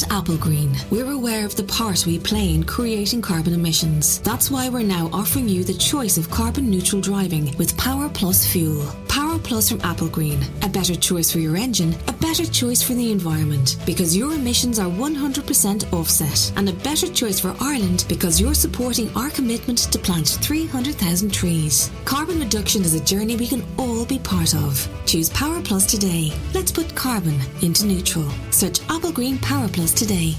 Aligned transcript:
At 0.00 0.12
Apple 0.12 0.36
Green, 0.38 0.74
we're 0.90 1.10
aware 1.10 1.44
of 1.44 1.56
the 1.56 1.64
part 1.64 2.06
we 2.06 2.18
play 2.18 2.54
in 2.54 2.64
creating 2.64 3.20
carbon 3.20 3.52
emissions. 3.52 4.20
That's 4.20 4.50
why 4.50 4.68
we're 4.68 4.82
now 4.82 5.10
offering 5.12 5.48
you 5.48 5.62
the 5.62 5.74
choice 5.74 6.16
of 6.16 6.30
carbon 6.30 6.70
neutral 6.70 7.02
driving 7.02 7.54
with 7.58 7.76
Power 7.76 8.08
Plus 8.08 8.46
fuel. 8.46 8.86
Power 9.08 9.38
Plus 9.38 9.68
from 9.68 9.80
Apple 9.82 10.08
Green, 10.08 10.42
a 10.62 10.68
better 10.68 10.94
choice 10.94 11.30
for 11.30 11.40
your 11.40 11.56
engine, 11.56 11.94
a 12.06 12.12
better 12.12 12.46
choice 12.46 12.80
for 12.80 12.94
the 12.94 13.10
environment, 13.10 13.76
because 13.84 14.16
your 14.16 14.32
emissions 14.32 14.78
are 14.78 14.88
100% 14.88 15.92
offset, 15.92 16.52
and 16.56 16.68
a 16.68 16.72
better 16.72 17.08
choice 17.08 17.40
for 17.40 17.54
Ireland 17.60 18.04
because 18.08 18.40
you're 18.40 18.54
supporting 18.54 19.14
our 19.16 19.30
commitment 19.30 19.78
to 19.92 19.98
plant 19.98 20.28
300,000 20.28 21.30
trees. 21.30 21.90
Carbon 22.04 22.38
reduction 22.38 22.82
is 22.82 22.94
a 22.94 23.04
journey 23.04 23.36
we 23.36 23.48
can 23.48 23.64
all 23.76 24.06
be 24.06 24.20
part 24.20 24.54
of. 24.54 24.88
Choose 25.04 25.28
Power 25.30 25.60
Plus 25.60 25.86
today. 25.86 26.32
Let's 26.54 26.72
put 26.72 26.94
carbon 26.94 27.38
into 27.62 27.86
neutral. 27.86 28.30
Search 28.50 28.78
Apple 28.88 29.12
Green 29.12 29.38
Power 29.38 29.68
Plus 29.68 29.89
today. 29.94 30.36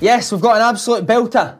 Yes, 0.00 0.30
we've 0.30 0.40
got 0.40 0.56
an 0.56 0.62
absolute 0.62 1.04
belter. 1.04 1.58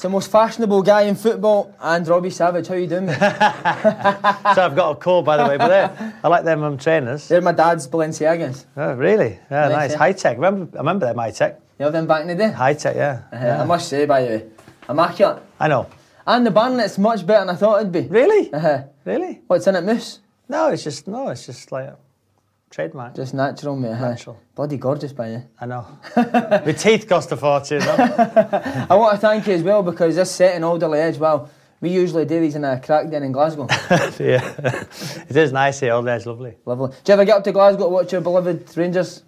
It's 0.00 0.04
the 0.04 0.08
most 0.08 0.30
fashionable 0.30 0.80
guy 0.80 1.02
in 1.02 1.14
football, 1.14 1.74
and 1.78 2.08
Robbie 2.08 2.30
Savage. 2.30 2.68
How 2.68 2.74
you 2.74 2.86
doing, 2.86 3.06
so 3.12 3.12
I've 3.20 4.74
got 4.74 4.92
a 4.92 4.94
call, 4.94 5.20
by 5.20 5.36
the 5.36 5.46
way, 5.46 5.58
but 5.58 5.70
I 6.24 6.26
like 6.26 6.42
them 6.42 6.62
um, 6.62 6.78
trainers. 6.78 7.28
They're 7.28 7.42
my 7.42 7.52
dad's 7.52 7.86
Balenciagas. 7.86 8.64
Oh, 8.78 8.94
really? 8.94 9.38
Yeah, 9.50 9.68
Nice, 9.68 9.90
nice. 9.90 9.94
High 9.94 10.12
tech. 10.12 10.38
Remember, 10.38 10.74
I 10.74 10.80
remember 10.80 11.04
them 11.04 11.18
high 11.18 11.32
tech. 11.32 11.60
You 11.78 11.84
know 11.84 11.90
them 11.90 12.06
back 12.06 12.22
in 12.22 12.28
the 12.28 12.34
day? 12.34 12.50
High 12.50 12.72
tech, 12.72 12.96
yeah. 12.96 13.24
Uh, 13.30 13.36
yeah. 13.36 13.60
I 13.62 13.66
must 13.66 13.90
say, 13.90 14.06
by 14.06 14.22
the 14.22 14.28
way, 14.28 14.46
immaculate. 14.88 15.42
I 15.60 15.68
know. 15.68 15.86
And 16.26 16.46
the 16.46 16.50
Barnett's 16.50 16.96
much 16.96 17.26
better 17.26 17.44
than 17.44 17.54
I 17.54 17.58
thought 17.58 17.82
it'd 17.82 17.92
be. 17.92 18.08
Really? 18.08 18.50
Uh-huh. 18.54 18.84
Really? 19.04 19.42
What's 19.48 19.66
in 19.66 19.76
it, 19.76 19.84
Moose? 19.84 20.20
No, 20.48 20.68
it's 20.68 20.82
just 20.82 21.08
no. 21.08 21.28
It's 21.28 21.44
just 21.44 21.72
like 21.72 21.90
trademark. 22.70 23.16
Just 23.16 23.34
natural, 23.34 23.76
mate. 23.76 23.90
Natural. 23.90 24.38
Bloody 24.54 24.76
gorgeous, 24.76 25.12
by 25.12 25.30
you. 25.30 25.42
I 25.60 25.66
know. 25.66 25.86
My 26.16 26.72
teeth 26.72 27.08
cost 27.08 27.32
a 27.32 27.36
fortune. 27.36 27.80
though. 27.80 27.96
I 28.90 28.94
want 28.94 29.14
to 29.14 29.18
thank 29.20 29.46
you 29.46 29.54
as 29.54 29.62
well 29.62 29.82
because 29.82 30.16
this 30.16 30.30
set 30.30 30.54
in 30.56 30.62
Alderley 30.62 31.00
Edge, 31.00 31.18
well, 31.18 31.50
we 31.80 31.90
usually 31.90 32.24
do 32.26 32.40
these 32.40 32.54
in 32.54 32.64
a 32.64 32.78
crack 32.80 33.10
den 33.10 33.22
in 33.22 33.32
Glasgow. 33.32 33.66
yeah, 34.18 34.54
it 35.28 35.36
is 35.36 35.50
nice 35.50 35.80
here. 35.80 35.94
All 35.94 36.02
day, 36.02 36.14
it's 36.14 36.26
lovely. 36.26 36.54
Lovely. 36.66 36.90
Do 36.90 37.12
you 37.12 37.14
ever 37.14 37.24
get 37.24 37.38
up 37.38 37.44
to 37.44 37.52
Glasgow 37.52 37.84
to 37.84 37.88
watch 37.88 38.12
your 38.12 38.20
beloved 38.20 38.76
Rangers? 38.76 39.22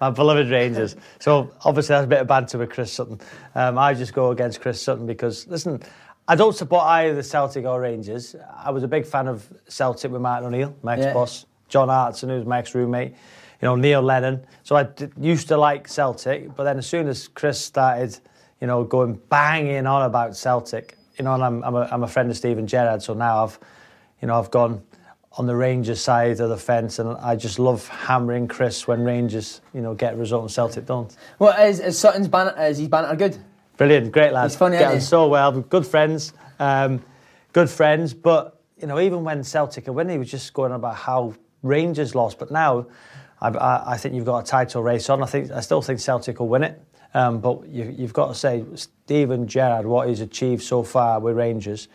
My 0.00 0.10
beloved 0.10 0.50
Rangers. 0.50 0.96
So 1.20 1.52
obviously 1.64 1.94
that's 1.94 2.04
a 2.04 2.08
bit 2.08 2.20
of 2.20 2.26
banter 2.26 2.58
with 2.58 2.70
Chris 2.70 2.92
Sutton. 2.92 3.20
Um, 3.54 3.78
I 3.78 3.94
just 3.94 4.12
go 4.12 4.30
against 4.30 4.60
Chris 4.60 4.82
Sutton 4.82 5.06
because 5.06 5.46
listen, 5.48 5.82
I 6.26 6.36
don't 6.36 6.54
support 6.54 6.84
either 6.84 7.14
the 7.14 7.22
Celtic 7.22 7.64
or 7.66 7.80
Rangers. 7.80 8.34
I 8.56 8.70
was 8.70 8.82
a 8.82 8.88
big 8.88 9.04
fan 9.06 9.28
of 9.28 9.46
Celtic 9.68 10.10
with 10.10 10.22
Martin 10.22 10.46
O'Neill, 10.48 10.74
my 10.82 10.96
ex-boss, 10.96 11.44
John 11.68 11.88
Hartson, 11.88 12.30
who's 12.30 12.46
my 12.46 12.58
ex-roommate, 12.58 13.10
you 13.10 13.66
know 13.68 13.76
Neil 13.76 14.00
Lennon. 14.00 14.44
So 14.62 14.76
I 14.76 14.84
d- 14.84 15.08
used 15.20 15.48
to 15.48 15.56
like 15.56 15.86
Celtic, 15.86 16.54
but 16.56 16.64
then 16.64 16.78
as 16.78 16.86
soon 16.86 17.08
as 17.08 17.28
Chris 17.28 17.60
started, 17.60 18.18
you 18.60 18.66
know, 18.66 18.84
going 18.84 19.20
banging 19.28 19.86
on 19.86 20.02
about 20.02 20.34
Celtic, 20.36 20.96
you 21.18 21.24
know, 21.24 21.34
and 21.34 21.44
I'm, 21.44 21.62
I'm, 21.62 21.74
a, 21.74 21.88
I'm 21.92 22.02
a 22.02 22.08
friend 22.08 22.30
of 22.30 22.36
Steven 22.36 22.66
Gerrard, 22.66 23.02
so 23.02 23.12
now 23.12 23.44
I've, 23.44 23.58
you 24.22 24.28
know, 24.28 24.38
I've 24.38 24.50
gone 24.50 24.82
on 25.36 25.46
the 25.46 25.56
Rangers 25.56 26.00
side 26.00 26.40
of 26.40 26.48
the 26.48 26.56
fence, 26.56 26.98
and 26.98 27.16
I 27.18 27.36
just 27.36 27.58
love 27.58 27.86
hammering 27.88 28.48
Chris 28.48 28.86
when 28.88 29.04
Rangers, 29.04 29.60
you 29.74 29.82
know, 29.82 29.92
get 29.92 30.14
a 30.14 30.16
result 30.16 30.42
and 30.42 30.50
Celtic 30.50 30.86
don't. 30.86 31.14
What 31.38 31.58
is, 31.60 31.80
is 31.80 31.98
Sutton's 31.98 32.28
banter? 32.28 32.58
Is 32.62 32.78
his 32.78 32.88
banter 32.88 33.14
good? 33.16 33.36
Brilliant, 33.76 34.12
great 34.12 34.32
lad. 34.32 34.44
He's 34.44 34.56
funny, 34.56 34.78
Get 34.78 34.88
isn't 34.88 35.00
he? 35.00 35.04
so 35.04 35.28
well, 35.28 35.52
good 35.52 35.86
friends, 35.86 36.32
um, 36.58 37.02
good 37.52 37.68
friends. 37.68 38.14
But 38.14 38.60
you 38.80 38.86
know, 38.86 39.00
even 39.00 39.24
when 39.24 39.42
Celtic 39.42 39.88
are 39.88 39.92
winning, 39.92 40.14
he 40.14 40.18
was 40.18 40.30
just 40.30 40.52
going 40.52 40.72
on 40.72 40.76
about 40.76 40.96
how 40.96 41.34
Rangers 41.62 42.14
lost. 42.14 42.38
But 42.38 42.50
now, 42.50 42.86
I, 43.40 43.82
I, 43.86 43.96
think 43.96 44.14
you've 44.14 44.24
got 44.24 44.38
a 44.38 44.46
title 44.46 44.82
race 44.82 45.10
on. 45.10 45.22
I 45.22 45.26
think 45.26 45.50
I 45.50 45.60
still 45.60 45.82
think 45.82 46.00
Celtic 46.00 46.38
will 46.38 46.48
win 46.48 46.62
it. 46.62 46.80
Um, 47.14 47.40
but 47.40 47.66
you, 47.68 47.94
you've 47.96 48.12
got 48.12 48.28
to 48.28 48.34
say, 48.34 48.64
Steven 48.74 49.46
Gerrard, 49.46 49.86
what 49.86 50.08
he's 50.08 50.20
achieved 50.20 50.62
so 50.62 50.82
far 50.82 51.20
with 51.20 51.36
Rangers, 51.36 51.86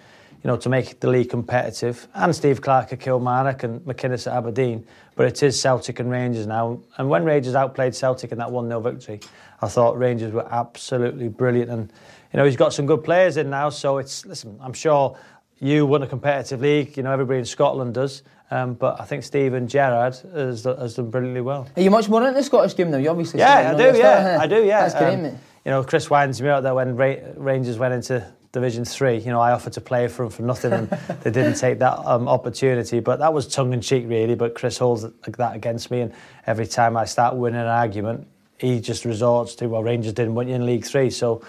you 0.41 0.47
know, 0.47 0.55
to 0.55 0.69
make 0.69 1.01
the 1.01 1.09
league 1.09 1.29
competitive, 1.29 2.07
and 2.13 2.33
Steve 2.33 2.61
Clarke 2.61 2.93
at 2.93 3.01
Kilmarnock 3.01 3.63
and 3.63 3.81
McInnes 3.81 4.27
at 4.27 4.37
Aberdeen. 4.37 4.85
But 5.19 5.27
it 5.27 5.43
is 5.43 5.59
Celtic 5.59 5.99
and 5.99 6.09
Rangers 6.09 6.47
now. 6.47 6.79
And 6.97 7.09
when 7.09 7.25
Rangers 7.25 7.53
outplayed 7.53 7.93
Celtic 7.93 8.31
in 8.31 8.37
that 8.37 8.49
1 8.49 8.69
0 8.69 8.79
victory, 8.79 9.19
I 9.61 9.67
thought 9.67 9.97
Rangers 9.97 10.31
were 10.31 10.47
absolutely 10.49 11.27
brilliant. 11.27 11.69
And, 11.69 11.91
you 12.31 12.37
know, 12.37 12.45
he's 12.45 12.55
got 12.55 12.71
some 12.71 12.85
good 12.85 13.03
players 13.03 13.35
in 13.35 13.49
now. 13.49 13.69
So 13.69 13.97
it's, 13.97 14.25
listen, 14.25 14.57
I'm 14.61 14.71
sure 14.71 15.17
you 15.59 15.85
won 15.85 16.03
a 16.03 16.07
competitive 16.07 16.61
league, 16.61 16.95
you 16.95 17.03
know, 17.03 17.11
everybody 17.11 17.39
in 17.39 17.43
Scotland 17.43 17.95
does. 17.95 18.23
Um, 18.49 18.75
but 18.75 19.01
I 19.01 19.03
think 19.03 19.25
Steven 19.25 19.67
Gerrard 19.67 20.15
has, 20.33 20.63
has 20.63 20.95
done 20.95 21.09
brilliantly 21.09 21.41
well. 21.41 21.67
Are 21.75 21.81
you 21.81 21.91
much 21.91 22.07
more 22.07 22.21
into 22.21 22.35
the 22.35 22.43
Scottish 22.43 22.77
game 22.77 22.89
now? 22.89 22.95
You 22.95 23.09
obviously 23.09 23.41
Yeah, 23.41 23.73
I 23.73 23.77
do. 23.77 23.83
Yeah, 23.83 23.91
start, 23.93 24.21
huh? 24.23 24.37
I 24.39 24.47
do. 24.47 24.63
Yeah, 24.65 24.87
That's 24.87 24.95
great, 24.95 25.13
Um, 25.15 25.23
mate. 25.23 25.33
You 25.65 25.71
know, 25.71 25.83
Chris 25.83 26.09
winds 26.09 26.41
me 26.41 26.47
out 26.47 26.63
that 26.63 26.73
when 26.73 26.95
Ra- 26.95 27.15
Rangers 27.35 27.77
went 27.77 27.93
into 27.93 28.25
Division 28.51 28.85
Three, 28.85 29.17
you 29.17 29.31
know, 29.31 29.39
I 29.39 29.51
offered 29.51 29.73
to 29.73 29.81
play 29.81 30.07
for 30.07 30.23
them 30.23 30.31
for 30.31 30.41
nothing, 30.41 30.73
and 30.73 30.89
they 31.21 31.31
didn't 31.31 31.55
take 31.55 31.79
that 31.79 31.99
um, 32.05 32.27
opportunity. 32.27 32.99
But 32.99 33.19
that 33.19 33.33
was 33.33 33.47
tongue 33.47 33.73
in 33.73 33.81
cheek, 33.81 34.05
really. 34.07 34.35
But 34.35 34.55
Chris 34.55 34.77
holds 34.77 35.03
that 35.03 35.55
against 35.55 35.91
me, 35.91 36.01
and 36.01 36.13
every 36.47 36.67
time 36.67 36.97
I 36.97 37.05
start 37.05 37.35
winning 37.35 37.61
an 37.61 37.67
argument, 37.67 38.27
he 38.57 38.79
just 38.79 39.05
resorts 39.05 39.55
to, 39.55 39.67
well, 39.67 39.83
Rangers 39.83 40.13
didn't 40.13 40.35
win 40.35 40.47
you 40.47 40.55
in 40.55 40.65
League 40.65 40.85
Three, 40.85 41.09
so 41.09 41.43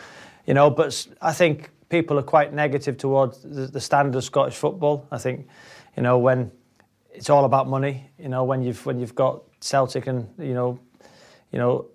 you 0.46 0.54
know. 0.54 0.70
But 0.70 1.06
I 1.22 1.32
think 1.32 1.70
people 1.88 2.18
are 2.18 2.22
quite 2.22 2.52
negative 2.52 2.98
towards 2.98 3.42
the, 3.42 3.66
the 3.66 3.80
standard 3.80 4.14
of 4.16 4.24
Scottish 4.24 4.56
football. 4.56 5.06
I 5.10 5.18
think, 5.18 5.48
you 5.96 6.02
know, 6.02 6.18
when 6.18 6.50
it's 7.12 7.30
all 7.30 7.44
about 7.44 7.68
money. 7.68 8.10
You 8.18 8.28
know, 8.28 8.44
when 8.44 8.62
you've 8.62 8.84
when 8.86 8.98
you've 8.98 9.14
got 9.14 9.42
Celtic 9.60 10.06
and 10.06 10.28
you 10.38 10.54
know, 10.54 10.78
you 11.52 11.58
know, 11.58 11.86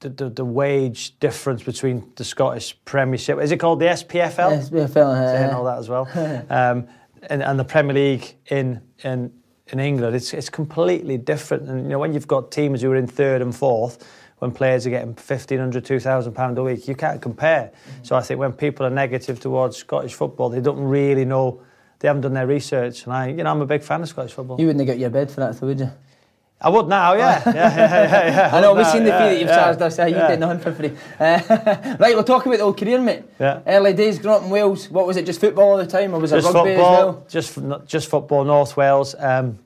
the 0.00 0.08
the, 0.08 0.30
the 0.30 0.44
wage 0.44 1.18
difference 1.18 1.62
between 1.62 2.12
the 2.16 2.24
Scottish 2.24 2.76
Premiership 2.84 3.38
is 3.40 3.52
it 3.52 3.58
called 3.58 3.80
the 3.80 3.86
SPFL? 3.86 4.50
Yes, 4.50 4.70
yeah, 4.72 4.86
Saying 4.86 5.50
all 5.50 5.64
that 5.64 5.78
as 5.78 5.88
well, 5.88 6.08
um, 6.50 6.86
and 7.28 7.42
and 7.42 7.58
the 7.58 7.64
Premier 7.64 7.94
League 7.94 8.36
in 8.46 8.80
in 9.02 9.32
in 9.68 9.80
England, 9.80 10.16
it's 10.16 10.32
it's 10.32 10.50
completely 10.50 11.18
different. 11.18 11.68
And 11.68 11.82
you 11.82 11.88
know, 11.88 11.98
when 11.98 12.12
you've 12.12 12.28
got 12.28 12.50
teams 12.50 12.82
who 12.82 12.90
are 12.92 12.96
in 12.96 13.06
third 13.06 13.42
and 13.42 13.54
fourth. 13.54 14.06
When 14.38 14.52
players 14.52 14.86
are 14.86 14.90
getting 14.90 15.16
fifteen 15.16 15.58
hundred, 15.58 15.84
two 15.84 15.98
thousand 15.98 16.32
pound 16.34 16.58
a 16.58 16.62
week, 16.62 16.86
you 16.86 16.94
can't 16.94 17.20
compare. 17.20 17.72
So 18.04 18.14
I 18.14 18.20
think 18.20 18.38
when 18.38 18.52
people 18.52 18.86
are 18.86 18.90
negative 18.90 19.40
towards 19.40 19.76
Scottish 19.76 20.14
football, 20.14 20.48
they 20.48 20.60
don't 20.60 20.78
really 20.78 21.24
know, 21.24 21.60
they 21.98 22.06
haven't 22.06 22.22
done 22.22 22.34
their 22.34 22.46
research. 22.46 23.02
And 23.02 23.12
I, 23.12 23.30
you 23.30 23.42
know, 23.42 23.50
I'm 23.50 23.60
a 23.60 23.66
big 23.66 23.82
fan 23.82 24.00
of 24.00 24.08
Scottish 24.08 24.34
football. 24.34 24.60
You 24.60 24.66
wouldn't 24.66 24.86
have 24.86 24.94
got 24.94 25.00
your 25.00 25.10
bed 25.10 25.32
for 25.32 25.40
that, 25.40 25.58
though, 25.58 25.66
would 25.66 25.80
you? 25.80 25.90
I 26.60 26.70
would 26.70 26.88
now, 26.88 27.12
yeah. 27.16 27.42
yeah, 27.46 27.52
yeah, 27.54 28.26
yeah. 28.26 28.50
I 28.52 28.60
know, 28.60 28.74
we've 28.74 28.82
Now, 28.82 28.92
seen 28.92 29.04
the 29.04 29.12
fee 29.12 29.18
that 29.18 29.38
you've 29.38 29.48
charged 29.48 29.80
us. 29.80 29.98
You 29.98 30.14
did 30.14 30.40
nothing 30.40 30.58
for 30.58 30.72
free. 30.72 30.92
Uh, 31.18 31.96
right, 32.00 32.14
we'll 32.14 32.24
talk 32.24 32.46
about 32.46 32.56
the 32.58 32.64
old 32.64 32.76
career, 32.76 33.00
mate. 33.00 33.22
Yeah. 33.38 33.60
Early 33.64 33.92
days 33.92 34.18
growing 34.18 34.38
up 34.38 34.44
in 34.44 34.50
Wales. 34.50 34.90
What 34.90 35.06
was 35.06 35.16
it? 35.16 35.24
Just 35.24 35.40
football 35.40 35.70
all 35.70 35.76
the 35.76 35.86
time, 35.86 36.14
or 36.14 36.20
was 36.20 36.32
it 36.32 36.42
rugby 36.42 36.52
football, 36.52 36.68
as 36.68 37.14
well? 37.14 37.26
just 37.28 37.58
just 37.86 38.10
football. 38.10 38.44
North 38.44 38.76
Wales. 38.76 39.14
Um, 39.16 39.58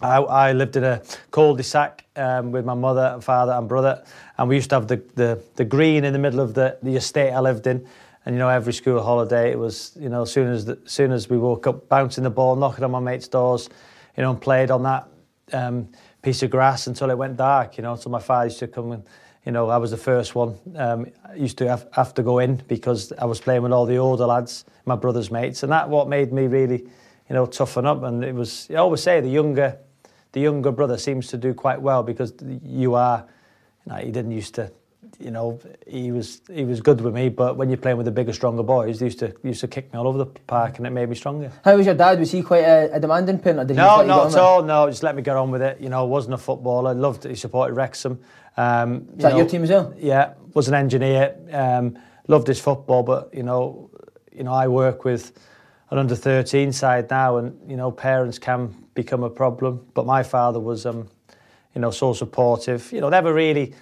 I, 0.00 0.18
I 0.18 0.52
lived 0.52 0.76
in 0.76 0.84
a 0.84 1.02
cul-de-sac 1.30 2.06
um, 2.16 2.52
with 2.52 2.64
my 2.64 2.74
mother, 2.74 3.10
and 3.12 3.22
father, 3.22 3.52
and 3.52 3.68
brother, 3.68 4.02
and 4.38 4.48
we 4.48 4.54
used 4.54 4.70
to 4.70 4.76
have 4.76 4.88
the, 4.88 4.96
the, 5.14 5.42
the 5.56 5.64
green 5.64 6.04
in 6.04 6.14
the 6.14 6.18
middle 6.18 6.40
of 6.40 6.54
the, 6.54 6.78
the 6.82 6.96
estate 6.96 7.32
I 7.32 7.40
lived 7.40 7.66
in. 7.66 7.86
And 8.24 8.34
you 8.34 8.38
know, 8.38 8.48
every 8.48 8.72
school 8.72 9.02
holiday, 9.02 9.50
it 9.50 9.58
was 9.58 9.92
you 9.98 10.08
know, 10.08 10.22
as 10.22 10.32
soon 10.32 10.48
as 10.48 10.64
the, 10.64 10.78
as 10.84 10.92
soon 10.92 11.12
as 11.12 11.28
we 11.28 11.38
woke 11.38 11.66
up, 11.66 11.88
bouncing 11.88 12.24
the 12.24 12.30
ball, 12.30 12.56
knocking 12.56 12.84
on 12.84 12.90
my 12.90 13.00
mates' 13.00 13.28
doors, 13.28 13.68
you 14.16 14.22
know, 14.22 14.30
and 14.30 14.40
played 14.40 14.70
on 14.70 14.82
that 14.84 15.08
um, 15.52 15.88
piece 16.22 16.42
of 16.42 16.50
grass 16.50 16.86
until 16.86 17.10
it 17.10 17.18
went 17.18 17.36
dark. 17.36 17.76
You 17.76 17.82
know, 17.82 17.96
so 17.96 18.10
my 18.10 18.20
father 18.20 18.46
used 18.46 18.58
to 18.60 18.68
come 18.68 18.92
and. 18.92 19.04
You 19.46 19.52
know, 19.52 19.70
I 19.70 19.78
was 19.78 19.90
the 19.90 19.96
first 19.96 20.34
one. 20.34 20.58
Um, 20.76 21.06
I 21.26 21.34
used 21.34 21.56
to 21.58 21.68
have, 21.68 21.88
have 21.92 22.12
to 22.14 22.22
go 22.22 22.40
in 22.40 22.56
because 22.68 23.10
I 23.12 23.24
was 23.24 23.40
playing 23.40 23.62
with 23.62 23.72
all 23.72 23.86
the 23.86 23.96
older 23.96 24.26
lads, 24.26 24.66
my 24.84 24.96
brother's 24.96 25.30
mates, 25.30 25.62
and 25.62 25.72
that 25.72 25.88
what 25.88 26.10
made 26.10 26.30
me 26.30 26.46
really, 26.46 26.80
you 26.80 27.34
know, 27.34 27.46
toughen 27.46 27.86
up. 27.86 28.02
And 28.02 28.22
it 28.22 28.34
was, 28.34 28.68
I 28.70 28.74
always 28.74 29.02
say, 29.02 29.18
the 29.22 29.30
younger, 29.30 29.78
the 30.32 30.40
younger 30.40 30.70
brother 30.70 30.98
seems 30.98 31.28
to 31.28 31.38
do 31.38 31.54
quite 31.54 31.80
well 31.80 32.02
because 32.02 32.34
you 32.62 32.94
are, 32.94 33.26
you 33.86 33.92
know, 33.92 33.98
he 33.98 34.10
didn't 34.10 34.32
used 34.32 34.54
to, 34.56 34.70
you 35.20 35.30
know, 35.30 35.58
he 35.86 36.12
was 36.12 36.40
he 36.52 36.64
was 36.64 36.80
good 36.80 37.00
with 37.00 37.14
me, 37.14 37.28
but 37.28 37.56
when 37.56 37.68
you're 37.68 37.76
playing 37.76 37.96
with 37.98 38.06
the 38.06 38.12
bigger, 38.12 38.32
stronger 38.32 38.62
boys, 38.62 38.98
they 38.98 39.06
used 39.06 39.18
to 39.20 39.34
used 39.42 39.60
to 39.60 39.68
kick 39.68 39.92
me 39.92 39.98
all 39.98 40.08
over 40.08 40.18
the 40.18 40.26
park, 40.26 40.78
and 40.78 40.86
it 40.86 40.90
made 40.90 41.08
me 41.08 41.14
stronger. 41.14 41.52
How 41.64 41.76
was 41.76 41.86
your 41.86 41.94
dad? 41.94 42.18
Was 42.18 42.30
he 42.32 42.42
quite 42.42 42.64
a, 42.64 42.94
a 42.94 43.00
demanding 43.00 43.38
parent? 43.38 43.60
Or 43.60 43.64
did 43.64 43.74
he 43.74 43.76
No, 43.76 43.84
just 43.84 43.96
you 43.98 44.02
get 44.04 44.08
not 44.08 44.26
at 44.26 44.32
it? 44.32 44.38
all. 44.38 44.62
No, 44.62 44.88
just 44.88 45.02
let 45.02 45.14
me 45.14 45.22
get 45.22 45.36
on 45.36 45.50
with 45.50 45.62
it. 45.62 45.80
You 45.80 45.88
know, 45.90 46.06
wasn't 46.06 46.34
a 46.34 46.38
footballer. 46.38 46.94
Loved 46.94 47.26
it. 47.26 47.30
He 47.30 47.34
supported 47.36 47.74
Wrexham. 47.74 48.18
Um, 48.56 49.06
Is 49.16 49.22
that 49.22 49.36
your 49.36 49.46
team 49.46 49.62
as 49.62 49.70
well? 49.70 49.94
Yeah, 49.98 50.34
was 50.54 50.68
an 50.68 50.74
engineer. 50.74 51.36
Um, 51.52 51.98
loved 52.28 52.48
his 52.48 52.60
football, 52.60 53.02
but 53.02 53.32
you 53.34 53.42
know, 53.42 53.90
you 54.32 54.44
know, 54.44 54.52
I 54.52 54.68
work 54.68 55.04
with 55.04 55.32
an 55.90 55.98
under 55.98 56.14
13 56.14 56.72
side 56.72 57.10
now, 57.10 57.36
and 57.36 57.58
you 57.70 57.76
know, 57.76 57.90
parents 57.90 58.38
can 58.38 58.74
become 58.94 59.22
a 59.22 59.30
problem. 59.30 59.86
But 59.94 60.06
my 60.06 60.22
father 60.22 60.60
was, 60.60 60.86
um, 60.86 61.08
you 61.74 61.80
know, 61.80 61.90
so 61.90 62.12
supportive. 62.14 62.90
You 62.92 63.00
know, 63.02 63.08
never 63.10 63.34
really. 63.34 63.74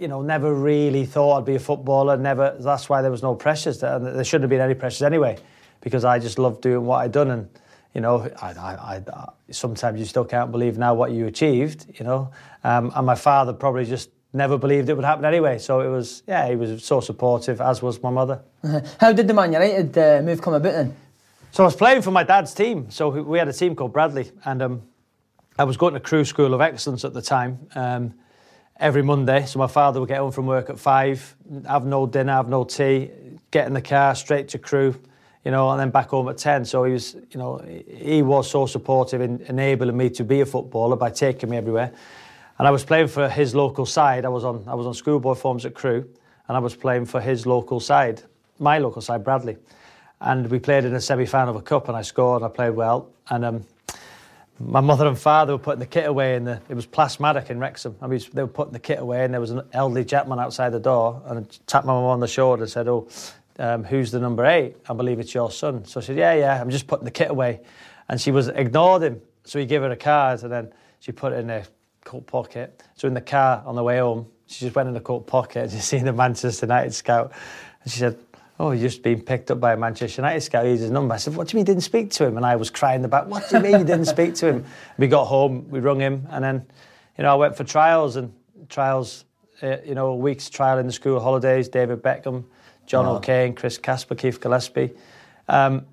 You 0.00 0.08
know, 0.08 0.22
never 0.22 0.54
really 0.54 1.04
thought 1.04 1.38
I'd 1.38 1.44
be 1.44 1.56
a 1.56 1.60
footballer. 1.60 2.16
Never. 2.16 2.56
That's 2.58 2.88
why 2.88 3.02
there 3.02 3.10
was 3.10 3.22
no 3.22 3.34
pressures. 3.34 3.80
There, 3.80 3.94
and 3.94 4.06
there 4.06 4.24
shouldn't 4.24 4.44
have 4.44 4.50
been 4.50 4.60
any 4.60 4.74
pressures 4.74 5.02
anyway, 5.02 5.36
because 5.82 6.04
I 6.04 6.18
just 6.18 6.38
loved 6.38 6.62
doing 6.62 6.86
what 6.86 6.98
I'd 6.98 7.12
done. 7.12 7.30
And 7.30 7.48
you 7.94 8.00
know, 8.00 8.30
I, 8.40 8.52
I, 8.52 8.74
I, 8.74 9.02
I 9.12 9.28
sometimes 9.50 10.00
you 10.00 10.06
still 10.06 10.24
can't 10.24 10.50
believe 10.50 10.78
now 10.78 10.94
what 10.94 11.12
you 11.12 11.26
achieved. 11.26 11.86
You 11.98 12.04
know, 12.06 12.30
um, 12.64 12.90
and 12.96 13.04
my 13.04 13.14
father 13.14 13.52
probably 13.52 13.84
just 13.84 14.10
never 14.32 14.56
believed 14.56 14.88
it 14.88 14.94
would 14.94 15.04
happen 15.04 15.24
anyway. 15.24 15.58
So 15.58 15.80
it 15.80 15.88
was, 15.88 16.22
yeah, 16.26 16.48
he 16.48 16.56
was 16.56 16.84
so 16.84 17.00
supportive, 17.00 17.60
as 17.60 17.82
was 17.82 18.02
my 18.02 18.10
mother. 18.10 18.40
How 19.00 19.12
did 19.12 19.28
the 19.28 19.34
Man 19.34 19.52
United 19.52 19.96
uh, 19.98 20.22
move 20.22 20.40
come 20.40 20.54
about 20.54 20.72
then? 20.72 20.96
So 21.52 21.64
I 21.64 21.66
was 21.66 21.76
playing 21.76 22.02
for 22.02 22.10
my 22.10 22.22
dad's 22.22 22.54
team. 22.54 22.90
So 22.90 23.08
we 23.08 23.38
had 23.38 23.48
a 23.48 23.52
team 23.52 23.74
called 23.74 23.92
Bradley, 23.92 24.30
and 24.44 24.62
um, 24.62 24.82
I 25.58 25.64
was 25.64 25.76
going 25.76 25.94
to 25.94 26.00
Crewe 26.00 26.24
School 26.24 26.54
of 26.54 26.60
Excellence 26.60 27.04
at 27.04 27.12
the 27.12 27.22
time. 27.22 27.58
Um, 27.74 28.14
every 28.80 29.02
Monday, 29.02 29.44
so 29.44 29.58
my 29.58 29.66
father 29.66 30.00
would 30.00 30.08
get 30.08 30.18
home 30.18 30.32
from 30.32 30.46
work 30.46 30.70
at 30.70 30.78
five, 30.78 31.36
have 31.68 31.84
no 31.84 32.06
dinner, 32.06 32.32
have 32.32 32.48
no 32.48 32.64
tea, 32.64 33.10
get 33.50 33.66
in 33.66 33.74
the 33.74 33.82
car 33.82 34.14
straight 34.14 34.48
to 34.48 34.58
Crewe, 34.58 34.98
you 35.44 35.50
know, 35.50 35.70
and 35.70 35.78
then 35.78 35.90
back 35.90 36.08
home 36.08 36.28
at 36.28 36.38
ten. 36.38 36.64
So 36.64 36.84
he 36.84 36.92
was, 36.94 37.14
you 37.14 37.38
know, 37.38 37.58
he 37.58 38.22
was 38.22 38.50
so 38.50 38.66
supportive 38.66 39.20
in 39.20 39.40
enabling 39.42 39.96
me 39.96 40.10
to 40.10 40.24
be 40.24 40.40
a 40.40 40.46
footballer 40.46 40.96
by 40.96 41.10
taking 41.10 41.50
me 41.50 41.58
everywhere. 41.58 41.92
And 42.58 42.66
I 42.66 42.70
was 42.70 42.84
playing 42.84 43.08
for 43.08 43.28
his 43.28 43.54
local 43.54 43.86
side. 43.86 44.24
I 44.24 44.28
was 44.28 44.44
on, 44.44 44.64
I 44.66 44.74
was 44.74 44.86
on 44.86 44.94
schoolboy 44.94 45.34
forms 45.34 45.64
at 45.66 45.74
Crewe, 45.74 46.08
and 46.48 46.56
I 46.56 46.60
was 46.60 46.74
playing 46.74 47.06
for 47.06 47.20
his 47.20 47.46
local 47.46 47.80
side, 47.80 48.22
my 48.58 48.78
local 48.78 49.02
side, 49.02 49.22
Bradley. 49.24 49.56
And 50.20 50.50
we 50.50 50.58
played 50.58 50.84
in 50.84 50.94
a 50.94 51.00
semi-final 51.00 51.56
of 51.56 51.60
a 51.60 51.62
cup, 51.62 51.88
and 51.88 51.96
I 51.96 52.02
scored, 52.02 52.42
and 52.42 52.50
I 52.50 52.54
played 52.54 52.74
well. 52.74 53.10
And 53.28 53.44
um, 53.44 53.64
my 54.60 54.80
mother 54.80 55.06
and 55.06 55.18
father 55.18 55.54
were 55.54 55.58
putting 55.58 55.80
the 55.80 55.86
kit 55.86 56.06
away, 56.06 56.36
and 56.36 56.46
it 56.46 56.74
was 56.74 56.84
Plas 56.84 57.16
Madoc 57.16 57.48
in 57.48 57.58
Wrexham. 57.58 57.96
I 58.02 58.06
mean, 58.06 58.20
they 58.34 58.42
were 58.42 58.48
putting 58.48 58.74
the 58.74 58.78
kit 58.78 58.98
away, 58.98 59.24
and 59.24 59.32
there 59.32 59.40
was 59.40 59.50
an 59.50 59.62
elderly 59.72 60.04
gentleman 60.04 60.38
outside 60.38 60.70
the 60.70 60.80
door, 60.80 61.22
and 61.26 61.38
I 61.40 61.58
tapped 61.66 61.86
my 61.86 61.94
mum 61.94 62.04
on 62.04 62.20
the 62.20 62.28
shoulder 62.28 62.62
and 62.64 62.70
said, 62.70 62.86
"Oh, 62.86 63.08
um, 63.58 63.84
who's 63.84 64.10
the 64.10 64.20
number 64.20 64.44
eight? 64.44 64.76
I 64.88 64.92
believe 64.92 65.18
it's 65.18 65.34
your 65.34 65.50
son." 65.50 65.86
So 65.86 66.00
I 66.00 66.02
said, 66.02 66.16
"Yeah, 66.16 66.34
yeah, 66.34 66.60
I'm 66.60 66.68
just 66.68 66.86
putting 66.86 67.06
the 67.06 67.10
kit 67.10 67.30
away," 67.30 67.60
and 68.08 68.20
she 68.20 68.30
was 68.30 68.48
ignored 68.48 69.02
him. 69.02 69.22
So 69.44 69.58
he 69.58 69.64
gave 69.64 69.80
her 69.80 69.90
a 69.90 69.96
card, 69.96 70.42
and 70.42 70.52
then 70.52 70.72
she 71.00 71.12
put 71.12 71.32
it 71.32 71.36
in 71.38 71.48
her 71.48 71.64
coat 72.04 72.26
pocket. 72.26 72.82
So 72.96 73.08
in 73.08 73.14
the 73.14 73.22
car 73.22 73.62
on 73.64 73.76
the 73.76 73.82
way 73.82 73.98
home, 73.98 74.26
she 74.46 74.66
just 74.66 74.76
went 74.76 74.88
in 74.88 74.94
the 74.94 75.00
coat 75.00 75.26
pocket 75.26 75.62
and 75.62 75.70
just 75.70 75.88
seen 75.88 76.04
the 76.04 76.12
Manchester 76.12 76.66
United 76.66 76.92
scout, 76.92 77.32
and 77.82 77.90
she 77.90 77.98
said. 77.98 78.18
Oh, 78.60 78.72
he's 78.72 78.82
just 78.82 79.02
been 79.02 79.22
picked 79.22 79.50
up 79.50 79.58
by 79.58 79.72
a 79.72 79.76
Manchester 79.78 80.20
United 80.20 80.42
scout. 80.42 80.66
Here's 80.66 80.80
his 80.80 80.90
number. 80.90 81.14
I 81.14 81.16
said, 81.16 81.34
What 81.34 81.48
do 81.48 81.56
you 81.56 81.56
mean 81.56 81.66
you 81.66 81.72
didn't 81.72 81.82
speak 81.82 82.10
to 82.10 82.26
him? 82.26 82.36
And 82.36 82.44
I 82.44 82.56
was 82.56 82.68
crying 82.68 82.96
in 82.96 83.02
the 83.02 83.08
back. 83.08 83.26
What 83.26 83.48
do 83.48 83.56
you 83.56 83.62
mean 83.62 83.78
you 83.78 83.86
didn't 83.86 84.04
speak 84.04 84.34
to 84.34 84.48
him? 84.48 84.66
We 84.98 85.08
got 85.08 85.24
home, 85.24 85.70
we 85.70 85.80
rung 85.80 85.98
him, 85.98 86.28
and 86.28 86.44
then, 86.44 86.66
you 87.16 87.24
know, 87.24 87.32
I 87.32 87.36
went 87.36 87.56
for 87.56 87.64
trials 87.64 88.16
and 88.16 88.34
trials, 88.68 89.24
uh, 89.62 89.78
you 89.82 89.94
know, 89.94 90.08
a 90.08 90.14
week's 90.14 90.50
trial 90.50 90.76
in 90.76 90.86
the 90.86 90.92
school 90.92 91.20
holidays. 91.20 91.70
David 91.70 92.02
Beckham, 92.02 92.44
John 92.84 93.06
O'Kane, 93.06 93.54
Chris 93.54 93.78
Casper, 93.78 94.14
Keith 94.14 94.38
Gillespie. 94.38 94.90
Um, 95.48 95.86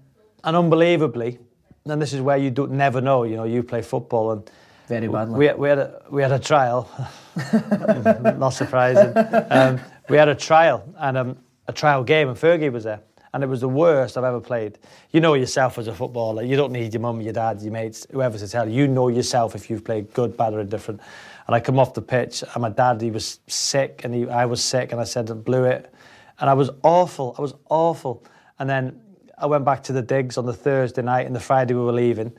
and 0.43 0.57
unbelievably, 0.57 1.39
and 1.85 2.01
this 2.01 2.11
is 2.11 2.19
where 2.19 2.35
you 2.35 2.51
don't 2.51 2.71
never 2.71 2.99
know, 2.99 3.23
you 3.23 3.37
know, 3.37 3.45
you 3.45 3.63
play 3.63 3.81
football 3.81 4.33
and 4.33 4.51
Very 4.89 5.07
badly. 5.07 5.39
we, 5.39 5.53
we, 5.53 5.69
had 5.69 5.79
a, 5.79 6.01
we 6.09 6.21
had 6.21 6.33
a 6.33 6.39
trial, 6.39 6.89
not 8.37 8.49
surprising. 8.49 9.13
Um, 9.49 9.79
we 10.09 10.17
had 10.17 10.27
a 10.27 10.35
trial 10.35 10.83
and 10.97 11.17
um, 11.17 11.37
a 11.67 11.73
trial 11.73 12.03
game, 12.03 12.29
and 12.29 12.37
Fergie 12.37 12.71
was 12.71 12.83
there. 12.83 13.01
And 13.33 13.43
it 13.43 13.47
was 13.47 13.61
the 13.61 13.69
worst 13.69 14.17
I've 14.17 14.23
ever 14.23 14.39
played. 14.39 14.79
You 15.11 15.19
know 15.19 15.33
yourself 15.33 15.77
as 15.77 15.87
a 15.87 15.93
footballer. 15.93 16.43
You 16.43 16.55
don't 16.55 16.71
need 16.71 16.93
your 16.93 17.01
mum, 17.01 17.21
your 17.21 17.33
dad, 17.33 17.61
your 17.61 17.73
mates, 17.73 18.07
whoever 18.09 18.37
to 18.37 18.47
tell 18.47 18.67
you. 18.67 18.81
You 18.81 18.87
know 18.87 19.09
yourself 19.09 19.53
if 19.53 19.69
you've 19.69 19.83
played 19.83 20.11
good, 20.13 20.37
bad, 20.37 20.53
or 20.53 20.61
indifferent. 20.61 21.01
And 21.45 21.55
I 21.55 21.59
come 21.59 21.77
off 21.77 21.93
the 21.93 22.01
pitch, 22.01 22.43
and 22.53 22.61
my 22.61 22.69
dad, 22.69 23.01
he 23.01 23.11
was 23.11 23.39
sick, 23.47 24.01
and 24.03 24.13
he, 24.13 24.29
I 24.29 24.45
was 24.45 24.63
sick, 24.63 24.91
and 24.91 24.99
I 24.99 25.03
said, 25.03 25.29
I 25.29 25.33
blew 25.33 25.65
it. 25.65 25.93
And 26.39 26.49
I 26.49 26.53
was 26.53 26.69
awful. 26.83 27.35
I 27.37 27.41
was 27.41 27.53
awful. 27.69 28.23
And 28.59 28.69
then 28.69 28.99
I 29.37 29.45
went 29.45 29.65
back 29.65 29.83
to 29.83 29.93
the 29.93 30.01
digs 30.01 30.37
on 30.37 30.45
the 30.45 30.53
Thursday 30.53 31.01
night, 31.01 31.27
and 31.27 31.35
the 31.35 31.39
Friday 31.39 31.73
we 31.73 31.81
were 31.81 31.91
leaving. 31.91 32.31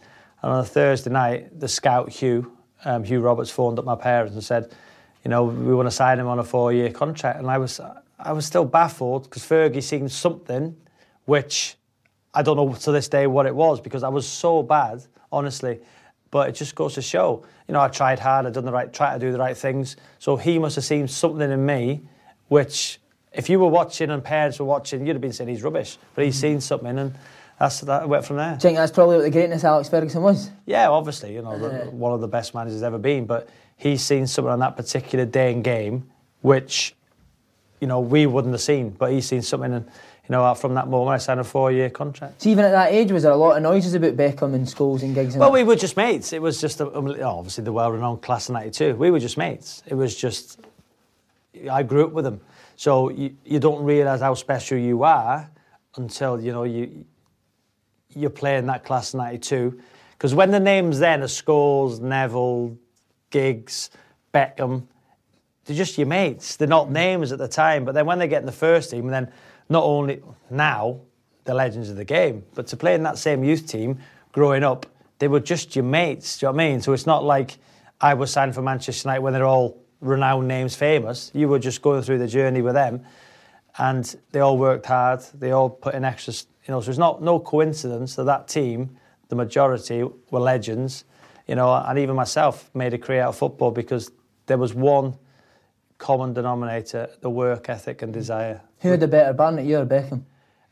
And 0.42 0.52
on 0.52 0.58
the 0.58 0.68
Thursday 0.68 1.10
night, 1.10 1.60
the 1.60 1.68
scout 1.68 2.08
Hugh, 2.08 2.56
um, 2.84 3.04
Hugh 3.04 3.20
Roberts, 3.20 3.50
phoned 3.50 3.78
up 3.78 3.84
my 3.84 3.94
parents 3.96 4.34
and 4.34 4.42
said, 4.42 4.72
you 5.24 5.30
know, 5.30 5.44
we 5.44 5.74
want 5.74 5.86
to 5.86 5.94
sign 5.94 6.18
him 6.18 6.28
on 6.28 6.38
a 6.38 6.44
four-year 6.44 6.90
contract. 6.90 7.38
And 7.38 7.50
I 7.50 7.58
was, 7.58 7.80
I 8.18 8.32
was 8.32 8.46
still 8.46 8.64
baffled 8.64 9.24
because 9.24 9.42
Fergie 9.42 9.82
seen 9.82 10.08
something, 10.08 10.76
which 11.24 11.76
I 12.34 12.42
don't 12.42 12.56
know 12.56 12.72
to 12.72 12.92
this 12.92 13.08
day 13.08 13.26
what 13.26 13.46
it 13.46 13.54
was 13.54 13.80
because 13.80 14.02
I 14.02 14.08
was 14.08 14.26
so 14.26 14.62
bad, 14.62 15.04
honestly. 15.30 15.80
But 16.30 16.50
it 16.50 16.52
just 16.56 16.74
goes 16.74 16.94
to 16.94 17.02
show, 17.02 17.44
you 17.66 17.72
know, 17.72 17.80
I 17.80 17.88
tried 17.88 18.18
hard, 18.18 18.44
I 18.44 18.50
done 18.50 18.66
the 18.66 18.72
right, 18.72 18.92
tried 18.92 19.14
to 19.14 19.18
do 19.18 19.32
the 19.32 19.38
right 19.38 19.56
things. 19.56 19.96
So 20.18 20.36
he 20.36 20.58
must 20.58 20.76
have 20.76 20.84
seen 20.84 21.08
something 21.08 21.50
in 21.50 21.64
me, 21.64 22.02
which, 22.48 23.00
if 23.32 23.48
you 23.48 23.58
were 23.58 23.68
watching 23.68 24.10
and 24.10 24.22
parents 24.22 24.58
were 24.58 24.66
watching, 24.66 25.06
you'd 25.06 25.14
have 25.14 25.22
been 25.22 25.32
saying 25.32 25.48
he's 25.48 25.62
rubbish. 25.62 25.96
But 26.14 26.26
he's 26.26 26.38
seen 26.38 26.60
something, 26.60 26.98
and 26.98 27.14
that's 27.58 27.80
that 27.80 28.08
went 28.08 28.26
from 28.26 28.36
there. 28.36 28.50
Do 28.50 28.54
you 28.54 28.60
think 28.60 28.76
that's 28.76 28.92
probably 28.92 29.16
what 29.16 29.22
the 29.22 29.30
greatness 29.30 29.64
Alex 29.64 29.88
Ferguson 29.88 30.22
was? 30.22 30.50
Yeah, 30.66 30.90
obviously, 30.90 31.34
you 31.34 31.40
know, 31.40 31.58
the, 31.58 31.86
uh. 31.86 31.90
one 31.90 32.12
of 32.12 32.20
the 32.20 32.28
best 32.28 32.54
managers 32.54 32.82
ever 32.82 32.98
been, 32.98 33.24
but 33.24 33.48
he's 33.76 34.02
seen 34.02 34.26
something 34.26 34.52
on 34.52 34.58
that 34.58 34.76
particular 34.76 35.24
day 35.24 35.52
and 35.52 35.64
game, 35.64 36.10
which, 36.42 36.94
you 37.80 37.86
know, 37.86 38.00
we 38.00 38.26
wouldn't 38.26 38.52
have 38.54 38.60
seen, 38.60 38.90
but 38.90 39.12
he's 39.12 39.26
seen 39.26 39.42
something, 39.42 39.72
and 39.72 39.84
you 39.86 40.32
know, 40.32 40.54
from 40.54 40.74
that 40.74 40.88
moment, 40.88 41.14
I 41.14 41.18
signed 41.18 41.40
a 41.40 41.44
four-year 41.44 41.90
contract. 41.90 42.42
So 42.42 42.50
even 42.50 42.64
at 42.64 42.72
that 42.72 42.92
age, 42.92 43.10
was 43.12 43.22
there 43.22 43.32
a 43.32 43.36
lot 43.36 43.56
of 43.56 43.62
noises 43.62 43.94
about 43.94 44.16
Beckham 44.16 44.54
and 44.54 44.66
Scholes 44.66 45.02
and 45.02 45.14
Giggs? 45.14 45.34
And 45.34 45.40
Well, 45.40 45.50
that? 45.50 45.54
we 45.54 45.64
were 45.64 45.76
just 45.76 45.96
mates. 45.96 46.32
It 46.32 46.42
was 46.42 46.60
just, 46.60 46.80
a, 46.80 46.96
um, 46.96 47.08
obviously, 47.22 47.64
the 47.64 47.72
well-renowned 47.72 48.20
class 48.22 48.48
of 48.48 48.54
'92. 48.54 48.96
We 48.96 49.10
were 49.10 49.20
just 49.20 49.38
mates. 49.38 49.82
It 49.86 49.94
was 49.94 50.14
just, 50.14 50.60
I 51.70 51.82
grew 51.82 52.04
up 52.04 52.12
with 52.12 52.24
them, 52.24 52.40
so 52.76 53.08
you, 53.08 53.34
you 53.44 53.58
don't 53.58 53.82
realise 53.82 54.20
how 54.20 54.34
special 54.34 54.76
you 54.78 55.02
are 55.02 55.50
until 55.96 56.40
you 56.40 56.52
know 56.52 56.64
you 56.64 57.04
you're 58.14 58.30
playing 58.30 58.66
that 58.66 58.84
class 58.84 59.14
of 59.14 59.18
'92. 59.18 59.80
Because 60.12 60.34
when 60.34 60.50
the 60.50 60.60
names 60.60 60.98
then 60.98 61.22
are 61.22 61.26
Scholes, 61.26 62.00
Neville, 62.00 62.76
Giggs, 63.30 63.90
Beckham, 64.34 64.82
they're 65.68 65.76
just 65.76 65.98
your 65.98 66.06
mates. 66.06 66.56
They're 66.56 66.66
not 66.66 66.86
hmm. 66.86 66.94
names 66.94 67.30
at 67.30 67.38
the 67.38 67.46
time, 67.46 67.84
but 67.84 67.94
then 67.94 68.06
when 68.06 68.18
they 68.18 68.26
get 68.26 68.40
in 68.40 68.46
the 68.46 68.52
first 68.52 68.90
team, 68.90 69.04
and 69.04 69.12
then 69.12 69.32
not 69.68 69.84
only 69.84 70.22
now 70.48 71.00
the 71.44 71.52
legends 71.52 71.90
of 71.90 71.96
the 71.96 72.06
game, 72.06 72.42
but 72.54 72.66
to 72.68 72.76
play 72.76 72.94
in 72.94 73.02
that 73.02 73.18
same 73.18 73.44
youth 73.44 73.66
team 73.66 73.98
growing 74.32 74.64
up, 74.64 74.86
they 75.18 75.28
were 75.28 75.40
just 75.40 75.76
your 75.76 75.84
mates. 75.84 76.38
Do 76.38 76.46
you 76.46 76.48
know 76.48 76.56
what 76.56 76.62
I 76.62 76.68
mean? 76.70 76.80
So 76.80 76.94
it's 76.94 77.06
not 77.06 77.22
like 77.22 77.58
I 78.00 78.14
was 78.14 78.30
signed 78.30 78.54
for 78.54 78.62
Manchester 78.62 79.08
United 79.08 79.20
when 79.20 79.34
they're 79.34 79.44
all 79.44 79.78
renowned 80.00 80.48
names, 80.48 80.74
famous. 80.74 81.30
You 81.34 81.48
were 81.48 81.58
just 81.58 81.82
going 81.82 82.00
through 82.00 82.18
the 82.18 82.26
journey 82.26 82.62
with 82.62 82.74
them, 82.74 83.04
and 83.76 84.16
they 84.32 84.40
all 84.40 84.56
worked 84.56 84.86
hard. 84.86 85.20
They 85.34 85.50
all 85.50 85.68
put 85.68 85.94
in 85.94 86.02
extra. 86.02 86.32
You 86.66 86.72
know, 86.72 86.80
so 86.80 86.88
it's 86.88 86.98
not 86.98 87.20
no 87.22 87.40
coincidence 87.40 88.16
that 88.16 88.24
that 88.24 88.48
team, 88.48 88.96
the 89.28 89.36
majority 89.36 90.02
were 90.30 90.40
legends. 90.40 91.04
you 91.46 91.56
know, 91.56 91.74
and 91.74 91.98
even 91.98 92.16
myself 92.16 92.70
made 92.74 92.94
a 92.94 92.98
career 92.98 93.22
out 93.22 93.30
of 93.30 93.36
football 93.36 93.70
because 93.70 94.10
there 94.46 94.58
was 94.58 94.72
one 94.72 95.14
common 95.98 96.32
denominator: 96.32 97.10
the 97.20 97.30
work 97.30 97.68
ethic 97.68 98.02
and 98.02 98.12
desire. 98.12 98.62
Who 98.80 98.90
had 98.90 99.00
the 99.00 99.08
better 99.08 99.32
Barnett, 99.32 99.66
you 99.66 99.78
or 99.78 99.86
Beckham? 99.86 100.22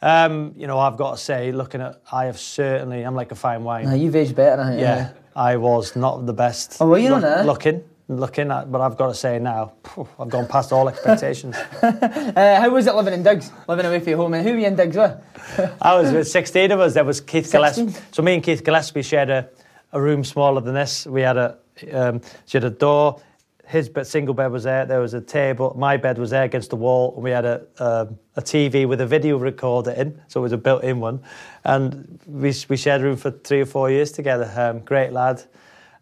Um, 0.02 0.54
you 0.56 0.66
know, 0.66 0.78
I've 0.78 0.97
got 0.97 1.12
to 1.12 1.16
say, 1.16 1.52
looking 1.52 1.80
at, 1.80 2.00
I 2.12 2.26
have 2.26 2.38
certainly, 2.38 3.02
I'm 3.02 3.14
like 3.14 3.33
a 3.33 3.35
fine 3.35 3.64
wine. 3.64 3.87
Nah, 3.87 3.95
you've 3.95 4.14
aged 4.14 4.37
better, 4.37 4.62
haven't 4.62 4.78
you? 4.78 4.85
yeah, 4.85 5.12
I 5.35 5.56
was 5.56 5.97
not 5.97 6.26
the 6.26 6.35
best. 6.35 6.76
Oh, 6.80 6.87
were 6.87 6.99
you 6.99 7.09
not 7.09 7.23
there? 7.23 7.45
Looking, 7.45 7.83
looking 8.09 8.50
at, 8.50 8.71
but 8.71 8.83
I've 8.83 8.97
got 8.99 9.09
to 9.09 9.14
say 9.14 9.38
now, 9.38 9.73
phew, 9.85 10.06
I've 10.21 10.28
gone 10.28 10.47
past 10.47 10.73
all 10.73 10.88
expectations. 10.88 11.56
Uh, 11.83 12.61
how 12.61 12.68
was 12.68 12.87
it 12.87 12.95
living 12.95 13.14
in 13.14 13.23
Diggs? 13.23 13.50
Living 13.68 13.87
away 13.87 14.00
from 14.00 14.09
your 14.11 14.18
home? 14.18 14.35
And 14.35 14.47
who 14.47 14.52
were 14.52 14.59
you 14.59 14.66
in 14.66 14.76
Diggs 14.76 14.97
with? 14.97 15.76
I 15.80 15.95
was 15.99 16.12
with 16.12 16.28
16 16.28 16.71
of 16.73 16.80
us. 16.80 16.92
There 16.95 17.04
was 17.04 17.21
Keith 17.21 17.47
16? 17.47 17.87
Gillespie. 17.87 18.04
So 18.12 18.23
me 18.23 18.35
and 18.35 18.42
Keith 18.42 18.62
Gillespie 18.62 19.02
shared 19.02 19.30
a, 19.30 19.49
a 19.92 20.00
room 20.00 20.23
smaller 20.25 20.61
than 20.61 20.75
this. 20.75 21.06
We 21.06 21.23
had 21.23 21.38
a, 21.38 21.56
um, 21.92 22.21
she 22.45 22.59
had 22.59 22.64
a 22.64 22.71
door. 22.71 23.23
His 23.66 23.90
single 24.04 24.35
bed 24.35 24.52
was 24.52 24.62
there. 24.62 24.87
There 24.87 25.00
was 25.00 25.14
a 25.14 25.20
table. 25.20 25.75
My 25.76 25.96
bed 25.96 26.18
was 26.18 26.30
there 26.30 26.44
against 26.44 26.70
the 26.70 26.76
wall, 26.76 27.14
and 27.14 27.25
we 27.25 27.30
had 27.30 27.44
a 27.44 27.66
um, 27.78 28.18
a 28.37 28.42
TV 28.42 28.87
with 28.87 29.00
a 29.00 29.06
video 29.06 29.38
recorder 29.38 29.90
in, 29.90 30.20
so 30.28 30.40
it 30.40 30.42
was 30.44 30.52
a 30.52 30.58
built-in 30.58 31.00
one. 31.00 31.20
And 31.64 32.20
we 32.26 32.54
we 32.68 32.76
shared 32.76 33.02
room 33.02 33.16
for 33.16 33.32
three 33.32 33.61
or 33.61 33.66
four 33.66 33.90
years 33.90 34.12
together. 34.12 34.52
Um, 34.56 34.80
great 34.80 35.12
lad. 35.12 35.42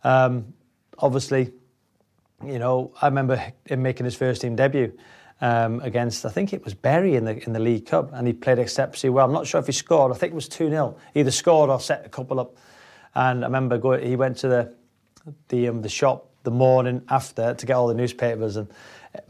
Um, 0.02 0.52
obviously, 0.99 1.52
you 2.44 2.59
know, 2.59 2.92
I 3.00 3.06
remember 3.06 3.52
him 3.64 3.83
making 3.83 4.04
his 4.04 4.14
first 4.14 4.42
team 4.42 4.56
debut 4.56 4.92
um, 5.40 5.80
against, 5.80 6.25
I 6.25 6.30
think 6.30 6.52
it 6.52 6.64
was 6.64 6.75
Bury 6.75 7.16
in 7.16 7.25
the 7.25 7.42
in 7.44 7.52
the 7.52 7.61
League 7.61 7.87
Cup, 7.87 8.11
and 8.12 8.26
he 8.26 8.33
played 8.33 8.59
exceptionally 8.59 9.12
well. 9.12 9.26
I'm 9.26 9.33
not 9.33 9.47
sure 9.47 9.61
if 9.61 9.66
he 9.66 9.73
scored. 9.73 10.12
I 10.12 10.16
think 10.16 10.33
it 10.33 10.37
was 10.37 10.49
two 10.49 10.68
0 10.68 10.97
Either 11.14 11.30
scored 11.30 11.71
or 11.71 11.80
set 11.80 12.04
a 12.04 12.09
couple 12.09 12.40
up. 12.40 12.56
And 13.14 13.44
I 13.44 13.47
remember 13.47 13.78
going, 13.78 14.06
he 14.06 14.16
went 14.16 14.37
to 14.38 14.49
the 14.49 14.75
the 15.49 15.68
um, 15.68 15.83
the 15.83 15.88
shop 15.88 16.30
the 16.44 16.50
morning 16.50 17.02
after 17.08 17.52
to 17.54 17.66
get 17.66 17.74
all 17.74 17.88
the 17.88 17.94
newspapers 17.94 18.56
and 18.56 18.68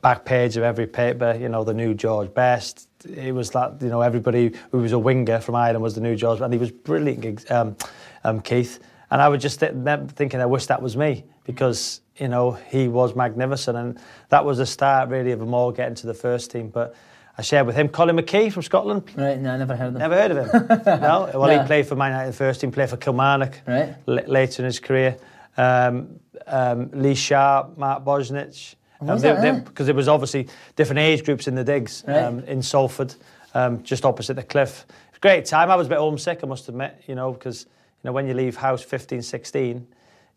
back 0.03 0.25
page 0.25 0.57
of 0.57 0.63
every 0.63 0.87
paper. 0.87 1.37
You 1.41 1.49
know, 1.49 1.65
the 1.65 1.75
new 1.75 1.95
George 1.95 2.33
Best. 2.35 2.89
It 3.05 3.35
was 3.35 3.51
that 3.51 3.81
you 3.83 3.89
know 3.89 4.01
everybody 4.03 4.53
who 4.71 4.79
was 4.79 4.93
a 4.93 4.99
winger 4.99 5.41
from 5.41 5.55
Ireland 5.55 5.83
was 5.83 5.95
the 5.95 6.01
new 6.01 6.17
George, 6.17 6.41
and 6.41 6.53
he 6.53 6.59
was 6.59 6.71
brilliant. 6.71 7.51
Um, 7.51 7.77
um, 8.25 8.41
Keith. 8.41 8.79
And 9.11 9.21
I 9.23 9.29
was 9.29 9.41
just 9.43 9.61
th- 9.61 9.73
thinking, 10.09 10.41
I 10.41 10.47
wish 10.47 10.67
that 10.67 10.81
was 10.83 10.97
me 10.97 11.25
because 11.45 12.01
you 12.17 12.27
know 12.29 12.53
he 12.53 12.89
was 12.89 13.15
magnificent, 13.15 13.77
and 13.77 13.99
that 14.31 14.45
was 14.45 14.59
the 14.59 14.67
start 14.67 15.09
really 15.11 15.33
of 15.33 15.39
them 15.41 15.55
all 15.55 15.71
getting 15.73 15.95
to 15.97 16.07
the 16.07 16.15
first 16.15 16.51
team. 16.51 16.69
But 16.69 16.95
I 17.37 17.43
shared 17.43 17.67
with 17.67 17.77
him 17.77 17.89
Colin 17.89 18.17
McKee 18.17 18.51
from 18.53 18.63
Scotland. 18.63 19.03
Right, 19.17 19.39
no, 19.39 19.51
I 19.53 19.57
never 19.59 19.77
heard 19.77 19.89
of 19.89 19.93
them. 19.95 20.01
Never 20.01 20.15
heard 20.15 20.31
of 20.31 20.37
him. 20.51 20.83
no. 21.03 21.31
Well, 21.35 21.53
Yeah. 21.53 21.61
he 21.63 21.67
played 21.67 21.87
for 21.87 21.95
Man 21.97 22.13
United 22.13 22.33
first 22.35 22.61
team, 22.63 22.73
played 22.73 22.89
for 22.91 22.97
Kilmarnock 22.97 23.61
Right. 23.67 23.95
l- 24.09 24.21
later 24.27 24.63
in 24.63 24.67
his 24.67 24.81
career. 24.81 25.17
Um, 25.57 26.19
um, 26.47 26.91
Lee 26.93 27.15
Sharpe, 27.15 27.77
Mark 27.79 28.05
Bosnich. 28.05 28.75
was 29.01 29.23
that, 29.23 29.45
eh? 29.45 29.61
Because 29.61 29.87
there 29.87 29.95
was 29.95 30.09
obviously 30.09 30.49
different 30.77 30.99
age 31.01 31.25
groups 31.25 31.47
in 31.49 31.55
the 31.55 31.65
digs 31.65 32.05
Right. 32.07 32.23
um, 32.23 32.41
in 32.41 32.63
Salford, 32.63 33.15
um, 33.55 33.83
just 33.83 34.05
opposite 34.05 34.35
the 34.35 34.43
cliff. 34.43 34.85
It 34.89 34.95
was 35.13 35.17
a 35.17 35.21
great 35.21 35.45
time. 35.47 35.71
I 35.71 35.77
was 35.77 35.87
a 35.87 35.91
bit 35.91 35.99
homesick, 35.99 36.41
I 36.43 36.47
must 36.47 36.69
admit, 36.69 37.03
you 37.07 37.15
know, 37.15 37.33
because 37.33 37.65
you 38.03 38.09
know 38.09 38.13
when 38.13 38.27
you 38.27 38.35
leave 38.35 38.57
house 38.57 38.83
15, 38.83 39.23
16, 39.23 39.87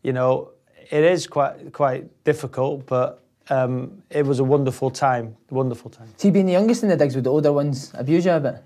you 0.02 0.12
know, 0.12 0.50
it 0.90 1.04
is 1.04 1.26
quite 1.26 1.72
quite 1.72 2.24
difficult, 2.24 2.86
but 2.86 3.22
um, 3.50 4.02
it 4.10 4.24
was 4.26 4.38
a 4.40 4.44
wonderful 4.44 4.90
time, 4.90 5.36
wonderful 5.50 5.90
time. 5.90 6.08
See, 6.16 6.30
being 6.30 6.46
the 6.46 6.52
youngest 6.52 6.82
in 6.82 6.88
the 6.90 6.96
digs 6.96 7.14
with 7.14 7.24
the 7.24 7.30
older 7.30 7.52
ones 7.52 7.92
abuse 7.94 8.24
you 8.26 8.32
a 8.32 8.40
bit? 8.40 8.62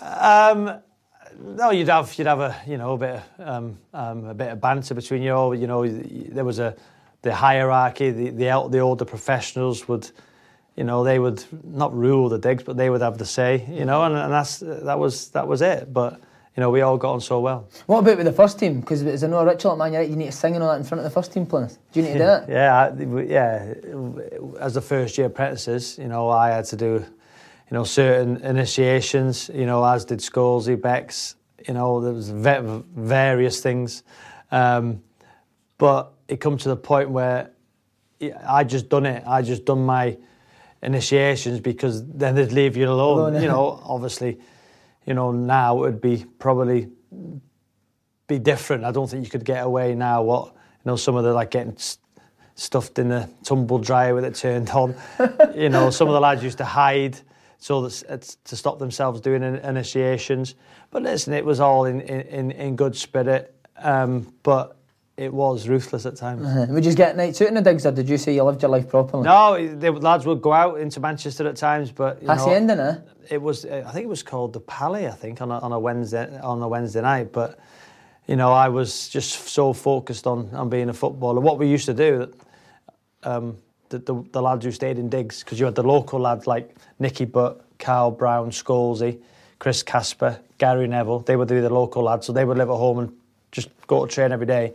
Um, 0.00 0.80
no, 1.42 1.70
you'd 1.70 1.88
have 1.88 2.12
you'd 2.18 2.26
have 2.26 2.40
a 2.40 2.56
you 2.66 2.76
know 2.78 2.92
a 2.94 2.98
bit 2.98 3.20
of, 3.38 3.48
um, 3.48 3.78
um, 3.94 4.24
a 4.26 4.34
bit 4.34 4.52
of 4.52 4.60
banter 4.60 4.94
between 4.94 5.22
you 5.22 5.32
all. 5.34 5.54
You 5.54 5.66
know, 5.66 5.86
there 5.86 6.44
was 6.44 6.58
a 6.58 6.74
the 7.22 7.34
hierarchy. 7.34 8.10
The 8.10 8.30
the, 8.30 8.68
the 8.68 8.78
older 8.78 9.04
professionals 9.04 9.88
would, 9.88 10.10
you 10.76 10.84
know, 10.84 11.04
they 11.04 11.18
would 11.18 11.44
not 11.64 11.94
rule 11.96 12.28
the 12.28 12.38
digs, 12.38 12.62
but 12.62 12.76
they 12.76 12.90
would 12.90 13.00
have 13.02 13.18
the 13.18 13.26
say. 13.26 13.66
You 13.70 13.84
know, 13.84 14.04
and, 14.04 14.14
and 14.16 14.32
that's 14.32 14.58
that 14.60 14.98
was 14.98 15.28
that 15.30 15.46
was 15.48 15.62
it. 15.62 15.92
But 15.92 16.20
you 16.56 16.60
know, 16.62 16.70
we 16.70 16.80
all 16.80 16.98
got 16.98 17.12
on 17.12 17.20
so 17.20 17.40
well. 17.40 17.68
What 17.86 18.00
about 18.00 18.16
with 18.18 18.26
the 18.26 18.32
first 18.32 18.58
team? 18.58 18.80
Because 18.80 19.02
as 19.04 19.22
I 19.22 19.28
know 19.28 19.48
at 19.48 19.64
Man 19.78 19.92
you 19.92 20.16
need 20.16 20.26
to 20.26 20.32
sing 20.32 20.54
and 20.54 20.62
all 20.64 20.70
that 20.70 20.78
in 20.78 20.84
front 20.84 20.98
of 21.00 21.04
the 21.04 21.10
first 21.10 21.32
team 21.32 21.46
players. 21.46 21.78
Do 21.92 22.00
you 22.00 22.06
need 22.06 22.12
to 22.14 22.18
do 22.18 22.24
that? 22.24 22.48
Yeah, 22.48 22.90
I- 22.90 23.22
yeah. 23.22 23.74
As 24.60 24.74
the 24.74 24.80
first 24.80 25.16
year 25.16 25.28
apprentices, 25.28 25.96
you 25.96 26.08
know, 26.08 26.28
I 26.28 26.48
had 26.50 26.64
to 26.66 26.76
do, 26.76 27.04
you 27.70 27.76
know, 27.76 27.84
certain 27.84 28.38
initiations. 28.38 29.50
You 29.52 29.66
know, 29.66 29.84
as 29.84 30.04
did 30.04 30.18
Scholesy, 30.18 30.80
Becks. 30.80 31.36
You 31.66 31.74
know, 31.74 32.00
there 32.00 32.12
was 32.12 32.30
va- 32.30 32.82
various 32.96 33.60
things, 33.60 34.02
um, 34.50 35.02
but 35.78 36.12
it 36.26 36.40
come 36.40 36.56
to 36.56 36.68
the 36.68 36.76
point 36.76 37.10
where 37.10 37.50
I 38.46 38.64
just 38.64 38.88
done 38.88 39.06
it. 39.06 39.22
I 39.26 39.42
just 39.42 39.64
done 39.66 39.84
my 39.84 40.16
initiations 40.82 41.60
because 41.60 42.06
then 42.06 42.34
they'd 42.34 42.52
leave 42.52 42.76
you 42.76 42.88
alone. 42.88 43.18
Alone, 43.18 43.42
you 43.42 43.48
know, 43.48 43.80
obviously, 43.84 44.40
you 45.06 45.14
know 45.14 45.32
now 45.32 45.76
it 45.76 45.80
would 45.80 46.00
be 46.00 46.24
probably 46.38 46.88
be 48.26 48.38
different. 48.38 48.84
I 48.84 48.90
don't 48.90 49.08
think 49.08 49.24
you 49.24 49.30
could 49.30 49.44
get 49.44 49.64
away 49.64 49.94
now. 49.94 50.22
What 50.22 50.46
you 50.46 50.86
know, 50.86 50.96
some 50.96 51.16
of 51.16 51.24
the 51.24 51.32
like 51.34 51.50
getting 51.50 51.76
stuffed 52.54 52.98
in 52.98 53.08
the 53.08 53.28
tumble 53.44 53.78
dryer 53.78 54.14
with 54.14 54.24
it 54.24 54.34
turned 54.34 54.70
on. 54.70 54.94
you 55.54 55.68
know, 55.68 55.90
some 55.90 56.08
of 56.08 56.14
the 56.14 56.20
lads 56.20 56.42
used 56.42 56.58
to 56.58 56.64
hide 56.64 57.18
so 57.60 57.82
that 57.82 58.36
to 58.44 58.56
stop 58.56 58.78
themselves 58.78 59.20
doing 59.20 59.42
in- 59.42 59.56
initiations. 59.56 60.56
But 60.90 61.02
listen, 61.02 61.32
it 61.32 61.44
was 61.44 61.60
all 61.60 61.84
in 61.84 62.00
in, 62.00 62.50
in 62.50 62.74
good 62.74 62.96
spirit, 62.96 63.54
um, 63.76 64.34
but 64.42 64.76
it 65.16 65.32
was 65.32 65.68
ruthless 65.68 66.06
at 66.06 66.16
times. 66.16 66.46
Uh, 66.46 66.66
Would 66.70 66.84
you 66.86 66.94
get 66.94 67.14
nights 67.16 67.42
out 67.42 67.48
in 67.48 67.54
the 67.54 67.60
Diggs, 67.60 67.84
or 67.84 67.92
did 67.92 68.08
you 68.08 68.16
say 68.16 68.34
you 68.34 68.42
lived 68.42 68.62
your 68.62 68.70
life 68.70 68.88
properly? 68.88 69.24
No, 69.24 69.76
the 69.76 69.92
lads 69.92 70.24
would 70.24 70.40
go 70.40 70.52
out 70.54 70.80
into 70.80 70.98
Manchester 70.98 71.46
at 71.46 71.56
times, 71.56 71.92
but 71.92 72.22
you 72.22 72.28
know, 72.28 72.34
Hacienda, 72.34 72.74
no? 72.74 73.02
it 73.28 73.40
was 73.40 73.64
uh, 73.66 73.84
I 73.86 73.92
think 73.92 74.04
it 74.04 74.08
was 74.08 74.22
called 74.22 74.52
the 74.52 74.60
Palais 74.60 75.06
I 75.06 75.12
think 75.12 75.40
on 75.40 75.50
a, 75.50 75.58
on 75.58 75.72
a 75.72 75.78
Wednesday 75.78 76.38
on 76.40 76.60
a 76.62 76.68
Wednesday 76.68 77.02
night 77.02 77.32
but 77.32 77.58
you 78.26 78.36
know 78.36 78.52
I 78.52 78.68
was 78.68 79.08
just 79.08 79.48
so 79.48 79.72
focused 79.72 80.26
on 80.26 80.48
on 80.54 80.68
being 80.68 80.88
a 80.88 80.94
footballer 80.94 81.40
what 81.40 81.58
we 81.58 81.68
used 81.68 81.86
to 81.86 81.94
do 81.94 82.32
um, 83.22 83.56
the, 83.90 83.98
the, 83.98 84.24
the 84.32 84.42
lads 84.42 84.64
who 84.64 84.72
stayed 84.72 84.98
in 84.98 85.08
digs 85.08 85.44
because 85.44 85.60
you 85.60 85.66
had 85.66 85.74
the 85.74 85.82
local 85.82 86.18
lads 86.18 86.46
like 86.46 86.74
Nicky 86.98 87.26
Butt 87.26 87.64
Carl 87.78 88.10
Brown 88.10 88.50
Scholesy 88.50 89.20
Chris 89.58 89.82
Casper 89.82 90.40
Gary 90.58 90.88
Neville. 90.88 91.20
They 91.20 91.36
would 91.36 91.48
be 91.48 91.60
the 91.60 91.72
local 91.72 92.04
lads 92.04 92.26
so 92.26 92.32
they 92.32 92.44
would 92.44 92.56
live 92.56 92.70
at 92.70 92.76
home 92.76 92.98
and 93.00 93.16
just 93.52 93.68
go 93.86 94.06
to 94.06 94.12
train 94.12 94.32
every 94.32 94.46
day. 94.46 94.72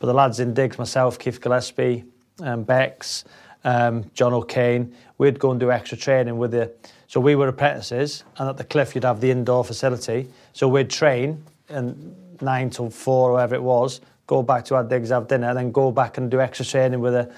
But 0.00 0.06
the 0.06 0.14
lads 0.14 0.40
in 0.40 0.54
digs 0.54 0.78
myself 0.78 1.18
Keith 1.18 1.40
Gillespie 1.40 2.04
um, 2.40 2.62
Becks 2.62 3.24
um, 3.64 4.10
John 4.14 4.32
O'Kane 4.32 4.94
we'd 5.18 5.38
go 5.38 5.52
and 5.52 5.60
do 5.60 5.70
extra 5.70 5.96
training 5.96 6.36
with 6.38 6.50
the 6.50 6.72
so 7.06 7.20
we 7.20 7.34
were 7.34 7.46
apprentices, 7.46 8.24
and 8.38 8.48
at 8.48 8.56
the 8.56 8.64
cliff 8.64 8.94
you'd 8.94 9.04
have 9.04 9.20
the 9.20 9.30
indoor 9.30 9.64
facility. 9.64 10.28
So 10.54 10.66
we'd 10.66 10.88
train 10.88 11.44
and 11.68 12.16
nine 12.40 12.70
till 12.70 12.88
four, 12.88 13.28
or 13.28 13.32
whatever 13.34 13.54
it 13.54 13.62
was, 13.62 14.00
go 14.26 14.42
back 14.42 14.64
to 14.64 14.76
our 14.76 14.82
digs, 14.82 15.10
have 15.10 15.28
dinner, 15.28 15.48
and 15.48 15.58
then 15.58 15.72
go 15.72 15.90
back 15.90 16.16
and 16.16 16.30
do 16.30 16.40
extra 16.40 16.64
training 16.64 17.00
with 17.00 17.12
the 17.12 17.30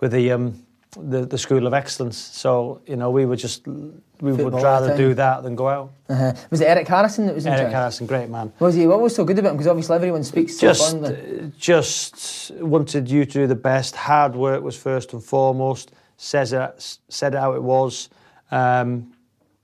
with 0.00 0.12
the 0.12 0.30
um, 0.30 0.65
the, 0.96 1.26
the 1.26 1.38
School 1.38 1.66
of 1.66 1.74
Excellence. 1.74 2.16
So 2.16 2.80
you 2.86 2.96
know 2.96 3.10
we 3.10 3.26
would 3.26 3.38
just 3.38 3.66
we 3.66 4.32
would 4.32 4.54
rather 4.54 4.96
do 4.96 5.14
that 5.14 5.42
than 5.42 5.54
go 5.54 5.68
out. 5.68 5.92
Uh-huh. 6.08 6.32
Was 6.50 6.60
it 6.60 6.66
Eric 6.66 6.88
Harrison 6.88 7.26
that 7.26 7.34
was 7.34 7.46
in 7.46 7.52
Eric 7.52 7.64
charge? 7.64 7.72
Harrison, 7.74 8.06
great 8.06 8.28
man. 8.28 8.52
Was 8.58 8.74
he? 8.74 8.86
What 8.86 9.00
was 9.00 9.14
so 9.14 9.24
good 9.24 9.38
about 9.38 9.50
him? 9.50 9.56
Because 9.56 9.68
obviously 9.68 9.96
everyone 9.96 10.24
speaks 10.24 10.58
so 10.58 10.68
just 10.68 10.90
fondly. 10.92 11.40
uh, 11.40 11.46
just 11.58 12.50
wanted 12.56 13.10
you 13.10 13.24
to 13.24 13.32
do 13.32 13.46
the 13.46 13.54
best. 13.54 13.96
Hard 13.96 14.34
work 14.34 14.62
was 14.62 14.76
first 14.76 15.12
and 15.12 15.22
foremost. 15.22 15.92
Says 16.16 16.52
it, 16.52 16.98
said 17.08 17.34
it 17.34 17.38
how 17.38 17.52
it 17.52 17.62
was. 17.62 18.08
Um, 18.50 19.12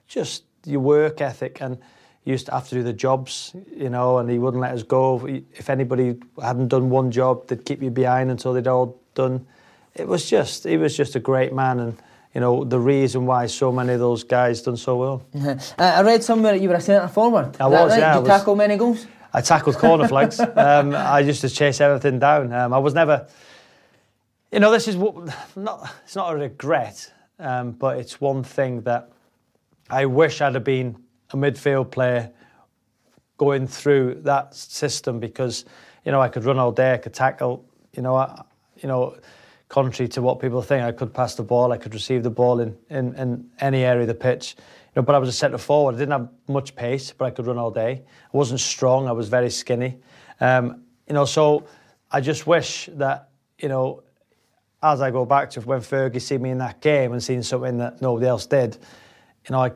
just 0.06 0.44
your 0.66 0.80
work 0.80 1.20
ethic 1.20 1.62
and 1.62 1.78
you 2.24 2.32
used 2.32 2.46
to 2.46 2.52
have 2.52 2.68
to 2.68 2.74
do 2.74 2.82
the 2.82 2.92
jobs, 2.92 3.54
you 3.74 3.90
know, 3.90 4.18
and 4.18 4.30
he 4.30 4.38
wouldn't 4.38 4.60
let 4.60 4.72
us 4.72 4.82
go. 4.82 5.26
If 5.26 5.68
anybody 5.70 6.18
hadn't 6.40 6.68
done 6.68 6.88
one 6.88 7.10
job, 7.10 7.48
they'd 7.48 7.64
keep 7.64 7.82
you 7.82 7.90
behind 7.90 8.30
until 8.30 8.52
they'd 8.52 8.68
all 8.68 9.00
done. 9.14 9.46
It 9.94 10.08
was 10.08 10.28
just, 10.28 10.64
he 10.64 10.76
was 10.76 10.96
just 10.96 11.16
a 11.16 11.20
great 11.20 11.52
man 11.52 11.80
and, 11.80 11.96
you 12.34 12.40
know, 12.40 12.64
the 12.64 12.78
reason 12.78 13.26
why 13.26 13.46
so 13.46 13.70
many 13.70 13.92
of 13.92 14.00
those 14.00 14.24
guys 14.24 14.62
done 14.62 14.76
so 14.76 14.96
well. 14.96 15.22
Uh, 15.34 15.56
I 15.78 16.02
read 16.02 16.22
somewhere 16.24 16.52
that 16.52 16.60
you 16.62 16.68
were 16.68 16.76
a 16.76 16.80
centre 16.80 17.08
forward. 17.08 17.56
I 17.60 17.66
was, 17.66 17.90
right? 17.90 17.98
yeah, 17.98 17.98
Did 17.98 18.04
I 18.04 18.14
you 18.14 18.20
was. 18.20 18.28
tackle 18.28 18.56
many 18.56 18.76
goals? 18.76 19.06
I 19.34 19.40
tackled 19.40 19.76
corner 19.76 20.08
flags. 20.08 20.40
Um, 20.56 20.94
I 20.94 21.20
used 21.20 21.40
to 21.42 21.48
chase 21.50 21.80
everything 21.80 22.18
down. 22.18 22.52
Um, 22.52 22.72
I 22.72 22.78
was 22.78 22.94
never, 22.94 23.26
you 24.50 24.60
know, 24.60 24.70
this 24.70 24.88
is 24.88 24.96
what 24.96 25.14
not. 25.56 25.90
It's 26.04 26.16
not 26.16 26.32
a 26.34 26.36
regret, 26.36 27.12
um, 27.38 27.72
but 27.72 27.98
it's 27.98 28.20
one 28.20 28.42
thing 28.44 28.82
that 28.82 29.10
I 29.90 30.06
wish 30.06 30.40
I'd 30.40 30.54
have 30.54 30.64
been 30.64 30.96
a 31.32 31.36
midfield 31.36 31.90
player 31.90 32.30
going 33.38 33.66
through 33.66 34.20
that 34.24 34.54
system 34.54 35.18
because, 35.18 35.64
you 36.04 36.12
know, 36.12 36.20
I 36.20 36.28
could 36.28 36.44
run 36.44 36.58
all 36.58 36.72
day, 36.72 36.92
I 36.94 36.98
could 36.98 37.14
tackle, 37.14 37.64
you 37.94 38.02
know, 38.02 38.14
I, 38.14 38.42
you 38.82 38.88
know, 38.88 39.16
contrary 39.72 40.06
to 40.06 40.20
what 40.20 40.38
people 40.38 40.60
think, 40.60 40.84
I 40.84 40.92
could 40.92 41.14
pass 41.14 41.34
the 41.34 41.42
ball, 41.42 41.72
I 41.72 41.78
could 41.78 41.94
receive 41.94 42.22
the 42.22 42.30
ball 42.30 42.60
in, 42.60 42.76
in, 42.90 43.14
in 43.14 43.50
any 43.58 43.84
area 43.84 44.02
of 44.02 44.08
the 44.08 44.14
pitch. 44.14 44.54
You 44.58 45.00
know, 45.00 45.02
but 45.02 45.14
I 45.14 45.18
was 45.18 45.30
a 45.30 45.32
centre 45.32 45.56
forward. 45.56 45.94
I 45.94 45.98
didn't 45.98 46.12
have 46.12 46.28
much 46.46 46.76
pace, 46.76 47.10
but 47.10 47.24
I 47.24 47.30
could 47.30 47.46
run 47.46 47.56
all 47.56 47.70
day. 47.70 48.02
I 48.06 48.36
wasn't 48.36 48.60
strong. 48.60 49.08
I 49.08 49.12
was 49.12 49.30
very 49.30 49.48
skinny. 49.48 49.96
Um, 50.40 50.82
you 51.08 51.14
know, 51.14 51.24
so 51.24 51.66
I 52.10 52.20
just 52.20 52.46
wish 52.46 52.90
that 52.92 53.30
you 53.58 53.68
know, 53.68 54.02
as 54.82 55.00
I 55.00 55.10
go 55.10 55.24
back 55.24 55.48
to 55.50 55.60
when 55.62 55.80
Fergie 55.80 56.20
seen 56.20 56.42
me 56.42 56.50
in 56.50 56.58
that 56.58 56.82
game 56.82 57.12
and 57.12 57.22
seen 57.22 57.42
something 57.42 57.78
that 57.78 58.02
nobody 58.02 58.26
else 58.26 58.44
did, 58.44 58.76
you 59.48 59.52
know, 59.52 59.60
I, 59.60 59.72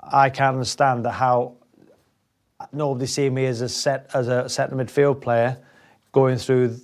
I 0.00 0.30
can't 0.30 0.54
understand 0.54 1.04
that 1.06 1.12
how 1.12 1.56
nobody 2.72 3.06
seen 3.06 3.34
me 3.34 3.46
as 3.46 3.62
a 3.62 3.68
set 3.68 4.10
as 4.14 4.28
a 4.28 4.48
centre 4.48 4.76
midfield 4.76 5.20
player 5.20 5.58
going 6.12 6.36
through 6.36 6.78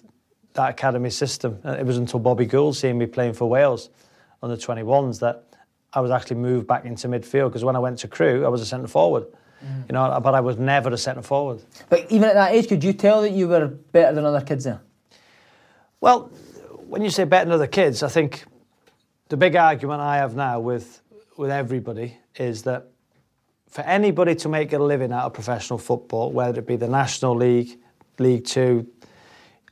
that 0.57 0.71
academy 0.71 1.11
system. 1.11 1.61
It 1.65 1.87
was 1.87 1.97
until 1.97 2.21
Bobby 2.21 2.47
Gould 2.47 2.77
seeing 2.77 2.99
me 2.99 3.07
playing 3.07 3.35
for 3.35 3.49
Wales 3.49 3.91
on 4.43 4.51
the 4.51 4.57
21s 4.57 5.21
that 5.21 5.45
I 5.93 6.01
was 6.01 6.11
actually 6.11 6.37
moved 6.37 6.67
back 6.67 6.85
into 6.85 7.09
midfield 7.09 7.49
because 7.49 7.65
when 7.65 7.77
I 7.77 7.79
went 7.79 7.99
to 8.01 8.09
Crewe, 8.09 8.45
I 8.45 8.49
was 8.49 8.61
a 8.61 8.67
centre 8.67 8.89
forward. 8.89 9.27
Mm. 9.65 9.89
You 9.89 9.93
know, 9.95 10.21
but 10.23 10.35
I 10.35 10.41
was 10.41 10.59
never 10.59 10.91
a 10.91 10.99
centre 10.99 11.23
forward. 11.23 11.63
But 11.89 12.11
even 12.11 12.29
at 12.29 12.35
that 12.35 12.53
age, 12.53 12.69
could 12.69 12.85
you 12.85 12.93
tell 12.93 13.23
that 13.23 13.31
you 13.31 13.49
were 13.49 13.67
better 13.69 14.15
than 14.15 14.25
other 14.25 14.43
kids 14.43 14.65
there? 14.65 14.83
Well, 16.01 16.31
when 16.87 17.03
you 17.03 17.11
say 17.11 17.25
better 17.25 17.47
than 17.47 17.55
other 17.55 17.67
kids, 17.67 18.03
I 18.03 18.09
think 18.09 18.45
the 19.29 19.37
big 19.37 19.57
argument 19.57 20.01
I 20.01 20.17
have 20.17 20.37
now 20.37 20.61
with 20.61 21.01
with 21.37 21.51
everybody 21.51 22.17
is 22.37 22.63
that 22.63 22.89
for 23.69 23.83
anybody 23.83 24.35
to 24.35 24.49
make 24.49 24.73
a 24.73 24.79
living 24.79 25.13
out 25.13 25.25
of 25.25 25.35
professional 25.35 25.79
football, 25.79 26.33
whether 26.33 26.61
it 26.61 26.67
be 26.67 26.77
the 26.77 26.89
National 26.89 27.35
League, 27.35 27.79
League 28.19 28.45
Two, 28.45 28.87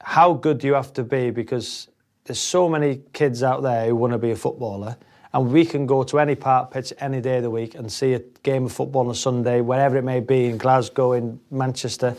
how 0.05 0.35
good 0.35 0.59
do 0.59 0.67
you 0.67 0.75
have 0.75 0.93
to 0.93 1.03
be? 1.03 1.31
Because 1.31 1.89
there's 2.25 2.39
so 2.39 2.69
many 2.69 3.01
kids 3.13 3.43
out 3.43 3.63
there 3.63 3.87
who 3.87 3.97
want 3.97 4.13
to 4.13 4.19
be 4.19 4.31
a 4.31 4.37
footballer, 4.37 4.97
and 5.33 5.51
we 5.51 5.65
can 5.65 5.87
go 5.87 6.05
to 6.05 6.19
any 6.19 6.35
park 6.35 6.71
pitch 6.71 6.93
any 7.01 7.21
day 7.21 7.39
of 7.39 7.43
the 7.43 7.51
week 7.51 7.75
and 7.75 7.91
see 7.91 8.13
a 8.13 8.21
game 8.43 8.67
of 8.67 8.73
football 8.73 9.07
on 9.07 9.11
a 9.11 9.15
Sunday, 9.15 9.61
wherever 9.61 9.97
it 9.97 10.05
may 10.05 10.21
be, 10.21 10.47
in 10.47 10.59
Glasgow, 10.59 11.13
in 11.13 11.41
Manchester, 11.51 12.15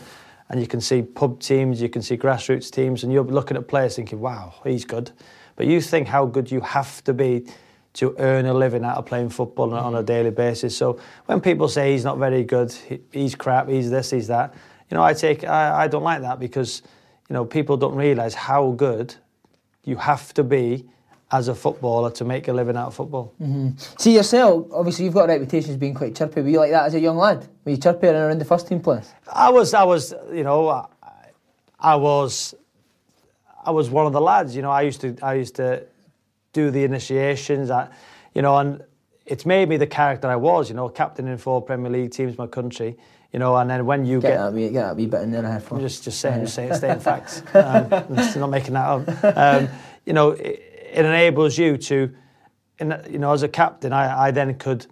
and 0.48 0.60
you 0.60 0.66
can 0.66 0.80
see 0.80 1.02
pub 1.02 1.40
teams, 1.40 1.80
you 1.80 1.88
can 1.88 2.02
see 2.02 2.16
grassroots 2.16 2.70
teams, 2.70 3.04
and 3.04 3.12
you're 3.12 3.24
looking 3.24 3.56
at 3.56 3.68
players 3.68 3.96
thinking, 3.96 4.20
wow, 4.20 4.54
he's 4.64 4.84
good. 4.84 5.12
But 5.54 5.66
you 5.66 5.80
think 5.80 6.08
how 6.08 6.26
good 6.26 6.50
you 6.50 6.60
have 6.60 7.02
to 7.04 7.14
be 7.14 7.46
to 7.94 8.14
earn 8.18 8.46
a 8.46 8.52
living 8.52 8.84
out 8.84 8.98
of 8.98 9.06
playing 9.06 9.30
football 9.30 9.72
on 9.72 9.94
a 9.94 10.02
mm. 10.02 10.06
daily 10.06 10.30
basis. 10.30 10.76
So 10.76 11.00
when 11.24 11.40
people 11.40 11.68
say 11.68 11.92
he's 11.92 12.04
not 12.04 12.18
very 12.18 12.44
good, 12.44 12.74
he's 13.10 13.34
crap, 13.34 13.68
he's 13.68 13.90
this, 13.90 14.10
he's 14.10 14.26
that, 14.26 14.54
you 14.90 14.96
know, 14.96 15.02
I 15.02 15.14
take, 15.14 15.44
I, 15.44 15.84
I 15.84 15.88
don't 15.88 16.02
like 16.02 16.20
that 16.20 16.38
because, 16.38 16.82
you 17.28 17.34
know, 17.34 17.44
people 17.44 17.76
don't 17.76 17.94
realise 17.94 18.34
how 18.34 18.72
good 18.72 19.14
you 19.84 19.96
have 19.96 20.32
to 20.34 20.44
be 20.44 20.86
as 21.32 21.48
a 21.48 21.54
footballer 21.54 22.10
to 22.12 22.24
make 22.24 22.46
a 22.46 22.52
living 22.52 22.76
out 22.76 22.88
of 22.88 22.94
football. 22.94 23.34
Mm-hmm. 23.42 23.70
See 23.98 24.14
yourself, 24.14 24.68
obviously 24.72 25.04
you've 25.04 25.14
got 25.14 25.24
a 25.24 25.32
reputation 25.32 25.70
as 25.70 25.76
being 25.76 25.94
quite 25.94 26.14
chirpy. 26.14 26.40
Were 26.40 26.48
you 26.48 26.58
like 26.58 26.70
that 26.70 26.86
as 26.86 26.94
a 26.94 27.00
young 27.00 27.16
lad? 27.16 27.48
Were 27.64 27.72
you 27.72 27.78
chirpy 27.78 28.06
around 28.06 28.38
the 28.38 28.44
first 28.44 28.68
team 28.68 28.80
players? 28.80 29.12
I 29.32 29.50
was, 29.50 29.74
I 29.74 29.82
was, 29.82 30.14
you 30.32 30.44
know, 30.44 30.68
I, 30.68 30.86
I 31.80 31.96
was, 31.96 32.54
I 33.64 33.70
was 33.72 33.90
one 33.90 34.06
of 34.06 34.12
the 34.12 34.20
lads. 34.20 34.54
You 34.54 34.62
know, 34.62 34.70
I 34.70 34.82
used 34.82 35.00
to, 35.00 35.16
I 35.20 35.34
used 35.34 35.56
to 35.56 35.84
do 36.52 36.70
the 36.70 36.84
initiations. 36.84 37.70
I, 37.70 37.88
you 38.32 38.42
know, 38.42 38.56
and 38.56 38.82
it's 39.26 39.44
made 39.44 39.68
me 39.68 39.76
the 39.76 39.86
character 39.88 40.28
I 40.28 40.36
was. 40.36 40.68
You 40.68 40.76
know, 40.76 40.88
captain 40.88 41.26
in 41.26 41.36
four 41.36 41.60
Premier 41.60 41.90
League 41.90 42.12
teams, 42.12 42.38
my 42.38 42.46
country. 42.46 42.96
You 43.36 43.40
know, 43.40 43.54
and 43.56 43.68
then 43.68 43.84
when 43.84 44.06
you 44.06 44.18
get, 44.18 44.28
get 44.28 44.36
that 44.38 44.52
wee, 44.54 44.70
get 44.70 44.80
that 44.80 44.96
wee 44.96 45.04
bit 45.04 45.20
in 45.20 45.30
there, 45.30 45.44
I 45.44 45.58
fun. 45.58 45.78
Just, 45.80 46.04
just 46.04 46.20
saying, 46.20 46.44
just 46.44 46.54
saying, 46.54 46.72
staying 46.72 47.00
facts. 47.00 47.42
Um, 47.52 47.86
not 47.90 48.48
making 48.48 48.72
that 48.72 48.88
up. 48.88 49.36
Um, 49.36 49.68
you 50.06 50.14
know, 50.14 50.30
it, 50.30 50.62
it, 50.90 51.04
enables 51.04 51.58
you 51.58 51.76
to, 51.76 52.14
in, 52.78 52.98
you 53.10 53.18
know, 53.18 53.32
as 53.32 53.42
a 53.42 53.48
captain, 53.48 53.92
I, 53.92 54.28
I 54.28 54.30
then 54.30 54.54
could 54.54 54.86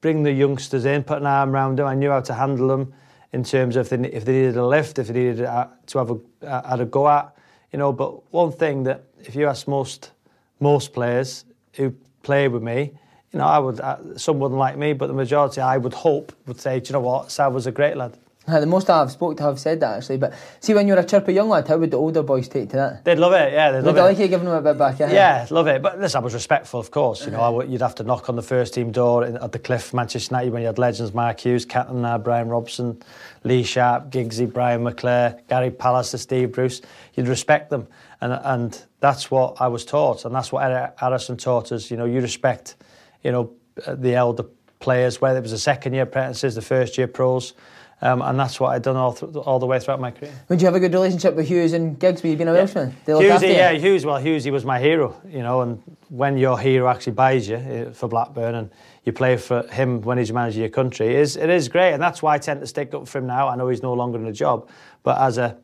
bring 0.00 0.24
the 0.24 0.32
youngsters 0.32 0.84
in, 0.84 1.04
put 1.04 1.18
an 1.18 1.28
arm 1.28 1.50
around 1.50 1.78
them. 1.78 1.86
I 1.86 1.94
knew 1.94 2.10
how 2.10 2.22
to 2.22 2.34
handle 2.34 2.66
them 2.66 2.92
in 3.32 3.44
terms 3.44 3.76
of 3.76 3.92
if 3.92 4.00
they, 4.00 4.08
if 4.08 4.24
they 4.24 4.32
needed 4.32 4.56
a 4.56 4.66
lift, 4.66 4.98
if 4.98 5.06
they 5.06 5.12
needed 5.12 5.36
to 5.36 5.98
have 5.98 6.10
a, 6.10 6.68
had 6.68 6.80
a 6.80 6.84
go 6.84 7.08
at, 7.08 7.36
you 7.72 7.78
know. 7.78 7.92
But 7.92 8.32
one 8.32 8.50
thing 8.50 8.82
that 8.82 9.04
if 9.20 9.36
you 9.36 9.46
ask 9.46 9.68
most 9.68 10.10
most 10.58 10.92
players 10.92 11.44
who 11.74 11.94
play 12.24 12.48
with 12.48 12.64
me, 12.64 12.94
you 13.34 13.38
know, 13.38 13.46
I 13.46 13.58
would 13.58 13.80
uh, 13.80 14.16
some 14.16 14.38
wouldn't 14.38 14.58
like 14.58 14.78
me, 14.78 14.92
but 14.92 15.08
the 15.08 15.12
majority, 15.12 15.60
I 15.60 15.76
would 15.76 15.92
hope, 15.92 16.32
would 16.46 16.60
say, 16.60 16.78
do 16.78 16.88
you 16.88 16.92
know 16.92 17.00
what, 17.00 17.32
Sav 17.32 17.52
was 17.52 17.66
a 17.66 17.72
great 17.72 17.96
lad. 17.96 18.16
Uh, 18.46 18.60
the 18.60 18.66
most 18.66 18.90
I've 18.90 19.10
spoke 19.10 19.38
to 19.38 19.42
have 19.42 19.58
said 19.58 19.80
that 19.80 19.96
actually. 19.96 20.18
But 20.18 20.34
see, 20.60 20.74
when 20.74 20.86
you're 20.86 20.98
a 20.98 21.04
chirpy 21.04 21.32
young 21.32 21.48
lad, 21.48 21.66
how 21.66 21.78
would 21.78 21.90
the 21.90 21.96
older 21.96 22.22
boys 22.22 22.46
take 22.46 22.68
to 22.70 22.76
that? 22.76 23.04
They'd 23.04 23.18
love 23.18 23.32
it, 23.32 23.52
yeah. 23.52 23.72
They'd 23.72 23.78
love 23.78 23.94
Would 23.94 24.00
it. 24.00 24.04
like 24.04 24.18
you 24.18 24.28
giving 24.28 24.44
them 24.46 24.54
a 24.54 24.60
bit 24.60 24.78
back? 24.78 25.00
Yeah, 25.00 25.10
yeah 25.10 25.46
love 25.50 25.66
it. 25.66 25.82
But 25.82 25.98
listen, 25.98 26.20
I 26.20 26.24
was 26.24 26.34
respectful, 26.34 26.78
of 26.78 26.90
course. 26.90 27.24
You 27.24 27.32
know, 27.32 27.50
would, 27.52 27.70
you'd 27.70 27.80
have 27.80 27.96
to 27.96 28.04
knock 28.04 28.28
on 28.28 28.36
the 28.36 28.42
first 28.42 28.74
team 28.74 28.92
door 28.92 29.24
at 29.24 29.50
the 29.50 29.58
Cliff, 29.58 29.92
Manchester 29.94 30.32
United, 30.32 30.52
when 30.52 30.62
you 30.62 30.66
had 30.66 30.78
legends 30.78 31.12
Mark 31.14 31.40
Hughes, 31.40 31.64
Captain 31.64 32.02
Brian 32.22 32.48
Robson, 32.48 33.02
Lee 33.42 33.64
Sharpe, 33.64 34.10
Giggsy, 34.10 34.52
Brian 34.52 34.84
McClair, 34.84 35.40
Gary 35.48 35.70
Pallister, 35.70 36.18
Steve 36.18 36.52
Bruce. 36.52 36.82
You'd 37.14 37.28
respect 37.28 37.70
them, 37.70 37.88
and 38.20 38.34
and 38.44 38.84
that's 39.00 39.30
what 39.30 39.60
I 39.60 39.68
was 39.68 39.84
taught, 39.84 40.24
and 40.24 40.34
that's 40.34 40.52
what 40.52 40.62
Harrison 40.98 41.38
taught 41.38 41.72
us. 41.72 41.90
You 41.90 41.96
know, 41.96 42.04
you 42.04 42.20
respect, 42.20 42.76
you 43.24 43.32
know, 43.32 43.52
the 43.88 44.14
elder 44.14 44.44
players, 44.78 45.20
whether 45.20 45.38
it 45.38 45.42
was 45.42 45.50
the 45.50 45.58
second 45.58 45.94
year 45.94 46.04
apprentices, 46.04 46.54
the 46.54 46.62
first 46.62 46.96
year 46.96 47.08
pros. 47.08 47.54
Um, 48.02 48.20
and 48.20 48.38
that's 48.38 48.60
what 48.60 48.74
I'd 48.74 48.82
done 48.82 48.96
all, 48.96 49.14
th- 49.14 49.34
all 49.34 49.58
the 49.58 49.66
way 49.66 49.78
throughout 49.80 50.00
my 50.00 50.10
career. 50.10 50.32
Would 50.48 50.60
you 50.60 50.66
have 50.66 50.74
a 50.74 50.80
good 50.80 50.92
relationship 50.92 51.34
with 51.36 51.48
Hughes 51.48 51.72
and 51.72 51.98
Giggs? 51.98 52.22
Were 52.22 52.28
you 52.28 52.36
being 52.36 52.48
a 52.48 52.52
Welshman? 52.52 52.94
Yeah. 53.06 53.14
Hughesy, 53.14 53.54
yeah, 53.54 53.72
Hughes. 53.72 54.04
Well, 54.04 54.20
Hughesy 54.20 54.52
was 54.52 54.64
my 54.64 54.78
hero, 54.78 55.18
you 55.26 55.38
know. 55.38 55.62
And 55.62 55.82
when 56.10 56.36
your 56.36 56.58
hero 56.58 56.88
actually 56.88 57.14
buys 57.14 57.48
you 57.48 57.56
uh, 57.56 57.92
for 57.92 58.08
Blackburn 58.08 58.56
and 58.56 58.70
you 59.04 59.12
play 59.12 59.38
for 59.38 59.62
him 59.68 60.02
when 60.02 60.18
he's 60.18 60.32
managing 60.32 60.60
your 60.60 60.70
country, 60.70 61.06
it 61.06 61.16
is 61.16 61.36
it 61.36 61.48
is 61.48 61.68
great, 61.68 61.92
and 61.92 62.02
that's 62.02 62.20
why 62.20 62.34
I 62.34 62.38
tend 62.38 62.60
to 62.60 62.66
stick 62.66 62.92
up 62.92 63.08
for 63.08 63.18
him 63.18 63.26
now. 63.26 63.48
I 63.48 63.56
know 63.56 63.68
he's 63.68 63.82
no 63.82 63.94
longer 63.94 64.18
in 64.18 64.26
a 64.26 64.32
job, 64.32 64.68
but 65.02 65.18
as 65.18 65.38
a 65.38 65.56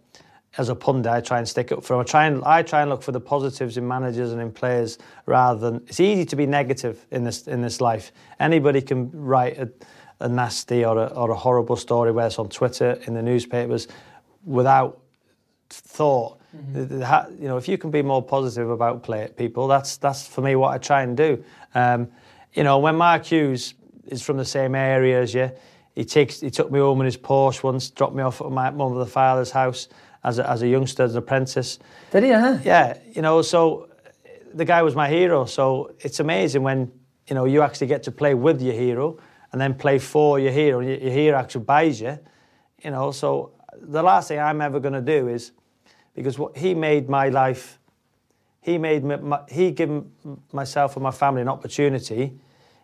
as 0.58 0.68
a 0.68 0.74
pundit, 0.74 1.12
I 1.12 1.20
try 1.20 1.38
and 1.38 1.48
stick 1.48 1.70
up 1.70 1.84
for 1.84 1.94
him. 1.94 2.00
I 2.00 2.04
try 2.04 2.26
and 2.26 2.44
I 2.44 2.62
try 2.62 2.80
and 2.80 2.90
look 2.90 3.02
for 3.02 3.12
the 3.12 3.20
positives 3.20 3.76
in 3.76 3.86
managers 3.86 4.32
and 4.32 4.40
in 4.40 4.50
players 4.50 4.98
rather 5.26 5.58
than 5.60 5.76
it's 5.86 6.00
easy 6.00 6.24
to 6.24 6.36
be 6.36 6.46
negative 6.46 7.06
in 7.10 7.24
this 7.24 7.46
in 7.46 7.62
this 7.62 7.80
life. 7.80 8.12
Anybody 8.40 8.82
can 8.82 9.10
write 9.12 9.58
a, 9.58 9.70
a 10.18 10.28
nasty 10.28 10.84
or 10.84 10.98
a, 10.98 11.06
or 11.06 11.30
a 11.30 11.36
horrible 11.36 11.76
story, 11.76 12.10
whether 12.10 12.26
it's 12.26 12.38
on 12.38 12.48
Twitter, 12.48 13.00
in 13.06 13.14
the 13.14 13.22
newspapers, 13.22 13.86
without 14.44 15.00
thought. 15.68 16.40
Mm-hmm. 16.56 17.40
You 17.40 17.48
know, 17.48 17.56
if 17.56 17.68
you 17.68 17.78
can 17.78 17.92
be 17.92 18.02
more 18.02 18.22
positive 18.22 18.70
about 18.70 19.04
play 19.04 19.28
people, 19.36 19.68
that's 19.68 19.98
that's 19.98 20.26
for 20.26 20.40
me 20.40 20.56
what 20.56 20.74
I 20.74 20.78
try 20.78 21.02
and 21.02 21.16
do. 21.16 21.44
Um, 21.76 22.08
you 22.54 22.64
know, 22.64 22.78
when 22.78 22.96
Mark 22.96 23.24
Hughes 23.24 23.74
is 24.06 24.20
from 24.20 24.36
the 24.36 24.44
same 24.44 24.74
area 24.74 25.22
as 25.22 25.32
you, 25.32 25.52
he 25.94 26.04
takes 26.04 26.40
he 26.40 26.50
took 26.50 26.72
me 26.72 26.80
home 26.80 27.00
in 27.00 27.04
his 27.04 27.16
Porsche 27.16 27.62
once, 27.62 27.88
dropped 27.90 28.16
me 28.16 28.24
off 28.24 28.40
at 28.40 28.50
my 28.50 28.66
and 28.66 29.08
father's 29.08 29.52
house 29.52 29.86
as 30.22 30.38
a, 30.38 30.48
as 30.48 30.62
a 30.62 30.68
youngster, 30.68 31.02
as 31.02 31.12
an 31.12 31.18
apprentice. 31.18 31.78
Did 32.10 32.24
he? 32.24 32.30
Huh? 32.30 32.58
Yeah, 32.64 32.98
you 33.12 33.22
know, 33.22 33.42
so 33.42 33.88
the 34.52 34.64
guy 34.64 34.82
was 34.82 34.94
my 34.94 35.08
hero. 35.08 35.44
So 35.44 35.94
it's 36.00 36.20
amazing 36.20 36.62
when 36.62 36.92
you 37.28 37.34
know 37.34 37.44
you 37.44 37.62
actually 37.62 37.86
get 37.86 38.02
to 38.04 38.12
play 38.12 38.34
with 38.34 38.60
your 38.60 38.74
hero 38.74 39.18
and 39.52 39.60
then 39.60 39.74
play 39.74 39.98
for 39.98 40.38
your 40.38 40.52
hero, 40.52 40.80
and 40.80 40.88
your 40.88 41.12
hero 41.12 41.38
actually 41.38 41.64
buys 41.64 42.00
you. 42.00 42.18
You 42.82 42.90
know, 42.90 43.10
so 43.10 43.52
the 43.80 44.02
last 44.02 44.28
thing 44.28 44.38
I'm 44.38 44.60
ever 44.60 44.80
going 44.80 44.94
to 44.94 45.00
do 45.00 45.28
is 45.28 45.52
because 46.14 46.38
what 46.38 46.56
he 46.56 46.74
made 46.74 47.08
my 47.08 47.28
life, 47.28 47.78
he 48.60 48.78
made 48.78 49.04
me, 49.04 49.16
my, 49.16 49.40
he 49.48 49.70
gave 49.70 50.02
myself 50.52 50.96
and 50.96 51.02
my 51.02 51.10
family 51.10 51.42
an 51.42 51.48
opportunity, 51.48 52.38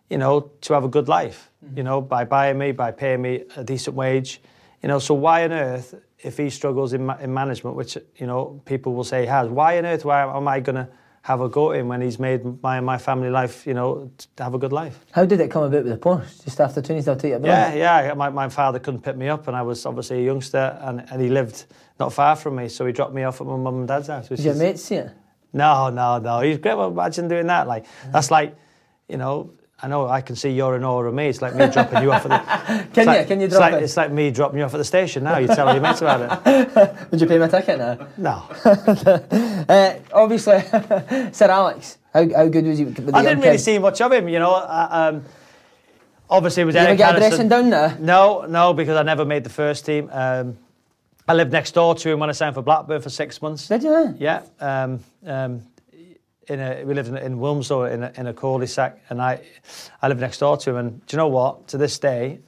you 0.09 0.17
know, 0.17 0.51
to 0.61 0.73
have 0.73 0.83
a 0.83 0.87
good 0.87 1.07
life. 1.07 1.51
Mm-hmm. 1.63 1.77
You 1.77 1.83
know, 1.83 2.01
by 2.01 2.25
buying 2.25 2.57
me, 2.57 2.71
by 2.71 2.91
paying 2.91 3.21
me 3.21 3.43
a 3.55 3.63
decent 3.63 3.95
wage. 3.95 4.41
You 4.81 4.89
know, 4.89 4.99
so 4.99 5.13
why 5.13 5.43
on 5.43 5.51
earth 5.51 5.95
if 6.19 6.37
he 6.37 6.49
struggles 6.49 6.93
in, 6.93 7.05
ma- 7.05 7.17
in 7.17 7.33
management, 7.33 7.75
which 7.75 7.97
you 8.17 8.27
know 8.27 8.61
people 8.65 8.93
will 8.93 9.03
say 9.03 9.21
he 9.21 9.27
has, 9.27 9.49
why 9.49 9.77
on 9.77 9.85
earth 9.85 10.05
why 10.05 10.23
am 10.23 10.47
I 10.47 10.59
going 10.59 10.75
to 10.75 10.89
have 11.23 11.41
a 11.41 11.49
go 11.49 11.73
at 11.73 11.79
him 11.79 11.89
when 11.89 12.01
he's 12.01 12.19
made 12.19 12.41
my 12.63 12.79
my 12.79 12.97
family 12.97 13.29
life, 13.29 13.67
you 13.67 13.73
know, 13.73 14.09
to 14.35 14.43
have 14.43 14.53
a 14.53 14.57
good 14.57 14.71
life? 14.71 15.05
How 15.11 15.25
did 15.25 15.39
it 15.41 15.51
come 15.51 15.63
about 15.63 15.83
with 15.83 15.91
the 15.91 15.97
Porsche? 15.97 16.43
Just 16.43 16.61
after 16.61 16.81
training, 16.81 17.03
they'll 17.03 17.17
take 17.17 17.33
you 17.33 17.45
Yeah, 17.45 17.73
yeah. 17.73 18.13
My, 18.13 18.29
my 18.29 18.49
father 18.49 18.79
couldn't 18.79 19.01
pick 19.01 19.17
me 19.17 19.27
up, 19.27 19.47
and 19.47 19.55
I 19.55 19.61
was 19.61 19.85
obviously 19.85 20.19
a 20.19 20.25
youngster, 20.25 20.77
and, 20.81 21.05
and 21.11 21.21
he 21.21 21.29
lived 21.29 21.65
not 21.99 22.13
far 22.13 22.35
from 22.35 22.55
me, 22.55 22.69
so 22.69 22.85
he 22.85 22.93
dropped 22.93 23.13
me 23.13 23.23
off 23.23 23.41
at 23.41 23.47
my 23.47 23.57
mum 23.57 23.79
and 23.79 23.87
dad's 23.87 24.07
house. 24.07 24.29
Did 24.29 24.39
your 24.39 24.55
mates 24.55 24.83
see 24.83 24.95
it? 24.95 25.11
No, 25.53 25.89
no, 25.89 26.19
no. 26.19 26.39
He's 26.41 26.57
great. 26.57 26.77
Well, 26.77 26.91
imagine 26.91 27.27
doing 27.27 27.47
that. 27.47 27.67
Like 27.67 27.85
yeah. 28.05 28.11
that's 28.11 28.31
like, 28.31 28.55
you 29.09 29.17
know, 29.17 29.51
I 29.79 29.87
know 29.87 30.07
I 30.07 30.21
can 30.21 30.35
see 30.35 30.49
you're 30.49 30.75
in 30.75 30.83
awe 30.83 31.03
of 31.03 31.13
me. 31.13 31.27
It's 31.27 31.39
like 31.39 31.53
me 31.53 31.67
dropping 31.69 32.01
you 32.01 32.11
off 32.11 32.25
at 32.25 32.29
the. 32.29 32.87
can 32.93 33.03
you? 33.03 33.13
Like, 33.13 33.27
can 33.27 33.39
you 33.39 33.47
drop 33.47 33.61
it's 33.61 33.71
like, 33.71 33.73
it? 33.73 33.83
It's 33.83 33.97
like 33.97 34.11
me 34.11 34.31
dropping 34.31 34.57
you 34.57 34.65
off 34.65 34.73
at 34.73 34.77
the 34.77 34.83
station 34.83 35.23
now. 35.23 35.37
You 35.37 35.47
tell 35.47 35.71
your 35.71 35.81
mates 35.81 36.01
about 36.01 36.41
it. 36.47 36.95
Would 37.11 37.21
you 37.21 37.27
pay 37.27 37.37
my 37.37 37.47
ticket 37.47 37.77
now? 37.77 38.07
No. 38.17 38.43
uh, 39.69 39.93
obviously, 40.11 40.61
Sir 41.31 41.47
Alex. 41.51 41.99
How, 42.11 42.27
how 42.33 42.47
good 42.47 42.65
was 42.65 42.79
he? 42.79 42.85
I 42.85 42.87
didn't 42.89 43.41
really 43.41 43.57
kid? 43.57 43.59
see 43.59 43.77
much 43.77 44.01
of 44.01 44.11
him. 44.11 44.27
You 44.27 44.39
know, 44.39 44.55
uh, 44.55 44.87
um, 45.13 45.23
obviously 46.27 46.63
it 46.63 46.65
was 46.65 46.73
Did 46.73 46.81
you 46.81 46.87
ever 46.87 46.97
get 46.97 47.15
a 47.15 47.19
dressing 47.19 47.49
down 47.49 47.69
there? 47.69 47.95
No, 47.99 48.47
no, 48.47 48.73
because 48.73 48.97
I 48.97 49.03
never 49.03 49.25
made 49.25 49.43
the 49.43 49.51
first 49.51 49.85
team. 49.85 50.09
Um, 50.11 50.57
I 51.27 51.33
lived 51.33 51.51
next 51.51 51.73
door 51.73 51.93
to 51.93 52.09
him 52.09 52.19
when 52.19 52.29
I 52.29 52.33
signed 52.33 52.55
for 52.55 52.63
Blackburn 52.63 53.01
for 53.01 53.09
six 53.09 53.41
months. 53.43 53.67
Did 53.67 53.83
you? 53.83 54.15
Yeah. 54.17 54.41
Um, 54.59 55.01
um, 55.25 55.61
in 56.47 56.59
a, 56.59 56.83
we 56.83 56.93
lived 56.93 57.09
in, 57.09 57.17
in 57.17 57.37
Wilmslow 57.37 57.91
in 57.91 58.03
a, 58.03 58.11
in 58.15 58.27
a 58.27 58.33
cul-de-sac, 58.33 59.01
and 59.09 59.21
I, 59.21 59.41
I 60.01 60.07
lived 60.07 60.21
next 60.21 60.39
door 60.39 60.57
to 60.57 60.69
him. 60.71 60.77
And 60.77 61.05
do 61.05 61.15
you 61.15 61.17
know 61.17 61.27
what? 61.27 61.67
To 61.69 61.77
this 61.77 61.99
day, 61.99 62.39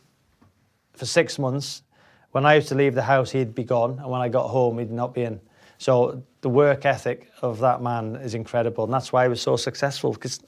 for 0.94 1.06
six 1.06 1.40
months, 1.40 1.84
when 2.32 2.46
I 2.46 2.56
used 2.56 2.68
to 2.70 2.76
leave 2.76 2.96
the 2.96 3.04
house, 3.04 3.32
he'd 3.32 3.56
be 3.56 3.64
gone, 3.64 4.00
and 4.00 4.10
when 4.10 4.22
I 4.22 4.30
got 4.30 4.48
home, 4.50 4.80
he'd 4.80 4.92
not 4.92 5.14
be 5.14 5.24
in. 5.24 5.40
So 5.78 6.24
the 6.42 6.50
work 6.50 6.86
ethic 6.86 7.32
of 7.42 7.60
that 7.60 7.82
man 7.82 8.16
is 8.18 8.36
incredible, 8.36 8.84
and 8.84 8.94
that's 8.94 9.12
why 9.12 9.24
he 9.24 9.30
was 9.30 9.42
so 9.42 9.56
successful. 9.56 10.12
Because 10.12 10.40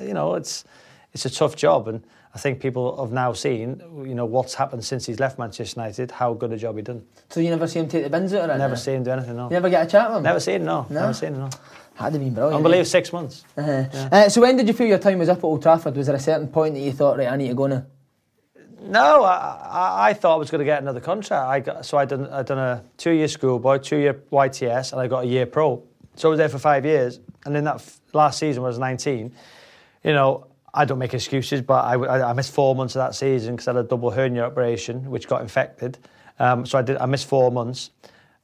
you 0.00 0.14
know 0.14 0.34
it's 0.34 0.64
it's 1.12 1.24
a 1.24 1.30
tough 1.30 1.56
job, 1.56 1.88
and 1.88 2.04
I 2.32 2.38
think 2.38 2.60
people 2.60 3.00
have 3.02 3.12
now 3.12 3.32
seen 3.32 3.82
you 4.06 4.14
know 4.14 4.24
what's 4.24 4.54
happened 4.54 4.84
since 4.84 5.06
he's 5.06 5.18
left 5.18 5.38
Manchester 5.38 5.80
United, 5.80 6.12
how 6.12 6.32
good 6.34 6.52
a 6.52 6.56
job 6.56 6.76
he 6.76 6.82
done. 6.82 7.04
So 7.28 7.40
you 7.40 7.50
never 7.50 7.66
see 7.66 7.80
him 7.80 7.88
take 7.88 8.04
the 8.04 8.10
bins 8.10 8.32
out 8.32 8.40
or 8.40 8.42
anything? 8.44 8.58
Never 8.58 8.76
see 8.76 8.92
him 8.92 9.02
do 9.02 9.10
anything. 9.10 9.36
No. 9.36 9.44
You 9.44 9.50
never 9.50 9.68
get 9.68 9.86
a 9.86 9.90
chat 9.90 10.08
with 10.08 10.18
him? 10.18 10.22
Never 10.22 10.40
seen 10.40 10.56
him. 10.56 10.64
No. 10.64 10.86
No? 10.88 11.00
Never 11.00 11.12
seen 11.14 11.34
him. 11.34 11.40
No. 11.40 11.50
Had 11.94 12.12
to 12.12 12.18
been 12.18 12.32
brilliant. 12.32 12.56
Unbelievable. 12.56 12.84
Six 12.86 13.12
months. 13.12 13.44
Uh-huh. 13.56 14.08
Uh, 14.10 14.28
so 14.28 14.40
when 14.40 14.56
did 14.56 14.66
you 14.68 14.72
feel 14.72 14.86
your 14.86 14.98
time 14.98 15.18
was 15.18 15.28
up 15.28 15.38
at 15.38 15.44
Old 15.44 15.62
Trafford? 15.62 15.96
Was 15.96 16.06
there 16.06 16.16
a 16.16 16.20
certain 16.20 16.48
point 16.48 16.74
that 16.74 16.80
you 16.80 16.92
thought, 16.92 17.18
right, 17.18 17.28
I 17.28 17.36
need 17.36 17.48
to 17.48 17.54
go 17.54 17.66
now? 17.66 17.84
No, 18.82 19.22
I, 19.24 19.34
I, 19.34 20.08
I 20.08 20.12
thought 20.14 20.34
I 20.34 20.38
was 20.38 20.50
going 20.50 20.60
to 20.60 20.64
get 20.64 20.80
another 20.80 21.00
contract. 21.00 21.46
I 21.46 21.60
got, 21.60 21.84
so 21.84 21.98
I 21.98 22.06
done 22.06 22.26
I 22.28 22.42
done 22.42 22.58
a 22.58 22.84
two 22.96 23.10
year 23.10 23.28
schoolboy, 23.28 23.78
two 23.78 23.98
year 23.98 24.14
YTS, 24.32 24.92
and 24.92 25.00
I 25.00 25.06
got 25.06 25.24
a 25.24 25.26
year 25.26 25.44
pro. 25.44 25.82
So 26.16 26.28
I 26.28 26.30
was 26.30 26.38
there 26.38 26.48
for 26.48 26.58
five 26.58 26.86
years, 26.86 27.20
and 27.44 27.56
in 27.56 27.64
that 27.64 27.76
f- 27.76 28.00
last 28.14 28.38
season, 28.38 28.62
when 28.62 28.68
I 28.68 28.70
was 28.70 28.78
19, 28.78 29.32
you 30.04 30.12
know, 30.12 30.46
I 30.72 30.84
don't 30.84 30.98
make 30.98 31.14
excuses, 31.14 31.62
but 31.62 31.84
I, 31.84 31.94
I, 31.94 32.30
I 32.30 32.32
missed 32.32 32.52
four 32.52 32.74
months 32.74 32.94
of 32.94 33.00
that 33.00 33.14
season 33.14 33.56
because 33.56 33.68
I 33.68 33.72
had 33.72 33.84
a 33.84 33.88
double 33.88 34.10
hernia 34.10 34.44
operation, 34.44 35.10
which 35.10 35.26
got 35.26 35.42
infected. 35.42 35.98
Um, 36.38 36.64
so 36.64 36.78
I 36.78 36.82
did 36.82 36.96
I 36.98 37.06
missed 37.06 37.26
four 37.26 37.50
months, 37.50 37.90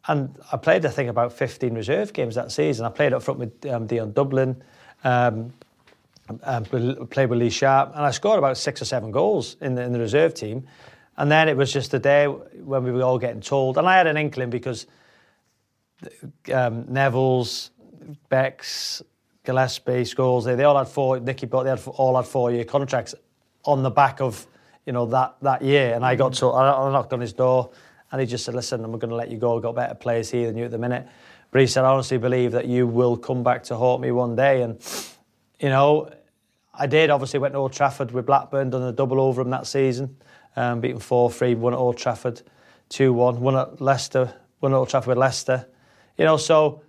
and 0.09 0.37
I 0.53 0.57
played 0.57 0.85
I 0.85 0.91
think 0.91 1.09
about 1.09 1.33
15 1.33 1.75
reserve 1.75 2.13
games 2.13 2.35
that 2.35 2.53
season. 2.53 2.85
I 2.85 2.91
played 2.91 3.13
up 3.13 3.23
front 3.23 3.41
with 3.41 3.67
um, 3.67 3.87
Dion 3.87 4.13
Dublin. 4.13 4.63
Um, 5.05 5.53
um, 6.43 6.65
played 6.65 7.31
with 7.31 7.39
Lee 7.39 7.51
Sharpe, 7.51 7.93
and 7.95 8.05
I 8.05 8.11
scored 8.11 8.39
about 8.39 8.57
six 8.57 8.83
or 8.83 8.85
seven 8.85 9.13
goals 9.13 9.57
in 9.61 9.77
the, 9.77 9.83
in 9.83 9.93
the 9.93 10.01
reserve 10.01 10.35
team. 10.35 10.67
And 11.17 11.31
then 11.31 11.49
it 11.49 11.57
was 11.57 11.73
just 11.73 11.93
the 11.93 11.99
day 11.99 12.27
when 12.27 12.85
we 12.85 12.91
were 12.91 13.03
all 13.03 13.19
getting 13.19 13.41
told, 13.41 13.79
and 13.79 13.89
I 13.89 13.97
had 13.97 14.07
an 14.07 14.17
inkling 14.17 14.51
because 14.51 14.87
um, 16.53 16.85
Neville's, 16.93 17.71
Beck's, 18.29 19.03
Gillespie, 19.47 20.03
Scholes, 20.03 20.45
they, 20.45 20.55
they 20.55 20.65
all 20.65 20.77
had 20.77 20.89
four. 20.89 21.19
Nicky, 21.21 21.47
Butt 21.47 21.65
they 21.65 21.71
had 21.71 21.81
all 21.87 22.17
had 22.17 22.27
four-year 22.27 22.65
contracts 22.65 23.15
on 23.65 23.83
the 23.83 23.91
back 23.91 24.21
of 24.21 24.47
you 24.85 24.93
know 24.93 25.07
that 25.07 25.37
that 25.41 25.63
year. 25.63 25.95
And 25.95 26.05
I 26.05 26.15
got 26.17 26.35
to, 26.35 26.53
I 26.53 26.91
knocked 26.91 27.13
on 27.13 27.21
his 27.21 27.33
door, 27.33 27.71
and 28.11 28.21
he 28.21 28.27
just 28.27 28.45
said, 28.45 28.55
"Listen, 28.55 28.85
I'm 28.85 28.93
going 28.93 29.09
to 29.09 29.17
let 29.17 29.31
you 29.31 29.39
go. 29.39 29.57
I've 29.57 29.63
got 29.63 29.75
better 29.75 29.95
players 29.95 30.31
here 30.31 30.49
than 30.49 30.57
you 30.57 30.65
at 30.65 30.71
the 30.71 30.79
minute." 30.79 31.07
But 31.51 31.61
he 31.61 31.67
said, 31.67 31.85
"I 31.85 31.89
honestly 31.89 32.19
believe 32.19 32.53
that 32.53 32.67
you 32.67 32.87
will 32.87 33.17
come 33.17 33.43
back 33.43 33.63
to 33.65 33.77
haunt 33.77 34.03
me 34.03 34.11
one 34.11 34.37
day." 34.37 34.63
And 34.63 34.79
you 35.61 35.71
know, 35.71 36.11
I 36.75 36.87
did. 36.87 37.11
Obviously, 37.11 37.39
went 37.39 37.55
to 37.55 37.59
Old 37.59 37.73
Trafford 37.73 38.11
with 38.11 38.27
Blackburn, 38.27 38.71
done 38.71 38.83
a 38.83 38.93
double 38.93 39.21
over 39.21 39.41
him 39.41 39.51
that 39.51 39.67
season, 39.67 40.17
um, 40.57 40.81
beaten 40.81 41.01
four 41.01 41.31
three, 41.31 41.55
won 41.55 41.73
at 41.73 41.79
Old 41.79 41.97
Trafford, 41.97 42.43
two 42.89 43.13
one, 43.13 43.41
won 43.41 43.57
at 43.57 43.81
Leicester, 43.81 44.35
won 44.61 44.73
at 44.73 44.77
Old 44.77 44.89
Trafford 44.89 45.09
with 45.09 45.19
Leicester. 45.19 45.67
You 46.19 46.25
know, 46.25 46.37
so 46.37 46.83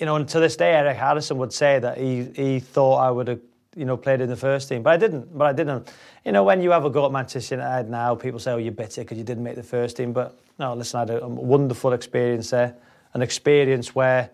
you 0.00 0.06
know, 0.06 0.16
and 0.16 0.26
to 0.30 0.40
this 0.40 0.56
day, 0.56 0.72
Eric 0.72 0.96
Harrison 0.96 1.36
would 1.38 1.52
say 1.52 1.78
that 1.78 1.98
he 1.98 2.24
he 2.34 2.58
thought 2.58 2.96
I 2.96 3.10
would 3.10 3.28
have 3.28 3.40
you 3.76 3.84
know 3.84 3.96
played 3.96 4.20
in 4.20 4.28
the 4.28 4.36
first 4.36 4.68
team, 4.68 4.82
but 4.82 4.94
I 4.94 4.96
didn't. 4.96 5.36
But 5.36 5.46
I 5.46 5.52
didn't. 5.52 5.92
You 6.24 6.32
know, 6.32 6.42
when 6.42 6.62
you 6.62 6.70
have 6.70 6.86
a 6.86 6.90
go 6.90 7.04
at 7.04 7.12
Manchester 7.12 7.56
United 7.56 7.90
now, 7.90 8.14
people 8.14 8.40
say, 8.40 8.52
"Oh, 8.52 8.56
you're 8.56 8.72
bitter 8.72 9.02
because 9.02 9.18
you 9.18 9.24
didn't 9.24 9.44
make 9.44 9.56
the 9.56 9.62
first 9.62 9.98
team." 9.98 10.12
But 10.12 10.38
no, 10.58 10.74
listen, 10.74 10.96
I 10.96 11.00
had 11.00 11.10
a, 11.10 11.24
a 11.24 11.28
wonderful 11.28 11.92
experience 11.92 12.50
there, 12.50 12.74
an 13.12 13.20
experience 13.22 13.94
where 13.94 14.30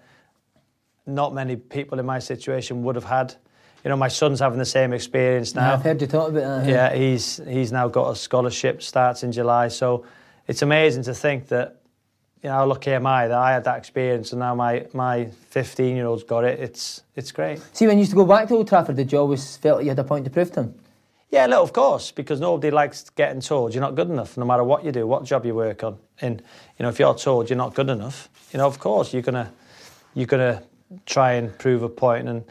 not 1.05 1.35
many 1.35 1.57
people 1.57 1.99
in 1.99 2.07
my 2.07 2.21
situation 2.21 2.83
would 2.85 2.95
have 2.95 3.05
had. 3.05 3.35
You 3.85 3.91
know, 3.91 3.97
my 3.97 4.09
son's 4.09 4.41
having 4.41 4.59
the 4.59 4.65
same 4.65 4.93
experience 4.93 5.55
now. 5.55 5.75
I've 5.75 5.83
heard 5.83 6.01
you 6.01 6.07
talk 6.07 6.31
about 6.31 6.65
that. 6.65 6.69
Yeah, 6.69 6.95
he's 6.95 7.41
he's 7.49 7.73
now 7.73 7.89
got 7.89 8.11
a 8.11 8.17
scholarship, 8.17 8.83
starts 8.83 9.25
in 9.25 9.33
July. 9.33 9.69
So 9.69 10.05
it's 10.47 10.63
amazing 10.63 11.03
to 11.05 11.15
think 11.15 11.49
that, 11.49 11.81
you 12.43 12.49
know, 12.49 12.57
how 12.57 12.67
lucky 12.67 12.93
am 12.93 13.07
I 13.07 13.29
that 13.29 13.39
I 13.39 13.53
had 13.53 13.65
that 13.65 13.79
experience 13.79 14.33
and 14.33 14.41
now 14.41 14.55
my 14.55 14.87
my 14.93 15.27
15 15.51 15.97
year 15.97 16.07
old's 16.07 16.25
got 16.25 16.45
it. 16.45 16.61
It's 16.61 17.03
it's 17.15 17.33
great. 17.33 17.61
See, 17.73 17.87
when 17.87 17.97
you 17.97 18.01
used 18.01 18.13
to 18.13 18.17
go 18.17 18.25
back 18.25 18.49
to 18.49 18.55
Old 18.55 18.69
Trafford, 18.69 18.97
did 18.97 19.11
you 19.11 19.19
always 19.19 19.57
felt 19.57 19.79
like 19.79 19.85
you 19.85 19.91
had 19.91 19.99
a 19.99 20.05
point 20.05 20.25
to 20.27 20.31
prove 20.31 20.53
to 20.53 20.61
him? 20.65 20.75
Yeah, 21.31 21.47
no, 21.47 21.63
of 21.63 21.73
course, 21.73 22.13
because 22.13 22.41
nobody 22.41 22.71
likes 22.71 23.11
getting 23.11 23.41
told 23.41 23.75
you're 23.75 23.81
not 23.81 23.97
good 23.97 24.09
enough, 24.09 24.37
no 24.37 24.45
matter 24.45 24.63
what 24.63 24.85
you 24.85 24.93
do, 24.93 25.07
what 25.07 25.25
job 25.25 25.45
you 25.45 25.55
work 25.55 25.83
on. 25.83 25.99
And 26.21 26.41
you 26.79 26.83
know, 26.83 26.89
if 26.89 26.99
you're 26.99 27.15
told 27.15 27.51
you're 27.51 27.57
not 27.57 27.75
good 27.75 27.91
enough, 27.91 28.29
you 28.53 28.59
know, 28.59 28.67
of 28.67 28.79
course 28.79 29.13
you're 29.13 29.23
gonna 29.23 29.53
you're 30.15 30.27
gonna 30.27 30.63
try 31.05 31.33
and 31.33 31.57
prove 31.59 31.83
a 31.83 31.89
point. 31.89 32.29
And 32.29 32.45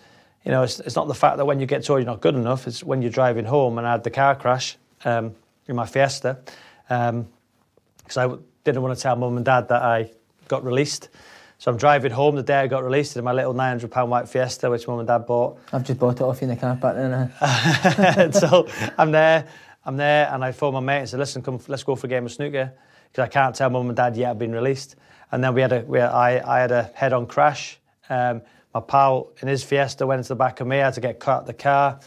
you 0.44 0.52
know, 0.52 0.64
it's, 0.64 0.80
it's 0.82 0.96
not 0.96 1.08
the 1.08 1.16
fact 1.16 1.38
that 1.38 1.46
when 1.46 1.60
you 1.60 1.66
get 1.66 1.84
told 1.84 2.00
you're 2.00 2.06
not 2.06 2.22
good 2.22 2.36
enough, 2.36 2.68
it's 2.68 2.84
when 2.84 3.02
you're 3.02 3.12
driving 3.12 3.46
home 3.46 3.78
and 3.78 3.88
I 3.88 3.92
had 3.94 4.04
the 4.04 4.12
car 4.12 4.36
crash 4.36 4.78
um, 5.06 5.36
in 5.68 5.76
my 5.76 5.86
Fiesta 5.86 6.40
because 6.88 8.18
I 8.18 8.28
didn't 8.66 8.82
want 8.82 8.98
to 8.98 9.02
tell 9.02 9.16
mum 9.16 9.38
and 9.38 9.46
dad 9.46 9.70
that 9.70 9.82
I 9.82 10.12
got 10.48 10.66
released. 10.66 11.10
So 11.58 11.72
I'm 11.72 11.78
driving 11.78 12.12
home 12.12 12.36
the 12.36 12.44
day 12.44 12.60
I 12.60 12.68
got 12.68 12.84
released 12.84 13.16
in 13.16 13.24
my 13.24 13.32
little 13.32 13.54
£900 13.54 14.08
white 14.08 14.28
Fiesta, 14.28 14.70
which 14.70 14.88
mum 14.88 15.00
and 15.00 15.08
dad 15.08 15.20
bought. 15.20 15.58
I've 15.72 15.86
just 15.86 16.00
bought 16.00 16.16
it 16.16 16.22
off 16.22 16.42
you 16.42 16.50
in 16.50 16.56
the 16.56 16.60
car 16.60 16.76
park 16.76 16.96
then. 16.96 18.32
So 18.34 18.68
I'm 18.98 19.12
there, 19.12 19.48
I'm 19.86 19.96
there, 19.96 20.30
and 20.34 20.44
I 20.44 20.52
phone 20.52 20.74
my 20.74 20.80
mate 20.82 21.00
and 21.00 21.10
said, 21.10 21.20
"Listen, 21.20 21.42
come, 21.42 21.60
let's 21.68 21.84
go 21.84 21.96
for 21.96 22.08
a 22.08 22.10
game 22.10 22.26
of 22.26 22.32
snooker," 22.32 22.74
because 23.10 23.24
I 23.24 23.28
can't 23.28 23.56
tell 23.56 23.70
mum 23.70 23.88
and 23.88 23.96
dad 23.96 24.18
yet 24.18 24.32
I've 24.32 24.40
been 24.40 24.52
released. 24.52 24.96
And 25.32 25.44
then 25.44 25.54
we 25.54 25.62
had 25.62 25.72
a, 25.72 25.80
we 25.82 26.00
had, 26.00 26.10
I, 26.10 26.42
I 26.46 26.60
had 26.60 26.72
a 26.72 26.92
head-on 26.94 27.28
crash. 27.28 27.80
Um, 28.10 28.42
my 28.74 28.82
pal 28.82 29.32
in 29.42 29.48
his 29.48 29.64
Fiesta 29.64 30.06
went 30.06 30.20
into 30.20 30.30
the 30.30 30.36
back 30.36 30.60
of 30.60 30.68
me. 30.68 30.82
I 30.82 30.86
had 30.86 30.96
to 30.96 31.02
get 31.02 31.20
cut 31.20 31.32
out 31.32 31.42
of 31.42 31.48
the 31.48 31.54
car, 31.54 32.00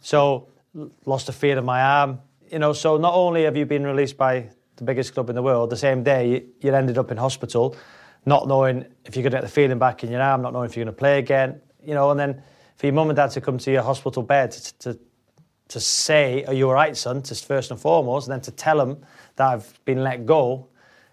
so 0.00 0.48
lost 1.04 1.28
a 1.28 1.32
feel 1.32 1.58
in 1.58 1.64
my 1.64 1.80
arm. 1.80 2.20
You 2.50 2.58
know, 2.58 2.72
so 2.72 2.96
not 2.96 3.14
only 3.14 3.44
have 3.44 3.56
you 3.56 3.66
been 3.66 3.84
released 3.84 4.16
by 4.16 4.50
the 4.76 4.84
biggest 4.84 5.14
club 5.14 5.28
in 5.30 5.34
the 5.36 5.42
world, 5.42 5.70
the 5.70 5.76
same 5.76 6.02
day 6.02 6.44
you, 6.60 6.74
ended 6.74 6.98
up 6.98 7.10
in 7.10 7.16
hospital, 7.16 7.74
not 8.26 8.46
knowing 8.46 8.84
if 9.04 9.16
you're 9.16 9.22
going 9.22 9.32
to 9.32 9.36
get 9.38 9.42
the 9.42 9.48
feeling 9.48 9.78
back 9.78 10.04
in 10.04 10.10
your 10.10 10.20
arm, 10.20 10.42
not 10.42 10.52
knowing 10.52 10.68
if 10.68 10.76
you're 10.76 10.84
going 10.84 10.94
to 10.94 10.98
play 10.98 11.18
again. 11.18 11.60
You 11.82 11.94
know, 11.94 12.10
and 12.10 12.18
then 12.20 12.42
for 12.76 12.86
your 12.86 12.94
mum 12.94 13.08
and 13.10 13.16
dad 13.16 13.30
to 13.32 13.40
come 13.40 13.58
to 13.58 13.70
your 13.70 13.82
hospital 13.82 14.22
bed 14.22 14.50
to, 14.52 14.78
to 14.78 14.98
to 15.68 15.80
say, 15.80 16.44
"Are 16.44 16.52
you 16.54 16.68
all 16.68 16.74
right, 16.74 16.96
son?" 16.96 17.22
To 17.22 17.34
first 17.34 17.70
and 17.70 17.80
foremost, 17.80 18.26
and 18.28 18.32
then 18.34 18.40
to 18.42 18.50
tell 18.50 18.76
them 18.78 18.98
that 19.36 19.46
I've 19.48 19.84
been 19.84 20.02
let 20.04 20.26
go. 20.26 20.68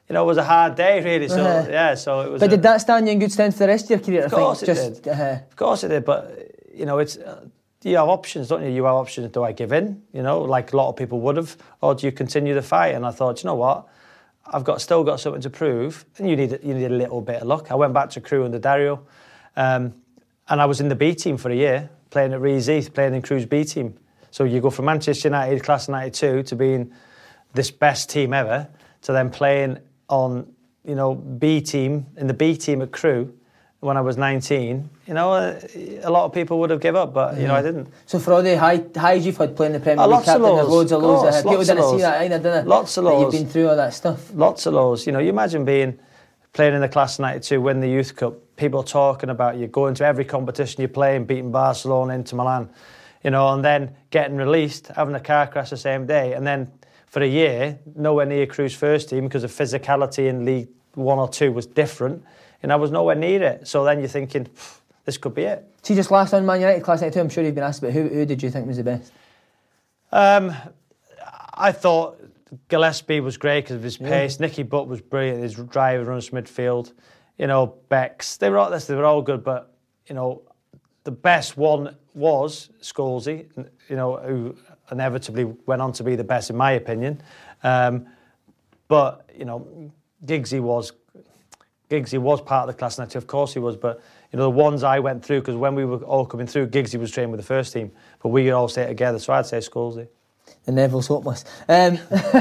You 0.10 0.14
know, 0.14 0.24
it 0.24 0.28
was 0.28 0.38
a 0.38 0.44
hard 0.44 0.76
day, 0.76 1.02
really. 1.02 1.30
So 1.30 1.42
Uh-huh. 1.44 1.68
yeah, 1.72 1.96
so 1.96 2.22
it 2.22 2.32
was. 2.32 2.40
But 2.40 2.48
a- 2.50 2.56
did 2.56 2.64
that 2.64 2.82
stand 2.82 3.08
you 3.08 3.14
in 3.14 3.20
good 3.20 3.32
stead 3.32 3.54
for 3.54 3.60
the 3.60 3.68
rest 3.68 3.86
of 3.86 3.90
your 3.92 4.00
career? 4.00 4.26
Of 4.26 4.34
I 4.34 4.38
course 4.38 4.60
think? 4.60 4.70
it 4.70 4.76
Just, 4.76 5.04
did. 5.04 5.14
Uh, 5.20 5.38
Of 5.50 5.56
course 5.56 5.84
it 5.84 5.90
did, 5.90 6.04
but 6.06 6.52
you 6.74 6.86
know, 6.86 6.98
it's 7.00 7.18
uh, 7.18 7.46
you 7.84 7.98
have 7.98 8.08
options, 8.08 8.48
don't 8.48 8.64
you? 8.64 8.70
You 8.70 8.86
have 8.86 8.96
options. 8.96 9.32
Do 9.32 9.44
I 9.44 9.52
give 9.52 9.72
in? 9.72 10.02
You 10.14 10.24
know, 10.24 10.42
like 10.42 10.74
a 10.74 10.78
lot 10.78 10.90
of 10.90 10.96
people 10.96 11.20
would 11.22 11.38
have, 11.38 11.58
or 11.82 11.96
do 11.96 12.06
you 12.06 12.12
continue 12.12 12.54
the 12.54 12.62
fight? 12.62 12.96
And 12.96 13.06
I 13.06 13.12
thought, 13.12 13.44
you 13.44 13.48
know 13.48 13.56
what? 13.56 13.88
I've 14.46 14.64
got 14.64 14.82
still 14.82 15.04
got 15.04 15.20
something 15.20 15.42
to 15.42 15.50
prove, 15.50 16.06
and 16.18 16.30
you 16.30 16.36
need 16.36 16.60
you 16.64 16.74
need 16.74 16.86
a 16.86 16.90
little 16.90 17.22
bit 17.22 17.42
of 17.42 17.48
luck. 17.48 17.72
I 17.72 17.76
went 17.76 17.94
back 17.94 18.10
to 18.12 18.22
Crewe 18.22 18.46
under 18.46 18.60
Dario, 18.60 19.06
um, 19.56 19.94
and 20.50 20.62
I 20.62 20.66
was 20.66 20.82
in 20.82 20.90
the 20.90 20.96
B 20.96 21.16
team 21.16 21.38
for 21.38 21.50
a 21.50 21.56
year, 21.56 21.90
playing 22.10 22.34
at 22.34 22.42
Rees 22.42 22.90
playing 22.90 23.14
in 23.14 23.22
Crewe's 23.22 23.46
B 23.46 23.64
team. 23.64 23.98
So 24.32 24.44
you 24.44 24.60
go 24.62 24.70
from 24.70 24.86
Manchester 24.86 25.28
United, 25.30 25.64
class 25.64 25.88
of 25.88 25.94
'92, 25.94 26.44
to 26.44 26.56
being 26.56 26.92
this 27.54 27.72
best 27.72 28.10
team 28.10 28.34
ever, 28.34 28.68
to 29.04 29.12
then 29.12 29.30
playing 29.30 29.78
on 30.10 30.52
you 30.84 30.96
know 30.96 31.16
B 31.16 31.62
team 31.62 32.08
in 32.18 32.28
the 32.28 32.34
B 32.34 32.58
team 32.58 32.82
at 32.82 32.92
Crewe 32.92 33.34
when 33.84 33.98
I 33.98 34.02
was 34.02 34.18
19. 34.18 34.90
You 35.08 35.14
know, 35.14 35.34
a 36.04 36.10
lot 36.10 36.26
of 36.26 36.34
people 36.34 36.60
would 36.60 36.70
have 36.70 36.80
give 36.80 36.96
up, 36.96 37.14
but 37.14 37.38
you 37.38 37.48
know 37.48 37.56
I 37.56 37.62
mm. 37.62 37.64
didn't. 37.64 37.88
so 38.06 38.20
for 38.20 38.34
all 38.34 38.42
the 38.42 38.58
high, 38.58 38.84
highs 38.96 39.26
you've 39.26 39.38
had 39.38 39.56
playing 39.56 39.74
the 39.74 39.80
Premier 39.80 40.06
League 40.06 40.12
lots 40.12 40.28
of 40.28 40.42
captain, 40.42 40.56
there's 40.56 40.68
lows. 40.68 40.70
loads 40.70 40.92
of 40.92 40.98
Of 40.98 41.04
lows. 41.04 41.22
course, 41.22 41.38
people 41.38 41.56
lots 41.56 41.70
of 41.70 41.78
didn't 41.78 41.92
see 41.92 42.02
that 42.02 42.22
either, 42.22 42.40
did 42.40 42.54
they? 42.54 42.64
Lots 42.64 42.98
of 42.98 43.04
lows. 43.04 43.22
You've 43.22 43.44
been 43.44 43.52
through 43.52 43.70
all 43.70 43.76
that 43.76 43.94
stuff. 43.94 44.34
Lots 44.34 44.66
of 44.66 44.74
lows. 44.74 45.06
You 45.06 45.12
know, 45.12 45.20
you 45.20 45.30
imagine 45.30 45.66
being 45.66 46.00
playing 46.54 46.76
in 46.76 46.82
the 46.82 46.90
class 46.90 47.16
of 47.16 47.24
92, 47.24 47.60
win 47.60 47.80
the 47.80 47.90
youth 47.90 48.16
cup, 48.16 48.36
people 48.56 48.84
talking 48.84 49.30
about 49.30 49.58
you, 49.58 49.68
going 49.68 49.96
to 49.96 50.06
every 50.06 50.24
competition 50.24 50.82
you 50.82 50.88
play 50.88 51.16
and 51.16 51.26
beating 51.26 51.52
Barcelona 51.52 52.14
into 52.14 52.36
Milan, 52.36 52.70
you 53.24 53.32
know, 53.32 53.50
and 53.54 53.66
then 53.66 53.96
getting 54.12 54.38
released, 54.38 54.88
having 54.90 55.16
a 55.16 55.20
car 55.20 55.48
crash 55.48 55.72
the 55.72 55.78
same 55.78 56.06
day, 56.06 56.34
and 56.34 56.46
then 56.46 56.72
for 57.08 57.22
a 57.22 57.28
year, 57.28 57.78
nowhere 57.96 58.26
near 58.26 58.46
Crewe's 58.46 58.76
first 58.76 59.10
team 59.10 59.26
because 59.26 59.42
the 59.42 59.48
physicality 59.48 60.28
in 60.28 60.46
League 60.46 60.68
One 60.94 61.18
or 61.18 61.28
Two 61.28 61.52
was 61.52 61.66
different, 61.66 62.24
and 62.64 62.72
I 62.72 62.78
was 62.78 62.92
nowhere 62.92 63.16
near 63.16 63.44
it. 63.44 63.68
So 63.68 63.84
then 63.84 64.00
you're 64.00 64.08
thinking, 64.08 64.48
this 65.06 65.18
could 65.18 65.36
be 65.36 65.44
it. 65.44 65.70
See, 65.84 65.96
just 65.96 66.10
last 66.12 66.34
on 66.34 66.46
Man 66.46 66.62
United 66.62 66.82
class 66.82 67.02
92, 67.02 67.20
I'm 67.20 67.30
sure 67.30 67.44
you've 67.44 67.56
been 67.56 67.64
asked 67.64 67.84
about 67.84 67.94
who, 67.94 68.08
who 68.08 68.26
did 68.26 68.42
you 68.42 68.50
think 68.50 68.66
was 68.66 68.78
the 68.78 68.84
best? 68.84 69.12
Um, 70.12 70.56
I 71.54 71.72
thought 71.72 72.20
Gillespie 72.70 73.20
was 73.20 73.38
great 73.38 73.66
because 73.66 73.76
of 73.76 73.84
his 73.84 73.98
pace. 73.98 74.40
Nicky 74.40 74.64
Butt 74.64 74.88
was 74.88 75.02
brilliant. 75.02 75.44
His 75.44 75.56
drive 75.56 76.08
runs 76.08 76.30
midfield. 76.30 76.94
You 77.38 77.48
know, 77.48 77.76
Becks. 77.90 78.38
They 78.38 78.50
were 78.50 78.58
all 78.58 78.70
this. 78.70 78.86
they 78.86 78.96
were 78.96 79.06
all 79.06 79.22
good, 79.22 79.44
but 79.44 79.76
you 80.08 80.16
know, 80.16 80.44
the 81.04 81.12
best 81.12 81.58
one 81.58 81.96
was 82.14 82.70
Scholesy. 82.82 83.48
You 83.90 83.96
know, 83.96 84.18
who 84.18 84.56
inevitably 84.92 85.46
went 85.66 85.82
on 85.82 85.92
to 85.94 86.04
be 86.04 86.16
the 86.16 86.24
best 86.24 86.50
in 86.50 86.56
my 86.56 86.74
opinion. 86.74 87.22
Um, 87.64 88.06
but 88.88 89.28
you 89.36 89.46
know, 89.46 89.92
Giggsy 90.26 90.62
was 90.62 90.92
Giggsy 91.90 92.18
was 92.18 92.42
part 92.42 92.68
of 92.68 92.76
the 92.76 92.80
class 92.80 92.98
92, 92.98 93.18
of 93.18 93.28
course 93.28 93.54
he 93.54 93.60
was, 93.60 93.76
but 93.76 94.02
you 94.32 94.38
know 94.38 94.44
the 94.44 94.50
ones 94.50 94.84
I 94.84 95.00
went 95.00 95.24
through 95.24 95.42
because 95.42 95.56
when 95.56 95.76
we 95.76 95.86
were 95.86 95.98
all 95.98 96.26
coming 96.26 96.48
through, 96.48 96.68
Giggs 96.68 96.92
he 96.92 96.98
was 96.98 97.12
training 97.12 97.32
with 97.32 97.40
the 97.40 97.46
first 97.46 97.74
team, 97.74 97.92
but 98.22 98.30
we 98.30 98.50
all 98.52 98.68
stayed 98.68 98.88
together. 98.88 99.20
So 99.20 99.34
I'd 99.34 99.46
say 99.46 99.60
Scholesy. 99.60 100.08
The 100.66 100.72
Neville's 100.72 101.08
hopeless. 101.08 101.44
Um, 101.68 102.00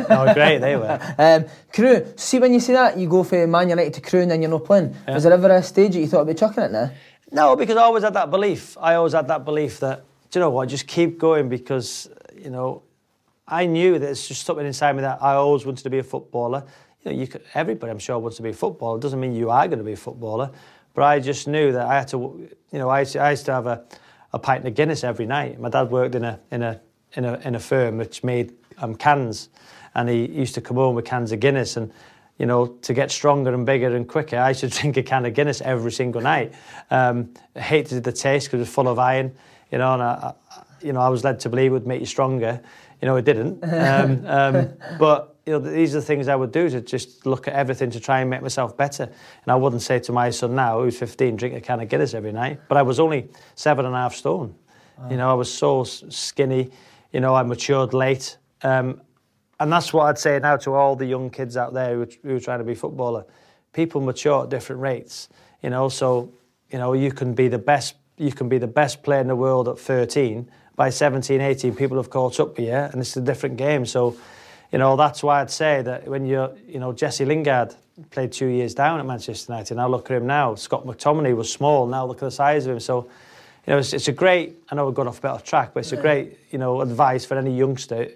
no, 0.08 0.32
great, 0.34 0.58
they 0.58 0.76
were. 0.76 0.98
Um, 1.18 1.46
Crewe, 1.72 2.06
see 2.16 2.38
when 2.38 2.52
you 2.52 2.60
see 2.60 2.72
that, 2.72 2.96
you 2.96 3.08
go 3.08 3.24
from 3.24 3.50
Man 3.50 3.68
United 3.68 3.94
to 3.94 4.00
Crewe 4.00 4.22
and 4.22 4.30
then 4.30 4.42
you're 4.42 4.50
not 4.50 4.64
playing. 4.64 4.94
Yeah. 5.06 5.14
Was 5.14 5.24
there 5.24 5.32
ever 5.32 5.50
a 5.50 5.62
stage 5.62 5.92
that 5.92 6.00
you 6.00 6.06
thought 6.06 6.22
about 6.22 6.36
chucking 6.36 6.64
it 6.64 6.72
now? 6.72 6.90
No, 7.32 7.56
because 7.56 7.76
I 7.76 7.82
always 7.82 8.04
had 8.04 8.14
that 8.14 8.30
belief. 8.30 8.76
I 8.80 8.94
always 8.94 9.12
had 9.12 9.26
that 9.28 9.44
belief 9.44 9.80
that, 9.80 10.04
do 10.30 10.38
you 10.38 10.40
know 10.40 10.50
what, 10.50 10.68
just 10.68 10.86
keep 10.86 11.18
going 11.18 11.48
because, 11.48 12.08
you 12.36 12.50
know, 12.50 12.82
I 13.46 13.66
knew 13.66 13.98
that 13.98 14.08
it's 14.08 14.28
just 14.28 14.44
something 14.46 14.66
inside 14.66 14.94
me 14.94 15.02
that 15.02 15.22
I 15.22 15.34
always 15.34 15.66
wanted 15.66 15.82
to 15.82 15.90
be 15.90 15.98
a 15.98 16.02
footballer. 16.02 16.64
You 17.04 17.12
know, 17.12 17.18
you 17.18 17.26
could, 17.26 17.42
everybody, 17.54 17.90
I'm 17.90 17.98
sure, 17.98 18.18
wants 18.18 18.36
to 18.36 18.42
be 18.42 18.50
a 18.50 18.54
footballer. 18.54 18.98
It 18.98 19.02
doesn't 19.02 19.20
mean 19.20 19.34
you 19.34 19.50
are 19.50 19.66
going 19.66 19.78
to 19.78 19.84
be 19.84 19.92
a 19.92 19.96
footballer. 19.96 20.50
But 20.94 21.04
I 21.04 21.20
just 21.20 21.48
knew 21.48 21.72
that 21.72 21.86
I 21.86 21.94
had 21.94 22.08
to, 22.08 22.48
you 22.70 22.78
know, 22.78 22.88
I 22.88 23.00
used 23.00 23.12
to, 23.12 23.20
I 23.20 23.30
used 23.30 23.46
to 23.46 23.52
have 23.52 23.66
a, 23.66 23.84
a 24.32 24.38
pint 24.38 24.66
of 24.66 24.74
Guinness 24.74 25.04
every 25.04 25.26
night. 25.26 25.58
My 25.58 25.68
dad 25.68 25.90
worked 25.90 26.14
in 26.14 26.24
a, 26.24 26.38
in 26.50 26.62
a, 26.62 26.80
in 27.14 27.24
a, 27.24 27.38
in 27.40 27.54
a 27.54 27.60
firm 27.60 27.98
which 27.98 28.22
made 28.22 28.52
um, 28.78 28.94
cans, 28.94 29.48
and 29.94 30.08
he 30.08 30.26
used 30.26 30.54
to 30.54 30.60
come 30.60 30.76
home 30.76 30.94
with 30.94 31.04
cans 31.04 31.32
of 31.32 31.40
Guinness. 31.40 31.76
And 31.76 31.92
you 32.38 32.46
know, 32.46 32.66
to 32.66 32.94
get 32.94 33.10
stronger 33.10 33.54
and 33.54 33.64
bigger 33.64 33.94
and 33.94 34.08
quicker, 34.08 34.38
I 34.38 34.52
should 34.52 34.70
drink 34.80 34.96
a 34.96 35.02
can 35.02 35.24
of 35.26 35.34
Guinness 35.34 35.60
every 35.60 35.92
single 35.92 36.20
night. 36.20 36.54
Um, 36.90 37.32
I 37.54 37.60
hated 37.60 38.04
the 38.04 38.12
taste 38.12 38.46
because 38.46 38.58
it 38.58 38.62
was 38.62 38.68
full 38.68 38.88
of 38.88 38.98
iron, 38.98 39.34
you 39.70 39.78
know, 39.78 39.94
and 39.94 40.02
I, 40.02 40.34
I, 40.50 40.62
you 40.82 40.92
know, 40.92 41.00
I 41.00 41.08
was 41.08 41.24
led 41.24 41.40
to 41.40 41.48
believe 41.48 41.70
it 41.70 41.74
would 41.74 41.86
make 41.86 42.00
you 42.00 42.06
stronger. 42.06 42.60
You 43.00 43.06
know, 43.06 43.16
it 43.16 43.24
didn't. 43.24 43.62
Um, 43.64 44.24
um, 44.26 44.72
but 44.98 45.31
you 45.46 45.52
know, 45.52 45.58
these 45.58 45.94
are 45.94 46.00
the 46.00 46.06
things 46.06 46.28
I 46.28 46.36
would 46.36 46.52
do 46.52 46.68
to 46.70 46.80
just 46.80 47.26
look 47.26 47.48
at 47.48 47.54
everything 47.54 47.90
to 47.90 48.00
try 48.00 48.20
and 48.20 48.30
make 48.30 48.42
myself 48.42 48.76
better. 48.76 49.04
And 49.04 49.52
I 49.52 49.56
wouldn't 49.56 49.82
say 49.82 49.98
to 50.00 50.12
my 50.12 50.30
son 50.30 50.54
now, 50.54 50.80
who's 50.80 50.96
15, 50.98 51.36
drink 51.36 51.54
a 51.56 51.60
can 51.60 51.80
of 51.80 51.88
Guinness 51.88 52.14
every 52.14 52.32
night. 52.32 52.60
But 52.68 52.78
I 52.78 52.82
was 52.82 53.00
only 53.00 53.28
seven 53.56 53.84
and 53.84 53.94
a 53.94 53.98
half 53.98 54.14
stone. 54.14 54.54
Wow. 54.98 55.10
You 55.10 55.16
know, 55.16 55.30
I 55.30 55.34
was 55.34 55.52
so 55.52 55.82
skinny. 55.82 56.70
You 57.12 57.20
know, 57.20 57.34
I 57.34 57.42
matured 57.42 57.92
late. 57.92 58.36
Um, 58.62 59.00
and 59.58 59.72
that's 59.72 59.92
what 59.92 60.04
I'd 60.04 60.18
say 60.18 60.38
now 60.38 60.56
to 60.58 60.74
all 60.74 60.94
the 60.94 61.06
young 61.06 61.28
kids 61.28 61.56
out 61.56 61.74
there 61.74 61.96
who, 61.96 62.06
who 62.22 62.36
are 62.36 62.40
trying 62.40 62.58
to 62.58 62.64
be 62.64 62.74
footballer. 62.74 63.24
People 63.72 64.00
mature 64.00 64.44
at 64.44 64.50
different 64.50 64.80
rates. 64.80 65.28
You 65.62 65.70
know, 65.70 65.88
so 65.88 66.32
you 66.70 66.78
know 66.78 66.92
you 66.92 67.12
can 67.12 67.34
be 67.34 67.48
the 67.48 67.58
best. 67.58 67.94
You 68.16 68.32
can 68.32 68.48
be 68.48 68.58
the 68.58 68.66
best 68.66 69.02
player 69.02 69.20
in 69.20 69.28
the 69.28 69.36
world 69.36 69.68
at 69.68 69.78
13. 69.78 70.50
By 70.74 70.90
17, 70.90 71.40
18, 71.40 71.74
people 71.74 71.96
have 71.98 72.10
caught 72.10 72.40
up 72.40 72.56
with 72.56 72.66
you, 72.66 72.72
and 72.72 72.96
it's 72.96 73.16
a 73.16 73.20
different 73.20 73.56
game. 73.56 73.84
So 73.84 74.16
you 74.72 74.78
know, 74.78 74.96
that's 74.96 75.22
why 75.22 75.42
I'd 75.42 75.50
say 75.50 75.82
that 75.82 76.08
when 76.08 76.24
you're, 76.24 76.50
you 76.66 76.80
know, 76.80 76.92
Jesse 76.92 77.26
Lingard 77.26 77.74
played 78.10 78.32
two 78.32 78.46
years 78.46 78.74
down 78.74 78.98
at 78.98 79.06
Manchester 79.06 79.52
United. 79.52 79.76
Now 79.76 79.86
look 79.86 80.10
at 80.10 80.16
him 80.16 80.26
now. 80.26 80.54
Scott 80.54 80.86
McTominay 80.86 81.36
was 81.36 81.52
small. 81.52 81.86
Now 81.86 82.06
look 82.06 82.16
at 82.16 82.26
the 82.26 82.30
size 82.30 82.66
of 82.66 82.72
him. 82.72 82.80
So, 82.80 83.02
you 83.66 83.72
know, 83.72 83.78
it's, 83.78 83.92
it's 83.92 84.08
a 84.08 84.12
great. 84.12 84.56
I 84.70 84.74
know 84.74 84.86
we've 84.86 84.94
gone 84.94 85.08
off 85.08 85.18
a 85.18 85.22
bit 85.22 85.30
off 85.30 85.44
track, 85.44 85.72
but 85.74 85.80
it's 85.80 85.92
a 85.92 85.96
great, 85.96 86.38
you 86.50 86.58
know, 86.58 86.80
advice 86.80 87.24
for 87.24 87.36
any 87.36 87.56
youngster 87.56 88.08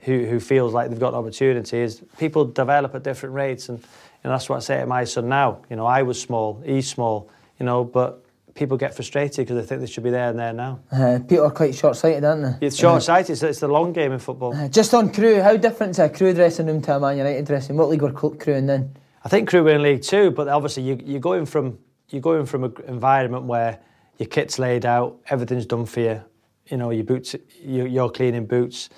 who 0.00 0.24
who 0.24 0.40
feels 0.40 0.72
like 0.72 0.88
they've 0.88 0.98
got 0.98 1.10
an 1.10 1.18
opportunity. 1.18 1.78
Is 1.78 2.02
people 2.18 2.46
develop 2.46 2.94
at 2.94 3.02
different 3.02 3.34
rates, 3.34 3.68
and, 3.68 3.78
and 4.24 4.32
that's 4.32 4.48
what 4.48 4.56
I 4.56 4.60
say 4.60 4.80
to 4.80 4.86
my 4.86 5.04
son 5.04 5.28
now. 5.28 5.60
You 5.68 5.76
know, 5.76 5.86
I 5.86 6.02
was 6.02 6.20
small, 6.20 6.60
he's 6.64 6.88
small, 6.88 7.28
you 7.60 7.66
know, 7.66 7.84
but 7.84 8.24
people 8.58 8.76
get 8.76 8.94
frustrated 8.94 9.46
because 9.46 9.56
they 9.56 9.66
think 9.66 9.80
they 9.80 9.86
should 9.86 10.02
be 10.02 10.10
there 10.10 10.30
and 10.30 10.38
there 10.38 10.52
now. 10.52 10.80
Uh, 10.90 11.20
people 11.20 11.46
are 11.46 11.50
quite 11.50 11.74
short-sighted, 11.74 12.24
aren't 12.24 12.42
they? 12.60 12.66
It's 12.66 12.76
short-sighted. 12.76 13.30
It's, 13.30 13.42
it's 13.42 13.60
the 13.60 13.68
long 13.68 13.92
game 13.92 14.12
in 14.12 14.18
football. 14.18 14.54
Uh, 14.54 14.68
just 14.68 14.92
on 14.94 15.12
Crewe, 15.12 15.40
how 15.40 15.56
different 15.56 15.92
is 15.92 16.00
a 16.00 16.08
Crewe 16.08 16.34
dressing 16.34 16.66
room 16.66 16.82
to 16.82 16.96
a 16.96 17.00
Man 17.00 17.16
United 17.16 17.46
dressing 17.46 17.76
room? 17.76 17.78
What 17.78 17.90
league 17.90 18.02
were 18.02 18.12
Crewe 18.12 18.54
in 18.54 18.66
then? 18.66 18.96
I 19.24 19.28
think 19.28 19.48
Crewe 19.48 19.62
were 19.62 19.70
in 19.70 19.82
League 19.82 20.02
Two, 20.02 20.30
but 20.32 20.48
obviously 20.48 20.82
you, 20.82 21.00
you're 21.04 21.20
going 21.20 21.46
from 21.46 21.78
you're 22.08 22.22
going 22.22 22.46
from 22.46 22.64
an 22.64 22.74
environment 22.86 23.44
where 23.44 23.78
your 24.16 24.28
kit's 24.28 24.58
laid 24.58 24.84
out, 24.86 25.18
everything's 25.28 25.66
done 25.66 25.86
for 25.86 26.00
you. 26.00 26.22
You 26.66 26.76
know, 26.78 26.90
your 26.90 27.04
boots, 27.04 27.36
you're 27.62 28.10
cleaning 28.10 28.46
boots. 28.46 28.90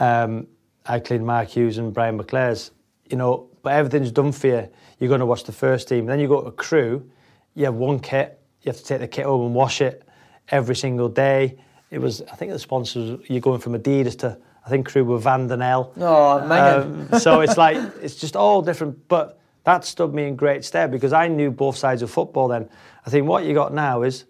Um, 0.00 0.46
I 0.84 1.00
clean 1.00 1.24
Mark 1.24 1.48
Hughes 1.48 1.78
and 1.78 1.94
Brian 1.94 2.18
McClair's. 2.18 2.72
You 3.08 3.16
know, 3.16 3.48
but 3.62 3.72
everything's 3.72 4.10
done 4.10 4.32
for 4.32 4.48
you. 4.48 4.68
You're 4.98 5.08
going 5.08 5.20
to 5.20 5.26
watch 5.26 5.44
the 5.44 5.52
first 5.52 5.88
team. 5.88 6.06
Then 6.06 6.18
you 6.20 6.28
go 6.28 6.42
to 6.42 6.50
Crewe, 6.50 7.08
you 7.54 7.64
have 7.64 7.74
one 7.74 8.00
kit, 8.00 8.40
you 8.66 8.70
have 8.70 8.78
to 8.78 8.84
take 8.84 8.98
the 8.98 9.06
kit 9.06 9.24
home 9.24 9.46
and 9.46 9.54
wash 9.54 9.80
it 9.80 10.02
every 10.48 10.74
single 10.74 11.08
day. 11.08 11.56
It 11.92 12.00
was, 12.00 12.20
I 12.22 12.34
think 12.34 12.50
the 12.50 12.58
sponsors, 12.58 13.20
you're 13.28 13.40
going 13.40 13.60
from 13.60 13.74
Adidas 13.74 14.18
to, 14.18 14.36
I 14.66 14.68
think 14.68 14.88
Crewe 14.88 15.04
were 15.04 15.18
Van 15.18 15.46
den 15.46 15.62
Oh, 15.62 16.44
man. 16.44 17.08
Um, 17.12 17.20
so 17.20 17.40
it's 17.42 17.56
like, 17.56 17.76
it's 18.02 18.16
just 18.16 18.34
all 18.34 18.60
different. 18.62 19.06
But 19.06 19.38
that 19.62 19.84
stood 19.84 20.12
me 20.12 20.26
in 20.26 20.34
great 20.34 20.64
stead 20.64 20.90
because 20.90 21.12
I 21.12 21.28
knew 21.28 21.52
both 21.52 21.76
sides 21.76 22.02
of 22.02 22.10
football 22.10 22.48
then. 22.48 22.68
I 23.06 23.10
think 23.10 23.28
what 23.28 23.44
you 23.44 23.54
got 23.54 23.72
now 23.72 24.02
is, 24.02 24.24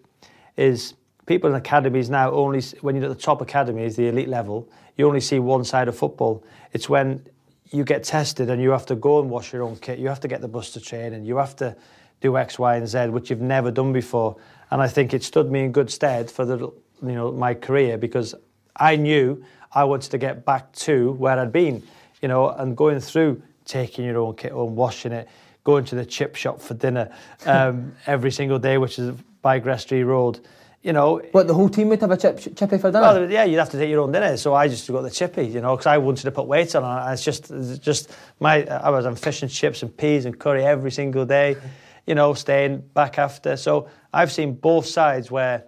is 0.55 0.93
people 1.25 1.49
in 1.49 1.55
academies 1.55 2.11
now 2.11 2.29
only, 2.31 2.61
when 2.81 2.95
you're 2.95 3.05
at 3.05 3.17
the 3.17 3.21
top 3.21 3.41
academies, 3.41 3.95
the 3.95 4.07
elite 4.07 4.29
level, 4.29 4.69
you 4.97 5.07
only 5.07 5.19
see 5.19 5.39
one 5.39 5.63
side 5.63 5.87
of 5.87 5.97
football. 5.97 6.43
It's 6.73 6.87
when 6.87 7.25
you 7.71 7.83
get 7.83 8.03
tested 8.03 8.51
and 8.51 8.61
you 8.61 8.69
have 8.69 8.85
to 8.85 8.95
go 8.95 9.19
and 9.19 9.31
wash 9.31 9.51
your 9.51 9.63
own 9.63 9.77
kit, 9.77 9.97
you 9.97 10.07
have 10.07 10.19
to 10.19 10.27
get 10.27 10.41
the 10.41 10.47
bus 10.47 10.71
to 10.73 10.79
training, 10.79 11.25
you 11.25 11.37
have 11.37 11.55
to 11.55 11.75
do 12.21 12.37
X, 12.37 12.57
Y, 12.57 12.75
and 12.75 12.87
Z, 12.87 13.07
which 13.07 13.29
you've 13.29 13.41
never 13.41 13.71
done 13.71 13.93
before. 13.93 14.37
And 14.71 14.81
I 14.81 14.87
think 14.87 15.13
it 15.13 15.23
stood 15.23 15.51
me 15.51 15.63
in 15.63 15.71
good 15.71 15.89
stead 15.89 16.29
for 16.29 16.45
the 16.45 16.57
you 16.57 17.13
know 17.13 17.31
my 17.31 17.53
career 17.53 17.97
because 17.97 18.35
I 18.75 18.95
knew 18.95 19.43
I 19.71 19.83
wanted 19.83 20.11
to 20.11 20.17
get 20.17 20.45
back 20.45 20.71
to 20.73 21.11
where 21.13 21.39
I'd 21.39 21.51
been, 21.51 21.83
you 22.21 22.27
know, 22.27 22.49
and 22.49 22.75
going 22.75 22.99
through 22.99 23.41
taking 23.65 24.05
your 24.05 24.17
own 24.17 24.35
kit 24.35 24.51
home, 24.51 24.75
washing 24.75 25.11
it, 25.11 25.27
going 25.63 25.85
to 25.85 25.95
the 25.95 26.05
chip 26.05 26.35
shop 26.35 26.61
for 26.61 26.73
dinner 26.73 27.11
um, 27.45 27.93
every 28.05 28.31
single 28.31 28.59
day, 28.59 28.77
which 28.77 28.99
is 28.99 29.15
by 29.41 29.59
Gresty 29.59 30.05
Road. 30.05 30.39
You 30.83 30.93
know, 30.93 31.21
what 31.31 31.47
the 31.47 31.53
whole 31.53 31.67
team 31.67 31.89
would 31.89 31.99
have 31.99 32.11
a 32.11 32.17
chip, 32.17 32.39
chippy 32.39 32.77
for 32.77 32.91
dinner. 32.91 33.01
Well, 33.01 33.31
yeah, 33.31 33.43
you'd 33.43 33.57
have 33.57 33.71
to 33.71 33.77
take 33.77 33.89
your 33.89 34.01
own 34.01 34.11
dinner. 34.11 34.37
So 34.37 34.53
I 34.53 34.69
just 34.69 34.89
got 34.89 35.01
the 35.01 35.09
chippy, 35.09 35.45
you 35.45 35.59
know, 35.59 35.75
because 35.75 35.87
I 35.87 35.97
wanted 35.97 36.23
to 36.23 36.31
put 36.31 36.45
weight 36.45 36.75
on. 36.75 37.11
It's 37.11 37.23
just, 37.23 37.51
it's 37.51 37.79
just 37.79 38.11
my. 38.39 38.63
I 38.65 38.89
was 38.89 39.05
on 39.05 39.15
fish 39.15 39.41
and 39.41 39.51
chips 39.51 39.81
and 39.81 39.95
peas 39.97 40.25
and 40.25 40.37
curry 40.39 40.63
every 40.63 40.91
single 40.91 41.25
day 41.25 41.57
you 42.07 42.15
know, 42.15 42.33
staying 42.33 42.79
back 42.93 43.19
after. 43.19 43.57
So 43.57 43.89
I've 44.13 44.31
seen 44.31 44.55
both 44.55 44.85
sides 44.85 45.29
where 45.29 45.65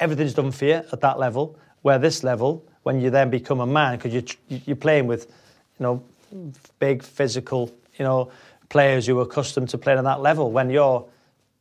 everything's 0.00 0.34
done 0.34 0.50
for 0.50 0.66
you 0.66 0.74
at 0.74 1.00
that 1.00 1.18
level, 1.18 1.58
where 1.82 1.98
this 1.98 2.22
level, 2.24 2.66
when 2.82 3.00
you 3.00 3.08
then 3.08 3.30
become 3.30 3.60
a 3.60 3.66
man, 3.66 3.96
because 3.96 4.12
you, 4.12 4.60
you're 4.66 4.76
playing 4.76 5.06
with, 5.06 5.26
you 5.78 5.84
know, 5.84 6.04
big 6.80 7.02
physical, 7.02 7.72
you 7.98 8.04
know, 8.04 8.30
players 8.68 9.06
who 9.06 9.18
are 9.18 9.22
accustomed 9.22 9.68
to 9.70 9.78
playing 9.78 9.98
at 9.98 10.04
that 10.04 10.20
level. 10.20 10.50
When 10.50 10.70
you're 10.70 11.06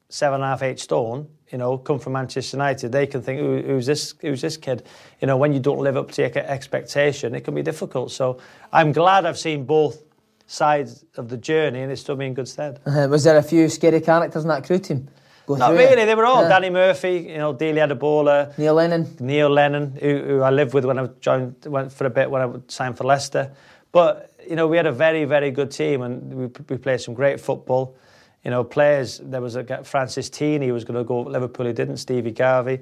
seven 0.09 0.35
and 0.35 0.43
a 0.43 0.47
half, 0.47 0.63
eight 0.63 0.79
stone, 0.79 1.27
you 1.51 1.57
know, 1.57 1.77
come 1.77 1.99
from 1.99 2.13
Manchester 2.13 2.57
United, 2.57 2.91
they 2.91 3.07
can 3.07 3.21
think, 3.21 3.39
Who, 3.39 3.61
who's 3.61 3.85
this? 3.85 4.13
Who's 4.21 4.41
this 4.41 4.57
kid? 4.57 4.83
You 5.21 5.27
know, 5.27 5.37
when 5.37 5.53
you 5.53 5.59
don't 5.59 5.79
live 5.79 5.95
up 5.95 6.11
to 6.11 6.21
your 6.23 6.31
expectation, 6.35 7.35
it 7.35 7.41
can 7.41 7.55
be 7.55 7.61
difficult. 7.61 8.11
So 8.11 8.39
I'm 8.73 8.91
glad 8.91 9.25
I've 9.25 9.37
seen 9.37 9.65
both 9.65 10.01
sides 10.47 11.05
of 11.17 11.29
the 11.29 11.37
journey, 11.37 11.81
and 11.81 11.91
it 11.91 11.97
stood 11.97 12.17
me 12.17 12.25
in 12.25 12.33
good 12.33 12.47
stead. 12.47 12.79
Uh, 12.85 13.07
was 13.09 13.23
there 13.25 13.37
a 13.37 13.43
few 13.43 13.69
scary 13.69 14.01
characters 14.01 14.43
in 14.43 14.49
that 14.49 14.63
Crewe 14.65 14.79
team? 14.79 15.07
Go 15.45 15.55
Not 15.55 15.71
really. 15.71 16.01
It? 16.01 16.05
They 16.05 16.15
were 16.15 16.25
all 16.25 16.43
yeah. 16.43 16.49
Danny 16.49 16.69
Murphy, 16.69 17.27
you 17.29 17.37
know, 17.37 17.53
Dele 17.53 17.79
Adebola, 17.79 18.57
Neil 18.57 18.73
Lennon, 18.73 19.15
Neil 19.19 19.49
Lennon, 19.49 19.97
who, 20.01 20.17
who, 20.17 20.41
I 20.41 20.49
lived 20.49 20.73
with 20.73 20.83
when 20.85 20.99
I 20.99 21.07
joined, 21.21 21.55
went 21.65 21.91
for 21.91 22.05
a 22.05 22.09
bit 22.09 22.29
when 22.29 22.41
I 22.41 22.53
signed 22.67 22.97
for 22.97 23.03
Leicester. 23.03 23.51
But 23.91 24.33
you 24.49 24.55
know, 24.55 24.67
we 24.67 24.77
had 24.77 24.85
a 24.85 24.91
very, 24.91 25.25
very 25.25 25.51
good 25.51 25.71
team, 25.71 26.01
and 26.01 26.33
we, 26.33 26.45
we 26.69 26.77
played 26.77 27.01
some 27.01 27.13
great 27.13 27.39
football. 27.39 27.95
You 28.43 28.51
know, 28.51 28.63
players. 28.63 29.19
There 29.23 29.41
was 29.41 29.55
a 29.55 29.83
Francis 29.83 30.29
Tierney 30.29 30.67
who 30.67 30.73
was 30.73 30.85
going 30.85 30.97
to 30.97 31.03
go 31.03 31.21
Liverpool. 31.21 31.65
He 31.65 31.73
didn't. 31.73 31.97
Stevie 31.97 32.31
Garvey. 32.31 32.79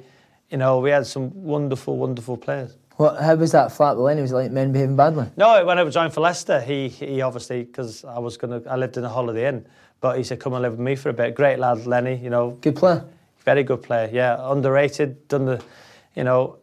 You 0.49 0.57
know, 0.57 0.79
we 0.79 0.91
had 0.91 1.07
some 1.07 1.43
wonderful, 1.43 1.97
wonderful 1.97 2.37
players. 2.37 2.77
What, 2.97 3.21
how 3.21 3.35
was 3.35 3.51
that 3.51 3.71
flat 3.71 3.97
with 3.97 4.05
Lenny? 4.05 4.21
Was 4.21 4.31
it 4.31 4.35
like 4.35 4.51
men 4.51 4.71
behaving 4.71 4.95
badly? 4.95 5.27
No, 5.35 5.65
when 5.65 5.77
I 5.77 5.83
was 5.83 5.93
joined 5.93 6.13
for 6.13 6.21
Leicester, 6.21 6.61
he 6.61 6.87
he 6.87 7.21
obviously 7.21 7.63
because 7.63 8.05
I 8.05 8.19
was 8.19 8.37
gonna 8.37 8.61
I 8.69 8.77
lived 8.77 8.95
in 8.97 9.03
a 9.03 9.09
Holiday 9.09 9.49
Inn, 9.49 9.65
but 9.99 10.17
he 10.17 10.23
said 10.23 10.39
come 10.39 10.53
and 10.53 10.61
live 10.61 10.73
with 10.73 10.79
me 10.79 10.95
for 10.95 11.09
a 11.09 11.13
bit. 11.13 11.35
Great 11.35 11.59
lad, 11.59 11.85
Lenny. 11.85 12.15
You 12.15 12.29
know, 12.29 12.51
good 12.61 12.75
player. 12.75 13.05
Very 13.39 13.63
good 13.63 13.83
player. 13.83 14.09
Yeah, 14.11 14.37
underrated. 14.39 15.27
Done 15.27 15.45
the, 15.45 15.63
you 16.15 16.23
know, 16.23 16.57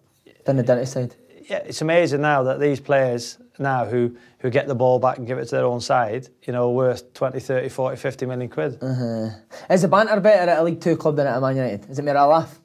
done 0.44 0.56
the 0.56 0.62
dentist 0.62 0.94
side. 0.94 1.14
Yeah, 1.48 1.58
it's 1.58 1.82
amazing 1.82 2.22
now 2.22 2.42
that 2.44 2.60
these 2.60 2.80
players 2.80 3.38
now 3.58 3.84
who 3.84 4.16
who 4.38 4.48
get 4.48 4.66
the 4.66 4.74
ball 4.74 4.98
back 4.98 5.18
and 5.18 5.26
give 5.26 5.38
it 5.38 5.44
to 5.46 5.56
their 5.56 5.66
own 5.66 5.80
side, 5.80 6.28
you 6.44 6.52
know, 6.52 6.70
worth 6.70 7.12
20, 7.12 7.38
30, 7.38 7.68
40, 7.68 7.96
50 7.96 8.26
million 8.26 8.48
quid. 8.48 8.78
Uh-huh. 8.82 9.28
Is 9.70 9.82
the 9.82 9.88
banter 9.88 10.18
better 10.20 10.50
at 10.50 10.58
a 10.58 10.62
League 10.62 10.80
Two 10.80 10.96
club 10.96 11.16
than 11.16 11.26
at 11.26 11.36
a 11.36 11.40
Man 11.40 11.56
United? 11.56 11.90
Is 11.90 11.98
it 11.98 12.04
more 12.04 12.16
a 12.16 12.26
laugh? 12.26 12.58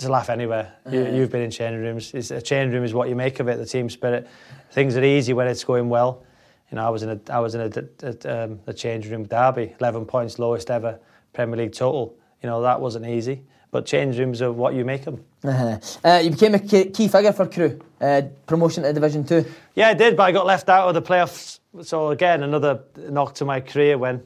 To 0.00 0.08
laugh 0.08 0.30
anywhere. 0.30 0.72
You, 0.90 1.04
have 1.04 1.30
been 1.30 1.42
in 1.42 1.50
changing 1.50 1.82
rooms. 1.82 2.12
It's, 2.14 2.30
a 2.30 2.40
changing 2.40 2.72
room 2.72 2.84
is 2.84 2.94
what 2.94 3.10
you 3.10 3.14
make 3.14 3.38
of 3.38 3.48
it. 3.48 3.56
The 3.58 3.66
team 3.66 3.90
spirit. 3.90 4.26
Things 4.72 4.96
are 4.96 5.04
easy 5.04 5.34
when 5.34 5.46
it's 5.46 5.62
going 5.62 5.90
well. 5.90 6.24
You 6.70 6.76
know, 6.76 6.86
I 6.86 6.88
was 6.88 7.02
in 7.02 7.10
a 7.10 7.20
I 7.30 7.38
was 7.40 7.54
in 7.54 7.60
a, 7.60 8.06
a, 8.06 8.44
um, 8.44 8.60
a 8.66 8.72
changing 8.72 9.12
room 9.12 9.24
derby, 9.26 9.74
11 9.78 10.06
points, 10.06 10.38
lowest 10.38 10.70
ever 10.70 10.98
Premier 11.32 11.56
League 11.56 11.72
total. 11.72 12.16
You 12.42 12.48
know 12.48 12.62
that 12.62 12.80
wasn't 12.80 13.06
easy. 13.06 13.42
But 13.72 13.86
change 13.86 14.18
rooms 14.18 14.42
are 14.42 14.50
what 14.50 14.74
you 14.74 14.84
make 14.84 15.04
them. 15.04 15.22
Uh-huh. 15.44 15.78
Uh, 16.02 16.18
you 16.18 16.30
became 16.30 16.54
a 16.54 16.58
key 16.58 17.06
figure 17.06 17.32
for 17.32 17.46
Crewe, 17.46 17.80
uh, 18.00 18.22
promotion 18.46 18.82
to 18.82 18.92
Division 18.92 19.24
Two. 19.24 19.44
Yeah, 19.74 19.88
I 19.88 19.94
did, 19.94 20.16
but 20.16 20.24
I 20.24 20.32
got 20.32 20.46
left 20.46 20.68
out 20.68 20.88
of 20.88 20.94
the 20.94 21.02
playoffs. 21.02 21.60
So 21.82 22.10
again, 22.10 22.42
another 22.42 22.80
knock 22.96 23.34
to 23.34 23.44
my 23.44 23.60
career 23.60 23.96
when 23.96 24.22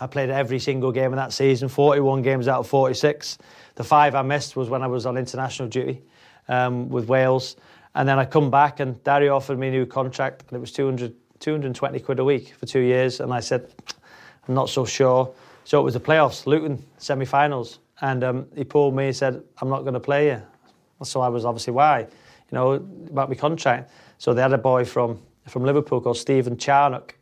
I 0.00 0.06
played 0.06 0.30
every 0.30 0.58
single 0.58 0.92
game 0.92 1.12
in 1.12 1.16
that 1.16 1.32
season, 1.32 1.68
41 1.68 2.22
games 2.22 2.48
out 2.48 2.60
of 2.60 2.66
46. 2.66 3.38
The 3.74 3.84
five 3.84 4.14
I 4.14 4.22
missed 4.22 4.56
was 4.56 4.68
when 4.68 4.82
I 4.82 4.86
was 4.86 5.06
on 5.06 5.16
international 5.16 5.68
duty 5.68 6.02
um, 6.48 6.88
with 6.88 7.08
Wales. 7.08 7.56
And 7.94 8.08
then 8.08 8.18
I 8.18 8.24
come 8.24 8.50
back 8.50 8.80
and 8.80 9.02
Dario 9.04 9.36
offered 9.36 9.58
me 9.58 9.68
a 9.68 9.70
new 9.70 9.86
contract 9.86 10.44
and 10.48 10.56
it 10.56 10.60
was 10.60 10.72
200, 10.72 11.14
220 11.40 12.00
quid 12.00 12.18
a 12.18 12.24
week 12.24 12.54
for 12.58 12.66
two 12.66 12.80
years. 12.80 13.20
And 13.20 13.32
I 13.32 13.40
said, 13.40 13.72
I'm 14.48 14.54
not 14.54 14.68
so 14.68 14.84
sure. 14.84 15.32
So 15.64 15.80
it 15.80 15.84
was 15.84 15.94
the 15.94 16.00
playoffs, 16.00 16.46
Luton 16.46 16.84
semi-finals. 16.98 17.78
And 18.00 18.24
um, 18.24 18.46
he 18.54 18.64
pulled 18.64 18.94
me 18.94 19.06
and 19.06 19.16
said, 19.16 19.42
I'm 19.60 19.68
not 19.68 19.82
going 19.82 19.94
to 19.94 20.00
play 20.00 20.28
you. 20.28 20.42
So 21.02 21.20
I 21.20 21.28
was 21.28 21.44
obviously, 21.44 21.72
why? 21.72 22.00
You 22.00 22.52
know, 22.52 22.72
about 22.72 23.28
my 23.28 23.34
contract. 23.34 23.90
So 24.18 24.34
they 24.34 24.42
had 24.42 24.52
a 24.52 24.58
boy 24.58 24.84
from, 24.84 25.20
from 25.46 25.64
Liverpool 25.64 26.00
called 26.00 26.16
Stephen 26.16 26.56
Charnock 26.56 27.14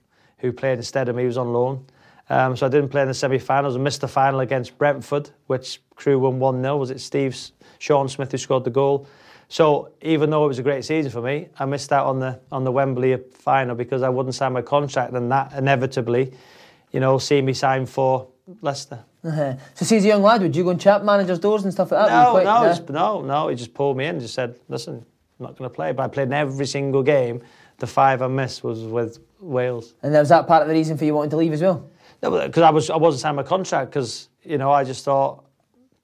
who 0.43 0.53
played 0.53 0.77
instead 0.77 1.09
of 1.09 1.17
me, 1.17 1.23
he 1.23 1.27
was 1.27 1.39
on 1.39 1.53
loan. 1.53 1.87
Um, 2.33 2.57
so 2.57 2.65
I 2.65 2.71
didn't 2.71 2.89
play 2.89 3.03
in 3.03 3.09
the 3.09 3.15
semi-finals 3.15 3.75
and 3.75 3.85
missed 3.85 4.01
the 4.01 4.09
final 4.09 4.41
against 4.41 4.79
Brentford, 4.79 5.29
which 5.49 5.83
Crewe 5.97 6.19
won 6.19 6.41
1-0. 6.41 6.79
Was 6.79 6.91
it 6.91 6.99
Steve's 6.99 7.53
Shaun 7.79 8.09
Smith 8.09 8.33
who 8.33 8.39
scored 8.39 8.65
the 8.65 8.71
goal? 8.71 9.07
So 9.49 9.93
even 10.01 10.31
though 10.31 10.47
it 10.47 10.49
was 10.49 10.59
a 10.59 10.63
great 10.63 10.83
season 10.83 11.13
for 11.13 11.21
me, 11.21 11.49
I 11.59 11.67
missed 11.67 11.93
out 11.93 12.07
on 12.07 12.21
the 12.21 12.41
on 12.51 12.65
the 12.65 12.73
Wembley 12.73 13.15
final 13.35 13.75
because 13.75 14.01
I 14.01 14.09
wouldn't 14.09 14.35
sign 14.35 14.55
my 14.55 14.63
contract, 14.63 15.13
and 15.13 15.31
that 15.31 15.53
inevitably, 15.53 16.33
you 16.91 17.01
know, 17.01 17.19
see 17.19 17.43
me 17.43 17.53
sign 17.53 17.85
for 17.85 18.29
Leicester. 18.63 19.05
Uh-huh. 19.23 19.57
So, 19.75 19.85
see, 19.85 19.99
as 19.99 20.05
a 20.07 20.09
young 20.09 20.23
lad, 20.23 20.41
would 20.41 20.57
you 20.57 20.65
go 20.65 20.71
and 20.71 20.81
chat 20.81 21.05
managers' 21.05 21.39
doors 21.39 21.65
and 21.65 21.73
stuff 21.73 21.93
like 21.93 22.09
that? 22.09 22.25
No, 22.25 22.31
quite, 22.31 22.45
no, 22.45 22.65
just, 22.65 22.89
no, 22.89 23.21
no. 23.21 23.49
He 23.49 23.57
just 23.57 23.75
pulled 23.75 23.99
me 23.99 24.07
in 24.07 24.15
and 24.15 24.21
just 24.23 24.33
said, 24.33 24.59
"Listen, 24.71 25.05
I'm 25.39 25.47
not 25.47 25.59
going 25.59 25.69
to 25.69 25.75
play." 25.75 25.93
But 25.93 26.05
I 26.05 26.09
played 26.09 26.29
in 26.29 26.33
every 26.33 26.65
single 26.65 27.03
game. 27.03 27.43
The 27.77 27.87
five 27.87 28.23
I 28.23 28.29
missed 28.29 28.65
was 28.65 28.85
with 28.85 29.19
Wales. 29.39 29.93
And 30.03 30.15
was 30.15 30.31
that 30.31 30.47
part 30.47 30.63
of 30.63 30.69
the 30.69 30.75
reason 30.75 30.97
for 30.97 31.05
you 31.05 31.13
wanting 31.13 31.31
to 31.31 31.37
leave 31.37 31.53
as 31.53 31.61
well? 31.61 31.91
Because 32.23 32.63
I 32.63 32.71
was 32.71 32.89
I 32.89 32.97
wasn't 32.97 33.21
signing 33.21 33.37
my 33.37 33.43
contract 33.43 33.91
because 33.91 34.29
you 34.43 34.57
know 34.57 34.71
I 34.71 34.85
just 34.85 35.05
thought 35.05 35.45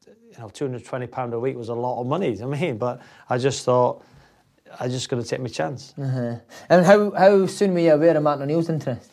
you 0.06 0.38
know, 0.38 0.48
220 0.48 1.06
pound 1.06 1.32
a 1.32 1.38
week 1.38 1.56
was 1.56 1.68
a 1.68 1.74
lot 1.74 2.00
of 2.00 2.06
money. 2.06 2.38
I 2.42 2.46
mean, 2.46 2.76
but 2.76 3.00
I 3.28 3.38
just 3.38 3.64
thought 3.64 4.04
I 4.80 4.88
just 4.88 5.08
going 5.08 5.22
to 5.22 5.28
take 5.28 5.40
my 5.40 5.48
chance. 5.48 5.94
Uh-huh. 5.96 6.36
And 6.68 6.84
how 6.84 7.12
how 7.12 7.46
soon 7.46 7.72
were 7.72 7.80
you 7.80 7.92
aware 7.92 8.16
of 8.16 8.22
Martin 8.22 8.42
O'Neill's 8.42 8.68
interest? 8.68 9.10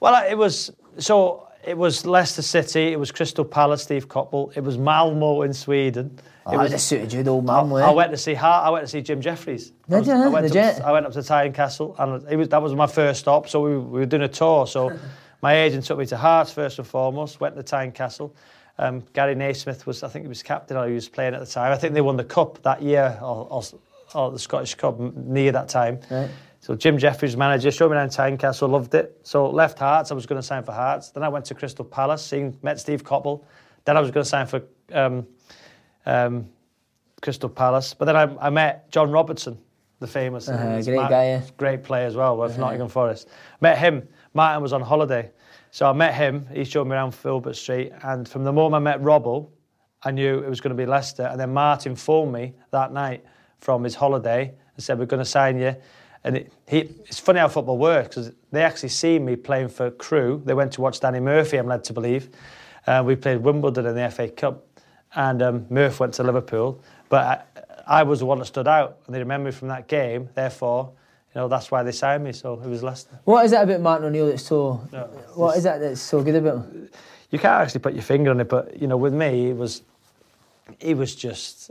Well, 0.00 0.28
it 0.28 0.36
was 0.36 0.70
so 0.98 1.48
it 1.64 1.76
was 1.76 2.06
Leicester 2.06 2.42
City, 2.42 2.92
it 2.92 2.98
was 2.98 3.12
Crystal 3.12 3.44
Palace, 3.44 3.82
Steve 3.82 4.08
Coppell, 4.08 4.56
it 4.56 4.62
was 4.62 4.78
Malmo 4.78 5.42
in 5.42 5.52
Sweden. 5.52 6.18
Oh, 6.46 6.52
it 6.52 6.56
was, 6.56 6.70
just 6.70 6.88
suited 6.88 7.12
you, 7.12 7.22
old 7.30 7.44
Malmo. 7.44 7.76
I, 7.76 7.88
I 7.88 7.90
went 7.90 8.10
to 8.12 8.16
see 8.16 8.32
Hart, 8.32 8.66
I 8.66 8.70
went 8.70 8.84
to 8.84 8.90
see 8.90 9.02
Jim 9.02 9.20
Jefferies. 9.20 9.70
Did 9.88 9.94
I 9.94 9.98
was- 9.98 10.08
you? 10.08 10.14
I 10.14 10.28
went, 10.28 10.56
up, 10.56 10.84
I 10.86 10.92
went 10.92 11.06
up 11.06 11.12
to 11.12 11.18
Tynecastle 11.18 11.94
and 11.98 12.26
it 12.32 12.36
was, 12.36 12.48
that 12.48 12.62
was 12.62 12.74
my 12.74 12.86
first 12.86 13.20
stop. 13.20 13.48
So 13.48 13.60
we, 13.60 13.76
we 13.76 14.00
were 14.00 14.06
doing 14.06 14.22
a 14.22 14.28
tour. 14.28 14.66
So 14.66 14.98
my 15.42 15.54
agent 15.54 15.84
took 15.84 15.98
me 15.98 16.06
to 16.06 16.16
Hearts 16.16 16.52
first 16.52 16.78
and 16.78 16.86
foremost, 16.86 17.40
went 17.40 17.56
to 17.56 17.62
Tynecastle. 17.62 18.32
Um, 18.78 19.02
Gary 19.12 19.34
Naysmith 19.34 19.86
was, 19.86 20.02
I 20.02 20.08
think 20.08 20.24
he 20.24 20.28
was 20.28 20.42
captain 20.42 20.76
or 20.76 20.86
he 20.86 20.94
was 20.94 21.08
playing 21.08 21.34
at 21.34 21.40
the 21.40 21.46
time. 21.46 21.72
I 21.72 21.76
think 21.76 21.94
they 21.94 22.00
won 22.00 22.16
the 22.16 22.24
cup 22.24 22.62
that 22.62 22.80
year 22.82 23.18
or, 23.20 23.46
or, 23.50 23.62
or 24.14 24.30
the 24.30 24.38
Scottish 24.38 24.74
Cup 24.76 24.98
near 25.00 25.50
that 25.52 25.68
time. 25.68 26.00
Right. 26.10 26.30
So 26.60 26.74
Jim 26.74 26.98
Jefferies, 26.98 27.36
manager, 27.36 27.70
showed 27.70 27.90
me 27.90 27.96
around 27.96 28.10
Tynecastle, 28.10 28.68
loved 28.68 28.94
it. 28.94 29.18
So 29.22 29.48
left 29.48 29.78
Hearts, 29.78 30.10
I 30.10 30.14
was 30.14 30.26
going 30.26 30.40
to 30.40 30.46
sign 30.46 30.62
for 30.64 30.72
Hearts. 30.72 31.10
Then 31.10 31.22
I 31.22 31.28
went 31.28 31.44
to 31.46 31.54
Crystal 31.54 31.84
Palace, 31.84 32.24
seen, 32.24 32.56
met 32.62 32.78
Steve 32.78 33.04
Coppell. 33.04 33.44
Then 33.84 33.96
I 33.96 34.00
was 34.00 34.10
going 34.10 34.24
to 34.24 34.28
sign 34.28 34.46
for 34.46 34.62
um, 34.92 35.26
um, 36.06 36.48
Crystal 37.22 37.48
Palace. 37.48 37.94
But 37.94 38.04
then 38.06 38.16
I, 38.16 38.46
I 38.46 38.50
met 38.50 38.90
John 38.90 39.10
Robertson, 39.10 39.58
the 40.00 40.06
famous. 40.06 40.48
Uh-huh, 40.48 40.82
great 40.82 41.08
guy, 41.08 41.24
yeah. 41.24 41.42
Great 41.56 41.84
player 41.84 42.06
as 42.06 42.16
well, 42.16 42.36
with 42.36 42.58
Nottingham 42.58 42.88
Forest. 42.88 43.28
Met 43.60 43.78
him. 43.78 44.06
Martin 44.34 44.62
was 44.62 44.72
on 44.72 44.82
holiday. 44.82 45.30
So 45.70 45.88
I 45.88 45.92
met 45.92 46.14
him. 46.14 46.46
He 46.52 46.64
showed 46.64 46.86
me 46.86 46.92
around 46.92 47.12
Filbert 47.12 47.56
Street. 47.56 47.92
And 48.02 48.28
from 48.28 48.44
the 48.44 48.52
moment 48.52 48.80
I 48.80 48.84
met 48.84 49.02
Robbo, 49.02 49.48
I 50.02 50.10
knew 50.10 50.38
it 50.38 50.48
was 50.48 50.60
going 50.60 50.74
to 50.74 50.80
be 50.80 50.86
Leicester. 50.86 51.24
And 51.24 51.40
then 51.40 51.52
Martin 51.52 51.96
phoned 51.96 52.32
me 52.32 52.54
that 52.70 52.92
night 52.92 53.24
from 53.60 53.84
his 53.84 53.94
holiday 53.94 54.54
and 54.74 54.84
said, 54.84 54.98
We're 54.98 55.06
going 55.06 55.22
to 55.22 55.28
sign 55.28 55.58
you. 55.58 55.74
And 56.24 56.36
it, 56.36 56.52
he, 56.66 56.78
it's 56.78 57.18
funny 57.18 57.40
how 57.40 57.48
football 57.48 57.78
works 57.78 58.08
because 58.08 58.32
they 58.50 58.62
actually 58.62 58.88
see 58.90 59.18
me 59.18 59.36
playing 59.36 59.68
for 59.68 59.90
Crewe. 59.90 60.42
They 60.44 60.54
went 60.54 60.72
to 60.72 60.80
watch 60.80 61.00
Danny 61.00 61.20
Murphy, 61.20 61.56
I'm 61.56 61.66
led 61.66 61.84
to 61.84 61.92
believe. 61.92 62.30
Uh, 62.86 63.02
we 63.04 63.16
played 63.16 63.38
Wimbledon 63.38 63.86
in 63.86 63.94
the 63.94 64.10
FA 64.10 64.28
Cup. 64.28 64.64
And 65.14 65.42
um, 65.42 65.66
Murph 65.70 66.00
went 66.00 66.14
to 66.14 66.22
Liverpool. 66.22 66.82
But 67.08 67.48
I, 67.86 68.00
I 68.00 68.02
was 68.02 68.20
the 68.20 68.26
one 68.26 68.38
that 68.38 68.46
stood 68.46 68.68
out. 68.68 68.98
And 69.06 69.14
they 69.14 69.18
remember 69.18 69.46
me 69.46 69.52
from 69.52 69.68
that 69.68 69.88
game. 69.88 70.28
Therefore, 70.34 70.92
you 71.34 71.40
know, 71.40 71.48
that's 71.48 71.70
why 71.70 71.82
they 71.82 71.92
signed 71.92 72.24
me. 72.24 72.32
So 72.32 72.54
it 72.54 72.68
was 72.68 72.82
Leicester. 72.82 73.18
What 73.24 73.44
is 73.44 73.50
that 73.50 73.64
about 73.64 73.80
Martin 73.80 74.06
O'Neill 74.06 74.28
that's 74.28 74.44
so? 74.44 74.80
No, 74.92 75.04
what 75.34 75.56
is 75.56 75.64
that 75.64 75.80
that's 75.80 76.00
so 76.00 76.22
good 76.22 76.36
about 76.36 76.66
him? 76.66 76.88
you 77.30 77.38
can't 77.38 77.62
actually 77.62 77.80
put 77.80 77.94
your 77.94 78.02
finger 78.02 78.30
on 78.30 78.40
it, 78.40 78.48
but 78.48 78.80
you 78.80 78.86
know, 78.86 78.96
with 78.96 79.12
me, 79.12 79.50
it 79.50 79.56
was, 79.56 79.82
he 80.80 80.94
was 80.94 81.14
just, 81.14 81.70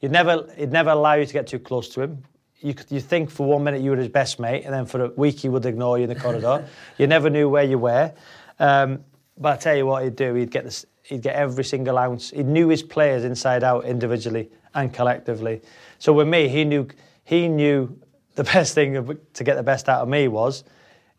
you'd 0.00 0.12
never, 0.12 0.48
he'd 0.56 0.72
never 0.72 0.90
allow 0.90 1.14
you 1.14 1.26
to 1.26 1.32
get 1.32 1.46
too 1.46 1.58
close 1.58 1.88
to 1.90 2.02
him. 2.02 2.22
You 2.60 2.74
could, 2.74 2.90
you 2.90 3.00
think 3.00 3.30
for 3.30 3.46
one 3.46 3.64
minute 3.64 3.82
you 3.82 3.90
were 3.90 3.96
his 3.96 4.08
best 4.08 4.38
mate, 4.38 4.64
and 4.64 4.72
then 4.72 4.86
for 4.86 5.04
a 5.04 5.08
week 5.10 5.40
he 5.40 5.48
would 5.48 5.66
ignore 5.66 5.98
you 5.98 6.04
in 6.04 6.08
the 6.08 6.14
corridor. 6.14 6.66
You 6.98 7.06
never 7.06 7.28
knew 7.28 7.48
where 7.48 7.64
you 7.64 7.78
were. 7.78 8.12
Um, 8.58 9.04
but 9.36 9.54
I 9.54 9.56
tell 9.56 9.76
you 9.76 9.86
what 9.86 10.04
he'd 10.04 10.16
do, 10.16 10.34
he'd 10.34 10.50
get 10.50 10.64
this, 10.64 10.86
he'd 11.02 11.22
get 11.22 11.34
every 11.34 11.64
single 11.64 11.98
ounce. 11.98 12.30
He 12.30 12.42
knew 12.42 12.68
his 12.68 12.82
players 12.82 13.24
inside 13.24 13.62
out, 13.62 13.84
individually 13.84 14.48
and 14.74 14.92
collectively. 14.92 15.60
So 15.98 16.12
with 16.12 16.28
me, 16.28 16.48
he 16.48 16.64
knew, 16.64 16.88
he 17.24 17.48
knew 17.48 17.98
the 18.36 18.44
best 18.44 18.74
thing 18.74 19.18
to 19.34 19.44
get 19.44 19.56
the 19.56 19.62
best 19.62 19.88
out 19.88 20.02
of 20.02 20.08
me 20.08 20.28
was, 20.28 20.64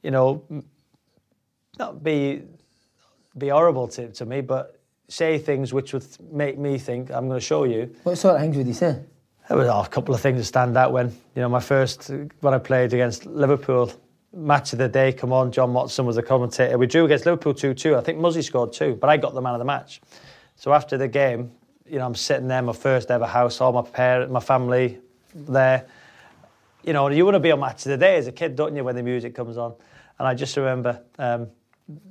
you 0.01 0.11
know, 0.11 0.43
not 1.77 2.03
be 2.03 2.43
be 3.37 3.49
horrible 3.49 3.87
to, 3.87 4.09
to 4.13 4.25
me, 4.25 4.41
but 4.41 4.79
say 5.09 5.37
things 5.37 5.73
which 5.73 5.93
would 5.93 6.05
make 6.31 6.57
me 6.57 6.77
think 6.77 7.11
I'm 7.11 7.27
going 7.27 7.39
to 7.39 7.45
show 7.45 7.65
you. 7.65 7.93
What 8.03 8.17
sort 8.17 8.35
of 8.35 8.41
things 8.41 8.57
would 8.57 8.65
he 8.65 8.73
say? 8.73 9.03
There 9.47 9.57
was 9.57 9.67
oh, 9.67 9.81
a 9.81 9.87
couple 9.87 10.13
of 10.13 10.21
things 10.21 10.39
that 10.39 10.45
stand 10.45 10.75
out 10.75 10.91
when 10.91 11.07
you 11.35 11.41
know 11.41 11.49
my 11.49 11.59
first 11.59 12.09
when 12.41 12.53
I 12.53 12.57
played 12.57 12.93
against 12.93 13.25
Liverpool. 13.25 13.91
Match 14.33 14.73
of 14.73 14.79
the 14.79 14.89
day, 14.89 15.13
come 15.13 15.31
on, 15.31 15.51
John 15.51 15.73
Watson 15.73 16.05
was 16.05 16.17
the 16.17 16.21
commentator. 16.21 16.77
We 16.77 16.85
drew 16.85 17.05
against 17.05 17.25
Liverpool 17.25 17.53
2 17.53 17.73
2. 17.73 17.95
I 17.95 18.01
think 18.01 18.19
Muzzy 18.19 18.41
scored 18.41 18.73
two, 18.73 18.95
but 18.95 19.09
I 19.09 19.17
got 19.17 19.33
the 19.33 19.41
man 19.41 19.53
of 19.53 19.59
the 19.59 19.65
match. 19.65 20.01
So 20.57 20.73
after 20.73 20.97
the 20.97 21.07
game, 21.07 21.51
you 21.87 21.97
know, 21.97 22.05
I'm 22.05 22.13
sitting 22.13 22.47
there, 22.47 22.61
my 22.61 22.73
first 22.73 23.09
ever 23.09 23.25
house, 23.25 23.61
all 23.61 23.71
my 23.71 23.81
parents, 23.81 24.31
my 24.31 24.41
family 24.41 24.99
there. 25.33 25.87
You 26.87 26.93
know, 26.93 27.09
you 27.09 27.25
want 27.25 27.35
to 27.35 27.41
be 27.41 27.51
on 27.51 27.59
match 27.59 27.85
of 27.85 27.89
the 27.89 27.97
day 27.97 28.15
as 28.15 28.27
a 28.27 28.31
kid, 28.31 28.55
don't 28.55 28.73
you, 28.73 28.81
when 28.81 28.95
the 28.95 29.03
music 29.03 29.35
comes 29.35 29.57
on? 29.57 29.75
And 30.17 30.25
I 30.25 30.33
just 30.33 30.55
remember 30.55 31.01
um, 31.19 31.49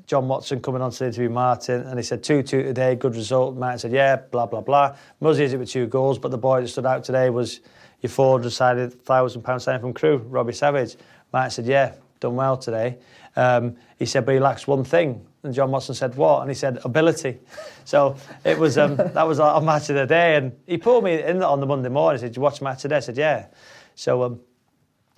John 0.06 0.28
Watson 0.28 0.60
coming 0.60 0.82
on 0.82 0.90
to 0.90 1.06
interview 1.06 1.30
Martin, 1.30 1.80
and 1.80 1.98
he 1.98 2.02
said 2.02 2.22
2 2.22 2.42
2 2.42 2.62
today, 2.62 2.94
good 2.94 3.16
result. 3.16 3.56
Martin 3.56 3.78
said, 3.78 3.92
yeah, 3.92 4.16
blah, 4.16 4.44
blah, 4.44 4.60
blah. 4.60 4.94
Muzzy 5.20 5.46
Izzet 5.46 5.58
with 5.58 5.70
two 5.70 5.86
goals, 5.86 6.18
but 6.18 6.30
the 6.30 6.36
boy 6.36 6.60
that 6.60 6.68
stood 6.68 6.84
out 6.84 7.04
today 7.04 7.30
was 7.30 7.60
your 8.02 8.10
£400 8.10 8.52
sided 8.52 9.02
£1,000 9.02 9.60
signing 9.62 9.80
from 9.80 9.94
Crewe, 9.94 10.18
Robbie 10.18 10.52
Savage. 10.52 10.96
Martin 11.32 11.52
said, 11.52 11.64
yeah, 11.64 11.94
done 12.20 12.36
well 12.36 12.58
today. 12.58 12.98
Um, 13.34 13.76
he 13.98 14.04
said, 14.04 14.26
but 14.26 14.32
he 14.32 14.40
lacks 14.40 14.66
one 14.66 14.84
thing. 14.84 15.26
And 15.42 15.54
John 15.54 15.70
Watson 15.70 15.94
said, 15.94 16.16
what? 16.16 16.42
And 16.42 16.50
he 16.50 16.54
said, 16.54 16.80
ability. 16.84 17.38
So 17.86 18.16
it 18.44 18.58
was 18.58 18.78
um, 18.78 18.96
that 18.96 19.28
was 19.28 19.38
our 19.38 19.60
match 19.60 19.88
of 19.90 19.94
the 19.94 20.06
day. 20.06 20.34
And 20.34 20.52
he 20.66 20.76
pulled 20.76 21.04
me 21.04 21.22
in 21.22 21.40
on 21.40 21.60
the 21.60 21.66
Monday 21.66 21.88
morning. 21.88 22.20
He 22.20 22.26
said, 22.26 22.34
you 22.34 22.42
watch 22.42 22.60
match 22.60 22.82
today? 22.82 22.96
I 22.96 23.00
said, 23.00 23.16
yeah. 23.16 23.46
So 23.94 24.24
um, 24.24 24.40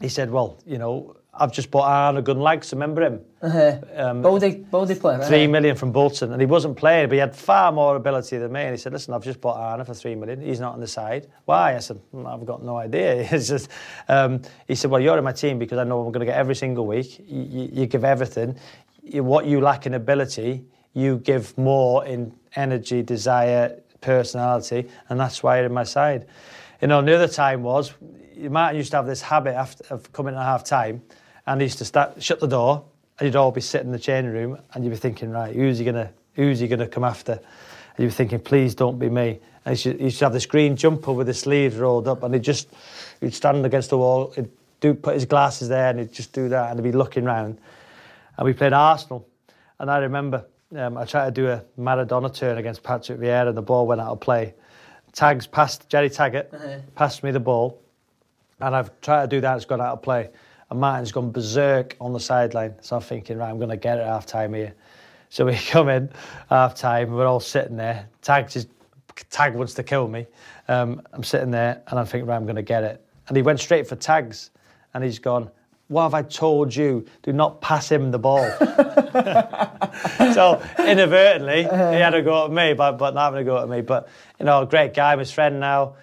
he 0.01 0.09
said, 0.09 0.31
well, 0.31 0.59
you 0.67 0.79
know, 0.79 1.17
I've 1.35 1.53
just 1.53 1.71
bought 1.71 1.89
Arnar 1.89 2.23
Gunnlaugsson, 2.23 2.73
remember 2.73 3.03
him? 3.03 3.21
Uh-huh. 3.41 3.79
Um, 3.95 4.23
Baldy 4.23 4.95
player. 4.97 5.23
Three 5.23 5.47
million 5.47 5.77
from 5.77 5.93
Bolton, 5.93 6.33
and 6.33 6.41
he 6.41 6.47
wasn't 6.47 6.77
playing, 6.77 7.09
but 7.09 7.15
he 7.15 7.21
had 7.21 7.35
far 7.35 7.71
more 7.71 7.95
ability 7.95 8.39
than 8.39 8.51
me. 8.53 8.63
And 8.63 8.73
he 8.73 8.77
said, 8.77 8.93
"Listen, 8.93 9.15
I've 9.15 9.23
just 9.23 9.41
bought 9.41 9.57
Arnar 9.57 9.87
for 9.87 9.95
three 9.95 10.17
million. 10.17 10.41
He's 10.41 10.59
not 10.59 10.75
on 10.75 10.81
the 10.81 10.89
side. 10.89 11.29
Why?" 11.45 11.77
I 11.77 11.79
said, 11.79 12.01
"Mm, 12.13 12.27
"I've 12.27 12.45
got 12.45 12.65
no 12.65 12.77
idea." 12.77 13.29
Just." 13.39 13.69
Um, 14.09 14.43
he 14.67 14.75
said, 14.75 14.91
"Well, 14.91 15.01
you're 15.01 15.17
in 15.17 15.23
my 15.23 15.33
team 15.33 15.59
because 15.61 15.79
I 15.79 15.85
know 15.85 16.01
I'm 16.01 16.11
going 16.11 16.27
to 16.27 16.27
get 16.27 16.37
every 16.37 16.57
single 16.57 16.87
week. 16.87 17.21
You, 17.21 17.43
you, 17.43 17.71
you 17.73 17.87
give 17.87 18.05
everything. 18.05 18.57
You, 19.05 19.23
what 19.23 19.47
you 19.47 19.61
lack 19.61 19.87
in 19.87 19.95
ability, 19.95 20.65
you 20.95 21.19
give 21.19 21.57
more 21.57 22.05
in 22.05 22.35
energy, 22.57 23.03
desire, 23.03 23.81
personality, 24.01 24.89
and 25.09 25.21
that's 25.21 25.45
why 25.45 25.59
you're 25.59 25.67
in 25.67 25.73
my 25.73 25.85
side." 25.85 26.27
You 26.83 26.89
know, 26.89 27.01
the 27.03 27.15
other 27.15 27.29
time 27.29 27.63
was 27.63 27.95
Martin 28.39 28.77
used 28.77 28.91
to 28.93 28.97
have 28.99 29.07
this 29.07 29.23
habit 29.23 29.55
after, 29.55 29.85
of 29.93 30.13
coming 30.13 30.35
at 30.35 30.43
half 30.43 30.65
time, 30.65 31.03
and 31.47 31.61
he 31.61 31.67
used 31.67 31.79
to 31.79 31.85
start, 31.85 32.23
shut 32.23 32.41
the 32.41 32.47
door, 32.47 32.85
and 33.19 33.27
you'd 33.27 33.37
all 33.37 33.51
be 33.51 33.61
sitting 33.61 33.89
in 33.89 33.93
the 33.93 33.99
changing 33.99 34.33
room, 34.33 34.59
and 34.73 34.85
you'd 34.85 34.91
be 34.91 34.97
thinking, 34.97 35.31
right, 35.31 35.55
who's 35.55 35.79
he 35.79 35.85
gonna, 35.85 36.11
who's 36.35 36.61
he 36.61 36.69
gonna 36.69 36.87
come 36.87 37.05
after? 37.05 37.33
And 37.33 37.99
you'd 37.99 38.09
be 38.09 38.15
thinking, 38.15 38.41
please 38.41 38.75
don't 38.75 38.99
be 38.99 39.09
me. 39.09 39.41
And 39.65 39.77
he 39.77 39.89
used, 39.89 40.01
used 40.01 40.19
to 40.21 40.27
have 40.27 40.33
this 40.33 40.47
green 40.47 40.77
jumper 40.77 41.13
with 41.13 41.27
his 41.27 41.41
sleeves 41.41 41.77
rolled 41.77 42.07
up, 42.07 42.23
and 42.23 42.35
he'd 42.35 42.45
just, 42.45 42.69
he'd 43.21 43.35
stand 43.35 43.65
against 43.67 43.91
the 43.91 43.99
wall, 43.99 44.33
he'd 44.37 44.49
do, 44.81 44.95
put 44.95 45.15
his 45.15 45.25
glasses 45.25 45.69
there, 45.69 45.91
and 45.91 45.99
he'd 45.99 46.13
just 46.13 46.33
do 46.33 46.49
that, 46.49 46.71
and 46.71 46.79
he'd 46.79 46.91
be 46.91 46.97
looking 46.97 47.25
round. 47.25 47.59
And 48.37 48.45
we 48.45 48.53
played 48.53 48.73
Arsenal, 48.73 49.27
and 49.79 49.91
I 49.91 49.99
remember 49.99 50.45
um, 50.77 50.99
I 50.99 51.05
tried 51.05 51.35
to 51.35 51.41
do 51.41 51.49
a 51.49 51.65
Maradona 51.79 52.33
turn 52.33 52.59
against 52.59 52.83
Patrick 52.83 53.19
Vieira, 53.19 53.49
and 53.49 53.57
the 53.57 53.63
ball 53.63 53.87
went 53.87 54.01
out 54.01 54.13
of 54.13 54.21
play. 54.21 54.55
Tags 55.13 55.47
passed 55.47 55.89
Gerry 55.89 56.11
Taggart, 56.11 56.53
passed 56.95 57.25
me 57.25 57.31
the 57.31 57.41
ball, 57.41 57.81
and 58.61 58.75
I've 58.75 59.01
tried 59.01 59.23
to 59.23 59.37
do 59.37 59.41
that. 59.41 59.57
It's 59.57 59.65
gone 59.65 59.81
out 59.81 59.93
of 59.93 60.03
play, 60.03 60.31
and 60.71 60.81
Martin's 60.81 61.13
gone 61.13 61.31
berserk 61.31 61.97
on 62.01 62.13
the 62.13 62.21
sideline. 62.21 62.75
So 62.81 62.97
I'm 62.97 63.03
thinking, 63.03 63.39
right, 63.39 63.51
I'm 63.51 63.59
going 63.59 63.71
to 63.71 63.77
get 63.77 63.99
it 63.99 64.07
half 64.07 64.27
time 64.27 64.55
here. 64.55 64.75
So 65.31 65.47
we 65.47 65.57
come 65.69 65.89
in 65.89 66.11
half 66.51 66.75
time. 66.75 67.13
We're 67.13 67.27
all 67.27 67.41
sitting 67.41 67.77
there. 67.77 68.09
Tag 68.23 68.49
just 68.49 68.69
Tag 69.31 69.55
wants 69.55 69.75
to 69.75 69.83
kill 69.83 70.09
me. 70.09 70.27
Um, 70.69 71.03
I'm 71.13 71.25
sitting 71.25 71.51
there, 71.51 71.83
and 71.89 71.99
I'm 71.99 72.07
thinking, 72.07 72.27
right, 72.27 72.37
I'm 72.37 72.45
going 72.45 72.57
to 72.57 72.63
get 72.63 72.85
it. 72.85 73.05
and 73.29 73.37
he 73.37 73.43
went 73.43 73.61
straight 73.61 73.87
for 73.87 73.97
tags, 73.97 74.51
and 74.95 75.03
he's 75.03 75.19
gone. 75.19 75.51
What 75.89 76.03
have 76.03 76.15
I 76.15 76.23
told 76.23 76.75
you? 76.75 77.07
Do 77.23 77.33
not 77.33 77.61
pass 77.61 77.91
him 77.91 78.11
the 78.11 78.19
ball. 78.19 78.45
so 80.35 80.63
inadvertently, 80.79 81.63
he 81.63 81.69
had 81.69 82.13
a 82.15 82.23
go 82.23 82.45
at 82.45 82.53
me, 82.53 82.75
but 82.75 82.99
but 82.99 83.15
not 83.15 83.33
having 83.33 83.41
a 83.41 83.45
go 83.45 83.63
at 83.63 83.69
me. 83.69 83.81
But 83.81 84.09
you 84.39 84.45
know, 84.45 84.67
great 84.67 84.93
guy, 84.93 85.17
his 85.17 85.33
friend 85.33 85.59
now. 85.61 85.95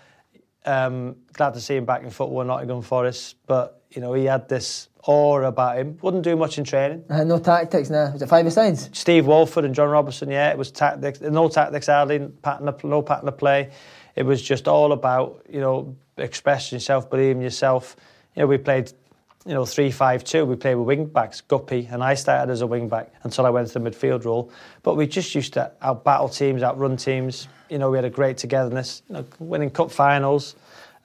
Um, 0.65 1.17
glad 1.33 1.53
to 1.53 1.61
see 1.61 1.75
him 1.75 1.85
back 1.85 2.03
in 2.03 2.09
football, 2.09 2.43
not 2.43 2.61
in 2.61 2.67
Nottingham 2.67 2.81
Forest. 2.81 3.35
But 3.45 3.81
you 3.91 4.01
know, 4.01 4.13
he 4.13 4.25
had 4.25 4.49
this 4.49 4.89
aura 5.03 5.47
about 5.47 5.77
him. 5.77 5.97
Wouldn't 6.01 6.23
do 6.23 6.35
much 6.35 6.57
in 6.57 6.63
training. 6.63 7.05
Uh, 7.09 7.23
no 7.23 7.39
tactics 7.39 7.89
now. 7.89 8.11
Was 8.11 8.21
it 8.21 8.29
five 8.29 8.51
sides? 8.51 8.89
Steve 8.93 9.27
Walford 9.27 9.65
and 9.65 9.75
John 9.75 9.89
Robertson. 9.89 10.29
Yeah, 10.29 10.49
it 10.49 10.57
was 10.57 10.71
tactics. 10.71 11.21
No 11.21 11.47
tactics 11.49 11.87
hardly. 11.87 12.19
Pattern 12.41 12.67
of, 12.67 12.83
no 12.83 13.01
pattern 13.01 13.27
of 13.27 13.37
play. 13.37 13.71
It 14.15 14.23
was 14.23 14.41
just 14.41 14.67
all 14.67 14.91
about 14.91 15.45
you 15.49 15.59
know 15.59 15.95
expressing 16.17 16.77
yourself, 16.77 17.09
believing 17.09 17.41
yourself. 17.41 17.95
You 18.35 18.41
know, 18.41 18.47
we 18.47 18.57
played 18.57 18.91
you 19.45 19.53
know, 19.53 19.65
three 19.65 19.91
five 19.91 20.23
two. 20.23 20.43
We 20.45 20.55
played 20.55 20.75
with 20.75 20.87
wing 20.87 21.05
backs, 21.05 21.41
Guppy, 21.41 21.87
and 21.91 22.03
I 22.03 22.15
started 22.15 22.51
as 22.51 22.61
a 22.61 22.67
wing 22.67 22.89
back 22.89 23.13
until 23.23 23.45
I 23.45 23.49
went 23.49 23.67
to 23.69 23.79
the 23.79 23.89
midfield 23.89 24.25
role. 24.25 24.51
But 24.81 24.95
we 24.95 25.05
just 25.05 25.35
used 25.35 25.53
to 25.53 25.71
out 25.81 26.03
battle 26.03 26.29
teams, 26.29 26.63
outrun 26.63 26.97
teams. 26.97 27.47
You 27.69 27.77
know, 27.77 27.89
we 27.89 27.97
had 27.97 28.05
a 28.05 28.09
great 28.09 28.37
togetherness. 28.37 29.01
You 29.09 29.15
know, 29.15 29.25
winning 29.39 29.69
cup 29.69 29.91
finals, 29.91 30.55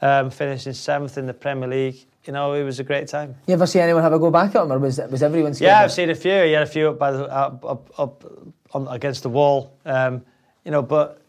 um, 0.03 0.31
finishing 0.31 0.73
seventh 0.73 1.19
in 1.19 1.27
the 1.27 1.35
Premier 1.35 1.69
League. 1.69 2.07
You 2.25 2.35
know, 2.35 2.53
it 2.53 2.65
was 2.65 2.79
a 2.79 2.85
great 2.85 3.09
time. 3.09 3.35
You 3.47 3.55
ever 3.55 3.67
see 3.67 3.81
anyone 3.81 4.03
have 4.03 4.13
a 4.13 4.19
go 4.19 4.31
back 4.31 4.55
at 4.55 4.63
him, 4.63 4.73
or 4.73 4.79
was 4.79 4.99
was 5.11 5.23
everyone 5.23 5.55
scared? 5.55 5.71
Yeah, 5.71 5.81
I've 5.81 5.93
seen 5.93 6.11
a 6.11 6.15
few. 6.15 6.43
He 6.45 6.53
had 6.53 6.63
a 6.63 6.67
few 6.67 6.91
up 6.91 6.99
by 6.99 7.13
the 7.13 7.25
up, 7.25 7.65
up, 7.65 7.99
up 7.99 8.25
on, 8.73 8.87
against 8.89 9.23
the 9.23 9.31
wall. 9.31 9.73
Um, 9.87 10.23
you 10.65 10.71
know, 10.71 10.83
but 10.83 11.23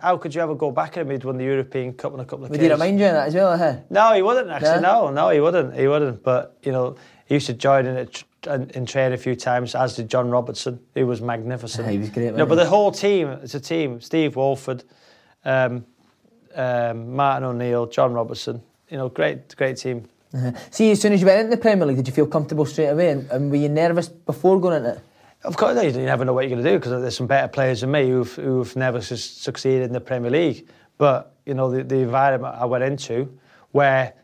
how 0.00 0.16
could 0.16 0.34
you 0.34 0.40
ever 0.40 0.54
go 0.54 0.70
back 0.70 0.96
at 0.96 1.02
him? 1.02 1.10
He'd 1.10 1.24
won 1.24 1.36
the 1.36 1.44
European 1.44 1.92
Cup 1.92 2.14
on 2.14 2.20
a 2.20 2.24
couple 2.24 2.46
of 2.46 2.50
Would 2.50 2.60
occasions. 2.60 2.80
he 2.80 2.84
remind 2.84 3.00
you 3.00 3.06
of 3.06 3.12
that 3.12 3.28
as 3.28 3.34
well? 3.34 3.58
Huh? 3.58 3.76
No, 3.90 4.14
he 4.14 4.22
wouldn't 4.22 4.50
actually. 4.50 4.80
No? 4.80 5.08
No, 5.08 5.10
no, 5.10 5.28
he 5.28 5.40
wouldn't. 5.40 5.76
He 5.76 5.86
wouldn't. 5.86 6.22
But 6.22 6.56
you 6.62 6.72
know, 6.72 6.96
he 7.26 7.34
used 7.34 7.46
to 7.46 7.52
join 7.54 7.86
in 7.86 7.96
it 7.96 8.24
in, 8.46 8.70
in 8.70 8.86
train 8.86 9.12
a 9.12 9.16
few 9.16 9.34
times, 9.34 9.74
as 9.74 9.96
did 9.96 10.08
John 10.08 10.30
Robertson. 10.30 10.80
He 10.94 11.04
was 11.04 11.20
magnificent. 11.20 11.86
Yeah, 11.86 11.92
he 11.92 11.98
was 11.98 12.10
great, 12.10 12.34
No, 12.34 12.46
but 12.46 12.56
the 12.56 12.66
whole 12.66 12.92
team, 12.92 13.28
it's 13.28 13.54
a 13.54 13.60
team. 13.60 14.00
Steve 14.00 14.36
Walford, 14.36 14.84
um, 15.44 15.84
um, 16.54 17.14
Martin 17.14 17.44
O'Neill, 17.44 17.86
John 17.86 18.12
Robertson. 18.12 18.62
You 18.88 18.98
know, 18.98 19.08
great, 19.08 19.54
great 19.56 19.76
team. 19.76 20.08
Uh-huh. 20.34 20.52
See, 20.70 20.90
as 20.90 21.00
soon 21.00 21.12
as 21.12 21.20
you 21.20 21.26
went 21.26 21.40
into 21.40 21.56
the 21.56 21.62
Premier 21.62 21.86
League, 21.86 21.96
did 21.96 22.06
you 22.06 22.14
feel 22.14 22.26
comfortable 22.26 22.64
straight 22.64 22.88
away? 22.88 23.10
And, 23.10 23.30
and 23.30 23.50
were 23.50 23.56
you 23.56 23.68
nervous 23.68 24.08
before 24.08 24.60
going 24.60 24.78
into 24.78 24.92
it? 24.92 25.00
Of 25.44 25.56
course, 25.56 25.82
you 25.82 25.92
never 25.92 26.24
know 26.24 26.32
what 26.32 26.42
you're 26.42 26.56
going 26.56 26.64
to 26.64 26.70
do 26.70 26.78
because 26.78 27.02
there's 27.02 27.16
some 27.16 27.26
better 27.26 27.48
players 27.48 27.80
than 27.80 27.90
me 27.90 28.08
who've, 28.08 28.32
who've 28.34 28.76
never 28.76 29.00
su- 29.00 29.16
succeeded 29.16 29.82
in 29.82 29.92
the 29.92 30.00
Premier 30.00 30.30
League. 30.30 30.68
But 30.98 31.34
you 31.46 31.54
know, 31.54 31.70
the, 31.70 31.82
the 31.82 31.96
environment 31.96 32.54
I 32.56 32.64
went 32.64 32.84
into, 32.84 33.36
where 33.72 34.14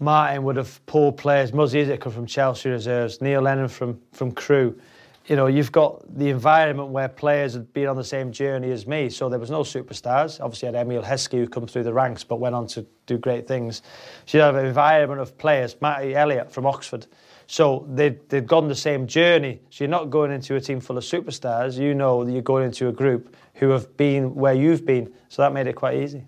Martin 0.00 0.42
would 0.42 0.56
have 0.56 0.84
pulled 0.86 1.16
players, 1.16 1.52
Muzzy 1.52 1.84
Izzet 1.84 2.12
from 2.12 2.26
Chelsea 2.26 2.68
reserves, 2.68 3.20
Neil 3.20 3.40
Lennon 3.40 3.68
from 3.68 4.00
from 4.12 4.32
Crewe. 4.32 4.78
You 5.26 5.36
know, 5.36 5.46
you've 5.46 5.72
got 5.72 6.02
the 6.18 6.28
environment 6.28 6.90
where 6.90 7.08
players 7.08 7.54
had 7.54 7.72
been 7.72 7.86
on 7.86 7.96
the 7.96 8.04
same 8.04 8.30
journey 8.30 8.70
as 8.72 8.86
me, 8.86 9.08
so 9.08 9.30
there 9.30 9.38
was 9.38 9.50
no 9.50 9.60
superstars. 9.60 10.38
Obviously, 10.38 10.68
I 10.68 10.72
had 10.72 10.86
Emile 10.86 11.02
Heskey 11.02 11.38
who 11.38 11.48
come 11.48 11.66
through 11.66 11.84
the 11.84 11.94
ranks, 11.94 12.24
but 12.24 12.40
went 12.40 12.54
on 12.54 12.66
to 12.68 12.84
do 13.06 13.16
great 13.16 13.48
things. 13.48 13.80
So 14.26 14.36
you 14.36 14.42
have 14.44 14.56
an 14.56 14.66
environment 14.66 15.22
of 15.22 15.38
players, 15.38 15.76
Matty 15.80 16.14
Elliott 16.14 16.52
from 16.52 16.66
Oxford. 16.66 17.06
So 17.46 17.86
they'd, 17.90 18.28
they'd 18.28 18.46
gone 18.46 18.68
the 18.68 18.74
same 18.74 19.06
journey. 19.06 19.60
So 19.70 19.84
you're 19.84 19.90
not 19.90 20.10
going 20.10 20.30
into 20.30 20.56
a 20.56 20.60
team 20.60 20.80
full 20.80 20.98
of 20.98 21.04
superstars. 21.04 21.78
You 21.78 21.94
know 21.94 22.24
that 22.24 22.32
you're 22.32 22.42
going 22.42 22.66
into 22.66 22.88
a 22.88 22.92
group 22.92 23.34
who 23.54 23.70
have 23.70 23.96
been 23.96 24.34
where 24.34 24.54
you've 24.54 24.84
been. 24.84 25.12
So 25.28 25.42
that 25.42 25.52
made 25.52 25.66
it 25.66 25.74
quite 25.74 25.96
easy. 25.96 26.24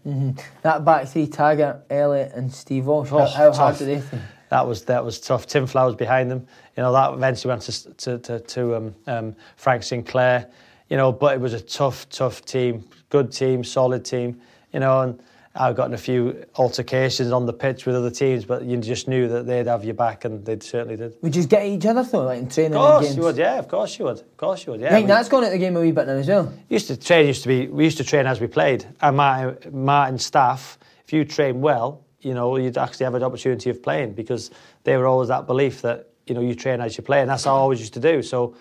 That 0.62 0.85
back 0.85 1.09
three, 1.09 1.27
Taggart, 1.27 1.85
Elliott, 1.91 2.33
and 2.35 2.53
Steve 2.53 2.87
Walsh. 2.87 3.11
Oh, 3.12 3.18
how, 3.18 3.27
how 3.27 3.53
hard 3.53 3.79
did 3.79 3.89
they 3.89 4.01
think? 4.01 4.22
That 4.49 4.66
was 4.66 4.85
that 4.85 5.05
was 5.05 5.20
tough. 5.20 5.47
Tim 5.47 5.66
Flowers 5.66 5.97
behind 5.97 6.31
them. 6.31 6.47
You 6.77 6.83
know 6.83 6.93
that 6.93 7.12
eventually 7.14 7.51
went 7.51 7.62
to 7.62 7.95
to 7.95 8.18
to, 8.18 8.41
to 8.41 8.77
um, 8.77 8.95
um, 9.07 9.37
Frank 9.57 9.83
Sinclair. 9.83 10.49
You 10.89 10.97
know, 10.97 11.11
but 11.11 11.35
it 11.35 11.41
was 11.41 11.53
a 11.53 11.61
tough, 11.61 12.09
tough 12.11 12.45
team. 12.45 12.85
Good 13.09 13.33
team, 13.33 13.64
solid 13.64 14.05
team. 14.05 14.41
You 14.72 14.81
know, 14.81 15.01
and 15.01 15.20
I've 15.59 15.75
gotten 15.75 15.95
a 15.95 15.99
few 15.99 16.45
altercations 16.57 17.33
on 17.33 17.47
the 17.47 17.53
pitch 17.53 17.87
with 17.87 17.97
other 17.97 18.11
teams, 18.11 18.45
but 18.45 18.65
you 18.65 18.77
just 18.79 19.09
knew 19.09 19.29
that 19.29 19.47
they'd 19.47 19.67
have 19.67 19.85
your 19.85 19.95
back, 19.95 20.25
and 20.25 20.45
they 20.45 20.59
certainly 20.61 20.97
did. 20.97 21.17
Would 21.23 21.35
you 21.35 21.47
get 21.47 21.65
each 21.67 21.87
other 21.87 22.03
though, 22.03 22.25
like 22.25 22.39
in 22.39 22.49
training 22.49 22.75
Of 22.75 23.01
course 23.03 23.17
you 23.17 23.23
would, 23.23 23.37
yeah. 23.37 23.59
Of 23.59 23.69
course 23.69 23.99
you 23.99 24.05
would. 24.05 24.21
Of 24.21 24.37
course 24.37 24.67
you 24.67 24.73
would, 24.73 24.81
yeah. 24.81 24.89
I 24.89 24.91
think 24.91 25.09
that's 25.09 25.29
gone 25.29 25.45
at 25.45 25.51
the 25.51 25.59
game 25.59 25.77
a 25.77 25.81
wee 25.81 25.93
bit 25.93 26.07
now 26.07 26.15
as 26.15 26.29
well. 26.29 26.53
used 26.69 26.89
to 26.89 26.97
train 26.97 27.27
used 27.27 27.43
to 27.43 27.49
be 27.49 27.69
we 27.69 27.85
used 27.85 27.99
to 27.99 28.05
train 28.05 28.27
as 28.27 28.41
we 28.41 28.47
played 28.47 28.87
and 29.01 29.17
my 29.17 29.45
Martin, 29.47 29.85
Martin's 29.85 30.27
staff 30.27 30.79
if 31.05 31.13
you 31.13 31.25
train 31.25 31.61
well 31.61 32.05
you 32.21 32.35
know 32.35 32.57
you'd 32.57 32.79
actually 32.79 33.05
have 33.05 33.15
an 33.15 33.23
opportunity 33.23 33.71
of 33.71 33.83
playing 33.83 34.13
because 34.13 34.51
they 34.85 34.97
were 34.97 35.07
always 35.07 35.29
that 35.29 35.47
belief 35.47 35.83
that 35.83 36.11
you 36.27 36.35
know 36.35 36.41
you 36.41 36.55
train 36.55 36.81
as 36.81 36.97
you 36.97 37.03
play 37.03 37.21
and 37.21 37.31
that's 37.31 37.45
how 37.45 37.55
I 37.57 37.59
always 37.59 37.81
used 37.81 37.95
to 37.95 38.01
do 38.01 38.23
so 38.23 38.55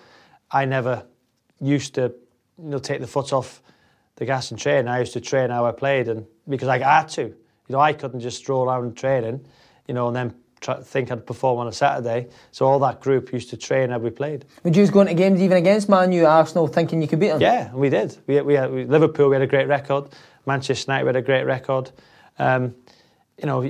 I 0.50 0.64
never 0.64 1.04
used 1.60 1.94
to 1.94 2.12
you 2.58 2.68
know 2.70 2.78
take 2.78 3.00
the 3.00 3.06
foot 3.06 3.32
off 3.32 3.62
the 4.16 4.24
gas 4.24 4.50
and 4.50 4.60
train 4.60 4.88
I 4.88 5.00
used 5.00 5.12
to 5.14 5.20
train 5.20 5.50
how 5.50 5.66
I 5.66 5.72
played 5.72 6.08
and 6.08 6.26
because 6.48 6.68
I 6.68 6.78
had 6.78 7.08
to 7.10 7.22
you 7.22 7.36
know 7.70 7.80
I 7.80 7.92
couldn't 7.92 8.20
just 8.20 8.38
stroll 8.38 8.68
around 8.68 8.96
training 8.96 9.46
you 9.86 9.94
know 9.94 10.08
and 10.08 10.16
then 10.16 10.34
try, 10.60 10.80
think 10.80 11.10
I'd 11.10 11.26
perform 11.26 11.58
on 11.58 11.68
a 11.68 11.72
Saturday 11.72 12.28
so 12.50 12.66
all 12.66 12.78
that 12.80 13.00
group 13.00 13.32
used 13.32 13.50
to 13.50 13.56
train 13.56 13.90
how 13.90 13.98
we 13.98 14.10
played 14.10 14.44
Would 14.64 14.76
you 14.76 14.86
go 14.88 15.00
into 15.02 15.14
games 15.14 15.40
even 15.40 15.56
against 15.56 15.88
Man 15.88 16.12
U, 16.12 16.26
Arsenal, 16.26 16.66
thinking 16.66 17.02
you 17.02 17.08
could 17.08 17.20
beat 17.20 17.28
them? 17.28 17.40
yeah, 17.40 17.72
we 17.72 17.88
did. 17.90 18.16
We, 18.26 18.40
we, 18.40 18.54
had, 18.54 18.72
we 18.72 18.84
Liverpool, 18.84 19.28
we 19.28 19.36
had 19.36 19.42
a 19.42 19.46
great 19.46 19.68
record. 19.68 20.08
Manchester 20.46 20.90
United, 20.90 21.04
we 21.04 21.08
had 21.08 21.16
a 21.16 21.22
great 21.22 21.44
record. 21.44 21.90
Um, 22.38 22.74
you 23.38 23.46
know, 23.46 23.62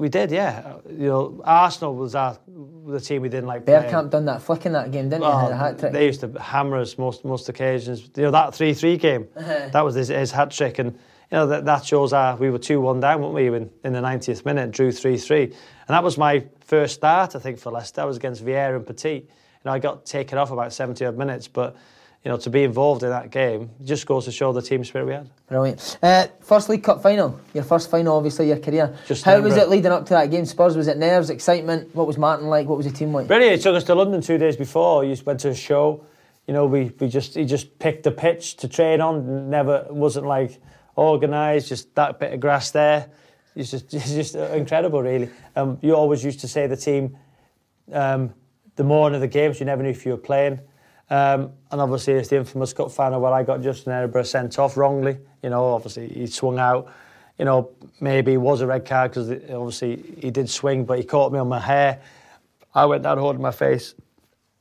we, 0.00 0.08
did, 0.08 0.30
yeah. 0.30 0.76
You 0.88 1.08
know, 1.08 1.42
Arsenal 1.44 1.94
was 1.94 2.14
our, 2.14 2.38
the 2.86 3.00
team 3.00 3.22
we 3.22 3.28
didn't 3.28 3.46
like 3.46 3.66
playing. 3.66 4.08
Done 4.08 4.24
that 4.24 4.42
flick 4.42 4.66
in 4.66 4.72
that 4.72 4.90
game, 4.90 5.08
didn't 5.08 5.22
he? 5.22 5.28
A 5.28 5.56
hat 5.56 5.78
trick. 5.78 5.92
they 5.92 6.06
used 6.06 6.20
to 6.20 6.28
hammer 6.40 6.78
us 6.78 6.98
most 6.98 7.24
most 7.24 7.48
occasions. 7.48 8.08
You 8.16 8.24
know 8.24 8.30
that 8.30 8.54
three 8.54 8.74
three 8.74 8.96
game, 8.96 9.28
uh-huh. 9.36 9.68
that 9.72 9.84
was 9.84 9.94
his, 9.94 10.08
his 10.08 10.32
hat 10.32 10.50
trick, 10.50 10.78
and 10.78 10.92
you 10.92 10.98
know 11.32 11.46
that, 11.46 11.64
that 11.66 11.84
shows 11.84 12.12
our 12.12 12.36
we 12.36 12.50
were 12.50 12.58
two 12.58 12.80
one 12.80 13.00
down, 13.00 13.20
weren't 13.20 13.34
we? 13.34 13.46
In, 13.48 13.70
in 13.84 13.92
the 13.92 14.00
90th 14.00 14.44
minute, 14.44 14.70
drew 14.70 14.90
three 14.90 15.18
three, 15.18 15.44
and 15.44 15.54
that 15.88 16.02
was 16.02 16.18
my 16.18 16.44
first 16.60 16.94
start, 16.94 17.36
I 17.36 17.38
think, 17.38 17.58
for 17.58 17.70
Leicester. 17.70 18.00
I 18.00 18.04
was 18.04 18.16
against 18.16 18.44
Vieira 18.44 18.76
and 18.76 18.86
Petit. 18.86 19.14
You 19.14 19.28
know, 19.64 19.72
I 19.72 19.78
got 19.78 20.06
taken 20.06 20.38
off 20.38 20.50
about 20.50 20.72
70 20.72 21.04
odd 21.04 21.18
minutes, 21.18 21.46
but 21.46 21.76
you 22.24 22.30
know 22.30 22.36
to 22.36 22.50
be 22.50 22.64
involved 22.64 23.02
in 23.02 23.08
that 23.08 23.30
game 23.30 23.70
just 23.82 24.06
goes 24.06 24.26
to 24.26 24.32
show 24.32 24.52
the 24.52 24.60
team 24.60 24.84
spirit 24.84 25.06
we 25.06 25.12
had. 25.12 25.30
Brilliant. 25.48 25.98
Uh, 26.02 26.26
first 26.40 26.68
League 26.68 26.82
Cup 26.82 27.02
final, 27.02 27.40
your 27.54 27.64
first 27.64 27.90
final, 27.90 28.16
obviously, 28.16 28.48
your 28.48 28.58
career. 28.58 28.94
Just 29.06 29.24
How 29.24 29.40
was 29.40 29.56
it 29.56 29.68
leading 29.68 29.90
up 29.90 30.04
to 30.06 30.14
that 30.14 30.30
game? 30.30 30.44
Spurs, 30.44 30.76
was 30.76 30.88
it 30.88 30.98
nerves, 30.98 31.30
excitement? 31.30 31.94
What 31.94 32.06
was 32.06 32.18
Martin 32.18 32.48
like? 32.48 32.66
What 32.66 32.76
was 32.76 32.86
the 32.86 32.92
team 32.92 33.12
like? 33.14 33.26
Brilliant. 33.26 33.56
He 33.56 33.62
took 33.62 33.74
us 33.74 33.84
to 33.84 33.94
London 33.94 34.20
two 34.20 34.38
days 34.38 34.56
before. 34.56 35.04
He 35.04 35.10
just 35.10 35.24
went 35.24 35.40
to 35.40 35.48
a 35.48 35.54
show. 35.54 36.04
You 36.46 36.54
know, 36.54 36.66
we, 36.66 36.92
we 36.98 37.08
just 37.08 37.34
he 37.34 37.44
just 37.44 37.78
picked 37.78 38.02
the 38.02 38.10
pitch 38.10 38.56
to 38.56 38.68
train 38.68 39.00
on. 39.00 39.48
Never 39.48 39.86
wasn't 39.88 40.26
like 40.26 40.60
organised. 40.96 41.68
Just 41.68 41.94
that 41.94 42.18
bit 42.18 42.34
of 42.34 42.40
grass 42.40 42.70
there. 42.70 43.08
It's 43.56 43.70
just 43.70 43.94
it's 43.94 44.12
just 44.12 44.34
incredible, 44.34 45.02
really. 45.02 45.30
Um, 45.56 45.78
you 45.80 45.94
always 45.94 46.22
used 46.22 46.40
to 46.40 46.48
say 46.48 46.66
the 46.66 46.76
team 46.76 47.16
um, 47.92 48.34
the 48.76 48.84
morning 48.84 49.14
of 49.14 49.20
the 49.20 49.28
games. 49.28 49.58
You 49.58 49.66
never 49.66 49.82
knew 49.82 49.90
if 49.90 50.04
you 50.04 50.12
were 50.12 50.18
playing. 50.18 50.60
Um, 51.10 51.52
and 51.72 51.80
obviously, 51.80 52.14
it's 52.14 52.28
the 52.28 52.36
infamous 52.36 52.72
cup 52.72 52.92
final 52.92 53.20
where 53.20 53.32
I 53.32 53.42
got 53.42 53.62
Justin 53.62 53.92
Edinburgh 53.92 54.22
sent 54.22 54.58
off 54.58 54.76
wrongly. 54.76 55.18
You 55.42 55.50
know, 55.50 55.74
obviously 55.74 56.08
he 56.08 56.26
swung 56.26 56.58
out. 56.58 56.92
You 57.36 57.44
know, 57.46 57.70
maybe 58.00 58.34
it 58.34 58.36
was 58.36 58.60
a 58.60 58.66
red 58.66 58.84
card 58.84 59.10
because 59.10 59.30
obviously 59.30 60.02
he 60.18 60.30
did 60.30 60.48
swing, 60.48 60.84
but 60.84 60.98
he 60.98 61.04
caught 61.04 61.32
me 61.32 61.38
on 61.38 61.48
my 61.48 61.58
hair. 61.58 62.00
I 62.74 62.86
went 62.86 63.02
down 63.02 63.18
holding 63.18 63.42
my 63.42 63.50
face, 63.50 63.94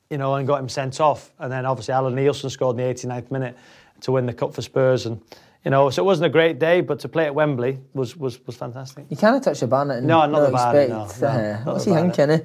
you 0.09 0.17
know, 0.17 0.33
and 0.35 0.47
got 0.47 0.59
him 0.59 0.69
sent 0.69 0.99
off. 0.99 1.31
And 1.39 1.51
then 1.51 1.65
obviously 1.65 1.93
Alan 1.93 2.15
Nielsen 2.15 2.49
scored 2.49 2.79
in 2.79 2.87
the 2.87 2.93
89th 2.93 3.31
minute 3.31 3.57
to 4.01 4.11
win 4.11 4.25
the 4.25 4.33
cup 4.33 4.53
for 4.53 4.61
Spurs. 4.61 5.05
And 5.05 5.21
you 5.65 5.71
know, 5.71 5.89
so 5.89 6.01
it 6.01 6.05
wasn't 6.05 6.25
a 6.27 6.29
great 6.29 6.57
day, 6.57 6.81
but 6.81 6.99
to 6.99 7.09
play 7.09 7.25
at 7.25 7.35
Wembley 7.35 7.79
was 7.93 8.15
was 8.15 8.39
was 8.45 8.55
fantastic. 8.55 9.05
You 9.09 9.17
can't 9.17 9.43
touch 9.43 9.59
the 9.59 9.67
Barnet. 9.67 9.97
And 9.97 10.07
No, 10.07 10.25
not 10.25 10.45
the 10.45 10.51
Barnet, 10.51 10.89
expect, 10.89 11.21
no, 11.21 11.27
no, 11.27 11.33
uh, 11.33 11.57
not 11.57 11.73
what's 11.73 11.85
he 11.85 11.93
thinking? 11.93 12.29
Eh? 12.29 12.39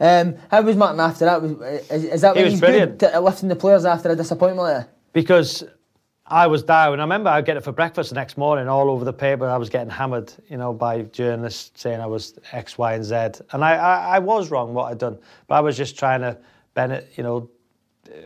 Um, 0.00 0.36
how 0.50 0.62
was 0.62 0.76
Martin 0.76 1.00
after 1.00 1.24
that? 1.24 1.42
Was, 1.42 1.52
is, 1.90 2.04
is 2.04 2.20
that 2.20 2.36
He 2.36 2.42
when 2.42 2.50
he's 2.52 2.60
brilliant. 2.60 2.98
good 2.98 3.10
at 3.12 3.22
lifting 3.22 3.48
the 3.48 3.56
players 3.56 3.84
after 3.84 4.10
a 4.10 4.16
disappointment 4.16 4.88
because 5.12 5.64
I 6.26 6.46
was 6.46 6.62
down. 6.62 7.00
I 7.00 7.02
remember 7.02 7.28
I'd 7.28 7.44
get 7.44 7.56
it 7.56 7.64
for 7.64 7.72
breakfast 7.72 8.10
the 8.10 8.14
next 8.14 8.38
morning, 8.38 8.68
all 8.68 8.88
over 8.88 9.04
the 9.04 9.12
paper. 9.12 9.48
I 9.48 9.56
was 9.56 9.68
getting 9.68 9.90
hammered, 9.90 10.32
you 10.48 10.56
know, 10.56 10.72
by 10.72 11.02
journalists 11.02 11.82
saying 11.82 12.00
I 12.00 12.06
was 12.06 12.38
X, 12.52 12.78
Y, 12.78 12.94
and 12.94 13.04
Z. 13.04 13.14
And 13.50 13.64
I, 13.64 13.74
I, 13.74 14.16
I 14.16 14.18
was 14.20 14.48
wrong 14.52 14.72
what 14.72 14.92
I'd 14.92 14.98
done, 14.98 15.18
but 15.48 15.56
I 15.56 15.60
was 15.60 15.76
just 15.76 15.98
trying 15.98 16.20
to 16.20 16.38
Bennett, 16.74 17.12
you 17.16 17.24
know. 17.24 17.50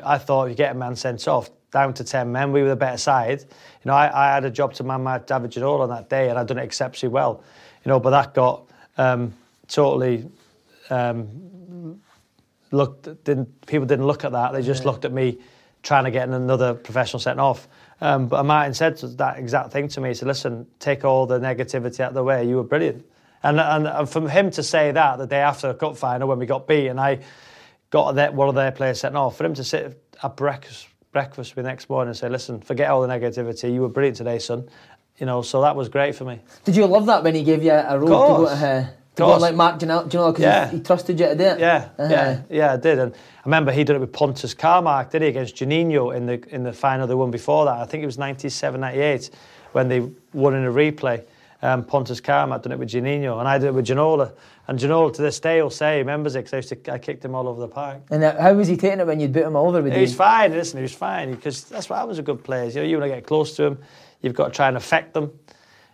I 0.03 0.19
thought 0.19 0.49
you 0.49 0.55
get 0.55 0.73
a 0.73 0.75
man 0.75 0.97
sent 0.97 1.27
off, 1.29 1.51
down 1.75 1.93
to 1.93 2.05
10 2.05 2.31
men, 2.33 2.53
we 2.53 2.63
were 2.63 2.69
the 2.69 2.77
better 2.77 2.97
side. 2.97 3.41
You 3.41 3.87
know, 3.87 3.95
I, 3.95 4.31
I 4.31 4.35
had 4.35 4.45
a 4.45 4.51
job 4.51 4.73
to 4.75 4.85
man 4.85 5.03
my 5.03 5.19
David 5.19 5.51
Ginola 5.51 5.81
on 5.81 5.89
that 5.91 6.09
day, 6.09 6.31
and 6.31 6.39
I'd 6.39 6.47
done 6.47 6.59
it 6.59 6.63
exceptionally 6.63 7.13
well. 7.13 7.43
You 7.85 7.91
know, 7.91 8.01
but 8.01 8.11
that 8.11 8.33
got 8.33 8.63
um, 8.97 9.35
totally 9.69 10.31
um, 10.89 12.01
looked 12.71 13.25
didn't 13.25 13.67
people 13.67 13.87
didn't 13.87 14.07
look 14.07 14.25
at 14.25 14.33
that. 14.33 14.53
They 14.53 14.63
just 14.63 14.85
looked 14.87 15.05
at 15.05 15.13
me 15.13 15.39
trying 15.83 16.05
to 16.05 16.11
get 16.11 16.29
another 16.29 16.75
professional 16.75 17.21
sent 17.21 17.41
off. 17.41 17.69
Um, 18.01 18.29
but 18.29 18.45
Martin 18.45 18.73
said 18.73 18.97
that 19.19 19.39
exact 19.39 19.73
thing 19.73 19.89
to 19.89 20.01
me. 20.01 20.11
He 20.11 20.15
said, 20.15 20.29
"Listen, 20.29 20.67
take 20.79 21.05
all 21.05 21.27
the 21.27 21.41
negativity 21.41 22.01
out 22.01 22.09
of 22.09 22.15
the 22.15 22.23
way. 22.23 22.49
You 22.49 22.57
were 22.57 22.65
brilliant." 22.65 23.05
And, 23.43 23.61
and 23.61 23.87
and 23.89 24.09
from 24.09 24.29
him 24.29 24.51
to 24.53 24.63
say 24.63 24.93
that 24.93 25.19
the 25.19 25.27
day 25.27 25.41
after 25.41 25.69
the 25.69 25.75
cup 25.75 25.97
final 25.97 26.29
when 26.29 26.39
we 26.39 26.47
got 26.47 26.69
beat 26.69 26.87
and 26.87 27.01
I 27.01 27.19
got 27.91 28.15
that 28.15 28.33
one 28.33 28.49
of 28.49 28.55
their 28.55 28.73
players 28.73 29.01
sent 29.01 29.17
off, 29.17 29.37
for 29.37 29.45
him 29.45 29.55
to 29.55 29.65
sit 29.65 30.01
at 30.23 30.37
breakfast 30.37 30.89
breakfast 31.19 31.57
with 31.57 31.65
next 31.65 31.89
morning 31.89 32.09
and 32.11 32.17
say, 32.19 32.29
listen, 32.29 32.61
forget 32.61 32.91
all 32.91 33.01
the 33.01 33.09
negativity. 33.09 33.73
You 33.73 33.81
were 33.83 33.89
brilliant 33.89 34.19
today, 34.19 34.39
son. 34.39 34.69
You 35.17 35.27
know, 35.27 35.41
so 35.43 35.63
that 35.63 35.75
was 35.77 35.89
great 35.89 36.15
for 36.17 36.25
me. 36.25 36.41
Did 36.65 36.75
you 36.77 36.85
love 36.87 37.07
that 37.07 37.23
when 37.23 37.37
he 37.37 37.45
gave 37.45 37.63
you 37.63 37.71
a 37.71 37.97
role 37.99 38.09
to 38.09 38.15
go 38.43 38.45
to, 38.47 38.51
uh, 38.53 38.87
to 39.15 39.23
go 39.23 39.37
like 39.37 39.55
Mark 39.55 39.79
Ginola, 39.79 40.09
do 40.11 40.19
you 40.19 40.25
know, 40.25 40.33
because 40.33 40.43
Yeah. 40.43 40.69
he, 40.71 40.79
he 40.79 40.83
trusted 40.83 41.19
you 41.21 41.27
to 41.27 41.35
do 41.37 41.45
it? 41.45 41.61
Yeah, 41.61 41.89
Uh-huh. 41.99 42.09
yeah, 42.11 42.43
yeah, 42.51 42.73
I 42.73 42.77
did. 42.77 42.99
And 42.99 43.15
I 43.15 43.43
remember 43.45 43.71
he 43.71 43.85
did 43.85 43.95
it 43.95 44.01
with 44.01 44.13
Pontus 44.13 44.55
Kåmark, 44.57 45.11
did 45.13 45.23
he, 45.23 45.29
against 45.29 45.55
Juninho 45.55 46.15
in 46.15 46.27
the 46.27 46.43
in 46.53 46.65
the 46.65 46.73
final 46.73 47.07
they 47.07 47.15
won 47.15 47.31
before 47.31 47.65
that. 47.67 47.77
I 47.79 47.85
think 47.87 48.03
it 48.03 48.07
was 48.07 48.19
97, 48.19 48.81
98 48.81 49.31
when 49.71 49.89
they 49.89 50.01
won 50.33 50.55
in 50.57 50.65
a 50.65 50.73
replay. 50.73 51.23
Um, 51.63 51.85
Pontus 51.85 52.21
Kåmark 52.21 52.63
done 52.65 52.73
it 52.73 52.79
with 52.81 52.91
Juninho, 52.91 53.39
and 53.39 53.47
I 53.47 53.57
did 53.59 53.69
it 53.69 53.75
with 53.75 53.87
Ginola. 53.87 54.33
And 54.67 54.79
Ginola 54.79 55.13
to 55.13 55.23
this 55.23 55.41
day 55.41 55.61
will 55.63 55.71
say 55.71 55.95
he 55.95 55.99
remembers 55.99 56.37
it 56.37 56.45
because 56.45 56.73
I 56.73 56.93
I 56.93 56.99
kicked 56.99 57.25
him 57.25 57.35
all 57.35 57.49
over 57.49 57.61
the 57.61 57.69
park. 57.69 58.03
And 58.11 58.25
uh, 58.25 58.41
how 58.41 58.55
was 58.55 58.69
he 58.69 58.77
taking 58.77 59.01
it 59.01 59.07
when 59.07 59.21
you'd 59.21 59.33
beat 59.33 59.45
him 59.45 59.57
all 59.57 59.69
over 59.69 59.83
with 59.83 59.93
He 59.93 60.01
was 60.01 60.15
fine, 60.15 60.53
listen, 60.53 60.79
he 60.79 60.83
was 60.83 60.95
fine 60.95 61.35
because 61.35 61.65
that's 61.65 61.91
what 61.91 61.99
happens 61.99 62.17
with 62.17 62.27
good 62.27 62.43
players. 62.43 62.75
You 62.75 62.83
know, 62.83 62.89
you 62.89 62.99
want 62.99 63.11
to 63.11 63.17
get 63.17 63.27
close 63.27 63.57
to 63.57 63.63
them, 63.63 63.79
you've 64.23 64.35
got 64.35 64.47
to 64.47 64.51
try 64.53 64.69
and 64.69 64.77
affect 64.77 65.13
them. 65.13 65.25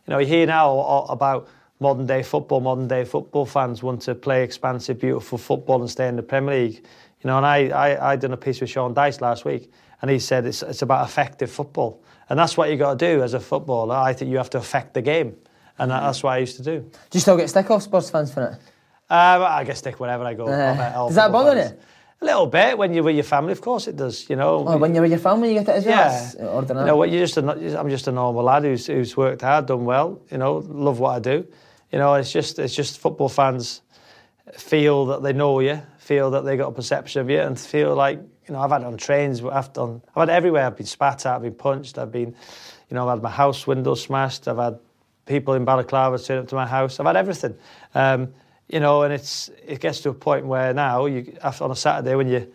You 0.07 0.15
know, 0.15 0.19
you 0.19 0.27
hear 0.27 0.47
now 0.47 1.07
about 1.09 1.49
modern 1.81 2.07
day 2.07 2.23
football, 2.23 2.61
modern 2.61 2.87
day 2.87 3.05
football 3.05 3.45
fans 3.45 3.83
want 3.83 4.03
to 4.03 4.15
play 4.15 4.45
expansive, 4.45 5.01
beautiful 5.01 5.39
football 5.39 5.81
and 5.81 5.91
stay 5.91 6.07
in 6.07 6.17
the 6.17 6.23
Premier 6.23 6.55
League. 6.55 6.85
You 7.23 7.29
know, 7.29 7.37
and 7.39 7.47
I, 7.47 7.69
I, 7.69 8.13
I 8.13 8.17
done 8.17 8.33
a 8.33 8.37
piece 8.37 8.61
with 8.61 8.71
Sean 8.71 8.95
Dyche 8.95 9.21
last 9.21 9.45
week 9.45 9.71
and 10.01 10.11
he 10.11 10.19
said 10.19 10.47
it's, 10.47 10.63
it's 10.63 10.83
about 10.83 11.07
effective 11.09 11.51
football. 11.51 12.03
And 12.29 12.39
that's 12.39 12.57
what 12.57 12.71
you 12.71 12.77
got 12.77 12.99
to 12.99 13.15
do 13.15 13.23
as 13.23 13.35
a 13.35 13.41
footballer. 13.41 13.97
I 13.97 14.13
think 14.13 14.31
you 14.31 14.37
have 14.37 14.51
to 14.51 14.59
affect 14.59 14.95
the 14.95 15.03
game. 15.03 15.37
And 15.81 15.91
that, 15.91 16.01
that's 16.01 16.23
what 16.23 16.31
I 16.35 16.39
used 16.39 16.57
to 16.59 16.63
do. 16.63 16.81
Do 16.81 16.91
you 17.17 17.21
still 17.21 17.37
get 17.37 17.49
stick 17.51 17.71
off 17.71 17.83
Spurs 17.83 18.11
fans 18.11 18.33
for 18.33 18.45
it? 18.47 18.59
Uh, 19.11 19.45
I 19.49 19.65
get 19.65 19.77
stick 19.77 19.99
wherever 19.99 20.23
I 20.25 20.35
go. 20.35 20.47
Uh, 20.47 20.51
I'll 20.51 20.77
bet 20.77 20.95
all 20.95 21.07
does 21.09 21.17
that 21.17 21.33
bother 21.33 21.55
fans. 21.55 21.73
you? 21.73 21.79
A 22.23 22.25
little 22.27 22.47
bit 22.47 22.77
when 22.79 22.93
you're 22.93 23.03
with 23.03 23.15
your 23.17 23.25
family, 23.25 23.53
of 23.53 23.61
course 23.63 23.89
it 23.89 23.97
does. 23.97 24.29
You 24.29 24.37
know, 24.37 24.65
Oh, 24.69 24.77
when 24.77 24.93
you're 24.95 25.03
with 25.03 25.11
your 25.11 25.19
family, 25.21 25.49
you 25.55 25.65
get 25.65 25.69
it 25.71 25.79
as 25.79 25.87
well? 25.87 26.35
yeah. 26.39 26.47
Ordinary. 26.47 26.85
You 26.85 26.87
know, 26.89 26.97
what, 26.97 27.11
you're 27.11 27.27
just 27.27 27.39
a, 27.39 27.81
I'm 27.81 27.89
just 27.89 28.07
a 28.09 28.13
normal 28.13 28.45
lad 28.45 28.63
who's, 28.65 28.87
who's 28.87 29.17
worked 29.17 29.41
hard, 29.43 29.67
done 29.67 29.87
well. 29.87 30.21
You 30.31 30.37
know, 30.39 30.57
love 30.69 31.01
what 31.01 31.17
I 31.17 31.19
do. 31.19 31.47
You 31.91 31.99
know, 31.99 32.13
it's 32.15 32.31
just 32.31 32.59
it's 32.59 32.75
just 32.75 33.01
football 33.01 33.29
fans 33.31 33.81
feel 34.53 35.07
that 35.07 35.23
they 35.23 35.33
know 35.33 35.61
you, 35.61 35.81
feel 35.99 36.31
that 36.33 36.45
they 36.45 36.57
got 36.57 36.69
a 36.69 36.73
perception 36.73 37.23
of 37.23 37.31
you, 37.31 37.41
and 37.41 37.59
feel 37.59 37.95
like 37.95 38.19
you 38.47 38.53
know 38.55 38.61
I've 38.61 38.71
had 38.71 38.83
it 38.83 38.87
on 38.87 38.97
trains, 38.97 39.43
I've 39.43 39.73
done, 39.73 40.03
I've 40.15 40.29
had 40.29 40.31
everywhere. 40.31 40.67
I've 40.67 40.77
been 40.77 40.87
spat 40.87 41.27
at, 41.27 41.37
I've 41.37 41.43
been 41.43 41.55
punched, 41.55 41.99
I've 41.99 42.13
been, 42.13 42.35
you 42.91 42.95
know, 42.95 43.09
I've 43.09 43.17
had 43.17 43.23
my 43.23 43.31
house 43.31 43.67
window 43.67 43.95
smashed, 43.95 44.47
I've 44.47 44.59
had 44.59 44.79
people 45.31 45.55
in 45.55 45.65
balaclava 45.65 46.19
turn 46.19 46.39
up 46.39 46.49
to 46.49 46.57
my 46.57 46.67
house, 46.67 46.99
I've 47.01 47.07
had 47.07 47.17
everything. 47.17 47.55
Um, 47.95 48.35
you 48.69 48.81
know, 48.81 49.03
and 49.03 49.13
it's 49.15 49.49
it 49.67 49.81
gets 49.81 50.01
to 50.01 50.11
a 50.11 50.15
point 50.15 50.45
where 50.47 50.75
now 50.75 51.07
you 51.07 51.37
after 51.43 51.65
on 51.65 51.71
a 51.71 51.77
Saturday 51.77 52.15
when 52.17 52.29
you're 52.29 52.47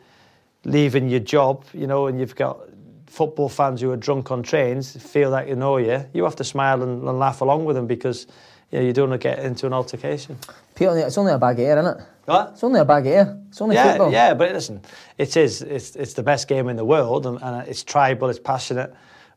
leaving 0.66 1.10
your 1.10 1.22
job, 1.22 1.64
you 1.74 1.88
know, 1.88 2.08
and 2.08 2.20
you've 2.20 2.36
got 2.36 2.60
football 3.08 3.50
fans 3.50 3.82
who 3.82 3.92
are 3.92 3.98
drunk 3.98 4.30
on 4.32 4.44
trains 4.44 4.98
feel 5.02 5.32
that 5.32 5.48
you 5.48 5.56
know 5.56 5.78
you, 5.78 6.06
you 6.14 6.24
have 6.26 6.36
to 6.36 6.44
smile 6.44 6.84
and, 6.84 7.08
and 7.08 7.18
laugh 7.20 7.40
along 7.42 7.64
with 7.64 7.76
them 7.78 7.88
because 7.88 8.28
you 8.72 8.80
know, 8.80 8.86
you 8.86 8.92
don't 8.94 9.10
want 9.10 9.22
to 9.22 9.28
get 9.28 9.40
into 9.40 9.66
an 9.66 9.74
altercation. 9.74 10.38
Peter, 10.74 10.98
it's 10.98 11.18
only 11.18 11.32
a 11.32 11.38
bag 11.38 11.60
of 11.60 11.66
air, 11.66 11.78
isn't 11.80 11.98
it? 12.00 12.06
What? 12.26 12.50
It's 12.54 12.64
only 12.64 12.80
a 12.82 12.86
bag 12.86 13.06
of 13.08 13.14
air. 13.14 13.40
It's 13.50 13.62
only 13.62 13.76
Yeah, 13.76 13.92
football. 13.92 14.12
yeah, 14.12 14.34
but 14.34 14.52
listen, 14.52 14.82
it 15.18 15.38
is. 15.38 15.62
It's 15.62 15.96
it's 15.96 16.14
the 16.14 16.24
best 16.24 16.48
game 16.50 16.68
in 16.70 16.76
the 16.76 16.86
world, 16.86 17.26
and, 17.26 17.42
and 17.42 17.68
it's 17.68 17.84
tribal, 17.84 18.30
it's 18.30 18.40
passionate. 18.40 18.94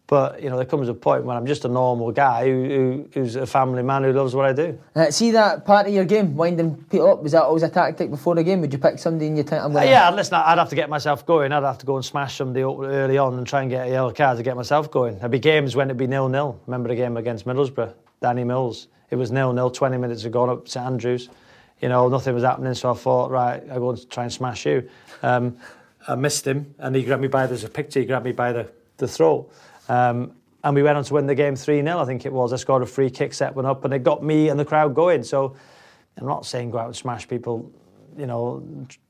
But 0.08 0.42
you 0.42 0.48
know, 0.48 0.56
there 0.56 0.64
comes 0.64 0.88
a 0.88 0.94
point 0.94 1.24
when 1.24 1.36
I'm 1.36 1.46
just 1.46 1.66
a 1.66 1.68
normal 1.68 2.12
guy 2.12 2.46
who, 2.46 2.64
who 2.64 3.08
who's 3.12 3.36
a 3.36 3.46
family 3.46 3.82
man 3.82 4.04
who 4.04 4.12
loves 4.14 4.34
what 4.34 4.46
I 4.46 4.54
do. 4.54 4.78
Uh, 4.96 5.10
see 5.10 5.32
that 5.32 5.66
part 5.66 5.86
of 5.86 5.92
your 5.92 6.06
game, 6.06 6.34
winding 6.34 6.76
people 6.84 7.10
up, 7.12 7.22
was 7.22 7.32
that 7.32 7.42
always 7.42 7.62
a 7.62 7.68
tactic 7.68 8.10
before 8.10 8.34
the 8.34 8.42
game? 8.42 8.62
Would 8.62 8.72
you 8.72 8.78
pick 8.78 8.98
somebody 8.98 9.26
and 9.26 9.36
you 9.36 9.42
think, 9.42 9.62
I'm 9.62 9.76
Uh, 9.76 9.82
yeah, 9.82 10.08
listen, 10.10 10.34
I'd 10.34 10.56
have 10.56 10.70
to 10.70 10.74
get 10.74 10.88
myself 10.88 11.26
going. 11.26 11.52
I'd 11.52 11.62
have 11.62 11.76
to 11.78 11.86
go 11.86 11.96
and 11.96 12.04
smash 12.04 12.36
somebody 12.36 12.64
up 12.64 12.78
early 12.80 13.18
on 13.18 13.36
and 13.36 13.46
try 13.46 13.60
and 13.60 13.70
get 13.70 13.86
a 13.86 13.90
yellow 13.90 14.10
card 14.10 14.38
to 14.38 14.42
get 14.42 14.56
myself 14.56 14.90
going. 14.90 15.18
There'd 15.18 15.30
be 15.30 15.38
games 15.38 15.76
when 15.76 15.88
it'd 15.88 15.98
be 15.98 16.06
nil 16.06 16.30
nil. 16.30 16.58
Remember 16.66 16.88
the 16.88 16.96
game 16.96 17.18
against 17.18 17.46
Middlesbrough, 17.46 17.92
Danny 18.22 18.44
Mills. 18.44 18.88
It 19.10 19.16
was 19.16 19.30
nil 19.30 19.52
nil. 19.52 19.70
Twenty 19.70 19.98
minutes 19.98 20.22
had 20.22 20.32
gone 20.32 20.48
up 20.48 20.68
St 20.68 20.86
Andrews. 20.86 21.28
You 21.82 21.90
know, 21.90 22.08
nothing 22.08 22.34
was 22.34 22.44
happening, 22.44 22.72
so 22.72 22.92
I 22.92 22.94
thought, 22.94 23.30
right, 23.30 23.62
I 23.70 23.74
go 23.74 23.90
and 23.90 24.10
try 24.10 24.24
and 24.24 24.32
smash 24.32 24.64
you. 24.64 24.88
Um, 25.22 25.58
I 26.08 26.14
missed 26.14 26.46
him, 26.46 26.74
and 26.78 26.96
he 26.96 27.04
grabbed 27.04 27.20
me 27.20 27.28
by 27.28 27.46
there's 27.46 27.62
a 27.62 27.68
picture. 27.68 28.00
He 28.00 28.06
grabbed 28.06 28.24
me 28.24 28.32
by 28.32 28.52
the 28.52 28.70
the 28.96 29.06
throat. 29.06 29.52
Um, 29.88 30.32
and 30.64 30.74
we 30.74 30.82
went 30.82 30.98
on 30.98 31.04
to 31.04 31.14
win 31.14 31.26
the 31.26 31.34
game 31.34 31.54
3 31.56 31.82
0, 31.82 31.98
I 31.98 32.04
think 32.04 32.26
it 32.26 32.32
was. 32.32 32.52
I 32.52 32.56
scored 32.56 32.82
a 32.82 32.86
free 32.86 33.10
kick, 33.10 33.32
set 33.32 33.54
one 33.54 33.64
up, 33.66 33.84
and 33.84 33.94
it 33.94 34.02
got 34.02 34.22
me 34.22 34.48
and 34.48 34.58
the 34.58 34.64
crowd 34.64 34.94
going. 34.94 35.22
So 35.22 35.56
I'm 36.18 36.26
not 36.26 36.44
saying 36.46 36.70
go 36.72 36.78
out 36.78 36.86
and 36.86 36.96
smash 36.96 37.28
people, 37.28 37.70
you 38.16 38.26
know, 38.26 38.62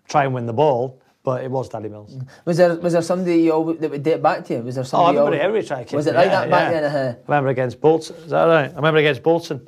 try 0.08 0.24
and 0.24 0.34
win 0.34 0.46
the 0.46 0.52
ball, 0.52 1.00
but 1.22 1.42
it 1.42 1.50
was 1.50 1.68
Danny 1.68 1.88
Mills. 1.88 2.16
Was 2.44 2.58
there 2.58 2.74
was 2.76 2.92
there 2.92 3.02
somebody 3.02 3.42
you 3.42 3.52
always, 3.52 3.78
that 3.80 3.90
would 3.90 4.02
date 4.02 4.22
back 4.22 4.44
to 4.46 4.54
you? 4.54 4.60
Was 4.62 4.74
there 4.74 4.82
Oh, 4.82 4.86
somebody? 4.86 5.14
you 5.16 5.20
everybody, 5.22 5.40
always- 5.40 5.44
everybody 5.44 5.66
tried 5.66 5.78
to 5.78 5.84
kick 5.90 5.96
Was 5.96 6.06
it 6.06 6.14
like 6.14 6.26
yeah, 6.26 6.40
that 6.40 6.50
back 6.50 6.72
yeah. 6.72 6.80
then? 6.80 6.96
Uh, 6.96 7.14
I 7.16 7.22
remember 7.28 7.48
against 7.50 7.80
Bolton, 7.80 8.16
is 8.16 8.30
that 8.30 8.44
right? 8.44 8.70
I 8.70 8.76
remember 8.76 8.98
against 8.98 9.22
Bolton, 9.22 9.66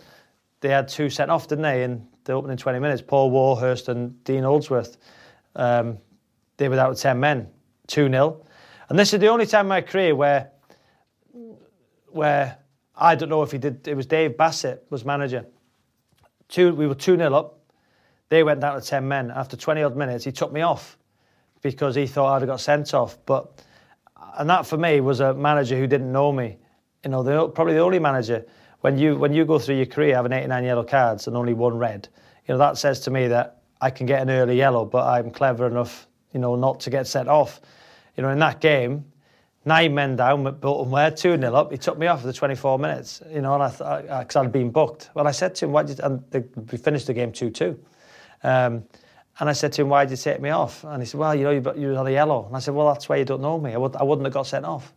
they 0.61 0.68
had 0.68 0.86
two 0.86 1.08
sent 1.08 1.30
off, 1.30 1.48
didn't 1.48 1.62
they, 1.62 1.82
in 1.82 2.06
the 2.24 2.34
opening 2.34 2.58
20 2.58 2.78
minutes? 2.78 3.00
Paul 3.00 3.30
Warhurst 3.30 3.88
and 3.88 4.22
Dean 4.24 4.42
Holdsworth. 4.44 4.98
Um, 5.56 5.96
they 6.58 6.68
were 6.68 6.78
out 6.78 6.90
with 6.90 7.00
10 7.00 7.18
men, 7.18 7.48
2 7.86 8.11
0. 8.11 8.44
And 8.90 8.98
this 8.98 9.14
is 9.14 9.20
the 9.20 9.28
only 9.28 9.46
time 9.46 9.64
in 9.64 9.68
my 9.70 9.80
career 9.80 10.14
where 10.14 10.50
where 12.12 12.58
I 12.96 13.14
don't 13.14 13.28
know 13.28 13.42
if 13.42 13.52
he 13.52 13.58
did, 13.58 13.86
it 13.88 13.94
was 13.94 14.06
Dave 14.06 14.36
Bassett 14.36 14.86
was 14.90 15.04
manager. 15.04 15.46
Two, 16.48 16.74
we 16.74 16.86
were 16.86 16.94
2 16.94 17.16
0 17.16 17.34
up. 17.34 17.58
They 18.28 18.42
went 18.42 18.61
down 18.61 18.80
to 18.80 18.86
10 18.86 19.06
men. 19.06 19.30
After 19.30 19.56
20 19.56 19.82
odd 19.82 19.96
minutes, 19.96 20.24
he 20.24 20.32
took 20.32 20.52
me 20.52 20.62
off 20.62 20.98
because 21.62 21.94
he 21.94 22.06
thought 22.06 22.34
I'd 22.34 22.42
have 22.42 22.48
got 22.48 22.61
sent 22.61 22.94
off. 22.94 23.18
But 23.26 23.64
and 24.38 24.48
that 24.50 24.66
for 24.66 24.76
me 24.76 25.00
was 25.00 25.20
a 25.20 25.34
manager 25.34 25.76
who 25.76 25.86
didn't 25.86 26.12
know 26.12 26.32
me. 26.32 26.58
You 27.04 27.11
know, 27.11 27.22
the, 27.22 27.48
probably 27.48 27.74
the 27.74 27.80
only 27.80 27.98
manager 27.98 28.44
when 28.80 28.98
you 28.98 29.16
when 29.16 29.32
you 29.32 29.44
go 29.44 29.58
through 29.58 29.76
your 29.76 29.86
career 29.86 30.14
having 30.14 30.32
89 30.32 30.64
yellow 30.64 30.84
cards 30.84 31.26
and 31.26 31.36
only 31.36 31.54
one 31.54 31.76
red. 31.76 32.08
You 32.46 32.54
know 32.54 32.58
that 32.58 32.78
says 32.78 33.00
to 33.00 33.11
me 33.11 33.28
that 33.28 33.62
I 33.80 33.90
can 33.90 34.06
get 34.06 34.22
an 34.22 34.30
early 34.30 34.56
yellow, 34.56 34.84
but 34.84 35.06
I'm 35.06 35.30
clever 35.30 35.66
enough, 35.66 36.06
you 36.32 36.40
know, 36.40 36.56
not 36.56 36.80
to 36.80 36.90
get 36.90 37.06
sent 37.06 37.28
off. 37.28 37.61
You 38.16 38.22
know, 38.22 38.30
in 38.30 38.38
that 38.40 38.61
game, 38.61 39.04
nine 39.64 39.94
men 39.94 40.16
down, 40.16 40.44
but 40.44 40.61
Bolton 40.61 40.90
were 40.90 41.11
two 41.11 41.36
0 41.36 41.54
up. 41.54 41.70
He 41.70 41.78
took 41.78 41.98
me 41.98 42.06
off 42.06 42.20
for 42.20 42.26
the 42.26 42.32
24 42.32 42.78
minutes. 42.78 43.22
You 43.30 43.42
know, 43.42 43.54
and 43.54 43.62
I 43.62 44.22
because 44.22 44.36
I'd 44.36 44.52
been 44.52 44.70
booked. 44.70 45.11
Well, 45.14 45.26
I 45.26 45.32
said 45.32 45.54
to 45.56 45.66
him, 45.66 45.72
"Why 45.72 45.82
did?" 45.82 46.00
And 46.00 46.22
they, 46.30 46.40
we 46.70 46.78
finished 46.78 47.06
the 47.06 47.14
game 47.14 47.32
two 47.32 47.50
two. 47.50 47.78
Um, 48.42 48.84
and 49.38 49.48
I 49.48 49.52
said 49.54 49.72
to 49.74 49.82
him, 49.82 49.88
why 49.88 50.04
did 50.04 50.11
you 50.12 50.16
take 50.18 50.40
me 50.40 50.50
off? 50.50 50.84
And 50.84 51.02
he 51.02 51.06
said, 51.06 51.18
well, 51.18 51.34
you 51.34 51.44
know, 51.44 51.50
you, 51.50 51.72
you 51.76 51.88
had 51.94 52.06
a 52.06 52.12
yellow. 52.12 52.46
And 52.46 52.54
I 52.54 52.58
said, 52.58 52.74
well, 52.74 52.88
that's 52.92 53.08
why 53.08 53.16
you 53.16 53.24
don't 53.24 53.40
know 53.40 53.58
me. 53.58 53.72
I, 53.72 53.78
would, 53.78 53.96
I 53.96 54.02
wouldn't 54.02 54.26
have 54.26 54.34
got 54.34 54.46
sent 54.46 54.66
off. 54.66 54.92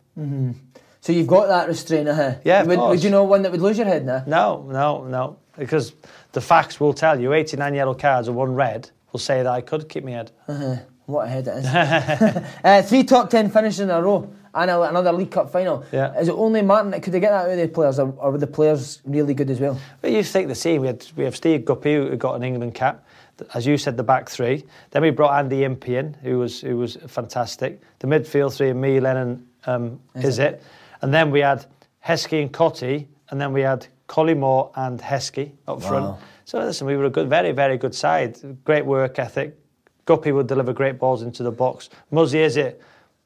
so 1.00 1.12
you've 1.12 1.26
got 1.26 1.46
that 1.48 1.66
restraint, 1.66 2.08
uh, 2.08 2.34
Yeah, 2.44 2.62
would, 2.64 2.78
would 2.78 3.02
you 3.02 3.08
know 3.08 3.24
one 3.24 3.40
that 3.42 3.52
would 3.52 3.62
lose 3.62 3.78
your 3.78 3.86
head 3.86 4.04
now? 4.04 4.22
No, 4.26 4.68
no, 4.70 5.04
no. 5.04 5.38
Because 5.56 5.94
the 6.32 6.42
facts 6.42 6.78
will 6.78 6.92
tell 6.92 7.18
you 7.18 7.32
89 7.32 7.74
yellow 7.74 7.94
cards 7.94 8.28
and 8.28 8.36
one 8.36 8.54
red 8.54 8.90
will 9.12 9.20
say 9.20 9.42
that 9.42 9.50
I 9.50 9.62
could 9.62 9.88
keep 9.88 10.04
my 10.04 10.10
head. 10.10 10.32
Uh, 10.46 10.76
what 11.06 11.26
a 11.26 11.30
head 11.30 11.48
it 11.48 11.56
is. 11.58 11.66
uh, 12.64 12.82
three 12.82 13.04
top 13.04 13.30
ten 13.30 13.50
finishes 13.50 13.80
in 13.80 13.90
a 13.90 14.02
row 14.02 14.30
and 14.54 14.70
a, 14.70 14.82
another 14.82 15.12
League 15.12 15.30
Cup 15.30 15.50
final. 15.50 15.84
Yeah. 15.92 16.18
Is 16.18 16.28
it 16.28 16.32
only 16.32 16.62
Martin 16.62 16.90
that 16.92 17.02
could 17.02 17.12
they 17.12 17.20
get 17.20 17.30
that 17.30 17.46
out 17.46 17.50
of 17.50 17.58
the 17.58 17.68
players, 17.68 17.98
or, 17.98 18.14
or 18.18 18.32
were 18.32 18.38
the 18.38 18.46
players 18.46 19.00
really 19.04 19.34
good 19.34 19.50
as 19.50 19.60
well? 19.60 19.80
But 20.00 20.12
you 20.12 20.22
think 20.22 20.48
the 20.48 20.54
same. 20.54 20.80
we, 20.80 20.86
had, 20.86 21.06
we 21.16 21.24
have 21.24 21.36
Steve 21.36 21.64
Guppy 21.64 21.94
who 21.94 22.16
got 22.16 22.34
an 22.34 22.42
England 22.42 22.74
cap. 22.74 23.06
As 23.52 23.66
you 23.66 23.76
said, 23.76 23.96
the 23.96 24.04
back 24.04 24.28
three. 24.28 24.64
Then 24.92 25.02
we 25.02 25.10
brought 25.10 25.36
Andy 25.36 25.64
Impey 25.64 25.96
in, 25.96 26.14
who 26.22 26.38
was 26.38 26.60
who 26.60 26.76
was 26.76 26.96
fantastic. 27.08 27.80
The 27.98 28.06
midfield 28.06 28.54
three, 28.54 28.72
me, 28.72 29.00
Lennon, 29.00 29.44
um, 29.66 30.00
is, 30.14 30.38
it? 30.38 30.62
And 31.02 31.12
then 31.12 31.32
we 31.32 31.40
had 31.40 31.66
Heskey 32.06 32.42
and 32.42 32.52
Cottee, 32.52 33.08
and 33.30 33.40
then 33.40 33.52
we 33.52 33.62
had 33.62 33.88
Collymore 34.08 34.70
and 34.76 35.00
Heskey 35.00 35.50
up 35.66 35.82
front. 35.82 36.20
So 36.44 36.60
listen, 36.60 36.86
we 36.86 36.96
were 36.96 37.06
a 37.06 37.10
good, 37.10 37.28
very, 37.28 37.52
very 37.52 37.76
good 37.76 37.94
side. 37.94 38.38
Great 38.64 38.86
work 38.86 39.18
ethic. 39.18 39.58
Guppy 40.04 40.30
would 40.30 40.46
deliver 40.46 40.72
great 40.72 40.98
balls 40.98 41.22
into 41.22 41.42
the 41.42 41.50
box. 41.50 41.88
Muzzy 42.10 42.38
Izzet, 42.38 42.76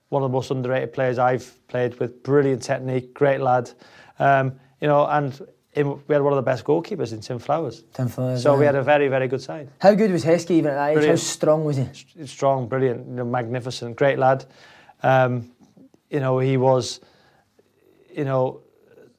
one 0.09 0.23
of 0.23 0.31
the 0.31 0.33
most 0.33 0.51
underrated 0.51 0.93
players 0.93 1.19
I've 1.19 1.67
played 1.69 1.99
with. 1.99 2.23
Brilliant 2.23 2.63
technique, 2.63 3.15
great 3.15 3.41
lad. 3.41 3.71
Um, 4.19 4.55
you 4.81 4.89
know, 4.89 5.07
and 5.07 5.39
in, 5.75 6.01
we 6.07 6.15
had 6.15 6.23
one 6.23 6.33
of 6.33 6.37
the 6.37 6.43
best 6.43 6.65
goalkeepers 6.65 7.13
in 7.13 7.21
Tim 7.21 7.39
Flowers. 7.39 7.85
Tim 7.93 8.09
Flowers, 8.09 8.43
So 8.43 8.57
we 8.57 8.65
had 8.65 8.75
a 8.75 8.83
very, 8.83 9.09
very 9.09 9.29
good 9.29 9.43
side. 9.43 9.69
How 9.81 9.95
good 9.95 10.11
was 10.11 10.25
Heskey 10.25 10.53
even 10.53 10.71
at 10.73 10.75
that 10.75 10.99
age? 10.99 11.09
How 11.09 11.17
strong 11.17 11.65
was 11.65 11.77
he? 11.77 12.27
Strong, 12.27 12.69
brilliant, 12.69 13.07
you 13.07 13.15
know, 13.15 13.25
magnificent, 13.25 13.97
great 13.97 14.19
lad. 14.19 14.45
Um, 15.03 15.51
you 16.11 16.21
know, 16.21 16.39
he 16.39 16.57
was, 16.57 17.01
you 18.11 18.25
know, 18.25 18.63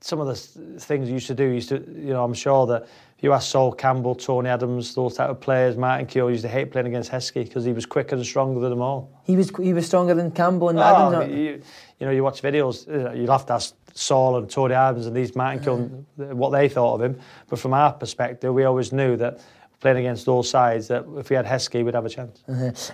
some 0.02 0.20
of 0.20 0.28
the 0.28 0.36
things 0.80 1.08
he 1.08 1.14
used 1.14 1.28
to 1.28 1.36
do, 1.36 1.50
he 1.50 1.56
used 1.56 1.70
to, 1.70 1.76
you 1.76 2.14
know, 2.14 2.24
I'm 2.24 2.34
sure 2.34 2.66
that 2.68 2.88
you 3.22 3.34
ask 3.34 3.50
Sol 3.52 3.72
Campbell, 3.74 4.16
Tony 4.16 4.50
Adams, 4.50 4.96
those 4.96 5.16
type 5.16 5.30
of 5.30 5.42
players, 5.42 5.76
Martin 5.76 6.06
Keown 6.08 6.30
used 6.30 6.44
to 6.44 6.48
hate 6.48 6.72
playing 6.72 6.88
against 6.88 7.12
Heskey 7.12 7.44
because 7.44 7.66
he 7.66 7.74
was 7.74 7.86
quicker 7.86 8.16
and 8.16 8.26
stronger 8.26 8.60
than 8.62 8.70
them 8.70 8.82
all. 8.82 9.22
He 9.26 9.36
was 9.36 9.52
he 9.62 9.74
was 9.74 9.86
stronger 9.86 10.14
than 10.14 10.32
Campbell 10.32 10.70
and 10.70 10.80
Oh, 10.80 10.84
Adams. 11.14 11.34
you, 11.34 11.62
you 12.00 12.06
know, 12.06 12.12
you 12.12 12.24
watch 12.24 12.42
videos, 12.42 12.88
uh, 12.88 13.12
you'll 13.14 13.32
have 13.32 13.46
to 13.48 13.54
ask 13.54 13.76
Sol 13.94 14.38
and 14.38 14.50
Tony 14.50 14.74
Adams 14.74 15.06
and 15.08 15.16
these 15.16 15.36
Martin 15.36 15.64
Keown 15.64 16.06
what 16.38 16.52
they 16.52 16.70
thought 16.70 16.96
of 16.96 17.02
him. 17.02 17.20
But 17.50 17.60
from 17.60 17.74
our 17.74 17.92
perspective, 17.92 18.54
we 18.54 18.64
always 18.64 18.94
knew 18.94 19.18
that 19.18 19.42
playing 19.82 19.98
against 19.98 20.26
those 20.26 20.50
sides, 20.50 20.88
that 20.90 21.06
if 21.18 21.30
we 21.30 21.36
had 21.36 21.46
Heskey, 21.46 21.84
we'd 21.86 21.94
have 21.96 22.06
a 22.06 22.10
chance. 22.10 22.44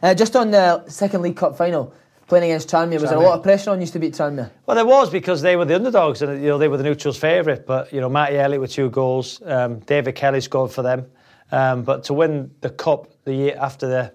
Uh, 0.04 0.14
just 0.14 0.36
on 0.36 0.52
the 0.52 0.88
second 0.88 1.22
League 1.24 1.36
Cup 1.36 1.58
final, 1.58 1.94
playing 2.28 2.46
against 2.46 2.70
Tranmere, 2.70 3.00
was 3.02 3.10
there 3.10 3.20
a 3.20 3.22
lot 3.22 3.38
of 3.38 3.44
pressure 3.44 3.72
on 3.72 3.82
you 3.82 3.88
to 3.88 4.00
beat 4.00 4.14
Tranmere? 4.14 4.50
Well, 4.66 4.76
there 4.76 4.86
was 4.86 5.10
because 5.10 5.42
they 5.42 5.56
were 5.56 5.66
the 5.66 5.76
underdogs 5.76 6.22
and 6.22 6.42
you 6.42 6.50
know 6.50 6.58
they 6.58 6.68
were 6.68 6.78
the 6.78 6.84
neutrals' 6.84 7.18
favourite. 7.18 7.66
But 7.66 7.94
you 7.94 8.02
know, 8.02 8.10
Matty 8.10 8.38
Elliott 8.38 8.62
with 8.62 8.72
two 8.72 8.90
goals, 8.90 9.42
um, 9.46 9.80
David 9.80 10.16
Kelly 10.16 10.42
scored 10.42 10.72
for 10.72 10.82
them. 10.82 11.06
Um, 11.52 11.84
but 11.84 12.04
to 12.06 12.14
win 12.14 12.52
the 12.62 12.70
cup 12.70 13.12
the 13.24 13.34
year 13.34 13.58
after 13.60 13.88
the 13.88 14.14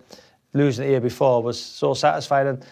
losing 0.52 0.84
the 0.84 0.90
year 0.90 1.00
before 1.00 1.42
was 1.42 1.62
so 1.62 1.94
satisfying. 1.94 2.48
And 2.48 2.66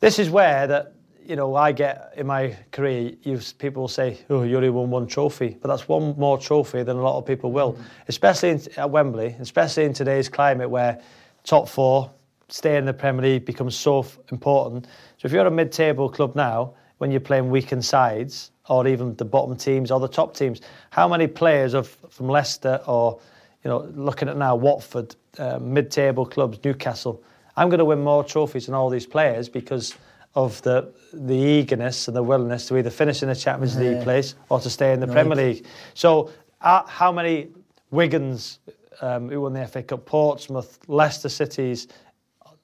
this 0.00 0.18
is 0.18 0.30
where 0.30 0.66
that 0.68 0.94
you 1.24 1.36
know 1.36 1.54
I 1.56 1.72
get 1.72 2.14
in 2.16 2.26
my 2.26 2.56
career. 2.70 3.12
You 3.22 3.40
people 3.58 3.82
will 3.82 3.88
say, 3.88 4.18
"Oh, 4.30 4.44
you 4.44 4.56
only 4.56 4.70
won 4.70 4.90
one 4.90 5.06
trophy," 5.06 5.56
but 5.60 5.68
that's 5.68 5.88
one 5.88 6.14
more 6.16 6.38
trophy 6.38 6.82
than 6.84 6.96
a 6.96 7.02
lot 7.02 7.18
of 7.18 7.26
people 7.26 7.52
will, 7.52 7.76
especially 8.06 8.50
in, 8.50 8.62
at 8.76 8.90
Wembley, 8.90 9.36
especially 9.40 9.84
in 9.84 9.92
today's 9.92 10.28
climate 10.28 10.70
where 10.70 11.00
top 11.44 11.68
four 11.68 12.10
stay 12.48 12.76
in 12.76 12.84
the 12.84 12.94
Premier 12.94 13.22
League 13.22 13.44
becomes 13.44 13.76
so 13.76 14.00
f- 14.00 14.18
important. 14.32 14.86
So 15.18 15.26
if 15.26 15.32
you're 15.32 15.46
a 15.46 15.50
mid-table 15.50 16.08
club 16.08 16.34
now, 16.34 16.74
when 16.98 17.10
you're 17.10 17.20
playing 17.20 17.50
weakened 17.50 17.84
sides, 17.84 18.50
or 18.68 18.86
even 18.86 19.14
the 19.16 19.24
bottom 19.24 19.56
teams 19.56 19.90
or 19.90 20.00
the 20.00 20.08
top 20.08 20.34
teams, 20.34 20.60
how 20.90 21.08
many 21.08 21.26
players 21.26 21.74
of 21.74 21.88
from 22.10 22.28
Leicester 22.28 22.80
or 22.86 23.20
you 23.64 23.70
know 23.70 23.90
looking 23.94 24.28
at 24.28 24.36
now 24.36 24.56
Watford, 24.56 25.14
uh, 25.38 25.58
mid-table 25.58 26.26
clubs, 26.26 26.58
Newcastle, 26.64 27.22
I'm 27.56 27.68
going 27.68 27.78
to 27.78 27.84
win 27.84 28.00
more 28.00 28.24
trophies 28.24 28.66
than 28.66 28.74
all 28.74 28.90
these 28.90 29.06
players 29.06 29.48
because 29.48 29.94
of 30.34 30.60
the 30.62 30.92
the 31.12 31.34
eagerness 31.34 32.08
and 32.08 32.16
the 32.16 32.22
willingness 32.22 32.68
to 32.68 32.76
either 32.76 32.90
finish 32.90 33.22
in 33.22 33.28
the 33.28 33.34
Champions 33.34 33.76
League 33.76 34.02
place 34.02 34.34
or 34.50 34.60
to 34.60 34.70
stay 34.70 34.92
in 34.92 35.00
the 35.00 35.06
Premier 35.06 35.36
League. 35.36 35.66
So 35.94 36.30
uh, 36.60 36.84
how 36.86 37.10
many 37.12 37.48
Wiggins 37.90 38.58
um, 39.00 39.28
who 39.28 39.40
won 39.40 39.52
the 39.52 39.66
FA 39.66 39.82
Cup, 39.82 40.04
Portsmouth, 40.06 40.78
Leicester 40.88 41.28
Cities, 41.28 41.88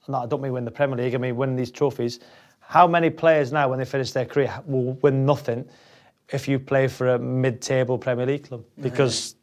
no, 0.07 0.19
I 0.19 0.25
don't 0.25 0.41
mean 0.41 0.53
win 0.53 0.65
the 0.65 0.71
Premier 0.71 0.97
League, 0.97 1.15
I 1.15 1.17
mean 1.17 1.35
win 1.35 1.55
these 1.55 1.71
trophies. 1.71 2.19
How 2.59 2.87
many 2.87 3.09
players 3.09 3.51
now, 3.51 3.69
when 3.69 3.79
they 3.79 3.85
finish 3.85 4.11
their 4.11 4.25
career, 4.25 4.51
will 4.65 4.93
win 4.93 5.25
nothing 5.25 5.67
if 6.29 6.47
you 6.47 6.57
play 6.57 6.87
for 6.87 7.09
a 7.09 7.19
mid-table 7.19 7.97
Premier 7.97 8.25
League 8.25 8.47
club? 8.47 8.63
Because 8.81 9.35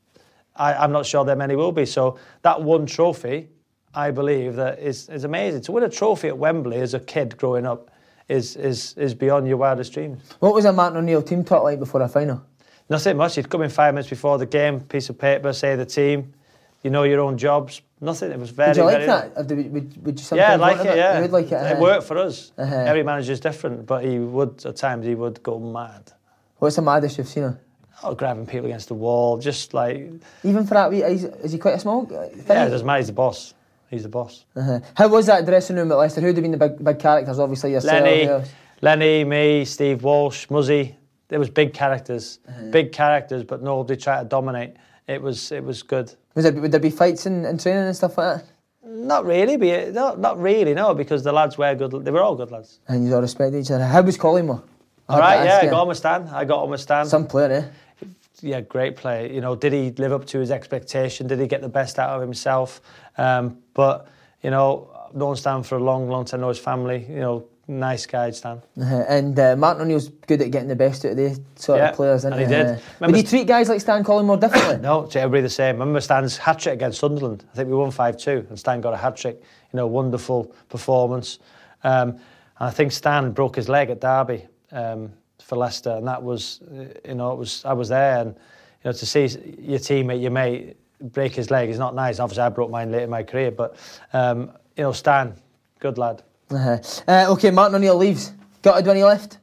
I, 0.57 0.75
I'm 0.75 0.93
not 0.93 1.07
sure 1.07 1.25
there 1.25 1.37
many 1.37 1.55
will 1.55 1.73
be. 1.73 1.87
So 1.87 2.19
that 2.43 2.61
one 2.61 2.87
trophy, 2.87 3.49
I 3.95 4.11
believe, 4.11 4.57
that 4.57 4.81
is, 4.81 5.09
is 5.09 5.25
amazing. 5.25 5.63
To 5.63 5.73
win 5.73 5.85
a 5.85 5.89
trophy 5.89 6.29
at 6.29 6.39
Wembley 6.39 6.79
as 6.79 6.95
a 6.95 7.01
kid 7.01 7.37
growing 7.37 7.67
up 7.67 7.91
is, 8.29 8.57
is, 8.57 8.95
is 8.97 9.15
beyond 9.15 9.47
your 9.47 9.57
wildest 9.57 9.93
dreams. 9.93 10.21
What 10.41 10.55
was 10.55 10.65
a 10.65 10.73
Martin 10.73 10.99
O'Neill 10.99 11.23
team 11.23 11.45
talk 11.45 11.63
like 11.63 11.79
before 11.79 12.03
a 12.03 12.09
final? 12.09 12.43
Nothing 12.91 13.17
much. 13.17 13.37
He'd 13.37 13.49
come 13.49 13.63
in 13.63 13.71
five 13.71 13.95
minutes 13.95 14.11
before 14.11 14.39
the 14.39 14.47
game, 14.47 14.81
piece 14.81 15.09
of 15.09 15.19
paper, 15.19 15.53
say 15.53 15.77
the 15.77 15.87
team, 15.87 16.35
you 16.83 16.91
know 16.91 17.03
your 17.05 17.21
own 17.21 17.39
jobs. 17.39 17.83
Nothing. 18.01 18.33
It 18.33 18.39
was 18.39 18.51
very, 18.51 18.71
Would 18.71 18.77
you 18.77 18.85
like 18.85 18.95
very 18.97 19.07
that? 19.07 19.47
Do 19.47 19.57
Would, 19.57 20.05
would 20.05 20.19
you 20.19 20.25
sometimes 20.25 20.51
Yeah, 20.51 20.57
like 20.57 20.85
it. 20.85 20.97
Yeah, 20.97 21.17
You 21.17 21.23
would 21.23 21.33
like 21.33 21.47
it. 21.47 21.53
It 21.53 21.55
uh-huh. 21.73 21.81
worked 21.81 22.05
for 22.05 22.19
us. 22.19 22.53
Uh-huh. 22.59 22.75
Every 22.75 23.05
manager's 23.05 23.39
different, 23.41 23.87
but 23.87 24.05
he 24.05 24.19
would 24.19 24.65
at 24.67 24.77
times 24.77 25.07
he 25.07 25.15
would 25.15 25.43
go 25.43 25.59
mad. 25.61 26.13
What's 26.59 26.77
the 26.77 26.83
maddest 26.83 27.19
you've 27.19 27.29
seen 27.29 27.45
him? 27.45 27.59
Oh, 28.03 28.15
grabbing 28.17 28.47
people 28.47 28.67
against 28.67 28.89
the 28.89 28.95
wall, 28.95 29.39
just 29.39 29.75
like 29.75 30.11
Even 30.43 30.67
for 30.67 30.75
that, 30.75 30.91
wee, 30.91 31.05
is, 31.05 31.23
is 31.25 31.53
he 31.53 31.59
quite 31.59 31.75
a 31.75 31.79
small 31.79 32.03
uh, 32.13 32.27
thing? 32.29 32.45
yeah, 32.49 32.67
it 32.67 32.71
doesn't 32.71 32.87
matter. 32.87 32.99
He's 32.99 33.07
the 33.07 33.13
boss. 33.13 33.55
He's 33.89 34.03
the 34.03 34.09
boss. 34.09 34.45
Uh-huh. 34.57 34.81
How 34.97 35.07
was 35.07 35.27
that 35.27 35.45
dressing 35.47 35.77
room 35.77 35.93
at 35.93 35.99
Leicester? 35.99 36.21
Who'd 36.21 36.35
have 36.37 36.43
been 36.43 36.51
the 36.53 36.57
big, 36.69 36.83
big 36.83 36.99
characters? 36.99 37.39
Obviously 37.39 37.73
yourself. 37.73 38.03
Lenny. 38.03 38.45
Lenny, 38.81 39.25
me, 39.25 39.65
Steve 39.65 40.03
Walsh, 40.03 40.49
Muzzy. 40.51 40.97
There 41.29 41.39
was 41.39 41.51
big 41.51 41.73
characters, 41.73 42.41
Uh-huh. 42.49 42.71
big 42.71 42.91
characters, 42.91 43.45
but 43.45 43.63
nobody 43.63 43.97
tried 44.01 44.25
to 44.25 44.29
dominate. 44.29 44.75
It 45.07 45.23
was 45.23 45.53
it 45.53 45.63
was 45.63 45.83
good. 45.83 46.13
Was 46.35 46.45
there, 46.45 46.53
would 46.53 46.73
there 46.73 46.81
be 46.81 46.91
fights 46.91 47.27
in, 47.27 47.45
in 47.45 47.59
training 47.59 47.85
and 47.85 47.97
stuff 47.97 48.17
like 48.19 48.39
that? 48.39 48.47
Not 48.85 49.25
really, 49.27 49.57
but 49.57 49.93
no, 49.93 50.15
not 50.15 50.41
really, 50.41 50.75
no, 50.75 50.95
because 50.95 51.23
the 51.23 51.33
lads 51.33 51.59
were 51.59 51.75
good. 51.75 52.05
They 52.05 52.11
were 52.11 52.23
all 52.23 52.35
good 52.35 52.51
lads. 52.51 52.81
And 52.89 53.07
you 53.07 53.15
all 53.15 53.21
respect 53.21 53.55
each 53.55 53.71
other. 53.71 53.85
How 53.85 54.03
was 54.03 54.17
Collymore? 54.17 54.63
All 55.09 55.19
right, 55.19 55.45
yeah, 55.45 55.61
I 55.63 55.67
got 55.67 55.81
on 55.83 55.89
with 55.89 55.99
Stan. 55.99 56.29
I 56.29 56.45
got 56.45 56.63
on 56.63 56.71
with 56.71 56.81
Stan. 56.81 57.07
Some 57.07 57.27
player, 57.27 57.53
eh? 57.53 58.07
yeah, 58.43 58.61
great 58.61 58.97
player. 58.97 59.33
You 59.33 59.41
know, 59.41 59.55
did 59.55 59.73
he 59.73 59.91
live 59.93 60.13
up 60.13 60.27
to 60.27 60.39
his 60.39 60.51
expectation? 60.51 61.27
Did 61.27 61.39
he 61.41 61.47
get 61.47 61.61
the 61.61 61.69
best 61.69 61.99
out 61.99 62.11
of 62.11 62.21
himself? 62.21 62.81
Um, 63.17 63.59
but 63.75 64.09
you 64.43 64.51
know, 64.51 64.91
I've 65.09 65.15
known 65.15 65.37
Stan 65.37 65.63
for 65.63 65.77
a 65.77 65.83
long, 65.83 66.09
long 66.09 66.25
time. 66.25 66.41
Know 66.41 66.49
his 66.49 66.59
family. 66.59 67.07
You 67.09 67.21
know, 67.21 67.47
nice 67.79 68.07
guy, 68.07 68.31
Stan. 68.31 68.63
Uh-huh. 68.81 69.05
And 69.09 69.39
uh, 69.39 69.57
Martin 69.57 69.83
O'Neill's 69.83 70.09
good 70.09 70.41
at 70.43 70.51
getting 70.51 70.69
the 70.69 70.77
best 70.77 71.05
out 71.05 71.13
of 71.13 71.17
these 71.17 71.41
sort 71.57 71.79
Yeah, 71.79 71.91
of 71.91 71.97
players, 71.97 72.21
isn't 72.21 72.33
and 72.33 72.41
he 72.43 72.47
did. 72.49 72.67
Uh, 72.67 72.79
Remember- 73.01 73.17
he 73.17 73.23
treat 73.23 73.47
guys 73.47 73.69
like 73.69 73.81
Stan 73.81 74.05
Collymore 74.05 74.39
differently? 74.41 74.77
No, 74.83 75.07
to 75.07 75.21
everybody 75.21 75.43
the 75.43 75.49
same. 75.51 75.77
Remember 75.79 76.01
Stan's 76.01 76.37
hat 76.37 76.59
trick 76.59 76.75
against 76.75 77.01
Sunderland. 77.01 77.45
I 77.53 77.57
think 77.57 77.69
we 77.69 77.75
won 77.77 77.91
five 77.91 78.17
two, 78.17 78.47
and 78.49 78.59
Stan 78.59 78.81
got 78.81 78.95
a 78.95 78.97
hat 78.97 79.17
trick. 79.17 79.41
You 79.73 79.77
know, 79.77 79.87
wonderful 79.87 80.55
performance. 80.69 81.39
Um, 81.85 82.11
and 82.11 82.21
I 82.59 82.71
think 82.71 82.93
Stan 82.93 83.33
broke 83.33 83.57
his 83.57 83.69
leg 83.69 83.91
at 83.91 84.01
Derby 84.01 84.47
um, 84.71 85.13
for 85.43 85.57
Leicester, 85.57 85.91
and 85.91 86.07
that 86.07 86.23
was, 86.23 86.61
uh, 86.77 86.85
you 87.09 87.15
know, 87.15 87.33
it 87.33 87.39
was 87.39 87.65
I 87.65 87.73
was 87.73 87.89
there, 87.89 88.19
and 88.21 88.35
you 88.35 88.91
know, 88.91 88.93
to 88.93 89.07
see 89.07 89.27
your 89.59 89.79
teammate, 89.79 90.21
your 90.21 90.31
mate, 90.31 90.77
break 91.01 91.35
his 91.35 91.51
leg 91.51 91.69
is 91.71 91.79
not 91.79 91.95
nice. 91.95 92.19
Obviously, 92.21 92.43
I 92.45 92.49
broke 92.49 92.71
mine 92.71 92.93
late 92.93 93.03
in 93.03 93.11
my 93.11 93.23
career, 93.23 93.51
but 93.51 93.77
um, 94.13 94.51
you 94.77 94.83
know, 94.85 94.93
Stan, 94.93 95.35
good 95.81 95.99
lad. 95.99 96.23
Uh-huh. 96.53 96.79
Uh, 97.09 97.33
okay, 97.33 97.51
Martin 97.51 97.77
O'Neill 97.77 97.97
leaves. 97.97 98.33
Gutted 98.63 98.87
when 98.87 98.97
he 98.97 99.05
left? 99.05 99.39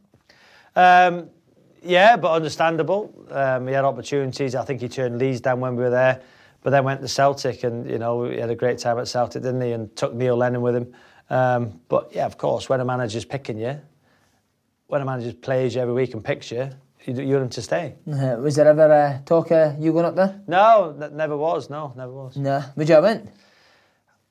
Um, 0.76 1.30
yeah, 1.84 2.16
but 2.16 2.32
understandable. 2.32 3.14
Um, 3.32 3.68
he 3.68 3.74
had 3.74 3.86
opportunities. 3.86 4.56
I 4.56 4.64
think 4.64 4.82
he 4.82 4.88
turned 4.88 5.18
Leeds 5.20 5.42
down 5.42 5.60
when 5.60 5.76
we 5.76 5.84
were 5.84 5.90
there, 5.90 6.22
but 6.62 6.70
then 6.70 6.84
went 6.84 7.02
to 7.02 7.08
Celtic, 7.08 7.64
and 7.64 7.90
you 7.90 7.98
know 7.98 8.26
he 8.26 8.38
had 8.38 8.50
a 8.50 8.56
great 8.56 8.78
time 8.78 8.98
at 9.00 9.08
Celtic, 9.08 9.44
didn't 9.44 9.62
he? 9.62 9.72
And 9.72 9.94
took 9.96 10.14
Neil 10.14 10.38
Lennon 10.38 10.62
with 10.62 10.76
him. 10.76 10.94
Um, 11.30 11.80
but 11.90 12.12
yeah, 12.14 12.26
of 12.26 12.38
course, 12.38 12.70
when 12.70 12.80
a 12.80 12.86
manager's 12.86 13.26
picking 13.26 13.58
you, 13.58 13.80
when 14.88 15.02
a 15.02 15.06
manager 15.06 15.34
plays 15.34 15.76
you 15.76 15.82
every 15.82 15.94
week 15.94 16.14
and 16.14 16.24
picks 16.24 16.52
you, 16.52 16.70
you, 17.06 17.14
you 17.14 17.34
want 17.34 17.44
him 17.44 17.50
to 17.50 17.62
stay. 17.62 17.96
Uh-huh. 18.12 18.38
Was 18.40 18.56
there 18.56 18.68
ever 18.68 18.92
uh, 18.92 19.20
talk 19.26 19.52
of 19.52 19.80
you 19.80 19.92
going 19.92 20.06
up 20.06 20.16
there? 20.16 20.42
No, 20.48 20.94
that 20.98 21.14
never 21.14 21.38
was. 21.38 21.70
No, 21.70 21.94
never 21.96 22.12
was. 22.12 22.36
Nah. 22.36 22.64
Would 22.76 22.90
you 22.90 22.96
have 22.96 23.04
went? 23.04 23.30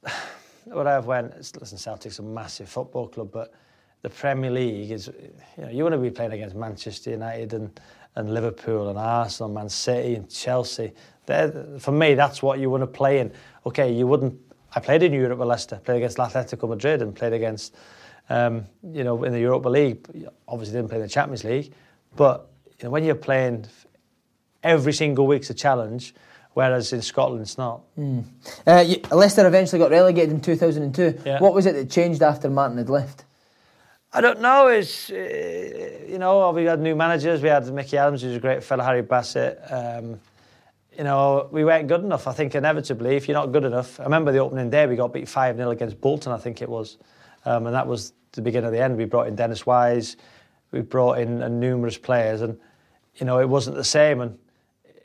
What 0.71 0.87
I've 0.87 1.07
went, 1.07 1.35
listen, 1.59 1.79
Celtic's 1.79 2.19
a 2.19 2.23
massive 2.23 2.69
football 2.69 3.09
club, 3.09 3.31
but 3.33 3.55
the 4.03 4.11
Premier 4.11 4.51
League 4.51 4.91
is, 4.91 5.11
you 5.57 5.64
know, 5.64 5.71
you 5.71 5.83
want 5.83 5.95
to 5.95 5.99
be 5.99 6.11
playing 6.11 6.33
against 6.33 6.55
Manchester 6.55 7.11
United 7.11 7.55
and, 7.55 7.81
and 8.16 8.35
Liverpool 8.35 8.91
and 8.91 8.99
Arsenal, 8.99 9.51
Man 9.51 9.69
City 9.69 10.14
and 10.14 10.31
Chelsea. 10.31 10.93
They're, 11.27 11.66
for 11.79 11.93
me, 11.93 12.14
that's 12.14 12.43
what 12.43 12.59
you 12.59 12.69
want 12.69 12.83
to 12.83 12.87
play 12.87 13.19
in. 13.21 13.33
Okay, 13.66 13.93
you 13.93 14.07
wouldn't. 14.07 14.39
I 14.75 14.81
played 14.81 15.03
in 15.03 15.12
Europe 15.12 15.39
with 15.39 15.49
Leicester, 15.49 15.77
played 15.77 15.97
against 15.97 16.19
Atletico 16.19 16.69
Madrid, 16.69 17.01
and 17.01 17.14
played 17.14 17.33
against, 17.33 17.75
um, 18.29 18.66
you 18.93 19.05
know, 19.05 19.25
in 19.25 19.33
the 19.33 19.41
Europa 19.41 19.69
League. 19.69 20.07
Obviously, 20.47 20.77
didn't 20.77 20.91
play 20.91 20.99
in 20.99 21.03
the 21.03 21.09
Champions 21.09 21.45
League, 21.45 21.73
but 22.14 22.51
you 22.79 22.85
know, 22.85 22.91
when 22.91 23.05
you're 23.05 23.14
playing 23.14 23.66
every 24.62 24.93
single 24.93 25.27
week's 25.27 25.49
a 25.51 25.55
challenge, 25.55 26.14
whereas 26.59 26.92
in 26.92 27.00
Scotland 27.00 27.40
it's 27.40 27.56
not. 27.56 27.82
Uh, 28.66 28.84
you, 28.84 29.00
Leicester 29.12 29.46
eventually 29.46 29.78
got 29.78 29.92
relegated 29.92 30.30
in 30.30 30.40
2002. 30.40 31.22
Yeah. 31.24 31.38
What 31.38 31.54
was 31.54 31.66
it 31.66 31.74
that 31.74 31.88
changed 31.88 32.20
after 32.20 32.50
Martin 32.50 32.78
had 32.78 32.90
left? 32.90 33.24
I 34.12 34.20
don't 34.20 34.40
know. 34.40 34.66
It's 34.66 35.09
uh, 35.09 36.04
you 36.09 36.18
know 36.18 36.50
we 36.50 36.64
had 36.64 36.80
new 36.80 36.96
managers. 36.96 37.42
We 37.42 37.48
had 37.48 37.72
Mickey 37.72 37.96
Adams, 37.96 38.22
who's 38.22 38.34
a 38.34 38.40
great 38.40 38.64
fellow, 38.64 38.82
Harry 38.82 39.02
Bassett. 39.02 39.61
Um, 39.70 40.18
you 40.96 41.04
know 41.04 41.48
we 41.52 41.64
weren't 41.64 41.86
good 41.86 42.00
enough. 42.00 42.26
I 42.26 42.32
think 42.32 42.56
inevitably, 42.56 43.14
if 43.14 43.28
you're 43.28 43.38
not 43.38 43.52
good 43.52 43.64
enough, 43.64 44.00
I 44.00 44.02
remember 44.02 44.32
the 44.32 44.38
opening 44.38 44.68
day 44.68 44.84
we 44.88 44.96
got 44.96 45.12
beat 45.12 45.28
five 45.28 45.56
0 45.56 45.70
against 45.70 46.00
Bolton. 46.00 46.32
I 46.32 46.38
think 46.38 46.61
it 46.61 46.68
was, 46.68 46.98
um, 47.44 47.66
and 47.66 47.74
that 47.74 47.86
was 47.86 48.14
the 48.32 48.42
beginning 48.42 48.66
of 48.66 48.72
the 48.72 48.82
end. 48.82 48.96
We 48.96 49.04
brought 49.04 49.28
in 49.28 49.36
Dennis 49.36 49.64
Wise, 49.64 50.16
we 50.72 50.80
brought 50.80 51.20
in 51.20 51.40
uh, 51.40 51.46
numerous 51.46 51.98
players, 51.98 52.42
and 52.42 52.59
you 53.14 53.26
know 53.26 53.38
it 53.38 53.48
wasn't 53.48 53.76
the 53.76 53.84
same. 53.84 54.20
And 54.22 54.36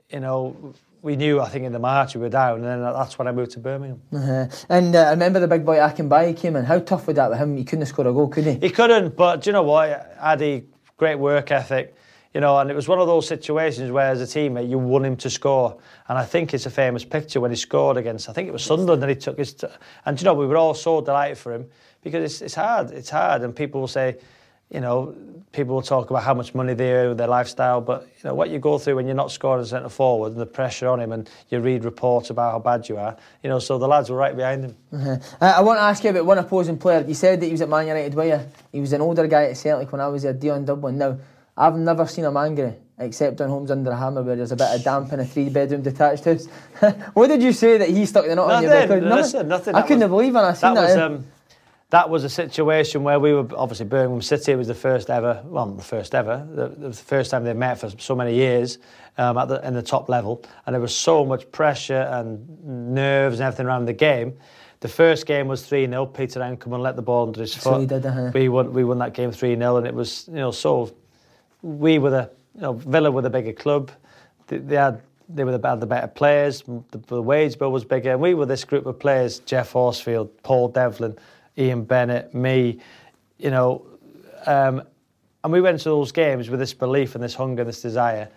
you 0.09 0.19
know 0.19 0.73
we 1.03 1.17
knew. 1.17 1.41
I 1.41 1.49
think 1.49 1.65
in 1.65 1.73
the 1.73 1.79
March 1.79 2.15
we 2.15 2.21
were 2.21 2.29
down, 2.29 2.55
and 2.55 2.65
then 2.65 2.81
that's 2.81 3.19
when 3.19 3.27
I 3.27 3.31
moved 3.31 3.51
to 3.51 3.59
Birmingham. 3.59 4.01
Uh-huh. 4.11 4.47
And 4.69 4.95
uh, 4.95 5.01
I 5.01 5.09
remember 5.11 5.39
the 5.39 5.47
big 5.47 5.65
boy 5.65 5.75
Akinbiyi 5.75 6.35
came 6.35 6.55
in. 6.55 6.63
How 6.63 6.79
tough 6.79 7.05
was 7.05 7.17
that 7.17 7.29
with 7.29 7.37
him? 7.37 7.57
He 7.57 7.65
couldn't 7.65 7.85
score 7.85 8.07
a 8.07 8.13
goal, 8.13 8.29
could 8.29 8.45
he? 8.45 8.53
He 8.55 8.69
couldn't, 8.69 9.15
but 9.15 9.41
do 9.41 9.49
you 9.49 9.53
know 9.53 9.63
what? 9.63 10.17
Ade, 10.23 10.65
great 10.97 11.15
work 11.19 11.51
ethic, 11.51 11.93
you 12.33 12.39
know, 12.39 12.57
and 12.57 12.71
it 12.71 12.75
was 12.75 12.87
one 12.87 12.99
of 12.99 13.07
those 13.07 13.27
situations 13.27 13.91
where, 13.91 14.09
as 14.11 14.21
a 14.21 14.25
teammate, 14.25 14.69
you 14.69 14.79
want 14.79 15.05
him 15.05 15.17
to 15.17 15.29
score. 15.29 15.77
And 16.07 16.17
I 16.17 16.23
think 16.23 16.53
it's 16.53 16.65
a 16.65 16.71
famous 16.71 17.03
picture 17.03 17.41
when 17.41 17.51
he 17.51 17.57
scored 17.57 17.97
against, 17.97 18.29
I 18.29 18.33
think 18.33 18.47
it 18.47 18.53
was 18.53 18.63
Sunderland, 18.63 19.03
and 19.03 19.09
he 19.09 19.17
took 19.17 19.37
his. 19.37 19.53
T- 19.53 19.67
and 20.05 20.17
do 20.17 20.21
you 20.21 20.25
know, 20.25 20.33
we 20.33 20.47
were 20.47 20.57
all 20.57 20.73
so 20.73 21.01
delighted 21.01 21.37
for 21.37 21.53
him 21.53 21.67
because 22.01 22.23
it's, 22.23 22.41
it's 22.41 22.55
hard, 22.55 22.91
it's 22.91 23.09
hard, 23.09 23.41
and 23.41 23.53
people 23.53 23.81
will 23.81 23.87
say, 23.89 24.17
you 24.74 24.82
know, 24.82 25.15
people 25.51 25.76
will 25.76 25.84
talk 25.84 26.09
about 26.09 26.24
how 26.24 26.34
much 26.34 26.55
money 26.55 26.74
they 26.74 26.91
owe, 26.93 27.13
their 27.13 27.28
lifestyle, 27.28 27.80
but 27.80 28.01
you 28.01 28.30
know 28.30 28.34
what 28.34 28.49
you 28.49 28.59
go 28.59 28.78
through 28.78 28.95
when 28.95 29.05
you're 29.05 29.15
not 29.15 29.32
scoring 29.32 29.61
as 29.61 29.69
centre 29.69 29.88
forward 29.88 30.32
and 30.32 30.41
the 30.41 30.45
pressure 30.45 30.88
on 30.88 30.99
him, 30.99 31.11
and 31.11 31.30
you 31.49 31.59
read 31.59 31.86
reports 31.86 32.30
about 32.32 32.51
how 32.51 32.59
bad 32.59 32.89
you 32.89 32.97
are. 32.97 33.15
You 33.43 33.49
know, 33.49 33.59
so 33.59 33.78
the 33.78 33.88
lads 33.88 34.09
were 34.09 34.17
right 34.17 34.36
behind 34.36 34.65
him. 34.65 34.76
Uh-huh. 34.91 35.17
Uh, 35.39 35.53
I 35.57 35.61
want 35.61 35.78
to 35.78 35.84
ask 35.84 36.03
you 36.03 36.09
about 36.09 36.26
one 36.26 36.39
opposing 36.39 36.78
player. 36.78 37.05
You 37.07 37.13
said 37.13 37.39
that 37.39 37.45
he 37.45 37.51
was 37.51 37.61
at 37.61 37.69
Man 37.69 37.88
United, 37.88 38.15
were 38.15 38.26
you? 38.26 38.39
He 38.71 38.82
was 38.82 38.91
an 38.93 39.01
older 39.01 39.28
guy 39.28 39.45
at 39.45 39.57
Celtic 39.57 39.91
when 39.91 40.01
I 40.01 40.07
was 40.07 40.24
there, 40.24 40.34
Dion 40.34 40.65
Dublin. 40.65 40.97
Now, 40.97 41.19
I've 41.55 41.76
never 41.76 42.07
seen 42.07 42.26
him 42.26 42.36
angry 42.36 42.74
except 42.99 43.41
on 43.41 43.49
Homes 43.49 43.71
Under 43.71 43.91
a 43.91 43.97
Hammer 43.97 44.21
where 44.24 44.36
there's 44.36 44.51
a 44.51 44.55
bit 44.55 44.69
of 44.74 44.84
damp 44.84 45.11
in 45.13 45.19
a 45.19 45.26
three 45.26 45.49
bedroom 45.49 45.82
detached 45.82 46.26
house. 46.26 46.45
what 47.13 47.28
did 47.28 47.41
you 47.41 47.51
say 47.51 47.78
that 47.78 47.89
he 47.89 48.05
stuck 48.05 48.26
the 48.26 48.36
knot 48.36 48.51
on 48.51 48.63
you? 48.63 48.69
Nothing, 48.69 49.09
nothing. 49.09 49.47
nothing. 49.47 49.76
I 49.76 49.82
couldn't 49.82 49.99
was, 49.99 50.09
believe 50.09 50.34
when 50.34 50.43
I 50.43 50.53
seen 50.53 50.74
that. 50.74 50.88
that 50.88 50.88
was, 50.88 50.97
um, 50.97 51.26
that 51.93 52.09
was 52.09 52.23
a 52.23 52.29
situation 52.29 53.03
where 53.03 53.19
we 53.19 53.33
were 53.33 53.47
obviously 53.55 53.85
Birmingham 53.85 54.23
City. 54.23 54.55
Was 54.55 54.67
the 54.67 54.73
first 54.73 55.11
ever, 55.11 55.43
well, 55.45 55.67
the 55.67 55.83
first 55.83 56.15
ever, 56.15 56.43
the, 56.51 56.69
the 56.69 56.91
first 56.91 57.29
time 57.29 57.43
they 57.43 57.53
met 57.53 57.77
for 57.77 57.91
so 57.99 58.15
many 58.15 58.33
years 58.33 58.79
um, 59.19 59.37
at 59.37 59.47
the, 59.47 59.65
in 59.65 59.75
the 59.75 59.83
top 59.83 60.09
level, 60.09 60.43
and 60.65 60.73
there 60.73 60.81
was 60.81 60.95
so 60.95 61.23
much 61.23 61.51
pressure 61.51 62.01
and 62.09 62.49
nerves 62.65 63.39
and 63.39 63.45
everything 63.45 63.67
around 63.67 63.85
the 63.85 63.93
game. 63.93 64.35
The 64.79 64.87
first 64.87 65.27
game 65.27 65.47
was 65.47 65.67
3 65.67 65.85
0. 65.85 66.07
Peter 66.07 66.39
Enckelman 66.39 66.79
let 66.79 66.95
the 66.95 67.03
ball 67.03 67.27
under 67.27 67.41
his 67.41 67.53
foot. 67.53 67.61
So 67.61 67.85
did, 67.85 68.03
uh-huh. 68.03 68.31
We 68.33 68.49
won. 68.49 68.73
We 68.73 68.83
won 68.83 68.97
that 68.97 69.13
game 69.13 69.31
3 69.31 69.55
0, 69.55 69.77
and 69.77 69.85
it 69.85 69.93
was 69.93 70.27
you 70.29 70.39
know 70.39 70.49
so. 70.49 70.95
We 71.61 71.99
were 71.99 72.09
the 72.09 72.31
you 72.55 72.61
know 72.61 72.73
Villa 72.73 73.11
were 73.11 73.21
the 73.21 73.29
bigger 73.29 73.53
club. 73.53 73.91
They, 74.47 74.57
they 74.57 74.77
had 74.77 75.03
they 75.29 75.43
were 75.43 75.55
the, 75.55 75.67
had 75.67 75.79
the 75.79 75.85
better 75.85 76.07
players. 76.07 76.63
The, 76.63 76.97
the 77.05 77.21
wage 77.21 77.59
bill 77.59 77.71
was 77.71 77.85
bigger, 77.85 78.13
and 78.13 78.19
we 78.19 78.33
were 78.33 78.47
this 78.47 78.65
group 78.65 78.87
of 78.87 78.97
players: 78.97 79.37
Geoff 79.41 79.73
Horsfield, 79.73 80.41
Paul 80.41 80.69
Devlin. 80.69 81.15
Ian 81.57 81.83
Bennett, 81.83 82.33
me, 82.33 82.79
you 83.37 83.51
know, 83.51 83.85
um, 84.45 84.83
and 85.43 85.51
we 85.51 85.61
went 85.61 85.79
to 85.79 85.89
those 85.89 86.11
games 86.11 86.49
with 86.49 86.59
this 86.59 86.73
belief 86.73 87.15
and 87.15 87.23
this 87.23 87.35
hunger, 87.35 87.61
and 87.61 87.69
this 87.69 87.81
desire, 87.81 88.29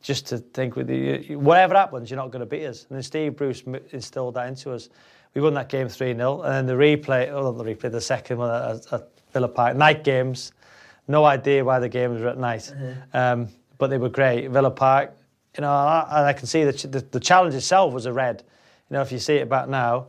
just 0.00 0.26
to 0.28 0.38
think 0.38 0.76
with 0.76 0.88
you, 0.88 1.38
whatever 1.38 1.74
happens, 1.74 2.10
you're 2.10 2.16
not 2.16 2.30
going 2.30 2.40
to 2.40 2.46
beat 2.46 2.64
us. 2.64 2.86
And 2.88 2.96
then 2.96 3.02
Steve 3.02 3.36
Bruce 3.36 3.62
instilled 3.90 4.34
that 4.34 4.48
into 4.48 4.72
us. 4.72 4.88
We 5.34 5.42
won 5.42 5.54
that 5.54 5.68
game 5.68 5.88
3 5.88 6.14
0, 6.14 6.42
and 6.42 6.52
then 6.52 6.66
the 6.66 6.72
replay, 6.72 7.28
oh, 7.30 7.52
the 7.52 7.64
replay, 7.64 7.90
the 7.90 8.00
second 8.00 8.38
one 8.38 8.50
at, 8.50 8.92
at 8.92 9.10
Villa 9.32 9.48
Park, 9.48 9.76
night 9.76 10.02
games. 10.02 10.52
No 11.08 11.24
idea 11.24 11.64
why 11.64 11.78
the 11.78 11.88
games 11.88 12.20
were 12.20 12.28
at 12.28 12.38
night, 12.38 12.72
mm-hmm. 12.74 13.16
um, 13.16 13.48
but 13.78 13.88
they 13.90 13.98
were 13.98 14.08
great. 14.08 14.48
Villa 14.48 14.70
Park, 14.70 15.14
you 15.56 15.60
know, 15.60 15.70
and 15.70 16.26
I 16.26 16.32
can 16.32 16.46
see 16.46 16.64
that 16.64 16.78
the, 16.78 17.00
the 17.00 17.20
challenge 17.20 17.54
itself 17.54 17.92
was 17.92 18.06
a 18.06 18.12
red. 18.12 18.42
You 18.90 18.94
know, 18.94 19.02
if 19.02 19.12
you 19.12 19.18
see 19.18 19.34
it 19.34 19.48
back 19.48 19.68
now, 19.68 20.06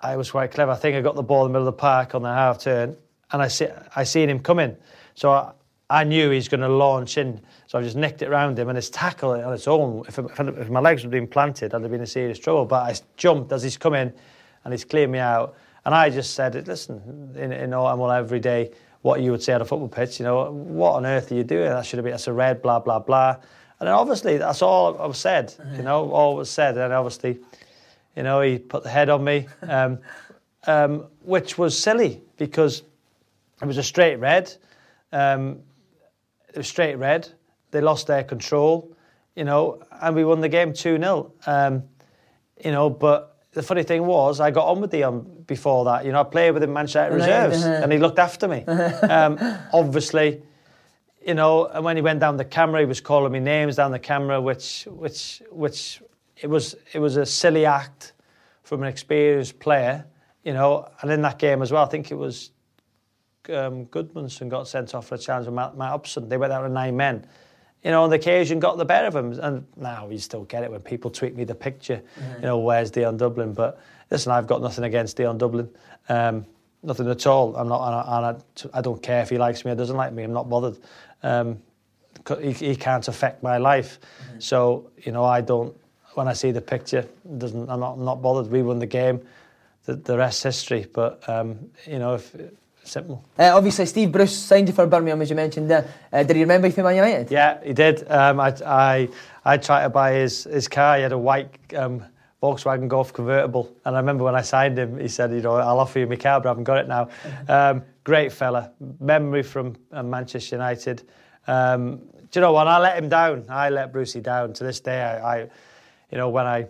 I 0.00 0.16
was 0.16 0.30
quite 0.30 0.52
clever. 0.52 0.72
I 0.72 0.76
think 0.76 0.96
I 0.96 1.00
got 1.00 1.16
the 1.16 1.22
ball 1.22 1.44
in 1.46 1.52
the 1.52 1.58
middle 1.58 1.68
of 1.68 1.74
the 1.74 1.80
park 1.80 2.14
on 2.14 2.22
the 2.22 2.28
half 2.28 2.58
turn, 2.58 2.96
and 3.32 3.42
I 3.42 3.48
see 3.48 3.66
I 3.96 4.04
seen 4.04 4.30
him 4.30 4.38
coming, 4.40 4.76
so 5.14 5.30
I, 5.30 5.52
I 5.90 6.04
knew 6.04 6.30
he's 6.30 6.48
going 6.48 6.60
to 6.60 6.68
launch 6.68 7.18
in. 7.18 7.40
So 7.66 7.78
I 7.78 7.82
just 7.82 7.96
nicked 7.96 8.22
it 8.22 8.28
around 8.28 8.58
him, 8.58 8.68
and 8.68 8.76
his 8.76 8.90
tackle 8.90 9.30
on 9.30 9.52
its 9.52 9.66
own. 9.66 10.04
If, 10.06 10.18
if, 10.18 10.40
if 10.40 10.70
my 10.70 10.80
legs 10.80 11.02
had 11.02 11.10
been 11.10 11.26
planted, 11.26 11.74
I'd 11.74 11.82
have 11.82 11.90
been 11.90 12.00
in 12.00 12.06
serious 12.06 12.38
trouble. 12.38 12.64
But 12.64 12.82
I 12.82 12.94
jumped 13.16 13.52
as 13.52 13.62
he's 13.62 13.76
coming, 13.76 14.12
and 14.64 14.72
he's 14.72 14.84
cleared 14.84 15.10
me 15.10 15.18
out. 15.18 15.56
And 15.84 15.94
I 15.94 16.10
just 16.10 16.34
said, 16.34 16.66
"Listen, 16.68 17.34
in, 17.36 17.52
in 17.52 17.74
all 17.74 18.10
every 18.12 18.40
day, 18.40 18.70
what 19.02 19.20
you 19.20 19.32
would 19.32 19.42
say 19.42 19.54
on 19.54 19.62
a 19.62 19.64
football 19.64 19.88
pitch. 19.88 20.20
You 20.20 20.24
know, 20.24 20.50
what 20.52 20.92
on 20.92 21.06
earth 21.06 21.32
are 21.32 21.34
you 21.34 21.44
doing? 21.44 21.70
That 21.70 21.84
should 21.84 21.98
have 21.98 22.04
been 22.04 22.12
that's 22.12 22.28
a 22.28 22.32
red, 22.32 22.62
blah 22.62 22.78
blah 22.78 23.00
blah." 23.00 23.36
And 23.80 23.86
then 23.86 23.94
obviously 23.94 24.38
that's 24.38 24.60
all 24.62 25.00
I 25.00 25.06
was 25.06 25.18
said. 25.18 25.54
You 25.76 25.82
know, 25.82 26.10
all 26.10 26.36
was 26.36 26.50
said, 26.50 26.76
and 26.78 26.92
obviously 26.92 27.38
you 28.18 28.24
know, 28.24 28.40
he 28.40 28.58
put 28.58 28.82
the 28.82 28.88
head 28.88 29.10
on 29.10 29.22
me, 29.22 29.46
um, 29.62 30.00
um, 30.66 31.04
which 31.22 31.56
was 31.56 31.78
silly 31.78 32.20
because 32.36 32.82
it 33.62 33.64
was 33.64 33.78
a 33.78 33.82
straight 33.84 34.16
red. 34.16 34.52
Um, 35.12 35.60
it 36.48 36.56
was 36.56 36.66
straight 36.66 36.96
red. 36.96 37.28
They 37.70 37.80
lost 37.80 38.08
their 38.08 38.24
control, 38.24 38.92
you 39.36 39.44
know, 39.44 39.84
and 40.02 40.16
we 40.16 40.24
won 40.24 40.40
the 40.40 40.48
game 40.48 40.72
2 40.72 40.98
0. 40.98 41.32
Um, 41.46 41.84
you 42.64 42.72
know, 42.72 42.90
but 42.90 43.36
the 43.52 43.62
funny 43.62 43.84
thing 43.84 44.04
was, 44.04 44.40
I 44.40 44.50
got 44.50 44.66
on 44.66 44.80
with 44.80 44.90
Dion 44.90 45.44
before 45.46 45.84
that. 45.84 46.04
You 46.04 46.10
know, 46.10 46.20
I 46.20 46.24
played 46.24 46.50
with 46.50 46.64
him 46.64 46.72
Manchester 46.72 47.14
Reserves, 47.14 47.62
and 47.62 47.92
he 47.92 48.00
looked 48.00 48.18
after 48.18 48.48
me. 48.48 48.64
Um, 49.08 49.38
obviously, 49.72 50.42
you 51.24 51.34
know, 51.34 51.66
and 51.66 51.84
when 51.84 51.94
he 51.94 52.02
went 52.02 52.18
down 52.18 52.36
the 52.36 52.44
camera, 52.44 52.80
he 52.80 52.86
was 52.86 53.00
calling 53.00 53.30
me 53.30 53.38
names 53.38 53.76
down 53.76 53.92
the 53.92 54.00
camera, 54.00 54.40
which, 54.40 54.88
which, 54.90 55.40
which 55.52 56.02
it 56.40 56.48
was 56.48 56.76
it 56.92 56.98
was 56.98 57.16
a 57.16 57.26
silly 57.26 57.66
act 57.66 58.12
from 58.62 58.82
an 58.82 58.88
experienced 58.88 59.58
player, 59.58 60.04
you 60.44 60.52
know. 60.52 60.88
And 61.00 61.10
in 61.10 61.22
that 61.22 61.38
game 61.38 61.62
as 61.62 61.72
well, 61.72 61.84
I 61.84 61.88
think 61.88 62.10
it 62.10 62.16
was 62.16 62.50
um, 63.48 63.86
Gudjonsson 63.86 64.48
got 64.48 64.68
sent 64.68 64.94
off 64.94 65.08
for 65.08 65.14
a 65.14 65.18
challenge 65.18 65.46
with 65.46 65.54
Matt, 65.54 65.76
Matt 65.76 65.92
Upson. 65.92 66.28
They 66.28 66.36
went 66.36 66.52
out 66.52 66.62
with 66.62 66.72
nine 66.72 66.96
men. 66.96 67.26
You 67.84 67.92
know, 67.92 68.02
on 68.02 68.10
the 68.10 68.16
occasion 68.16 68.58
got 68.58 68.76
the 68.76 68.84
better 68.84 69.06
of 69.06 69.16
him. 69.16 69.38
And 69.40 69.66
now 69.76 70.08
you 70.10 70.18
still 70.18 70.44
get 70.44 70.64
it 70.64 70.70
when 70.70 70.80
people 70.80 71.10
tweet 71.10 71.36
me 71.36 71.44
the 71.44 71.54
picture, 71.54 72.02
mm-hmm. 72.18 72.34
you 72.34 72.40
know, 72.42 72.58
where's 72.58 72.90
Dion 72.90 73.16
Dublin? 73.16 73.52
But 73.52 73.80
listen, 74.10 74.32
I've 74.32 74.46
got 74.46 74.60
nothing 74.60 74.84
against 74.84 75.16
Dion 75.16 75.38
Dublin. 75.38 75.68
Um, 76.08 76.44
nothing 76.82 77.08
at 77.08 77.26
all. 77.26 77.54
I'm 77.56 77.68
not, 77.68 77.86
and 77.86 77.94
I, 77.94 78.16
and 78.16 78.42
I, 78.74 78.78
I, 78.78 78.80
don't 78.80 79.02
care 79.02 79.22
if 79.22 79.30
he 79.30 79.38
likes 79.38 79.64
me 79.64 79.70
or 79.70 79.74
doesn't 79.76 79.96
like 79.96 80.12
me. 80.12 80.24
I'm 80.24 80.32
not 80.32 80.48
bothered. 80.48 80.78
Um, 81.22 81.58
he, 82.40 82.52
he, 82.52 82.76
can't 82.76 83.06
affect 83.06 83.42
my 83.42 83.58
life. 83.58 84.00
Mm-hmm. 84.00 84.40
So, 84.40 84.90
you 84.98 85.12
know, 85.12 85.24
I 85.24 85.40
don't 85.40 85.74
when 86.18 86.28
I 86.28 86.32
see 86.32 86.50
the 86.50 86.60
picture, 86.60 87.06
doesn't 87.38 87.70
I'm 87.70 87.80
not, 87.80 87.92
I'm 87.92 88.04
not 88.04 88.20
bothered. 88.20 88.50
We 88.50 88.62
won 88.62 88.80
the 88.80 88.86
game. 88.86 89.22
The, 89.84 89.94
the 89.94 90.18
rest 90.18 90.42
history. 90.42 90.86
But 90.92 91.26
um, 91.28 91.70
you 91.86 91.98
know, 91.98 92.14
if 92.14 92.34
simple. 92.82 93.24
Uh, 93.38 93.56
obviously, 93.56 93.86
Steve 93.86 94.10
Bruce 94.10 94.36
signed 94.36 94.68
you 94.68 94.74
for 94.74 94.86
Birmingham, 94.86 95.22
as 95.22 95.30
you 95.30 95.36
mentioned 95.36 95.70
there. 95.70 95.86
Uh, 96.12 96.22
did 96.24 96.36
he 96.36 96.42
remember 96.42 96.66
you 96.66 96.72
from 96.72 96.84
Man 96.84 96.96
United? 96.96 97.30
Yeah, 97.30 97.62
he 97.62 97.72
did. 97.72 98.10
Um, 98.10 98.40
I, 98.40 98.54
I, 98.66 99.08
I 99.44 99.56
tried 99.58 99.84
to 99.84 99.90
buy 99.90 100.12
his, 100.12 100.44
his 100.44 100.66
car. 100.68 100.96
He 100.96 101.02
had 101.02 101.12
a 101.12 101.18
white 101.18 101.50
um, 101.76 102.04
Volkswagen 102.42 102.88
Golf 102.88 103.12
convertible. 103.12 103.72
And 103.84 103.94
I 103.94 104.00
remember 104.00 104.24
when 104.24 104.34
I 104.34 104.42
signed 104.42 104.78
him, 104.78 104.98
he 104.98 105.08
said, 105.08 105.32
you 105.32 105.40
know, 105.40 105.56
I'll 105.56 105.80
offer 105.80 106.00
you 106.00 106.06
my 106.06 106.16
car, 106.16 106.40
but 106.40 106.48
I 106.48 106.50
haven't 106.50 106.64
got 106.64 106.78
it 106.78 106.88
now. 106.88 107.08
Um, 107.48 107.82
great 108.04 108.32
fella. 108.32 108.72
Memory 109.00 109.42
from 109.42 109.76
uh, 109.92 110.02
Manchester 110.02 110.56
United. 110.56 111.02
Um, 111.46 112.00
do 112.30 112.40
you 112.40 112.40
know 112.40 112.52
what? 112.52 112.66
I 112.68 112.78
let 112.78 112.98
him 112.98 113.08
down. 113.08 113.44
I 113.48 113.70
let 113.70 113.92
Brucey 113.92 114.20
down. 114.20 114.52
To 114.54 114.64
this 114.64 114.80
day, 114.80 115.00
I, 115.00 115.42
I 115.42 115.48
you 116.10 116.18
know, 116.18 116.28
when 116.28 116.46
I 116.46 116.66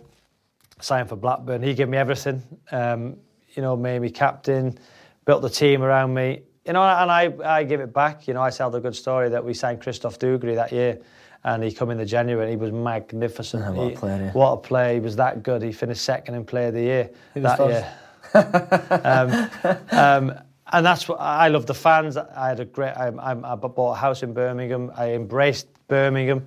signed 0.81 1.09
for 1.09 1.15
Blackburn, 1.15 1.61
he 1.61 1.73
gave 1.73 1.89
me 1.89 1.97
everything. 1.97 2.41
Um, 2.71 3.17
you 3.53 3.61
know, 3.61 3.75
made 3.75 4.01
me 4.01 4.09
captain, 4.09 4.77
built 5.25 5.41
the 5.41 5.49
team 5.49 5.81
around 5.81 6.13
me. 6.13 6.41
You 6.65 6.73
know, 6.73 6.83
and 6.83 7.11
I, 7.11 7.33
I 7.43 7.63
give 7.63 7.79
it 7.79 7.93
back. 7.93 8.27
You 8.27 8.33
know, 8.33 8.41
I 8.41 8.49
tell 8.51 8.69
the 8.69 8.79
good 8.79 8.95
story 8.95 9.29
that 9.29 9.43
we 9.43 9.53
signed 9.53 9.81
Christophe 9.81 10.19
Dugarry 10.19 10.55
that 10.55 10.71
year, 10.71 10.99
and 11.43 11.63
he 11.63 11.71
come 11.71 11.89
in 11.89 11.97
the 11.97 12.05
January. 12.05 12.43
and 12.43 12.51
He 12.51 12.57
was 12.57 12.71
magnificent. 12.71 13.63
Oh, 13.65 13.71
what, 13.71 13.87
he, 13.87 13.93
a 13.93 13.97
player, 13.97 14.17
yeah. 14.17 14.31
what 14.33 14.51
a 14.51 14.57
player! 14.57 14.93
He 14.93 14.99
was 14.99 15.15
that 15.15 15.41
good. 15.41 15.61
He 15.61 15.71
finished 15.71 16.03
second 16.03 16.35
in 16.35 16.45
Player 16.45 16.67
of 16.67 16.73
the 16.75 16.81
Year 16.81 17.09
that 17.35 17.59
year. 17.59 17.91
um, 19.03 20.29
um, 20.31 20.39
and 20.71 20.85
that's 20.85 21.07
what 21.07 21.19
I 21.19 21.47
love 21.47 21.65
the 21.65 21.73
fans. 21.73 22.17
I 22.17 22.49
had 22.49 22.59
a 22.59 22.65
great. 22.65 22.91
I, 22.91 23.07
I, 23.07 23.31
I 23.31 23.55
bought 23.55 23.93
a 23.93 23.95
house 23.95 24.21
in 24.21 24.33
Birmingham. 24.33 24.91
I 24.95 25.13
embraced 25.13 25.67
Birmingham. 25.87 26.45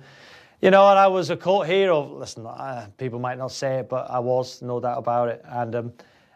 You 0.63 0.71
know, 0.71 0.87
and 0.87 0.97
I 0.97 1.07
was 1.07 1.29
a 1.29 1.35
cult 1.35 1.67
hero. 1.67 2.19
Listen, 2.19 2.45
uh, 2.45 2.87
people 2.97 3.19
might 3.19 3.37
not 3.37 3.51
say 3.51 3.79
it, 3.79 3.89
but 3.89 4.09
I 4.09 4.19
was, 4.19 4.61
no 4.61 4.79
doubt 4.79 4.97
about 4.97 5.27
it. 5.27 5.43
And 5.43 5.75
um, 5.75 5.93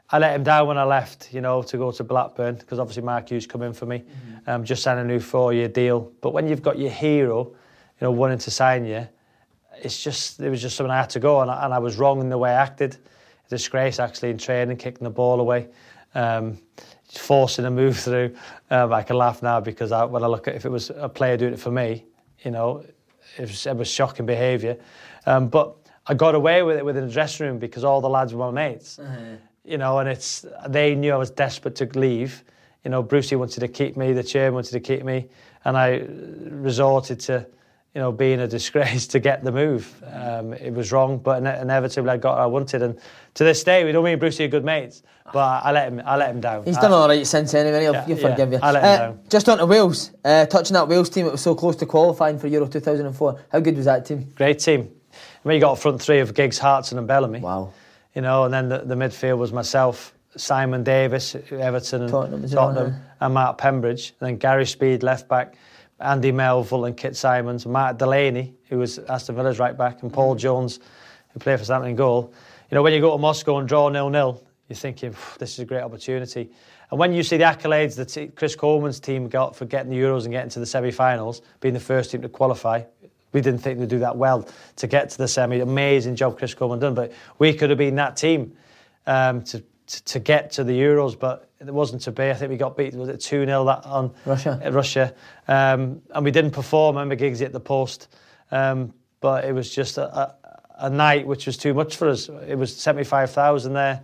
I 0.10 0.20
let 0.20 0.36
him 0.36 0.44
down 0.44 0.68
when 0.68 0.78
I 0.78 0.84
left, 0.84 1.34
you 1.34 1.40
know, 1.40 1.64
to 1.64 1.78
go 1.78 1.94
to 1.94 2.04
Blackburn, 2.04 2.56
because 2.56 2.78
obviously 2.78 3.04
Mark 3.04 3.30
Hughes 3.30 3.48
come 3.48 3.62
in 3.62 3.72
for 3.72 3.86
me. 3.86 4.00
Mm-hmm. 4.00 4.50
Um, 4.50 4.66
just 4.66 4.84
signed 4.84 5.00
a 5.00 5.06
new 5.06 5.22
four-year 5.22 5.70
deal. 5.70 6.12
But 6.20 6.34
when 6.34 6.46
you've 6.46 6.62
got 6.62 6.78
your 6.78 6.90
hero, 6.90 7.46
you 7.46 7.56
know, 8.02 8.12
wanting 8.12 8.40
to 8.40 8.52
sign 8.52 8.84
you, 8.84 9.08
it's 9.82 10.04
just, 10.04 10.42
it 10.42 10.50
was 10.50 10.62
just 10.62 10.76
something 10.76 10.92
I 10.92 10.98
had 10.98 11.10
to 11.12 11.22
go. 11.22 11.40
And 11.40 11.50
I, 11.50 11.64
and 11.64 11.74
I 11.74 11.80
was 11.80 11.96
wrong 11.96 12.20
in 12.20 12.28
the 12.28 12.38
way 12.38 12.50
I 12.50 12.62
acted. 12.62 12.98
A 13.46 13.50
disgrace, 13.50 13.98
actually, 13.98 14.32
in 14.32 14.38
training, 14.38 14.76
kicking 14.76 15.06
the 15.06 15.10
ball 15.10 15.40
away. 15.40 15.70
Um, 16.16 16.58
forcing 17.08 17.64
a 17.64 17.72
move 17.72 17.98
through. 18.02 18.36
Um, 18.72 18.92
I 18.92 19.04
can 19.04 19.16
laugh 19.16 19.42
now 19.42 19.62
because 19.62 19.94
I, 19.94 20.04
when 20.04 20.22
I 20.22 20.28
look 20.28 20.50
at 20.50 20.56
if 20.56 20.66
it 20.66 20.70
was 20.70 20.92
a 20.94 21.08
player 21.08 21.38
doing 21.38 21.54
it 21.54 21.62
for 21.62 21.72
me, 21.72 22.04
you 22.44 22.52
know, 22.52 22.84
it 23.38 23.42
was, 23.42 23.66
it 23.66 23.76
was 23.76 23.90
shocking 23.90 24.26
behaviour. 24.26 24.78
Um, 25.26 25.50
but 25.50 25.76
I 26.08 26.14
got 26.14 26.36
away 26.36 26.64
with 26.64 26.78
it 26.78 26.86
within 26.86 27.08
the 27.08 27.14
dressing 27.14 27.48
room 27.48 27.60
because 27.60 27.84
all 27.84 28.02
the 28.02 28.10
lads 28.10 28.34
were 28.34 28.52
my 28.52 28.70
mates. 28.70 29.00
Uh-huh. 29.00 29.36
You 29.66 29.78
know, 29.78 30.00
and 30.00 30.08
it's 30.08 30.46
they 30.68 30.96
knew 30.96 31.12
I 31.12 31.18
was 31.18 31.30
desperate 31.30 31.76
to 31.76 31.86
leave. 32.00 32.44
You 32.86 32.92
know, 32.92 33.04
Brucey 33.04 33.36
wanted 33.36 33.60
to 33.60 33.68
keep 33.68 33.98
me, 33.98 34.14
the 34.14 34.24
chairman 34.24 34.54
wanted 34.54 34.72
to 34.72 34.80
keep 34.80 35.04
me, 35.04 35.28
and 35.66 35.76
I 35.76 36.08
resorted 36.50 37.20
to, 37.22 37.46
you 37.94 38.02
know, 38.02 38.12
being 38.12 38.40
a 38.40 38.48
disgrace 38.48 39.08
to 39.14 39.20
get 39.20 39.44
the 39.44 39.52
move. 39.52 40.04
Um, 40.06 40.54
it 40.54 40.74
was 40.74 40.92
wrong, 40.92 41.18
but 41.18 41.40
inevitably 41.40 42.12
I 42.12 42.18
got 42.18 42.36
what 42.36 42.44
I 42.44 42.46
wanted. 42.46 42.82
And 42.82 43.00
to 43.36 43.44
this 43.44 43.64
day, 43.64 43.84
we 43.84 43.92
don't 43.92 44.04
mean 44.04 44.20
Brucey 44.20 44.46
are 44.46 44.50
good 44.50 44.66
mates, 44.66 45.04
but 45.34 45.64
I 45.64 45.72
let 45.72 45.92
him, 45.92 46.02
I 46.06 46.16
let 46.16 46.30
him 46.30 46.42
down. 46.42 46.66
He's 46.66 46.78
done 46.78 46.92
all 46.92 47.08
right 47.08 47.26
since 47.26 47.54
anyway. 47.54 47.82
He'll, 47.82 47.94
yeah, 47.94 48.06
he'll 48.06 48.18
forgive 48.18 48.52
yeah, 48.52 48.58
you. 48.58 48.64
I 48.64 48.72
let 48.72 48.84
him 48.84 48.90
uh, 48.90 48.98
down. 48.98 49.20
Just 49.30 49.50
on 49.50 49.58
to 49.58 49.66
Wales, 49.66 50.12
uh, 50.24 50.46
touching 50.46 50.76
that 50.76 50.88
Wales 50.88 51.10
team, 51.10 51.26
it 51.26 51.32
was 51.32 51.42
so 51.42 51.56
close 51.56 51.76
to 51.78 51.86
qualifying 51.86 52.38
for 52.38 52.48
Euro 52.48 52.68
2004. 52.68 53.42
How 53.52 53.60
good 53.60 53.76
was 53.76 53.86
that 53.86 54.06
team? 54.06 54.32
Great 54.36 54.60
team. 54.60 54.92
I 55.14 55.48
mean, 55.48 55.56
you 55.56 55.62
got 55.62 55.74
a 55.74 55.82
front 55.82 56.02
three 56.02 56.20
of 56.20 56.34
Giggs, 56.34 56.60
Hartson, 56.60 56.98
and 56.98 57.08
Bellamy. 57.08 57.40
Wow. 57.40 57.74
You 58.14 58.22
know, 58.22 58.46
and 58.46 58.54
then 58.54 58.70
the, 58.70 58.80
the 58.80 58.96
midfield 58.96 59.38
was 59.38 59.54
myself, 59.54 60.14
Simon 60.36 60.84
Davies, 60.84 61.36
Everton 61.52 62.04
and 62.04 62.12
Tottenham 62.12 62.50
Tottenham, 62.50 62.96
and 63.20 63.34
Mark 63.34 63.58
Pembridge. 63.58 64.14
And 64.20 64.28
then 64.28 64.38
Gary 64.38 64.66
Speed, 64.66 65.04
left 65.04 65.28
back, 65.28 65.56
Andy 66.00 66.32
Melville 66.32 66.86
and 66.86 66.96
Kit 66.96 67.16
Symons, 67.16 67.66
Mark 67.66 67.98
Delaney, 67.98 68.56
who 68.70 68.80
was 68.80 69.00
Aston 69.00 69.36
Villa's 69.36 69.60
right 69.60 69.78
back, 69.78 70.04
and 70.04 70.14
Paul 70.14 70.36
Jones, 70.36 70.80
who 71.30 71.40
played 71.40 71.60
for 71.60 71.66
Southampton 71.66 71.96
goal. 71.96 72.34
You 72.70 72.76
know, 72.76 72.84
when 72.84 72.94
you 72.94 73.02
go 73.02 73.12
to 73.12 73.18
Moscow 73.18 73.58
and 73.58 73.68
draw 73.68 73.90
nil-nil, 73.90 74.44
you're 74.70 74.76
thinking, 74.76 75.16
this 75.40 75.54
is 75.54 75.60
a 75.60 75.66
great 75.66 75.82
opportunity. 75.82 76.50
And 76.92 77.00
when 77.00 77.14
you 77.14 77.24
see 77.24 77.38
the 77.38 77.46
accolades 77.46 77.96
that 77.96 78.10
t- 78.10 78.28
Chris 78.28 78.56
Coleman's 78.56 79.00
team 79.00 79.28
got 79.28 79.56
for 79.56 79.66
getting 79.66 79.90
the 79.90 79.98
Euros 79.98 80.24
and 80.24 80.32
getting 80.32 80.50
to 80.52 80.60
the 80.60 80.66
semi-finals, 80.66 81.42
being 81.60 81.74
the 81.74 81.80
first 81.80 82.12
team 82.12 82.22
to 82.22 82.30
qualify, 82.30 82.84
we 83.34 83.42
didn't 83.42 83.60
think 83.60 83.80
they'd 83.80 83.90
do 83.90 84.00
that 84.00 84.16
well 84.16 84.48
to 84.78 84.88
get 84.88 85.10
to 85.12 85.18
the 85.18 85.28
semi. 85.28 85.60
Amazing 85.60 86.16
job 86.16 86.38
Chris 86.38 86.54
Coleman 86.54 86.80
done, 86.80 86.94
but 86.94 87.12
we 87.40 87.54
could 87.54 87.70
have 87.70 87.78
been 87.78 87.96
that 87.96 88.16
team 88.16 88.56
um, 89.06 89.44
to, 89.44 89.64
to 89.88 90.04
to 90.04 90.20
get 90.20 90.52
to 90.52 90.64
the 90.64 90.74
Euros, 90.74 91.18
but 91.18 91.50
it 91.60 91.74
wasn't 91.74 92.02
to 92.04 92.12
be. 92.12 92.30
I 92.30 92.34
think 92.34 92.52
we 92.52 92.58
got 92.58 92.78
beat. 92.78 92.94
Was 92.94 93.10
it 93.10 93.20
two 93.20 93.46
0 93.46 93.66
that 93.66 93.86
on 93.86 94.14
Russia. 94.26 94.70
Russia, 94.72 95.14
um, 95.48 96.02
and 96.12 96.24
we 96.24 96.32
didn't 96.32 96.52
perform. 96.52 96.98
I 96.98 97.02
remember 97.02 97.16
Giggs 97.16 97.42
at 97.42 97.52
the 97.52 97.60
post, 97.60 98.08
um, 98.52 98.94
but 99.20 99.46
it 99.46 99.54
was 99.54 99.74
just 99.74 99.98
a, 99.98 100.16
a, 100.16 100.36
a 100.80 100.90
night 100.90 101.26
which 101.26 101.46
was 101.46 101.58
too 101.58 101.74
much 101.74 101.96
for 101.96 102.10
us. 102.10 102.30
It 102.48 102.58
was 102.58 102.76
seventy 102.76 103.06
five 103.06 103.32
thousand 103.32 103.74
there. 103.74 104.04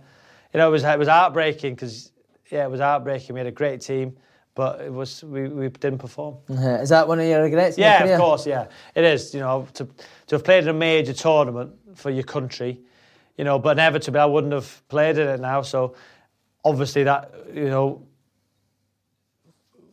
You 0.52 0.58
know, 0.58 0.68
it 0.68 0.72
was 0.72 0.84
it 0.84 0.98
was 0.98 1.08
heartbreaking 1.08 1.74
because 1.74 2.12
yeah, 2.50 2.64
it 2.64 2.70
was 2.70 2.80
heartbreaking. 2.80 3.34
We 3.34 3.40
had 3.40 3.46
a 3.46 3.52
great 3.52 3.80
team, 3.80 4.16
but 4.54 4.80
it 4.80 4.92
was 4.92 5.22
we, 5.24 5.48
we 5.48 5.68
didn't 5.68 5.98
perform. 5.98 6.36
Uh, 6.48 6.80
is 6.80 6.88
that 6.88 7.06
one 7.06 7.20
of 7.20 7.26
your 7.26 7.42
regrets? 7.42 7.76
your 7.76 7.86
Yeah, 7.86 8.04
of 8.04 8.20
course, 8.20 8.46
yeah. 8.46 8.66
It 8.94 9.04
is, 9.04 9.34
you 9.34 9.40
know, 9.40 9.66
to, 9.74 9.84
to 10.26 10.36
have 10.36 10.44
played 10.44 10.64
in 10.64 10.70
a 10.70 10.74
major 10.74 11.12
tournament 11.12 11.72
for 11.94 12.10
your 12.10 12.22
country, 12.24 12.80
you 13.36 13.44
know, 13.44 13.58
but 13.58 13.70
inevitably 13.70 14.20
I 14.20 14.26
wouldn't 14.26 14.52
have 14.52 14.82
played 14.88 15.18
in 15.18 15.28
it 15.28 15.40
now. 15.40 15.62
So 15.62 15.94
obviously 16.64 17.04
that, 17.04 17.32
you 17.52 17.68
know, 17.68 18.06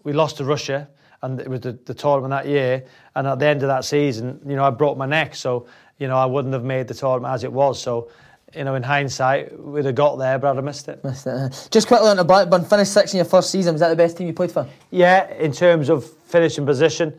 we 0.04 0.14
lost 0.14 0.38
to 0.38 0.46
Russia 0.46 0.88
and 1.22 1.40
it 1.40 1.48
was 1.48 1.62
the, 1.62 1.74
the 1.86 1.94
tournament 1.94 2.32
that 2.32 2.48
year. 2.50 2.86
And 3.16 3.28
at 3.28 3.40
the 3.40 3.48
end 3.48 3.62
of 3.62 3.68
that 3.68 3.86
season, 3.86 4.40
you 4.46 4.56
know, 4.56 4.64
I 4.64 4.70
broke 4.70 4.98
my 4.98 5.06
neck. 5.06 5.36
So, 5.36 5.68
you 6.00 6.08
know, 6.08 6.18
I 6.18 6.26
wouldn't 6.26 6.54
have 6.54 6.64
made 6.64 6.88
the 6.88 6.94
tournament 6.94 7.34
as 7.34 7.44
it 7.44 7.52
was. 7.52 7.82
So, 7.82 8.10
you 8.56 8.64
know, 8.64 8.76
in 8.76 8.84
hindsight, 8.84 9.58
we'd 9.60 9.86
have 9.86 9.96
got 9.96 10.18
there, 10.18 10.38
but 10.40 10.50
I'd 10.50 10.56
have 10.58 10.66
missed 10.66 10.90
it. 10.90 11.04
Missed 11.04 11.28
it. 11.28 11.68
Just 11.72 11.88
quickly 11.88 12.10
on 12.10 12.18
to 12.18 12.24
Blackburn, 12.24 12.66
finished 12.66 12.94
sixth 12.94 13.14
in 13.14 13.20
your 13.20 13.26
first 13.26 13.50
season. 13.50 13.74
Was 13.74 13.80
that 13.80 13.90
the 13.90 13.96
best 13.96 14.18
team 14.18 14.28
you 14.28 14.34
played 14.34 14.52
for? 14.52 14.68
Yeah, 14.90 15.32
in 15.36 15.52
terms 15.52 15.90
of 15.90 16.06
finishing 16.06 16.66
position, 16.66 17.18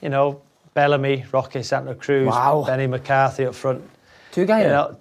you 0.00 0.08
know, 0.08 0.42
Bellamy, 0.74 1.24
Roque 1.32 1.62
Santa 1.62 1.94
Cruz, 1.94 2.26
Wow. 2.26 2.64
Benni 2.66 2.88
McCarthy 2.88 3.44
up 3.44 3.54
front. 3.54 3.88
Two 4.32 4.46
guys. 4.46 4.64
You 4.64 4.70
know, 4.70 4.96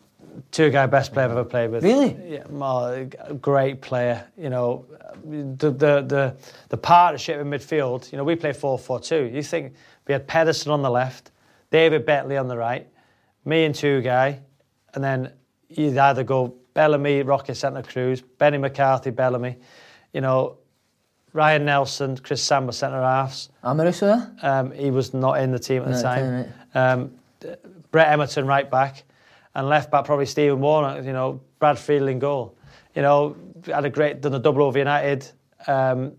Tugay 0.52 0.90
best 0.90 1.14
player 1.14 1.26
I've 1.26 1.32
ever 1.32 1.44
played 1.44 1.72
with. 1.72 1.84
Really? 1.84 2.18
Yeah, 2.28 2.44
well, 2.50 3.06
great 3.42 3.82
player. 3.82 4.28
You 4.38 4.50
know, 4.50 4.86
the 5.24 5.72
the 5.72 6.02
the, 6.02 6.36
the 6.70 6.78
partnership 6.78 7.40
in 7.40 7.48
midfield. 7.48 8.12
You 8.12 8.18
know, 8.18 8.24
we 8.24 8.36
play 8.36 8.52
4-4-2. 8.52 9.34
You 9.34 9.44
think 9.44 9.74
we 10.08 10.14
had 10.14 10.28
Pedersen 10.28 10.72
on 10.72 10.82
the 10.82 10.90
left, 10.90 11.32
David 11.70 12.06
Bentley 12.06 12.38
on 12.38 12.48
the 12.48 12.58
right, 12.58 12.88
me 13.46 13.66
and 13.66 13.76
Tugay, 13.76 14.40
and 14.94 15.04
then 15.04 15.32
you'd 15.70 15.98
either 15.98 16.24
go 16.24 16.56
Bellamy, 16.74 17.24
Roque 17.24 17.54
Santa 17.54 17.84
Cruz, 17.84 18.22
Benni 18.22 18.60
McCarthy, 18.60 19.10
Bellamy. 19.10 19.58
You 20.14 20.22
know, 20.22 20.58
Ryan 21.34 21.66
Nelsen, 21.66 22.18
Chris 22.22 22.42
Samba 22.44 22.74
centre 22.74 23.02
halves. 23.02 23.50
Amaruso 23.64 24.02
there? 24.02 24.36
Um, 24.42 24.72
he 24.72 24.92
was 24.92 25.14
not 25.14 25.40
in 25.40 25.52
the 25.52 25.60
team 25.60 25.84
at 25.84 25.90
the 25.90 25.96
No, 25.96 26.02
time. 26.02 26.54
Um, 26.74 27.12
Brett 27.92 28.08
Emerton 28.08 28.46
right 28.48 28.70
back, 28.70 29.04
and 29.56 29.68
left 29.68 29.92
back 29.92 30.06
probably 30.06 30.26
Stephen 30.26 30.60
Warnock. 30.60 31.06
You 31.06 31.14
know, 31.14 31.42
Brad 31.60 31.78
Friedel 31.78 32.08
in 32.08 32.20
goal. 32.20 32.56
You 32.96 33.02
know, 33.02 33.36
had 33.66 33.86
a 33.86 33.90
great 33.90 34.22
done 34.22 34.34
a 34.34 34.40
double 34.40 34.64
over 34.64 34.78
United, 34.78 35.30
um, 35.68 36.14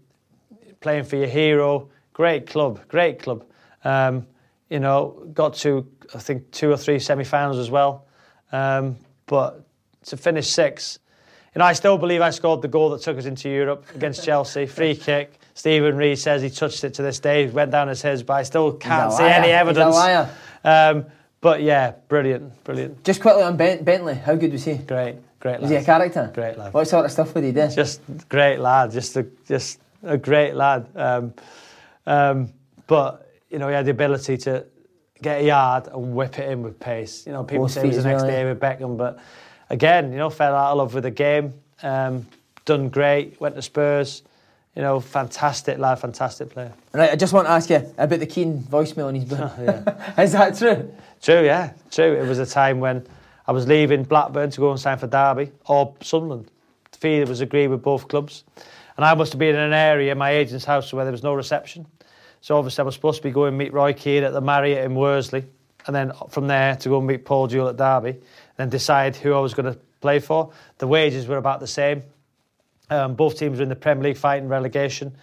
playing 0.80 1.04
for 1.04 1.16
your 1.16 1.28
hero. 1.28 1.90
Great 2.12 2.46
club, 2.46 2.80
great 2.88 3.18
club. 3.18 3.44
Um, 3.84 4.26
you 4.68 4.80
know, 4.80 5.28
got 5.32 5.54
to 5.54 5.86
I 6.14 6.18
think 6.18 6.50
two 6.50 6.70
or 6.70 6.76
three 6.76 6.98
semi-finals 6.98 7.58
as 7.58 7.70
well. 7.70 8.06
Um, 8.52 8.96
but 9.26 9.64
to 10.04 10.16
finish 10.16 10.48
sixth, 10.48 10.98
you 11.54 11.58
know, 11.58 11.64
I 11.64 11.74
still 11.74 11.98
believe 11.98 12.20
I 12.20 12.30
scored 12.30 12.62
the 12.62 12.68
goal 12.68 12.90
that 12.90 13.02
took 13.02 13.18
us 13.18 13.26
into 13.26 13.48
Europe 13.48 13.84
against 13.94 14.24
Chelsea. 14.26 14.66
Free 14.66 14.94
kick. 14.96 15.38
Steven 15.54 15.96
Reid 15.96 16.18
says 16.18 16.40
he 16.40 16.48
touched 16.48 16.82
it 16.84 16.94
to 16.94 17.02
this 17.02 17.20
day. 17.20 17.46
Went 17.46 17.70
down 17.70 17.90
as 17.90 18.00
his, 18.00 18.22
but 18.22 18.34
I 18.34 18.42
still 18.42 18.72
can't 18.72 19.12
see 19.12 19.24
any 19.24 19.50
evidence. 19.50 19.94
Um, 20.64 21.06
but 21.42 21.60
yeah, 21.60 21.92
brilliant, 22.08 22.64
brilliant. 22.64 23.04
Just 23.04 23.20
quickly 23.20 23.42
on 23.42 23.56
ben- 23.56 23.84
Bentley, 23.84 24.14
how 24.14 24.36
good 24.36 24.52
was 24.52 24.64
he? 24.64 24.76
Great, 24.76 25.16
great 25.40 25.54
lad. 25.54 25.62
Was 25.62 25.70
he 25.70 25.76
a 25.76 25.84
character? 25.84 26.30
Great 26.32 26.56
lad. 26.56 26.72
What 26.72 26.88
sort 26.88 27.04
of 27.04 27.10
stuff 27.10 27.34
would 27.34 27.44
he 27.44 27.52
do? 27.52 27.68
Just 27.68 28.00
great 28.28 28.58
lad. 28.58 28.92
Just 28.92 29.16
a 29.16 29.26
just 29.46 29.80
a 30.04 30.16
great 30.16 30.54
lad. 30.54 30.86
Um, 30.94 31.34
um, 32.06 32.52
but 32.86 33.28
you 33.50 33.58
know, 33.58 33.68
he 33.68 33.74
had 33.74 33.84
the 33.84 33.90
ability 33.90 34.38
to 34.38 34.64
get 35.20 35.42
a 35.42 35.44
yard 35.44 35.88
and 35.88 36.14
whip 36.14 36.38
it 36.38 36.48
in 36.48 36.62
with 36.62 36.78
pace. 36.78 37.26
You 37.26 37.32
know, 37.32 37.42
people 37.42 37.64
Both 37.64 37.72
say 37.72 37.82
it 37.82 37.88
was 37.88 37.96
the 37.96 38.04
next 38.04 38.22
well, 38.22 38.30
day 38.30 38.44
with 38.44 38.60
Beckham, 38.60 38.96
but 38.96 39.18
again, 39.68 40.12
you 40.12 40.18
know, 40.18 40.30
fell 40.30 40.54
out 40.54 40.72
of 40.72 40.78
love 40.78 40.94
with 40.94 41.04
the 41.04 41.10
game. 41.10 41.54
Um, 41.82 42.26
done 42.64 42.88
great. 42.88 43.40
Went 43.40 43.56
to 43.56 43.62
Spurs. 43.62 44.22
You 44.74 44.80
know, 44.80 45.00
fantastic 45.00 45.78
lad, 45.78 45.96
fantastic 45.96 46.50
player. 46.50 46.72
Right, 46.94 47.10
I 47.10 47.16
just 47.16 47.34
want 47.34 47.46
to 47.46 47.50
ask 47.50 47.68
you 47.68 47.92
about 47.98 48.20
the 48.20 48.26
Keane 48.26 48.60
voicemail 48.60 49.06
on 49.08 49.14
his 49.14 49.24
book. 49.26 49.38
Oh, 49.40 49.62
yeah. 49.62 50.22
Is 50.22 50.32
that 50.32 50.56
true? 50.56 50.92
True, 51.20 51.44
yeah, 51.44 51.72
true. 51.90 52.14
It 52.14 52.26
was 52.26 52.38
a 52.38 52.46
time 52.46 52.80
when 52.80 53.06
I 53.46 53.52
was 53.52 53.66
leaving 53.66 54.04
Blackburn 54.04 54.50
to 54.50 54.60
go 54.60 54.70
and 54.70 54.80
sign 54.80 54.98
for 54.98 55.06
Derby 55.06 55.52
or 55.66 55.94
Sunderland. 56.00 56.50
The 56.92 56.98
fee 56.98 57.24
was 57.24 57.40
agreed 57.40 57.68
with 57.68 57.82
both 57.82 58.08
clubs. 58.08 58.44
And 58.96 59.04
I 59.04 59.14
must 59.14 59.32
have 59.32 59.38
been 59.38 59.54
in 59.54 59.60
an 59.60 59.72
area, 59.72 60.14
my 60.14 60.30
agent's 60.30 60.64
house, 60.64 60.92
where 60.92 61.04
there 61.04 61.12
was 61.12 61.22
no 61.22 61.34
reception. 61.34 61.86
So 62.40 62.56
obviously 62.56 62.82
I 62.82 62.84
was 62.84 62.94
supposed 62.94 63.18
to 63.18 63.22
be 63.22 63.30
going 63.30 63.56
meet 63.56 63.72
Roy 63.72 63.92
Keane 63.92 64.24
at 64.24 64.32
the 64.32 64.40
Marriott 64.40 64.84
in 64.84 64.94
Worsley. 64.94 65.44
And 65.86 65.94
then 65.94 66.12
from 66.30 66.46
there 66.46 66.76
to 66.76 66.88
go 66.88 66.98
and 66.98 67.06
meet 67.06 67.24
Paul 67.24 67.46
Jewell 67.46 67.68
at 67.68 67.76
Derby. 67.76 68.20
Then 68.56 68.68
decide 68.68 69.16
who 69.16 69.34
I 69.34 69.40
was 69.40 69.54
going 69.54 69.72
to 69.72 69.78
play 70.00 70.18
for. 70.18 70.52
The 70.78 70.86
wages 70.86 71.26
were 71.26 71.36
about 71.38 71.60
the 71.60 71.66
same. 71.66 72.02
Um, 72.92 73.14
both 73.14 73.38
teams 73.38 73.58
were 73.58 73.62
in 73.62 73.70
the 73.70 73.76
Premier 73.76 74.04
League 74.04 74.18
fighting 74.18 74.48
relegation. 74.48 75.14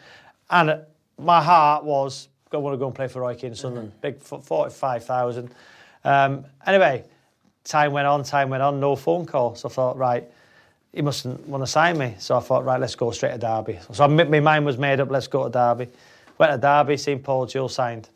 And 0.50 0.82
my 1.20 1.42
heart 1.42 1.84
was, 1.84 2.30
I 2.52 2.58
want 2.58 2.74
to 2.74 2.80
go 2.80 2.88
and 2.88 2.96
play 2.96 3.08
for 3.08 3.22
Roy 3.22 3.36
Keane 3.36 3.54
Sunderland. 3.54 3.92
Big 4.02 4.20
45,000. 4.20 5.52
Um, 6.04 6.46
anyway, 6.66 7.04
time 7.64 7.92
went 7.92 8.08
on, 8.08 8.24
time 8.24 8.50
went 8.50 8.64
on, 8.64 8.80
no 8.80 8.96
phone 8.96 9.28
call. 9.28 9.54
So 9.54 9.70
I 9.70 9.72
thought, 9.72 9.98
right, 9.98 10.24
he 10.94 11.04
mustn't 11.04 11.48
want 11.48 11.62
to 11.62 11.68
sign 11.68 12.00
me. 12.00 12.16
So 12.18 12.36
I 12.36 12.40
thought, 12.40 12.66
right, 12.66 12.80
let's 12.80 12.96
go 12.96 13.12
straight 13.12 13.34
to 13.34 13.38
Derby. 13.38 13.78
So 13.92 14.04
I, 14.04 14.08
my 14.08 14.40
mind 14.40 14.66
was 14.66 14.80
made 14.80 15.00
up, 15.00 15.12
let's 15.12 15.28
go 15.28 15.44
to 15.44 15.52
Derby. 15.52 15.90
Went 16.40 16.52
to 16.52 16.58
Derby, 16.58 16.98
seen 16.98 17.20
Paul 17.20 17.46
Jewell 17.46 17.70
signed. 17.70 18.10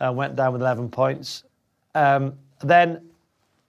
Uh, 0.00 0.12
went 0.12 0.34
down 0.34 0.54
with 0.54 0.62
11 0.62 0.88
points. 0.88 1.44
Um, 1.94 2.32
then, 2.62 3.02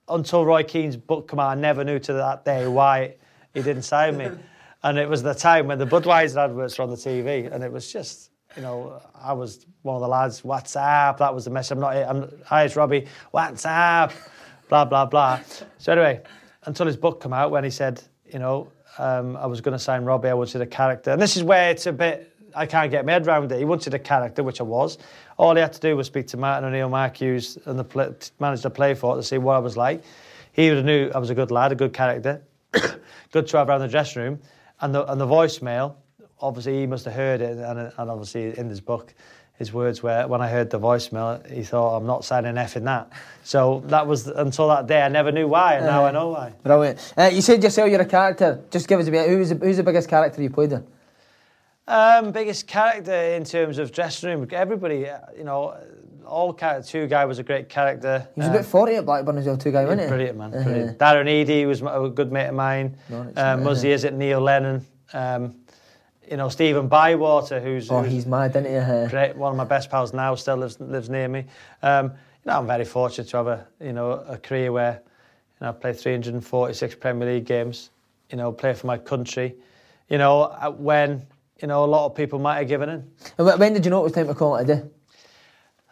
until 0.07 0.45
Roy 0.45 0.63
Keane's 0.63 0.95
book 0.95 1.29
came 1.29 1.39
out, 1.39 1.49
I 1.49 1.55
never 1.55 1.83
knew 1.83 1.99
to 1.99 2.13
that 2.13 2.45
day 2.45 2.67
why 2.67 3.15
he 3.53 3.61
didn't 3.61 3.83
sign 3.83 4.15
me. 4.15 4.29
And 4.85 4.99
it 4.99 5.09
was 5.09 5.23
the 5.23 5.33
time 5.33 5.65
when 5.65 5.79
the 5.79 5.87
Budweiser 5.87 6.37
adverts 6.37 6.77
were 6.77 6.83
on 6.83 6.91
the 6.91 6.95
TV, 6.95 7.51
and 7.51 7.63
it 7.63 7.71
was 7.71 7.91
just, 7.91 8.29
you 8.55 8.61
know, 8.61 9.01
I 9.19 9.33
was 9.33 9.65
one 9.81 9.95
of 9.95 10.01
the 10.01 10.07
lads, 10.07 10.43
what's 10.43 10.75
up? 10.75 11.17
That 11.17 11.33
was 11.33 11.45
the 11.45 11.49
message. 11.49 11.71
I'm 11.71 11.79
not, 11.79 11.95
I'm, 11.95 12.31
hi, 12.45 12.65
it's 12.65 12.75
Robbie, 12.75 13.07
what's 13.31 13.65
up? 13.65 14.13
Blah, 14.69 14.85
blah, 14.85 15.07
blah. 15.07 15.39
So 15.79 15.91
anyway, 15.91 16.21
until 16.65 16.85
his 16.85 16.97
book 16.97 17.19
came 17.19 17.33
out 17.33 17.49
when 17.49 17.63
he 17.63 17.71
said, 17.71 18.03
you 18.31 18.37
know, 18.37 18.71
um, 18.99 19.35
I 19.37 19.47
was 19.47 19.59
going 19.59 19.71
to 19.71 19.79
sign 19.79 20.03
Robbie, 20.03 20.29
I 20.29 20.35
wanted 20.35 20.61
a 20.61 20.67
character. 20.67 21.09
And 21.09 21.19
this 21.19 21.35
is 21.35 21.41
where 21.41 21.71
it's 21.71 21.87
a 21.87 21.91
bit, 21.91 22.31
I 22.53 22.67
can't 22.67 22.91
get 22.91 23.07
my 23.07 23.13
head 23.13 23.25
around 23.25 23.51
it. 23.51 23.57
He 23.57 23.65
wanted 23.65 23.95
a 23.95 23.99
character, 23.99 24.43
which 24.43 24.61
I 24.61 24.65
was. 24.65 24.99
All 25.37 25.55
he 25.55 25.61
had 25.61 25.73
to 25.73 25.79
do 25.79 25.97
was 25.97 26.05
speak 26.05 26.27
to 26.27 26.37
Martin 26.37 26.69
O'Neill, 26.69 26.89
Mark 26.89 27.17
Hughes, 27.17 27.57
and 27.65 27.79
the 27.79 27.83
play, 27.83 28.13
managed 28.39 28.61
to 28.61 28.69
play 28.69 28.93
for 28.93 29.15
to 29.15 29.23
see 29.23 29.39
what 29.39 29.55
I 29.55 29.59
was 29.59 29.77
like. 29.77 30.03
He 30.51 30.69
would 30.69 30.77
have 30.77 30.85
knew 30.85 31.09
I 31.15 31.17
was 31.17 31.31
a 31.31 31.35
good 31.35 31.49
lad, 31.49 31.71
a 31.71 31.75
good 31.75 31.91
character, 31.91 32.43
good 33.31 33.47
to 33.47 33.57
have 33.57 33.67
around 33.67 33.81
the 33.81 33.87
dressing 33.87 34.21
room. 34.21 34.39
And 34.81 34.93
the, 34.93 35.09
and 35.11 35.19
the 35.19 35.27
voicemail, 35.27 35.95
obviously 36.39 36.79
he 36.79 36.87
must 36.87 37.05
have 37.05 37.13
heard 37.13 37.41
it, 37.41 37.57
and, 37.57 37.79
and 37.79 38.09
obviously 38.09 38.57
in 38.57 38.69
his 38.69 38.81
book, 38.81 39.13
his 39.57 39.71
words 39.71 40.03
were, 40.03 40.27
when 40.27 40.41
I 40.41 40.49
heard 40.49 40.69
the 40.69 40.79
voicemail, 40.79 41.49
he 41.49 41.63
thought, 41.63 41.95
I'm 41.95 42.05
not 42.05 42.25
signing 42.25 42.57
F 42.57 42.75
in 42.75 42.83
that. 42.85 43.09
So 43.43 43.83
that 43.85 44.05
was, 44.05 44.27
until 44.27 44.67
that 44.67 44.85
day, 44.85 45.01
I 45.01 45.07
never 45.07 45.31
knew 45.31 45.47
why, 45.47 45.75
and 45.75 45.85
now 45.85 46.05
I 46.05 46.11
know 46.11 46.29
why. 46.29 46.53
Brilliant. 46.63 47.13
Uh, 47.15 47.29
you 47.31 47.41
said 47.41 47.63
yourself 47.63 47.89
you're 47.89 48.01
a 48.01 48.05
character. 48.05 48.61
Just 48.69 48.89
give 48.89 48.99
us 48.99 49.07
a 49.07 49.11
bit. 49.11 49.29
Who's 49.29 49.49
the, 49.49 49.55
who's 49.55 49.77
the 49.77 49.83
biggest 49.83 50.09
character 50.09 50.41
you 50.41 50.49
played 50.49 50.73
in? 50.73 50.85
Um, 51.87 52.31
biggest 52.31 52.67
character 52.67 53.13
in 53.13 53.45
terms 53.45 53.77
of 53.77 53.93
dressing 53.93 54.29
room, 54.29 54.47
everybody, 54.51 55.07
uh, 55.07 55.19
you 55.37 55.45
know, 55.45 55.77
all 56.25 56.53
character. 56.53 57.07
Tugay 57.07 57.27
was 57.27 57.39
a 57.39 57.43
great 57.43 57.69
character. 57.69 58.27
He 58.35 58.41
was 58.41 58.49
a 58.49 58.51
bit 58.51 58.65
40 58.65 58.95
at 58.95 59.05
Blackburn 59.05 59.37
as 59.37 59.45
well, 59.45 59.57
Tugay, 59.57 59.83
wasn't 59.85 60.01
he? 60.01 60.07
Brilliant 60.07 60.37
man, 60.37 60.51
brilliant. 60.51 60.97
Darren 60.99 61.27
Eadie 61.27 61.65
was 61.65 61.81
a 61.81 62.11
good 62.13 62.31
mate 62.31 62.47
of 62.47 62.55
mine. 62.55 62.97
Um, 63.11 63.33
uh-huh. 63.35 63.57
Muzzy 63.57 63.89
Izzet 63.89 64.13
Neil 64.13 64.41
Lennon. 64.41 64.85
Um, 65.13 65.55
you 66.29 66.37
know 66.37 66.49
Stephen 66.49 66.87
Bywater, 66.87 67.59
who's, 67.59 67.91
Oh, 67.91 68.01
who's 68.01 68.11
he's 68.11 68.25
mad, 68.25 68.51
isn't 68.55 68.65
he? 68.65 68.75
Uh, 68.77 69.07
great, 69.09 69.35
one 69.35 69.51
of 69.51 69.57
my 69.57 69.63
best 69.63 69.91
pals 69.91 70.11
now, 70.13 70.33
still 70.35 70.57
lives 70.57 70.79
lives 70.79 71.09
near 71.09 71.27
me. 71.27 71.45
Um, 71.83 72.05
you 72.05 72.51
know, 72.51 72.57
I'm 72.59 72.67
very 72.67 72.85
fortunate 72.85 73.27
to 73.29 73.37
have 73.37 73.47
a 73.47 73.67
you 73.79 73.93
know 73.93 74.11
a 74.27 74.37
career 74.37 74.71
where 74.71 75.01
you 75.03 75.65
know 75.65 75.69
I 75.69 75.71
played 75.73 75.99
346 75.99 76.95
Premier 76.95 77.27
League 77.33 77.45
games. 77.45 77.91
You 78.31 78.37
know, 78.37 78.51
play 78.51 78.73
for 78.73 78.87
my 78.87 78.97
country. 78.97 79.53
you 80.09 80.17
know, 80.17 80.41
uh, 80.41 80.71
when 80.71 81.27
you 81.61 81.67
know 81.67 81.83
a 81.83 81.85
lot 81.85 82.07
of 82.07 82.15
people 82.15 82.39
might 82.39 82.57
have 82.57 82.67
given 82.67 82.89
in. 82.89 83.11
And 83.37 83.59
when 83.59 83.73
did 83.73 83.85
you 83.85 83.91
know 83.91 83.99
it 83.99 84.03
was 84.05 84.13
time 84.13 84.25
to 84.27 84.33
call 84.33 84.55
it 84.55 84.63
a 84.63 84.65
day? 84.65 84.83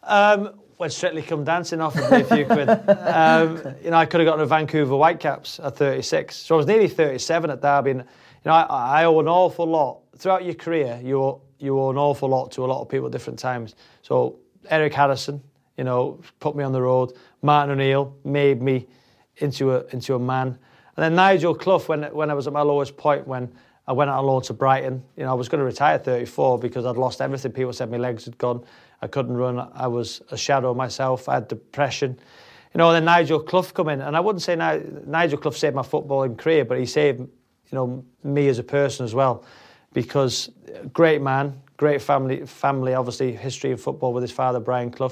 Um, 0.05 0.59
when 0.77 0.89
Strictly 0.89 1.21
Come 1.21 1.43
Dancing 1.43 1.79
offered 1.81 2.11
me 2.11 2.21
a 2.21 2.23
few 2.25 2.45
quid. 2.45 2.69
Um, 2.69 3.75
you 3.83 3.91
know, 3.91 3.97
I 3.97 4.05
could 4.05 4.19
have 4.19 4.27
gotten 4.27 4.41
a 4.41 4.45
Vancouver 4.45 4.95
Whitecaps 4.95 5.59
at 5.59 5.77
36. 5.77 6.35
So 6.35 6.55
I 6.55 6.57
was 6.57 6.67
nearly 6.67 6.87
37 6.87 7.51
at 7.51 7.61
Derby. 7.61 7.91
And, 7.91 7.99
you 8.01 8.05
know, 8.45 8.51
I, 8.51 9.01
I 9.01 9.05
owe 9.05 9.19
an 9.19 9.27
awful 9.27 9.65
lot. 9.65 10.01
Throughout 10.17 10.43
your 10.43 10.55
career, 10.55 10.99
you 11.01 11.21
owe, 11.21 11.41
you 11.59 11.79
owe 11.79 11.89
an 11.89 11.97
awful 11.97 12.27
lot 12.27 12.51
to 12.53 12.65
a 12.65 12.67
lot 12.67 12.81
of 12.81 12.89
people 12.89 13.05
at 13.05 13.11
different 13.11 13.39
times. 13.39 13.75
So 14.01 14.39
Eric 14.69 14.93
Harrison, 14.93 15.41
you 15.77 15.83
know, 15.83 16.19
put 16.39 16.55
me 16.55 16.63
on 16.63 16.71
the 16.71 16.81
road. 16.81 17.13
Martin 17.41 17.71
O'Neill 17.71 18.15
made 18.23 18.61
me 18.61 18.87
into 19.37 19.73
a, 19.73 19.85
into 19.91 20.15
a 20.15 20.19
man. 20.19 20.47
And 20.95 21.03
then 21.03 21.15
Nigel 21.15 21.55
Clough, 21.55 21.79
when, 21.79 22.03
when 22.13 22.29
I 22.29 22.33
was 22.33 22.47
at 22.47 22.53
my 22.53 22.61
lowest 22.61 22.97
point, 22.97 23.27
when 23.27 23.51
I 23.87 23.93
went 23.93 24.09
out 24.09 24.19
on 24.19 24.25
loan 24.25 24.41
to 24.43 24.53
Brighton, 24.53 25.03
you 25.17 25.23
know, 25.23 25.31
I 25.31 25.33
was 25.33 25.49
going 25.49 25.59
to 25.59 25.65
retire 25.65 25.95
at 25.95 26.05
34 26.05 26.59
because 26.59 26.85
I'd 26.85 26.97
lost 26.97 27.21
everything. 27.21 27.51
People 27.51 27.73
said 27.73 27.91
my 27.91 27.97
legs 27.97 28.25
had 28.25 28.37
gone. 28.37 28.63
I 29.03 29.07
couldn't 29.07 29.35
run. 29.35 29.59
I 29.73 29.87
was 29.87 30.21
a 30.31 30.37
shadow 30.37 30.73
myself. 30.73 31.27
I 31.27 31.33
had 31.33 31.49
depression. 31.49 32.17
You 32.73 32.77
know, 32.77 32.93
then 32.93 33.03
Nigel 33.03 33.41
Clough 33.41 33.73
come 33.73 33.89
in, 33.89 33.99
and 33.99 34.15
I 34.15 34.21
wouldn't 34.21 34.41
say 34.41 34.55
Nigel 34.55 35.37
Clough 35.37 35.51
saved 35.51 35.75
my 35.75 35.81
footballing 35.81 36.37
career, 36.37 36.63
but 36.63 36.79
he 36.79 36.85
saved, 36.85 37.19
you 37.19 37.29
know, 37.73 38.05
me 38.23 38.47
as 38.47 38.59
a 38.59 38.63
person 38.63 39.03
as 39.03 39.13
well, 39.13 39.43
because 39.91 40.49
great 40.93 41.21
man, 41.21 41.61
great 41.75 42.01
family, 42.01 42.45
family 42.45 42.93
obviously 42.93 43.33
history 43.33 43.71
in 43.71 43.77
football 43.77 44.13
with 44.13 44.21
his 44.21 44.31
father 44.31 44.61
Brian 44.61 44.89
Clough, 44.89 45.11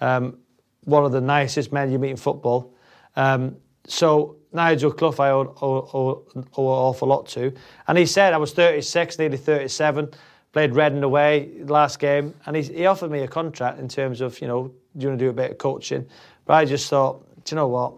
um, 0.00 0.38
one 0.84 1.04
of 1.04 1.10
the 1.10 1.20
nicest 1.20 1.72
men 1.72 1.90
you 1.90 1.98
meet 1.98 2.10
in 2.10 2.16
football. 2.16 2.72
Um, 3.16 3.56
so 3.88 4.36
Nigel 4.52 4.92
Clough 4.92 5.18
I 5.18 5.30
owe, 5.30 5.56
owe, 5.60 5.90
owe, 5.92 6.24
owe 6.32 6.34
an 6.36 6.46
awful 6.54 7.08
lot 7.08 7.26
to, 7.30 7.52
and 7.88 7.98
he 7.98 8.06
said 8.06 8.32
I 8.32 8.36
was 8.36 8.52
36, 8.52 9.18
nearly 9.18 9.38
37 9.38 10.14
played 10.54 10.72
Reading 10.72 11.02
away 11.02 11.50
last 11.64 11.98
game, 11.98 12.32
and 12.46 12.54
he, 12.54 12.62
he 12.62 12.86
offered 12.86 13.10
me 13.10 13.22
a 13.22 13.28
contract 13.28 13.80
in 13.80 13.88
terms 13.88 14.20
of, 14.20 14.40
you 14.40 14.46
know, 14.46 14.68
do 14.96 15.02
you 15.02 15.08
want 15.08 15.18
to 15.18 15.24
do 15.24 15.28
a 15.28 15.32
bit 15.32 15.50
of 15.50 15.58
coaching? 15.58 16.06
But 16.46 16.54
I 16.54 16.64
just 16.64 16.88
thought, 16.88 17.26
do 17.44 17.54
you 17.54 17.56
know 17.56 17.66
what? 17.66 17.94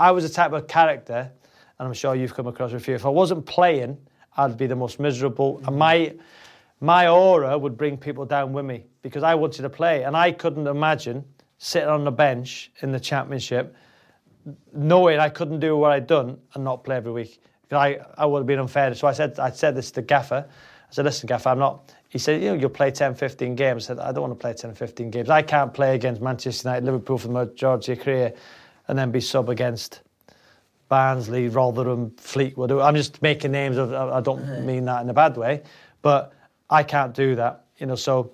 I 0.00 0.10
was 0.10 0.24
a 0.24 0.28
type 0.28 0.52
of 0.52 0.66
character, 0.66 1.30
and 1.78 1.88
I'm 1.88 1.94
sure 1.94 2.16
you've 2.16 2.34
come 2.34 2.48
across 2.48 2.72
a 2.72 2.80
few. 2.80 2.96
If 2.96 3.06
I 3.06 3.08
wasn't 3.08 3.46
playing, 3.46 3.96
I'd 4.36 4.56
be 4.56 4.66
the 4.66 4.74
most 4.74 4.98
miserable. 4.98 5.58
Mm-hmm. 5.58 5.68
And 5.68 5.78
my 5.78 6.14
my 6.80 7.06
aura 7.06 7.56
would 7.56 7.76
bring 7.76 7.96
people 7.96 8.24
down 8.24 8.52
with 8.52 8.64
me 8.64 8.84
because 9.02 9.22
I 9.22 9.36
wanted 9.36 9.62
to 9.62 9.70
play, 9.70 10.02
and 10.02 10.16
I 10.16 10.32
couldn't 10.32 10.66
imagine 10.66 11.24
sitting 11.58 11.88
on 11.88 12.02
the 12.02 12.10
bench 12.10 12.72
in 12.80 12.90
the 12.90 12.98
championship, 12.98 13.76
knowing 14.72 15.20
I 15.20 15.28
couldn't 15.28 15.60
do 15.60 15.76
what 15.76 15.92
I'd 15.92 16.08
done 16.08 16.36
and 16.54 16.64
not 16.64 16.82
play 16.82 16.96
every 16.96 17.12
week. 17.12 17.40
I, 17.70 18.00
I 18.18 18.26
would 18.26 18.40
have 18.40 18.46
been 18.48 18.58
unfair. 18.58 18.92
So 18.94 19.06
I 19.06 19.12
said 19.12 19.38
I 19.38 19.50
said 19.50 19.76
this 19.76 19.92
to 19.92 20.02
Gaffer. 20.02 20.48
I 20.90 20.92
said, 20.92 21.04
listen, 21.04 21.28
Gaff, 21.28 21.46
I'm 21.46 21.58
not. 21.60 21.94
He 22.08 22.18
said, 22.18 22.42
you 22.42 22.48
know, 22.48 22.54
you'll 22.54 22.70
play 22.70 22.90
10, 22.90 23.14
15 23.14 23.54
games. 23.54 23.84
I 23.84 23.86
said, 23.86 23.98
I 24.00 24.10
don't 24.10 24.22
want 24.22 24.32
to 24.32 24.42
play 24.42 24.52
10, 24.52 24.74
15 24.74 25.10
games. 25.10 25.30
I 25.30 25.42
can't 25.42 25.72
play 25.72 25.94
against 25.94 26.20
Manchester 26.20 26.68
United, 26.68 26.84
Liverpool 26.84 27.18
for 27.18 27.28
the 27.28 27.32
majority 27.32 27.92
of 27.92 27.98
your 27.98 28.04
career 28.04 28.34
and 28.88 28.98
then 28.98 29.12
be 29.12 29.20
sub 29.20 29.48
against 29.48 30.02
Barnsley, 30.88 31.48
Rotherham, 31.48 32.10
Fleetwood. 32.16 32.72
I'm 32.72 32.96
just 32.96 33.22
making 33.22 33.52
names. 33.52 33.76
Of, 33.76 33.92
I 33.92 34.20
don't 34.20 34.66
mean 34.66 34.84
that 34.86 35.02
in 35.02 35.08
a 35.08 35.14
bad 35.14 35.36
way, 35.36 35.62
but 36.02 36.32
I 36.68 36.82
can't 36.82 37.14
do 37.14 37.36
that. 37.36 37.66
You 37.78 37.86
know, 37.86 37.94
so 37.94 38.32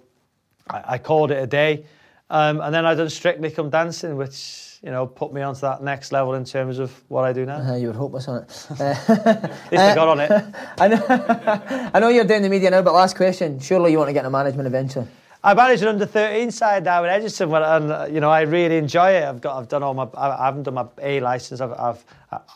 I, 0.71 0.95
I 0.95 0.99
called 0.99 1.31
it 1.31 1.43
a 1.43 1.47
day. 1.47 1.85
Um, 2.31 2.63
and 2.63 2.75
then 2.75 2.87
I 2.87 2.95
done 2.95 3.11
Strictly 3.11 3.51
Come 3.51 3.69
Dancing, 3.69 4.17
which 4.17 4.66
you 4.83 4.91
know, 4.91 5.07
put 5.07 5.33
me 5.33 5.43
onto 5.43 5.61
that 5.63 5.83
next 5.83 6.13
level 6.13 6.35
in 6.35 6.45
terms 6.45 6.79
of 6.79 6.93
what 7.09 7.25
I 7.25 7.33
do 7.33 7.47
now. 7.47 7.59
Uh, 7.59 7.77
you 7.77 7.89
were 7.89 7.95
hopeless 7.95 8.29
on 8.29 8.43
it. 8.43 8.67
Uh, 8.81 8.85
At 8.85 9.73
least 9.73 9.83
I 9.83 9.95
got 9.95 10.09
on 10.09 10.21
it. 10.21 10.31
I 10.79 10.89
know, 10.89 11.07
I 11.95 11.99
know 12.01 12.09
you're 12.09 12.25
doing 12.25 12.43
the 12.43 12.49
media 12.49 12.71
now, 12.71 12.83
but 12.83 12.93
last 12.93 13.17
question. 13.17 13.59
Surely 13.59 13.93
you 13.93 13.99
want 13.99 14.09
to 14.09 14.13
get 14.13 14.21
into 14.21 14.31
management 14.31 14.67
eventually? 14.67 15.07
I 15.43 15.55
manage 15.55 15.83
an 15.83 15.89
under 15.89 16.07
13 16.07 16.51
side 16.51 16.85
now 16.85 17.05
in 17.05 17.11
Egerton, 17.11 17.53
and 17.55 17.93
uh, 17.93 18.09
you 18.11 18.21
know 18.21 18.31
I 18.31 18.43
really 18.43 18.77
enjoy 18.77 19.11
it. 19.13 19.25
I've 19.25 19.41
got, 19.41 19.59
I've 19.59 19.69
done 19.69 19.83
all 19.83 19.95
my, 19.95 20.09
I 20.15 20.47
haven't 20.47 20.65
done 20.65 20.75
my 20.75 20.87
A 21.01 21.21
license. 21.21 21.61
I've, 21.61 21.73
I've, 21.73 22.05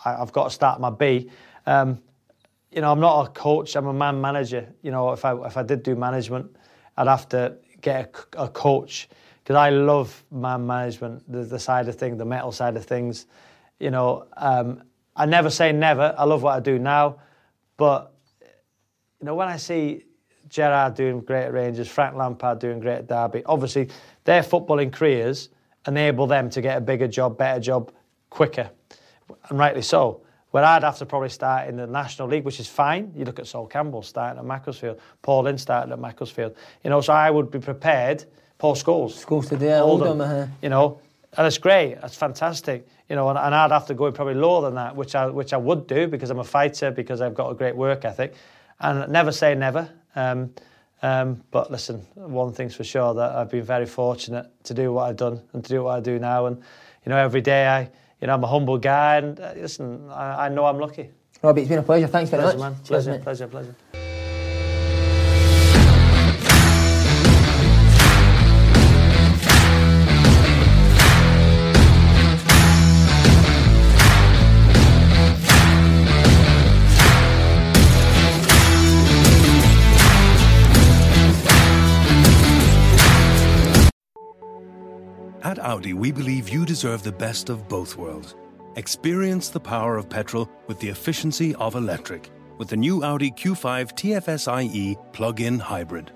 I've 0.04 0.32
got 0.32 0.44
to 0.44 0.50
start 0.50 0.80
my 0.80 0.90
B. 0.90 1.30
Um, 1.66 2.00
you 2.72 2.80
know, 2.80 2.90
I'm 2.90 3.00
not 3.00 3.28
a 3.28 3.30
coach. 3.30 3.76
I'm 3.76 3.86
a 3.86 3.92
man 3.92 4.20
manager. 4.20 4.68
You 4.82 4.90
know, 4.90 5.12
if 5.12 5.24
I, 5.24 5.34
if 5.46 5.56
I 5.56 5.62
did 5.62 5.82
do 5.82 5.94
management, 5.94 6.54
I'd 6.96 7.06
have 7.06 7.28
to 7.30 7.56
get 7.80 8.14
a, 8.36 8.44
a 8.44 8.48
coach 8.48 9.08
because 9.50 9.62
I 9.62 9.70
love 9.70 10.24
man 10.30 10.64
management, 10.64 11.24
the, 11.28 11.42
the, 11.42 11.58
side 11.58 11.88
of 11.88 11.96
things, 11.96 12.16
the 12.18 12.24
metal 12.24 12.52
side 12.52 12.76
of 12.76 12.84
things. 12.84 13.26
You 13.80 13.90
know, 13.90 14.28
um, 14.36 14.84
I 15.16 15.26
never 15.26 15.50
say 15.50 15.72
never. 15.72 16.14
I 16.16 16.22
love 16.22 16.44
what 16.44 16.54
I 16.54 16.60
do 16.60 16.78
now, 16.78 17.18
but 17.76 18.14
you 18.40 19.26
know, 19.26 19.34
when 19.34 19.48
I 19.48 19.56
see 19.56 20.04
Gerrard 20.48 20.94
doing 20.94 21.18
great 21.22 21.46
at 21.46 21.52
Rangers, 21.52 21.88
Frank 21.88 22.14
Lampard 22.14 22.60
doing 22.60 22.78
great 22.78 22.98
at 22.98 23.08
Derby, 23.08 23.42
obviously 23.44 23.88
their 24.22 24.44
footballing 24.44 24.92
careers 24.92 25.48
enable 25.84 26.28
them 26.28 26.48
to 26.50 26.60
get 26.60 26.78
a 26.78 26.80
bigger 26.80 27.08
job, 27.08 27.36
better 27.36 27.58
job, 27.58 27.90
quicker, 28.30 28.70
and 29.48 29.58
rightly 29.58 29.82
so. 29.82 30.22
Where 30.52 30.62
I'd 30.62 30.84
have 30.84 30.98
to 30.98 31.06
probably 31.06 31.28
start 31.28 31.68
in 31.68 31.74
the 31.74 31.88
National 31.88 32.28
League, 32.28 32.44
which 32.44 32.60
is 32.60 32.68
fine. 32.68 33.12
You 33.16 33.24
look 33.24 33.40
at 33.40 33.48
Sol 33.48 33.66
Campbell 33.66 34.02
starting 34.02 34.38
at 34.38 34.44
Macclesfield, 34.44 35.00
Paul 35.22 35.48
Ince 35.48 35.62
starting 35.62 35.92
at 35.92 35.98
Macclesfield. 35.98 36.54
You 36.84 36.90
know, 36.90 37.00
so 37.00 37.12
I 37.12 37.32
would 37.32 37.50
be 37.50 37.58
prepared 37.58 38.26
Paul 38.60 38.74
Scholes. 38.74 39.24
Scholes 39.24 39.48
today, 39.48 39.78
Oldham, 39.78 40.20
uh-huh. 40.20 40.46
you 40.60 40.68
know, 40.68 41.00
and 41.38 41.46
it's 41.46 41.56
great. 41.56 41.96
It's 42.02 42.14
fantastic, 42.14 42.86
you 43.08 43.16
know. 43.16 43.30
And, 43.30 43.38
and, 43.38 43.54
I'd 43.54 43.70
have 43.70 43.86
to 43.86 43.94
go 43.94 44.12
probably 44.12 44.34
lower 44.34 44.60
than 44.60 44.74
that, 44.74 44.94
which 44.94 45.14
I 45.14 45.26
which 45.28 45.54
I 45.54 45.56
would 45.56 45.86
do 45.86 46.06
because 46.06 46.28
I'm 46.28 46.40
a 46.40 46.44
fighter, 46.44 46.90
because 46.90 47.22
I've 47.22 47.34
got 47.34 47.50
a 47.50 47.54
great 47.54 47.74
work 47.74 48.04
ethic, 48.04 48.34
and 48.78 49.10
never 49.10 49.32
say 49.32 49.54
never. 49.54 49.88
Um, 50.14 50.52
um, 51.02 51.42
but 51.50 51.70
listen, 51.70 52.00
one 52.14 52.52
thing's 52.52 52.74
for 52.74 52.84
sure 52.84 53.14
that 53.14 53.34
I've 53.34 53.50
been 53.50 53.64
very 53.64 53.86
fortunate 53.86 54.46
to 54.64 54.74
do 54.74 54.92
what 54.92 55.08
I've 55.08 55.16
done 55.16 55.40
and 55.54 55.64
to 55.64 55.68
do 55.70 55.84
what 55.84 55.96
I 55.96 56.00
do 56.00 56.18
now. 56.18 56.44
And 56.44 56.58
you 56.58 57.10
know, 57.10 57.16
every 57.16 57.40
day 57.40 57.66
I, 57.66 57.88
you 58.20 58.26
know, 58.26 58.34
I'm 58.34 58.44
a 58.44 58.46
humble 58.46 58.76
guy, 58.76 59.16
and 59.16 59.40
uh, 59.40 59.54
listen, 59.56 60.10
I, 60.10 60.46
I, 60.46 60.48
know 60.50 60.66
I'm 60.66 60.78
lucky. 60.78 61.08
Robbie, 61.42 61.62
it's 61.62 61.70
been 61.70 61.78
a 61.78 61.82
pleasure. 61.82 62.08
Thanks 62.08 62.30
very 62.30 62.42
pleasure, 62.42 62.58
much. 62.58 62.72
Man. 62.72 62.84
Pleasure, 62.84 63.18
pleasure, 63.20 63.46
pleasure. 63.46 63.74
Audi, 85.70 85.94
we 85.94 86.10
believe 86.10 86.48
you 86.48 86.66
deserve 86.66 87.04
the 87.04 87.12
best 87.12 87.48
of 87.48 87.68
both 87.68 87.96
worlds. 87.96 88.34
Experience 88.74 89.50
the 89.50 89.60
power 89.60 89.96
of 89.96 90.10
petrol 90.10 90.50
with 90.66 90.80
the 90.80 90.88
efficiency 90.88 91.54
of 91.66 91.76
electric 91.76 92.28
with 92.58 92.66
the 92.66 92.76
new 92.76 93.04
Audi 93.04 93.30
Q5 93.30 93.92
TFSIe 94.00 94.96
plug-in 95.12 95.60
hybrid. 95.60 96.10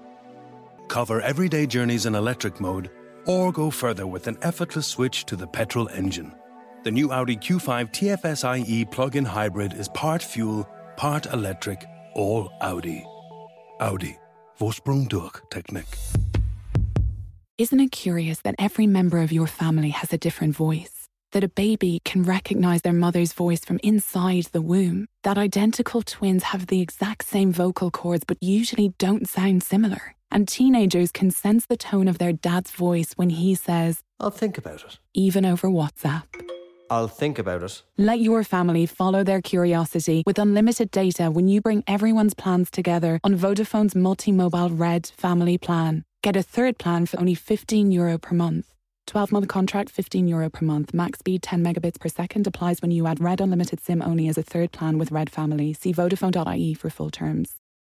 Cover 0.88 1.20
everyday 1.20 1.68
journeys 1.68 2.04
in 2.04 2.16
electric 2.16 2.60
mode 2.60 2.90
or 3.26 3.52
go 3.52 3.70
further 3.70 4.08
with 4.08 4.26
an 4.26 4.38
effortless 4.42 4.88
switch 4.88 5.24
to 5.26 5.36
the 5.36 5.46
petrol 5.46 5.88
engine. 5.90 6.34
The 6.82 6.90
new 6.90 7.12
Audi 7.12 7.36
Q5 7.36 7.92
TFSIe 7.92 8.90
plug-in 8.90 9.24
hybrid 9.24 9.74
is 9.74 9.88
part 9.90 10.20
fuel, 10.20 10.68
part 10.96 11.26
electric, 11.26 11.86
all 12.16 12.50
Audi. 12.60 13.06
Audi. 13.78 14.18
Vorsprung 14.58 15.08
durch 15.08 15.40
Technik. 15.50 15.86
Isn't 17.56 17.78
it 17.78 17.92
curious 17.92 18.40
that 18.40 18.56
every 18.58 18.88
member 18.88 19.20
of 19.20 19.30
your 19.30 19.46
family 19.46 19.90
has 19.90 20.12
a 20.12 20.18
different 20.18 20.56
voice? 20.56 21.06
That 21.30 21.44
a 21.44 21.48
baby 21.48 22.00
can 22.04 22.24
recognize 22.24 22.82
their 22.82 22.92
mother's 22.92 23.32
voice 23.32 23.64
from 23.64 23.78
inside 23.84 24.46
the 24.46 24.60
womb? 24.60 25.06
That 25.22 25.38
identical 25.38 26.02
twins 26.02 26.42
have 26.42 26.66
the 26.66 26.80
exact 26.80 27.24
same 27.24 27.52
vocal 27.52 27.92
cords 27.92 28.24
but 28.26 28.42
usually 28.42 28.92
don't 28.98 29.28
sound 29.28 29.62
similar? 29.62 30.16
And 30.32 30.48
teenagers 30.48 31.12
can 31.12 31.30
sense 31.30 31.66
the 31.66 31.76
tone 31.76 32.08
of 32.08 32.18
their 32.18 32.32
dad's 32.32 32.72
voice 32.72 33.12
when 33.14 33.30
he 33.30 33.54
says, 33.54 34.00
I'll 34.18 34.30
think 34.30 34.58
about 34.58 34.82
it. 34.82 34.98
Even 35.14 35.44
over 35.44 35.68
WhatsApp. 35.68 36.24
I'll 36.90 37.06
think 37.06 37.38
about 37.38 37.62
it. 37.62 37.82
Let 37.96 38.18
your 38.18 38.42
family 38.42 38.84
follow 38.86 39.22
their 39.22 39.40
curiosity 39.40 40.24
with 40.26 40.40
unlimited 40.40 40.90
data 40.90 41.30
when 41.30 41.46
you 41.46 41.60
bring 41.60 41.84
everyone's 41.86 42.34
plans 42.34 42.68
together 42.68 43.20
on 43.22 43.36
Vodafone's 43.36 43.94
multi 43.94 44.32
mobile 44.32 44.70
Red 44.70 45.12
family 45.16 45.56
plan. 45.56 46.04
Get 46.24 46.36
a 46.36 46.42
third 46.42 46.78
plan 46.78 47.04
for 47.04 47.20
only 47.20 47.34
15 47.34 47.92
euro 47.92 48.16
per 48.16 48.34
month. 48.34 48.72
12 49.08 49.30
month 49.30 49.46
contract, 49.46 49.90
15 49.90 50.26
euro 50.26 50.48
per 50.48 50.64
month. 50.64 50.94
Max 50.94 51.18
speed 51.18 51.42
10 51.42 51.62
megabits 51.62 52.00
per 52.00 52.08
second 52.08 52.46
applies 52.46 52.80
when 52.80 52.90
you 52.90 53.06
add 53.06 53.20
Red 53.20 53.42
Unlimited 53.42 53.78
SIM 53.78 54.00
only 54.00 54.28
as 54.28 54.38
a 54.38 54.42
third 54.42 54.72
plan 54.72 54.96
with 54.96 55.12
Red 55.12 55.28
Family. 55.28 55.74
See 55.74 55.92
Vodafone.ie 55.92 56.72
for 56.72 56.88
full 56.88 57.10
terms. 57.10 57.56